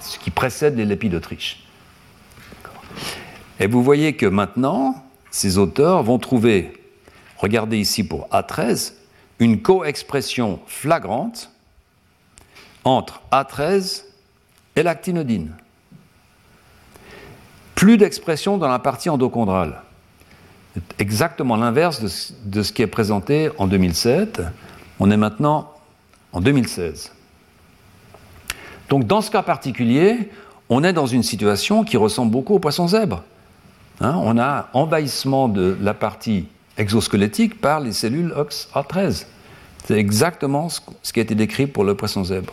ce 0.00 0.18
qui 0.18 0.30
précède 0.30 0.76
les 0.76 0.84
lépides 0.84 1.12
d'Autriche. 1.12 1.64
Et 3.60 3.68
vous 3.68 3.82
voyez 3.82 4.16
que 4.16 4.26
maintenant, 4.26 5.06
ces 5.30 5.58
auteurs 5.58 6.02
vont 6.02 6.18
trouver, 6.18 6.72
regardez 7.38 7.78
ici 7.78 8.02
pour 8.04 8.28
A13, 8.28 8.94
une 9.38 9.62
co-expression 9.62 10.60
flagrante 10.66 11.50
entre 12.84 13.22
A13 13.30 14.04
et 14.74 14.82
l'actinodine. 14.82 15.54
Plus 17.76 17.96
d'expression 17.96 18.58
dans 18.58 18.68
la 18.68 18.78
partie 18.78 19.08
endochondrale. 19.08 19.82
Exactement 20.98 21.56
l'inverse 21.56 22.32
de, 22.44 22.62
ce 22.62 22.72
qui 22.72 22.82
est 22.82 22.86
présenté 22.86 23.50
en 23.58 23.66
2007. 23.66 24.42
On 24.98 25.10
est 25.10 25.16
maintenant 25.16 25.72
en 26.32 26.40
2016. 26.40 27.12
Donc 28.88 29.06
dans 29.06 29.20
ce 29.20 29.30
cas 29.30 29.42
particulier, 29.42 30.30
on 30.68 30.84
est 30.84 30.92
dans 30.92 31.06
une 31.06 31.22
situation 31.22 31.84
qui 31.84 31.96
ressemble 31.96 32.30
beaucoup 32.30 32.54
au 32.54 32.58
poisson 32.58 32.88
zèbre. 32.88 33.22
Hein, 34.00 34.14
on 34.22 34.38
a 34.38 34.68
envahissement 34.74 35.48
de 35.48 35.76
la 35.80 35.94
partie 35.94 36.46
exosquelettique 36.76 37.60
par 37.60 37.80
les 37.80 37.92
cellules 37.92 38.34
OXA13. 38.36 39.26
C'est 39.84 39.98
exactement 39.98 40.68
ce 40.68 41.12
qui 41.12 41.20
a 41.20 41.22
été 41.22 41.34
décrit 41.34 41.66
pour 41.66 41.84
le 41.84 41.94
poisson 41.94 42.24
zèbre. 42.24 42.52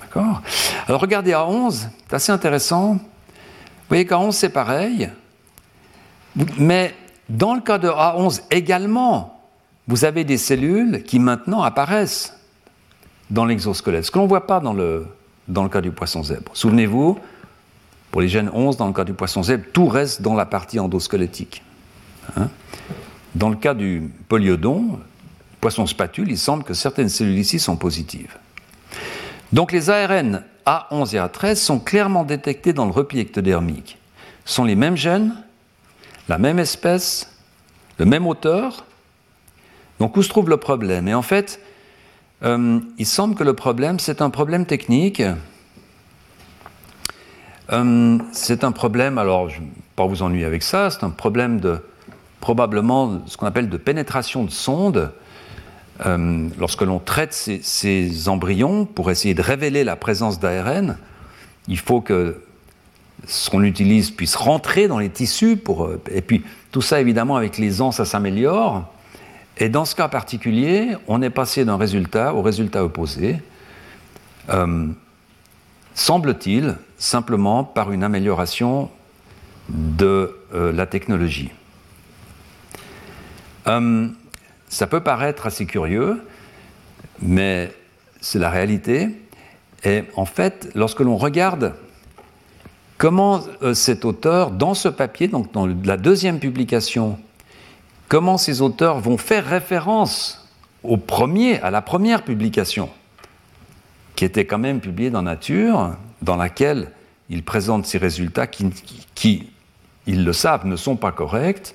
D'accord? 0.00 0.40
Alors 0.86 1.00
regardez 1.00 1.32
à 1.32 1.46
11, 1.46 1.88
c'est 2.08 2.14
assez 2.14 2.32
intéressant. 2.32 2.94
Vous 2.94 3.00
voyez 3.88 4.06
qu'à 4.06 4.18
11 4.18 4.34
c'est 4.34 4.48
pareil, 4.48 5.10
mais 6.58 6.94
dans 7.28 7.54
le 7.54 7.60
cas 7.60 7.78
de 7.78 7.88
A11 7.88 8.42
également, 8.50 9.40
vous 9.88 10.04
avez 10.04 10.24
des 10.24 10.38
cellules 10.38 11.02
qui 11.04 11.18
maintenant 11.18 11.62
apparaissent 11.62 12.38
dans 13.30 13.44
l'exosquelette, 13.44 14.04
ce 14.04 14.10
que 14.10 14.18
l'on 14.18 14.24
ne 14.24 14.28
voit 14.28 14.46
pas 14.46 14.60
dans 14.60 14.72
le, 14.72 15.06
dans 15.48 15.62
le 15.62 15.68
cas 15.68 15.80
du 15.80 15.90
poisson 15.90 16.22
zèbre. 16.22 16.52
Souvenez-vous, 16.54 17.18
pour 18.10 18.20
les 18.20 18.28
gènes 18.28 18.50
11, 18.52 18.76
dans 18.76 18.86
le 18.86 18.92
cas 18.92 19.04
du 19.04 19.14
poisson 19.14 19.42
zèbre, 19.42 19.64
tout 19.72 19.88
reste 19.88 20.22
dans 20.22 20.34
la 20.34 20.46
partie 20.46 20.78
endosquelettique. 20.78 21.62
Hein. 22.36 22.48
dans 23.36 23.50
le 23.50 23.56
cas 23.56 23.72
du 23.72 24.10
polyodon, 24.28 24.98
poisson 25.60 25.86
spatule, 25.86 26.28
il 26.28 26.38
semble 26.38 26.64
que 26.64 26.74
certaines 26.74 27.08
cellules 27.08 27.38
ici 27.38 27.60
sont 27.60 27.76
positives. 27.76 28.36
Donc 29.52 29.70
les 29.70 29.90
ARN 29.90 30.42
A11 30.66 31.14
et 31.14 31.18
A13 31.18 31.54
sont 31.54 31.78
clairement 31.78 32.24
détectés 32.24 32.72
dans 32.72 32.84
le 32.84 32.90
repli 32.90 33.20
ectodermique. 33.20 33.98
Ce 34.44 34.54
sont 34.54 34.64
les 34.64 34.74
mêmes 34.74 34.96
gènes, 34.96 35.34
la 36.28 36.38
même 36.38 36.58
espèce, 36.58 37.32
le 37.98 38.04
même 38.04 38.26
auteur. 38.26 38.84
Donc 40.00 40.16
où 40.16 40.22
se 40.22 40.28
trouve 40.28 40.48
le 40.48 40.56
problème? 40.56 41.08
Et 41.08 41.14
en 41.14 41.22
fait, 41.22 41.60
euh, 42.42 42.80
il 42.98 43.06
semble 43.06 43.34
que 43.34 43.44
le 43.44 43.54
problème, 43.54 43.98
c'est 43.98 44.20
un 44.20 44.30
problème 44.30 44.66
technique. 44.66 45.22
Euh, 47.72 48.18
c'est 48.32 48.62
un 48.62 48.72
problème, 48.72 49.18
alors 49.18 49.48
je 49.48 49.60
ne 49.60 49.64
vais 49.64 49.72
pas 49.96 50.06
vous 50.06 50.22
ennuyer 50.22 50.44
avec 50.44 50.62
ça, 50.62 50.90
c'est 50.90 51.02
un 51.02 51.10
problème 51.10 51.58
de 51.58 51.78
probablement 52.40 53.22
ce 53.26 53.36
qu'on 53.36 53.46
appelle 53.46 53.68
de 53.68 53.76
pénétration 53.76 54.44
de 54.44 54.50
sonde. 54.50 55.12
Euh, 56.04 56.48
lorsque 56.58 56.82
l'on 56.82 56.98
traite 56.98 57.32
ces, 57.32 57.60
ces, 57.62 58.28
embryons 58.28 58.84
pour 58.84 59.10
essayer 59.10 59.32
de 59.32 59.40
révéler 59.40 59.82
la 59.82 59.96
présence 59.96 60.38
d'ARN, 60.38 60.98
il 61.68 61.78
faut 61.78 62.02
que 62.02 62.38
ce 63.26 63.50
qu'on 63.50 63.62
utilise 63.62 64.10
puisse 64.10 64.36
rentrer 64.36 64.88
dans 64.88 64.98
les 64.98 65.10
tissus. 65.10 65.56
Pour, 65.56 65.90
et 66.10 66.22
puis 66.22 66.44
tout 66.70 66.82
ça, 66.82 67.00
évidemment, 67.00 67.36
avec 67.36 67.58
les 67.58 67.80
ans, 67.80 67.92
ça 67.92 68.04
s'améliore. 68.04 68.84
Et 69.58 69.68
dans 69.68 69.84
ce 69.84 69.94
cas 69.94 70.08
particulier, 70.08 70.96
on 71.08 71.22
est 71.22 71.30
passé 71.30 71.64
d'un 71.64 71.76
résultat 71.76 72.34
au 72.34 72.42
résultat 72.42 72.84
opposé, 72.84 73.36
euh, 74.50 74.86
semble-t-il, 75.94 76.76
simplement 76.98 77.64
par 77.64 77.90
une 77.90 78.04
amélioration 78.04 78.90
de 79.68 80.36
euh, 80.54 80.72
la 80.72 80.86
technologie. 80.86 81.50
Euh, 83.66 84.08
ça 84.68 84.86
peut 84.86 85.00
paraître 85.00 85.46
assez 85.46 85.64
curieux, 85.64 86.22
mais 87.20 87.72
c'est 88.20 88.38
la 88.38 88.50
réalité. 88.50 89.08
Et 89.84 90.04
en 90.16 90.26
fait, 90.26 90.70
lorsque 90.74 91.00
l'on 91.00 91.16
regarde 91.16 91.74
comment 92.98 93.42
cet 93.74 94.04
auteur, 94.04 94.50
dans 94.50 94.74
ce 94.74 94.88
papier, 94.88 95.28
donc 95.28 95.52
dans 95.52 95.66
la 95.66 95.96
deuxième 95.96 96.38
publication 96.38 97.18
comment 98.08 98.38
ces 98.38 98.60
auteurs 98.60 99.00
vont 99.00 99.18
faire 99.18 99.46
référence 99.46 100.42
à 100.84 101.70
la 101.70 101.82
première 101.82 102.22
publication, 102.22 102.88
qui 104.14 104.24
était 104.24 104.44
quand 104.44 104.58
même 104.58 104.80
publiée 104.80 105.10
dans 105.10 105.22
Nature, 105.22 105.96
dans 106.22 106.36
laquelle 106.36 106.92
ils 107.28 107.42
présentent 107.42 107.86
ces 107.86 107.98
résultats 107.98 108.46
qui, 108.46 109.50
ils 110.06 110.24
le 110.24 110.32
savent, 110.32 110.64
ne 110.64 110.76
sont 110.76 110.94
pas 110.94 111.10
corrects, 111.10 111.74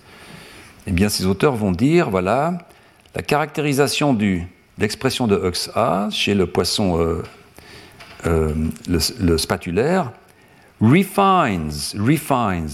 eh 0.87 0.91
bien 0.91 1.09
ces 1.09 1.25
auteurs 1.25 1.55
vont 1.55 1.73
dire, 1.73 2.09
voilà, 2.09 2.57
la 3.13 3.21
caractérisation 3.21 4.13
de 4.13 4.39
l'expression 4.77 5.27
de 5.27 5.35
Hux-A 5.35 6.07
chez 6.09 6.33
le 6.33 6.47
poisson, 6.47 6.97
euh, 6.97 7.21
euh, 8.25 8.53
le, 8.87 9.37
spatulaire, 9.37 10.13
refines, 10.81 11.71
refines 11.97 12.69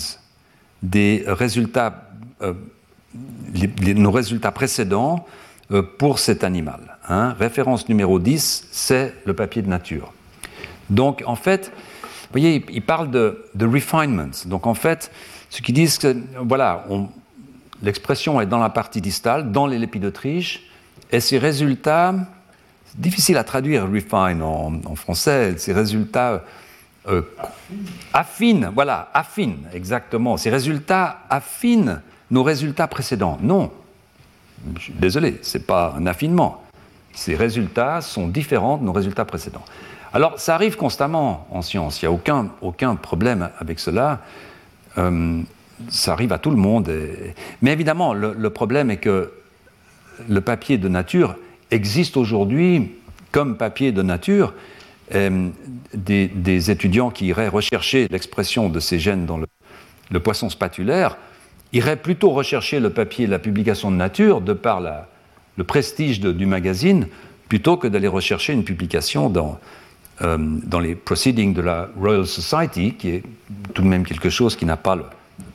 euh, 2.42 2.54
nos 3.96 4.12
résultats 4.12 4.52
précédents 4.52 5.26
euh, 5.72 5.82
pour 5.82 6.20
cet 6.20 6.44
animal. 6.44 6.98
Hein. 7.10 7.36
Référence 7.40 7.90
numéro 7.90 8.20
10, 8.20 8.70
c'est 8.72 9.14
le 9.26 9.34
papier 9.34 9.62
de 9.62 9.70
nature. 9.70 10.14
Donc 10.90 11.24
en 11.26 11.36
fait, 11.36 11.72
vous 12.04 12.32
voyez, 12.32 12.66
il 12.70 12.82
parle 12.82 13.12
de, 13.12 13.46
de 13.56 13.66
refinement. 13.66 14.32
Donc 14.46 14.68
en 14.68 14.74
fait, 14.74 15.12
ce 15.50 15.62
qu'ils 15.62 15.76
disent 15.76 15.98
que, 15.98 16.16
voilà, 16.42 16.86
l'expression 17.82 18.40
est 18.42 18.46
dans 18.46 18.60
la 18.60 18.70
partie 18.70 19.02
distale, 19.02 19.52
dans 19.52 19.68
les 19.68 19.80
lépidotriches, 19.80 20.64
et 21.12 21.20
ces 21.20 21.38
résultats, 21.38 22.14
c'est 22.86 23.00
difficile 23.00 23.38
à 23.38 23.44
traduire 23.44 23.90
refine 23.90 24.42
en, 24.42 24.96
français, 24.96 25.58
ces 25.58 25.74
résultats 25.74 26.44
euh, 27.08 27.22
affinent, 28.14 28.72
voilà, 28.74 29.10
affinent, 29.14 29.68
exactement, 29.74 30.38
ces 30.38 30.50
résultats 30.50 31.20
affinent 31.30 32.02
nos 32.32 32.44
résultats 32.44 32.88
précédents. 32.88 33.38
Non, 33.42 33.72
désolé, 34.96 35.40
ce 35.42 35.58
n'est 35.58 35.64
pas 35.64 35.96
un 35.98 36.06
affinement. 36.06 36.64
Ces 37.14 37.36
résultats 37.36 38.02
sont 38.02 38.28
différents 38.28 38.78
de 38.78 38.84
nos 38.84 38.92
résultats 38.92 39.26
précédents. 39.26 39.64
Alors, 40.14 40.40
ça 40.40 40.56
arrive 40.56 40.78
constamment 40.78 41.48
en 41.52 41.62
science, 41.62 42.02
il 42.02 42.06
n'y 42.06 42.10
a 42.10 42.12
aucun, 42.12 42.50
aucun 42.62 42.96
problème 42.96 43.50
avec 43.60 43.80
cela. 43.80 44.22
Euh, 44.98 45.42
ça 45.90 46.14
arrive 46.14 46.34
à 46.34 46.40
tout 46.40 46.52
le 46.52 46.58
monde. 46.58 46.92
Mais 47.62 47.72
évidemment, 47.72 48.14
le, 48.14 48.50
problème 48.50 48.90
est 48.90 48.98
que 48.98 49.32
le 50.28 50.42
papier 50.42 50.78
de 50.78 50.88
nature 50.88 51.36
existe 51.72 52.18
aujourd'hui 52.18 52.92
comme 53.32 53.58
papier 53.58 53.92
de 53.92 54.02
nature. 54.02 54.54
Euh, 55.14 55.50
des, 55.94 56.72
étudiants 56.72 57.10
qui 57.10 57.28
iraient 57.28 57.48
rechercher 57.48 58.08
l'expression 58.10 58.70
de 58.70 58.80
ces 58.80 59.00
gènes 59.00 59.26
dans 59.26 59.38
le 59.38 60.20
poisson 60.20 60.50
spatulaire 60.50 61.18
irait 61.74 61.98
plutôt 61.98 62.30
rechercher 62.32 62.80
le 62.80 62.90
papier, 62.90 63.28
la 63.28 63.40
publication 63.40 63.92
de 63.92 63.98
nature, 63.98 64.42
de 64.42 64.54
par 64.54 64.82
le 64.82 65.64
prestige 65.64 66.20
du 66.20 66.46
magazine, 66.46 67.08
plutôt 67.50 67.78
que 67.78 67.88
d'aller 67.88 68.08
rechercher 68.08 68.54
une 68.54 68.64
publication 68.64 69.30
dans, 69.30 69.60
euh, 70.22 70.38
dans 70.40 70.80
les 70.80 70.96
proceedings 70.96 71.54
de 71.54 71.62
la 71.62 71.90
Royal 71.98 72.26
Society, 72.26 72.94
qui 72.94 73.10
est 73.10 73.24
tout 73.74 73.82
de 73.82 73.88
même 73.88 74.06
quelque 74.06 74.30
chose 74.30 74.56
qui 74.56 74.66
n'a 74.66 74.78
pas 74.78 74.96
le 74.96 75.06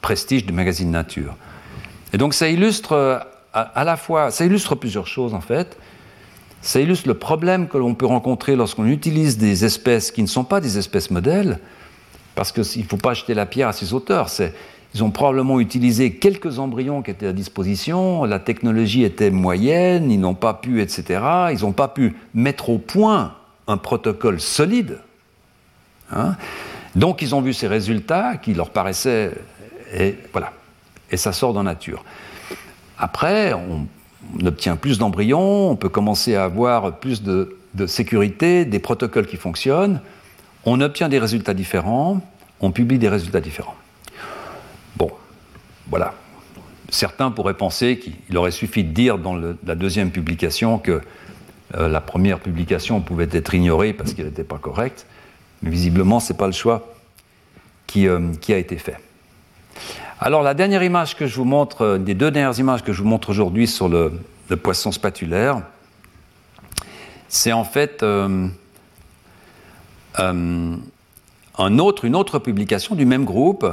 prestige 0.01 0.47
du 0.47 0.53
magazine 0.53 0.91
Nature. 0.91 1.37
Et 2.13 2.19
donc 2.19 2.35
ça 2.35 2.49
illustre 2.49 2.93
euh, 2.93 3.19
à, 3.53 3.85
la 3.85 3.97
fois, 3.97 4.31
ça 4.31 4.45
illustre 4.47 4.75
plusieurs 4.75 5.07
choses 5.07 5.35
en 5.35 5.41
fait. 5.41 5.77
Ça 6.63 6.81
illustre 6.81 7.09
le 7.09 7.15
problème 7.15 7.67
que 7.67 7.77
l'on 7.77 7.95
peut 7.95 8.07
rencontrer 8.07 8.55
lorsqu'on 8.55 8.87
utilise 8.87 9.37
des 9.37 9.65
espèces 9.65 10.13
qui 10.13 10.23
ne 10.23 10.29
sont 10.29 10.45
pas 10.45 10.61
des 10.61 10.79
espèces 10.79 11.11
modèles, 11.11 11.59
parce 12.37 12.53
qu'il 12.53 12.83
ne 12.83 12.87
faut 12.87 12.97
pas 12.97 13.15
jeter 13.15 13.35
la 13.35 13.47
pierre 13.47 13.69
à 13.69 13.73
ses 13.73 13.93
auteurs. 13.93 14.29
Ils 14.95 15.03
ont 15.03 15.11
probablement 15.11 15.59
utilisé 15.59 16.15
quelques 16.15 16.61
embryons 16.61 17.03
qui 17.03 17.11
étaient 17.11 17.27
à 17.27 17.33
disposition, 17.33 18.25
la 18.25 18.39
technologie 18.39 19.03
était 19.03 19.31
moyenne, 19.31 20.11
ils 20.13 20.21
n'ont 20.21 20.35
pas 20.35 20.55
pu, 20.55 20.81
etc. 20.81 21.21
Ils 21.53 21.63
n'ont 21.63 21.73
pas 21.73 21.89
pu 21.89 22.15
mettre 22.33 22.71
au 22.71 22.79
point 22.79 23.35
un 23.67 23.77
protocole 23.77 24.41
solide. 24.41 25.01
Hein. 26.13 26.37
Donc 26.95 27.23
ils 27.23 27.35
ont 27.35 27.41
vu 27.41 27.55
ces 27.55 27.67
résultats 27.67 28.37
qui 28.37 28.55
leur 28.55 28.71
paraissaient, 28.71 29.33
et 29.95 30.17
voilà, 30.31 30.53
et 31.11 31.17
ça 31.17 31.33
sort 31.33 31.55
dans 31.55 31.65
nature. 31.65 32.05
après, 32.99 33.53
on, 33.53 33.87
obtient 34.45 34.77
plus 34.77 34.99
d'embryons, 34.99 35.71
on 35.71 35.77
peut 35.77 35.89
commencer 35.89 36.35
à 36.35 36.45
avoir 36.45 36.99
plus 36.99 37.23
de, 37.23 37.57
sécurité, 37.87 38.65
des 38.65 38.79
protocoles 38.79 39.27
qui 39.27 39.37
fonctionnent, 39.37 40.01
on 40.65 40.81
obtient 40.81 41.09
des 41.09 41.19
résultats 41.19 41.55
différents, 41.55 42.21
on 42.61 42.71
publie 42.71 42.99
des 42.99 43.09
résultats 43.09 43.41
différents. 43.41 43.75
Bon, 44.97 45.11
voilà. 45.89 46.15
Certains 46.91 47.31
pourraient 47.31 47.55
penser 47.55 47.99
qu'il 47.99 48.37
aurait 48.37 48.51
suffi 48.51 48.85
de 48.85 48.91
dire 48.93 49.19
dans 49.19 49.35
la 49.35 49.75
deuxième 49.75 50.11
publication 50.11 50.79
que 50.79 51.01
euh, 51.75 51.89
la 51.89 52.01
première 52.01 52.39
publication 52.39 53.01
pouvait 53.01 53.29
être 53.33 53.55
ignorée 53.55 53.95
parce 53.95 54.13
qu'elle 54.13 54.27
n'était 54.27 54.45
pas 54.45 54.59
correcte, 54.59 55.07
mais 55.63 55.71
visiblement, 55.71 56.21
ce 56.21 56.33
n'est 56.33 56.39
pas 56.39 56.47
le 56.47 56.53
choix 56.53 56.95
qui, 57.87 58.07
euh, 58.07 58.33
qui 58.41 58.53
a 58.53 58.59
été 58.59 58.77
fait. 58.77 58.99
Alors 60.25 60.45
la 60.45 60.55
dernière 60.55 60.85
image 60.85 61.17
que 61.17 61.27
je 61.27 61.35
vous 61.35 61.45
montre, 61.45 61.83
euh, 61.83 61.99
des 61.99 62.15
deux 62.15 62.31
dernières 62.31 62.57
images 62.57 62.85
que 62.85 62.93
je 62.93 63.03
vous 63.03 63.09
montre 63.09 63.31
aujourd'hui 63.31 63.67
sur 63.67 63.89
le, 63.89 64.13
poisson 64.63 64.93
spatulaire, 64.93 65.63
c'est 67.29 67.51
en 67.51 67.65
fait 67.65 68.05
euh, 68.05 68.47
euh, 70.21 70.77
une 71.59 71.81
autre 71.81 72.39
publication 72.39 72.95
du 72.95 73.05
même 73.05 73.25
groupe, 73.25 73.67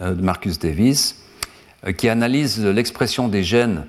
de 0.00 0.20
Marcus 0.20 0.58
Davis, 0.58 1.22
qui 1.96 2.10
analyse 2.10 2.62
l'expression 2.62 3.28
des 3.28 3.42
gènes 3.42 3.86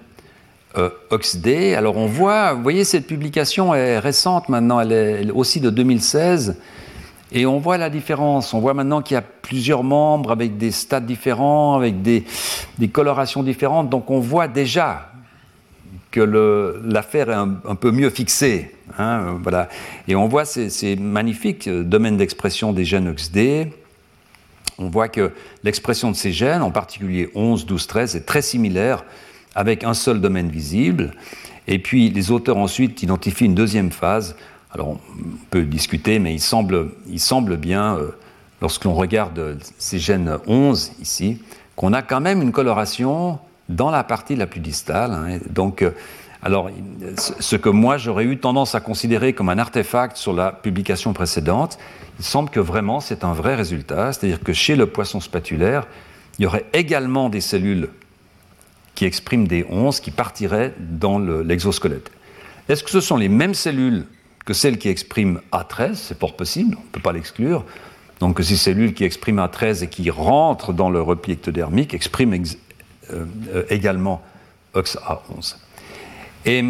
OXD. 0.76 1.74
Alors 1.76 1.98
on 1.98 2.06
voit, 2.06 2.54
vous 2.54 2.62
voyez, 2.62 2.86
cette 2.86 3.08
publication 3.08 3.74
est 3.74 4.00
récente 4.00 4.48
maintenant, 4.48 4.80
elle 4.80 4.92
est 4.94 5.32
aussi 5.32 5.60
de 5.60 5.72
2016. 5.72 6.56
Et 7.32 7.46
on 7.46 7.60
voit 7.60 7.78
la 7.78 7.90
différence. 7.90 8.54
On 8.54 8.60
voit 8.60 8.74
maintenant 8.74 9.02
qu'il 9.02 9.16
y 9.16 9.18
a 9.18 9.22
plusieurs 9.22 9.84
membres 9.84 10.32
avec 10.32 10.58
des 10.58 10.72
stades 10.72 11.06
différents, 11.06 11.76
avec 11.76 12.02
des, 12.02 12.24
colorations 12.92 13.44
différentes. 13.44 13.90
Donc 13.90 14.10
on 14.10 14.20
voit 14.20 14.48
déjà 14.48 15.12
que 16.12 16.22
l'affaire 16.86 17.30
est 17.30 17.34
un, 17.34 17.76
peu 17.76 17.92
mieux 17.92 18.10
fixée. 18.10 18.74
Hein, 18.98 19.40
voilà. 19.44 19.68
Et 20.08 20.16
on 20.16 20.28
voit 20.28 20.46
ces, 20.46 20.96
magnifiques 20.96 21.70
domaines 21.70 22.18
d'expression 22.18 22.72
des 22.72 22.86
gènes 22.86 23.10
OXD. 23.10 23.70
On 24.80 24.90
voit 24.90 25.10
que 25.10 25.34
l'expression 25.64 26.12
de 26.12 26.16
ces 26.16 26.32
gènes, 26.32 26.62
en 26.62 26.72
particulier 26.72 27.30
11, 27.36 27.66
12, 27.66 27.88
13, 27.88 28.16
est 28.16 28.26
très 28.26 28.42
similaire 28.42 29.04
avec 29.56 29.84
un 29.84 29.94
seul 29.94 30.22
domaine 30.22 30.50
visible. 30.50 31.14
Et 31.68 31.80
puis 31.80 32.10
les 32.10 32.32
auteurs 32.32 32.58
ensuite 32.58 33.04
identifient 33.04 33.46
une 33.46 33.56
deuxième 33.56 33.92
phase 33.92 34.36
on 34.80 35.00
peut 35.50 35.64
discuter, 35.64 36.20
mais 36.20 36.34
il 36.34 36.40
semble, 36.40 36.92
il 37.08 37.20
semble 37.20 37.58
bien, 37.58 37.96
euh, 37.96 38.12
lorsque 38.62 38.86
l'on 38.86 38.94
regarde 38.94 39.58
ces 39.78 40.00
gènes 40.00 40.38
11 40.48 40.94
ici, 41.02 41.42
qu'on 41.76 41.94
a 41.94 42.02
quand 42.02 42.22
même 42.22 42.42
une 42.42 42.52
coloration 42.52 43.40
dans 43.70 43.92
la 43.92 44.04
partie 44.04 44.36
la 44.36 44.48
plus 44.48 44.60
distale. 44.60 45.12
Hein. 45.12 45.40
donc, 45.50 45.82
euh, 45.82 45.92
alors, 46.44 46.70
ce 47.18 47.56
que 47.56 47.70
moi 47.70 47.98
j'aurais 47.98 48.24
eu 48.24 48.38
tendance 48.38 48.76
à 48.76 48.80
considérer 48.80 49.34
comme 49.34 49.50
un 49.50 49.58
artefact 49.58 50.18
sur 50.18 50.34
la 50.34 50.52
publication 50.52 51.12
précédente, 51.12 51.80
il 52.20 52.26
semble 52.26 52.50
que 52.50 52.60
vraiment 52.60 53.00
c'est 53.00 53.24
un 53.24 53.34
vrai 53.34 53.56
résultat, 53.56 54.14
c'est-à-dire 54.14 54.42
que 54.42 54.54
chez 54.54 54.76
le 54.76 54.86
poisson 54.86 55.20
spatulaire, 55.20 55.88
il 56.38 56.44
y 56.44 56.46
aurait 56.46 56.66
également 56.74 57.30
des 57.30 57.42
cellules 57.42 57.90
qui 58.94 59.06
expriment 59.06 59.48
des 59.48 59.66
11 59.70 60.00
qui 60.00 60.12
partiraient 60.12 60.74
dans 60.80 61.20
l'exosquelette. 61.20 62.12
Est-ce 62.70 62.84
que 62.84 62.90
ce 62.90 63.02
sont 63.02 63.18
les 63.18 63.30
mêmes 63.30 63.54
cellules 63.54 64.06
que 64.48 64.54
celles 64.54 64.78
qui 64.78 64.88
expriment 64.88 65.42
A13, 65.52 65.96
c'est 65.96 66.18
fort 66.18 66.38
possible, 66.38 66.78
on 66.80 66.82
ne 66.82 66.92
peut 66.94 67.02
pas 67.02 67.12
l'exclure. 67.12 67.66
Donc 68.22 68.40
ces 68.42 68.56
cellules 68.56 68.94
qui 68.94 69.04
expriment 69.04 69.42
A13 69.42 69.84
et 69.84 69.88
qui 69.88 70.10
rentrent 70.10 70.72
dans 70.72 70.90
le 70.90 71.02
repli 71.02 71.34
ectodermique 71.34 71.94
expriment 71.94 72.34
euh, 73.12 73.26
euh, 73.54 73.64
également 73.70 74.24
OXA11. 74.74 75.58
Et 76.46 76.64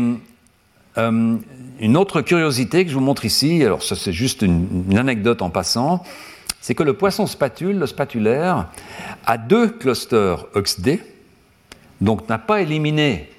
euh, 0.98 1.36
une 1.80 1.98
autre 1.98 2.22
curiosité 2.22 2.84
que 2.84 2.90
je 2.90 2.96
vous 2.96 3.00
montre 3.00 3.26
ici, 3.26 3.64
alors 3.64 3.84
ça 3.84 3.96
c'est 3.96 4.12
juste 4.12 4.42
une, 4.42 4.86
une, 4.90 4.98
anecdote 4.98 5.44
en 5.44 5.52
passant, 5.52 6.04
c'est 6.60 6.74
que 6.74 6.82
le 6.82 6.94
poisson 6.94 7.28
spatule, 7.28 7.78
le 7.78 7.86
spatulaire, 7.86 8.70
a 9.28 9.38
deux 9.38 9.68
clusters 9.68 10.48
OXD, 10.56 10.98
donc 12.02 12.28
n'a 12.28 12.40
pas 12.40 12.60
éliminé 12.60 13.30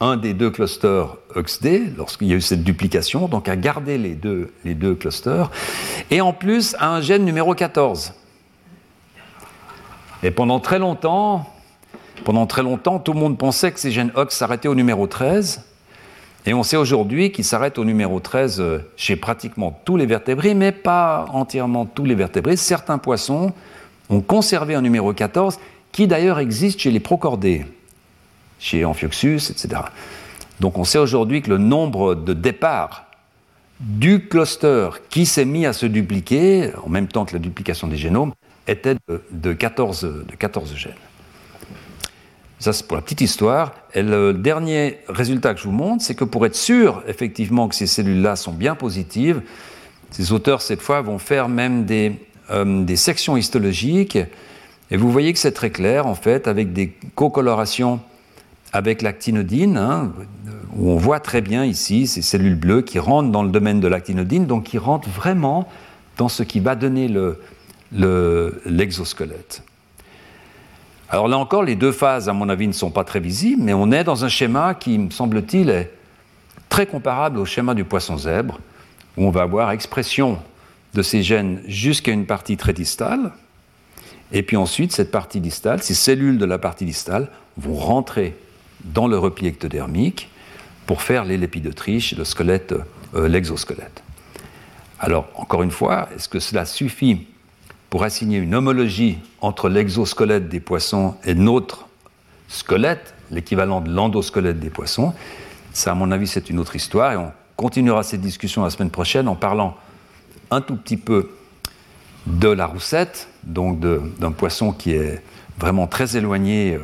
un 0.00 0.16
des 0.16 0.32
deux 0.32 0.50
clusters 0.50 1.16
OXD, 1.36 1.96
lorsqu'il 1.96 2.28
y 2.28 2.32
a 2.32 2.36
eu 2.36 2.40
cette 2.40 2.64
duplication, 2.64 3.28
donc 3.28 3.48
à 3.48 3.56
garder 3.56 3.98
les 3.98 4.14
deux, 4.14 4.94
clusters, 4.94 5.50
et 6.10 6.22
en 6.22 6.32
plus 6.32 6.74
à 6.78 6.88
un 6.88 7.00
gène 7.02 7.24
numéro 7.24 7.54
14. 7.54 8.14
Et 10.22 10.30
pendant 10.30 10.58
très 10.58 10.78
longtemps, 10.78 11.46
pendant 12.24 12.46
très 12.46 12.62
longtemps, 12.62 12.98
tout 12.98 13.12
le 13.12 13.20
monde 13.20 13.38
pensait 13.38 13.72
que 13.72 13.80
ces 13.80 13.90
gènes 13.90 14.10
OX 14.14 14.34
s'arrêtaient 14.34 14.68
au 14.68 14.74
numéro 14.74 15.06
13, 15.06 15.64
et 16.46 16.54
on 16.54 16.62
sait 16.62 16.78
aujourd'hui 16.78 17.32
qu'ils 17.32 17.44
s'arrêtent 17.44 17.78
au 17.78 17.84
numéro 17.84 18.18
13 18.18 18.60
euh, 18.60 18.78
chez 18.96 19.14
pratiquement 19.14 19.78
tous 19.84 19.98
les 19.98 20.06
vertébrés, 20.06 20.54
mais 20.54 20.72
pas 20.72 21.26
entièrement 21.34 21.84
tous 21.84 22.06
les 22.06 22.14
vertébrés. 22.14 22.56
Certains 22.56 22.96
poissons 22.96 23.52
ont 24.08 24.22
conservé 24.22 24.74
un 24.74 24.80
numéro 24.80 25.12
14, 25.12 25.58
qui 25.92 26.06
d'ailleurs 26.06 26.38
existe 26.38 26.80
chez 26.80 26.90
les 26.90 27.00
procordés 27.00 27.66
chez 28.60 28.84
Amphioxus, 28.84 29.50
etc. 29.50 29.82
Donc 30.60 30.78
on 30.78 30.84
sait 30.84 30.98
aujourd'hui 30.98 31.42
que 31.42 31.50
le 31.50 31.58
nombre 31.58 32.14
de 32.14 32.34
départs 32.34 33.06
du 33.80 34.28
cluster 34.28 34.90
qui 35.08 35.24
s'est 35.24 35.46
mis 35.46 35.64
à 35.64 35.72
se 35.72 35.86
dupliquer, 35.86 36.70
en 36.84 36.90
même 36.90 37.08
temps 37.08 37.24
que 37.24 37.32
la 37.32 37.38
duplication 37.38 37.88
des 37.88 37.96
génomes, 37.96 38.32
était 38.66 38.94
de, 39.30 39.52
14, 39.52 40.02
de 40.02 40.36
14 40.36 40.74
gènes. 40.76 40.92
Ça, 42.58 42.74
c'est 42.74 42.86
pour 42.86 42.96
la 42.96 43.02
petite 43.02 43.22
histoire. 43.22 43.72
Et 43.94 44.02
le 44.02 44.34
dernier 44.34 44.98
résultat 45.08 45.54
que 45.54 45.60
je 45.60 45.64
vous 45.64 45.72
montre, 45.72 46.04
c'est 46.04 46.14
que 46.14 46.24
pour 46.24 46.44
être 46.44 46.54
sûr, 46.54 47.02
effectivement, 47.08 47.68
que 47.68 47.74
ces 47.74 47.86
cellules-là 47.86 48.36
sont 48.36 48.52
bien 48.52 48.74
positives, 48.74 49.40
ces 50.10 50.32
auteurs, 50.32 50.60
cette 50.60 50.82
fois, 50.82 51.00
vont 51.00 51.18
faire 51.18 51.48
même 51.48 51.86
des, 51.86 52.20
euh, 52.50 52.84
des 52.84 52.96
sections 52.96 53.36
histologiques. 53.38 54.18
Et 54.90 54.96
vous 54.98 55.10
voyez 55.10 55.32
que 55.32 55.38
c'est 55.38 55.52
très 55.52 55.70
clair, 55.70 56.06
en 56.06 56.14
fait, 56.14 56.48
avec 56.48 56.74
des 56.74 56.92
co-colorations 57.14 58.00
avec 58.72 59.02
l'actinodine, 59.02 59.76
hein, 59.76 60.12
où 60.76 60.90
on 60.90 60.96
voit 60.96 61.20
très 61.20 61.40
bien 61.40 61.64
ici 61.64 62.06
ces 62.06 62.22
cellules 62.22 62.54
bleues 62.54 62.82
qui 62.82 62.98
rentrent 62.98 63.30
dans 63.30 63.42
le 63.42 63.50
domaine 63.50 63.80
de 63.80 63.88
l'actinodine, 63.88 64.46
donc 64.46 64.64
qui 64.64 64.78
rentrent 64.78 65.08
vraiment 65.08 65.68
dans 66.16 66.28
ce 66.28 66.42
qui 66.42 66.60
va 66.60 66.74
donner 66.74 67.08
l'exosquelette. 68.66 69.62
Le, 69.62 69.70
Alors 71.10 71.28
là 71.28 71.38
encore, 71.38 71.62
les 71.64 71.76
deux 71.76 71.92
phases, 71.92 72.28
à 72.28 72.32
mon 72.32 72.48
avis, 72.48 72.68
ne 72.68 72.72
sont 72.72 72.90
pas 72.90 73.04
très 73.04 73.20
visibles, 73.20 73.62
mais 73.62 73.74
on 73.74 73.90
est 73.90 74.04
dans 74.04 74.24
un 74.24 74.28
schéma 74.28 74.74
qui, 74.74 74.98
me 74.98 75.10
semble-t-il, 75.10 75.70
est 75.70 75.90
très 76.68 76.86
comparable 76.86 77.38
au 77.38 77.44
schéma 77.44 77.74
du 77.74 77.84
poisson 77.84 78.16
zèbre, 78.16 78.60
où 79.16 79.24
on 79.24 79.30
va 79.30 79.42
avoir 79.42 79.72
expression 79.72 80.38
de 80.94 81.02
ces 81.02 81.22
gènes 81.22 81.62
jusqu'à 81.66 82.12
une 82.12 82.26
partie 82.26 82.56
très 82.56 82.72
distale, 82.72 83.32
et 84.32 84.42
puis 84.42 84.56
ensuite, 84.56 84.92
cette 84.92 85.10
partie 85.10 85.40
distale, 85.40 85.82
ces 85.82 85.94
cellules 85.94 86.38
de 86.38 86.44
la 86.44 86.58
partie 86.58 86.84
distale 86.84 87.28
vont 87.56 87.74
rentrer 87.74 88.36
dans 88.84 89.06
le 89.06 89.18
repli 89.18 89.46
ectodermique 89.46 90.30
pour 90.86 91.02
faire 91.02 91.24
les 91.24 91.36
lépidotriches, 91.36 92.16
le 92.16 92.24
squelette, 92.24 92.74
euh, 93.14 93.28
l'exosquelette. 93.28 94.02
Alors, 94.98 95.28
encore 95.34 95.62
une 95.62 95.70
fois, 95.70 96.08
est-ce 96.14 96.28
que 96.28 96.40
cela 96.40 96.64
suffit 96.64 97.26
pour 97.88 98.02
assigner 98.04 98.38
une 98.38 98.54
homologie 98.54 99.18
entre 99.40 99.68
l'exosquelette 99.68 100.48
des 100.48 100.60
poissons 100.60 101.16
et 101.24 101.34
notre 101.34 101.88
squelette, 102.48 103.14
l'équivalent 103.30 103.80
de 103.80 103.90
l'endosquelette 103.90 104.60
des 104.60 104.70
poissons? 104.70 105.14
Ça, 105.72 105.92
à 105.92 105.94
mon 105.94 106.10
avis, 106.10 106.26
c'est 106.26 106.50
une 106.50 106.58
autre 106.58 106.76
histoire 106.76 107.12
et 107.12 107.16
on 107.16 107.32
continuera 107.56 108.02
cette 108.02 108.20
discussion 108.20 108.64
la 108.64 108.70
semaine 108.70 108.90
prochaine 108.90 109.28
en 109.28 109.36
parlant 109.36 109.76
un 110.50 110.60
tout 110.60 110.76
petit 110.76 110.96
peu 110.96 111.30
de 112.26 112.48
la 112.48 112.66
roussette, 112.66 113.28
donc 113.44 113.80
d'un 113.80 114.32
poisson 114.32 114.72
qui 114.72 114.92
est 114.92 115.22
vraiment 115.58 115.86
très 115.86 116.16
éloigné 116.16 116.74
euh, 116.74 116.80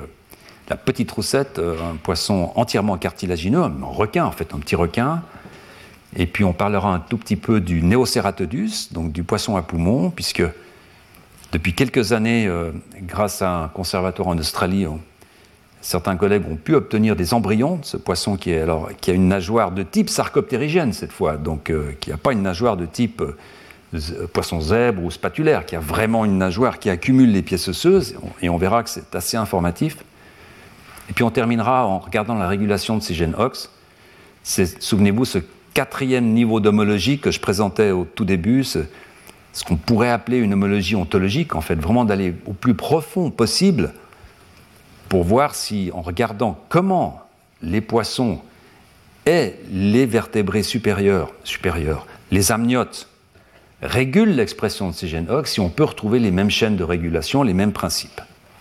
la 0.68 0.76
petite 0.76 1.10
roussette, 1.10 1.58
euh, 1.58 1.76
un 1.92 1.96
poisson 1.96 2.52
entièrement 2.54 2.96
cartilagineux, 2.96 3.62
un 3.62 3.72
requin 3.82 4.24
en 4.24 4.32
fait, 4.32 4.52
un 4.54 4.58
petit 4.58 4.76
requin. 4.76 5.22
Et 6.16 6.26
puis 6.26 6.44
on 6.44 6.52
parlera 6.52 6.92
un 6.92 6.98
tout 6.98 7.18
petit 7.18 7.36
peu 7.36 7.60
du 7.60 7.82
Neoceratodus, 7.82 8.88
donc 8.92 9.12
du 9.12 9.22
poisson 9.22 9.56
à 9.56 9.62
poumons, 9.62 10.10
puisque 10.10 10.42
depuis 11.52 11.74
quelques 11.74 12.12
années, 12.12 12.46
euh, 12.46 12.72
grâce 13.02 13.42
à 13.42 13.64
un 13.64 13.68
conservatoire 13.68 14.28
en 14.28 14.38
Australie, 14.38 14.86
certains 15.80 16.16
collègues 16.16 16.44
ont 16.50 16.56
pu 16.56 16.74
obtenir 16.74 17.14
des 17.16 17.34
embryons 17.34 17.76
de 17.76 17.84
ce 17.84 17.96
poisson 17.96 18.36
qui, 18.36 18.52
alors, 18.52 18.88
a 18.88 19.10
une 19.10 19.28
nageoire 19.28 19.70
de 19.70 19.82
type 19.82 20.10
sarcoptérigène 20.10 20.92
cette 20.92 21.12
fois, 21.12 21.36
donc 21.36 21.70
euh, 21.70 21.92
qui 22.00 22.10
n'a 22.10 22.16
pas 22.16 22.32
une 22.32 22.42
nageoire 22.42 22.76
de 22.76 22.86
type 22.86 23.22
poisson 24.32 24.60
zèbre 24.60 25.04
ou 25.04 25.10
spatulaire, 25.12 25.64
qui 25.64 25.76
a 25.76 25.80
vraiment 25.80 26.24
une 26.24 26.38
nageoire 26.38 26.80
qui 26.80 26.90
accumule 26.90 27.30
les 27.30 27.42
pièces 27.42 27.68
osseuses, 27.68 28.16
et 28.42 28.48
on 28.48 28.56
verra 28.56 28.82
que 28.82 28.90
c'est 28.90 29.14
assez 29.14 29.36
informatif. 29.36 29.98
Et 31.08 31.12
puis 31.12 31.24
on 31.24 31.30
terminera 31.30 31.86
en 31.86 31.98
regardant 31.98 32.34
la 32.34 32.48
régulation 32.48 32.96
de 32.96 33.02
ces 33.02 33.14
gènes 33.14 33.34
OX. 33.36 33.70
Souvenez-vous, 34.42 35.24
ce 35.24 35.38
quatrième 35.74 36.32
niveau 36.32 36.60
d'homologie 36.60 37.18
que 37.18 37.30
je 37.30 37.40
présentais 37.40 37.90
au 37.90 38.04
tout 38.04 38.24
début, 38.24 38.64
ce, 38.64 38.78
qu'on 39.66 39.76
pourrait 39.76 40.10
appeler 40.10 40.38
une 40.38 40.52
homologie 40.52 40.96
ontologique, 40.96 41.54
en 41.54 41.60
fait, 41.60 41.76
vraiment 41.76 42.04
d'aller 42.04 42.34
au 42.46 42.52
plus 42.52 42.74
profond 42.74 43.30
possible 43.30 43.92
pour 45.08 45.24
voir 45.24 45.54
si, 45.54 45.90
en 45.92 46.02
regardant 46.02 46.58
comment 46.68 47.22
les 47.62 47.80
poissons 47.80 48.40
et 49.26 49.54
les 49.70 50.06
vertébrés 50.06 50.62
supérieurs, 50.62 51.32
supérieurs 51.44 52.06
les 52.30 52.52
amniotes, 52.52 53.08
régulent 53.82 54.34
l'expression 54.34 54.88
de 54.88 54.94
ces 54.94 55.08
gènes 55.08 55.30
OX, 55.30 55.52
si 55.52 55.60
on 55.60 55.68
peut 55.68 55.84
retrouver 55.84 56.18
les 56.18 56.30
mêmes 56.30 56.50
chaînes 56.50 56.76
de 56.76 56.84
régulation, 56.84 57.42
les 57.42 57.54
mêmes 57.54 57.72
principes. 57.72 58.20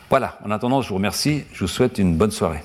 Voilà, 0.10 0.40
en 0.46 0.52
attendant, 0.52 0.82
je 0.82 0.90
vous 0.90 0.96
remercie, 0.96 1.44
je 1.54 1.62
vous 1.62 1.68
souhaite 1.68 1.98
une 1.98 2.16
bonne 2.16 2.32
soirée. 2.32 2.64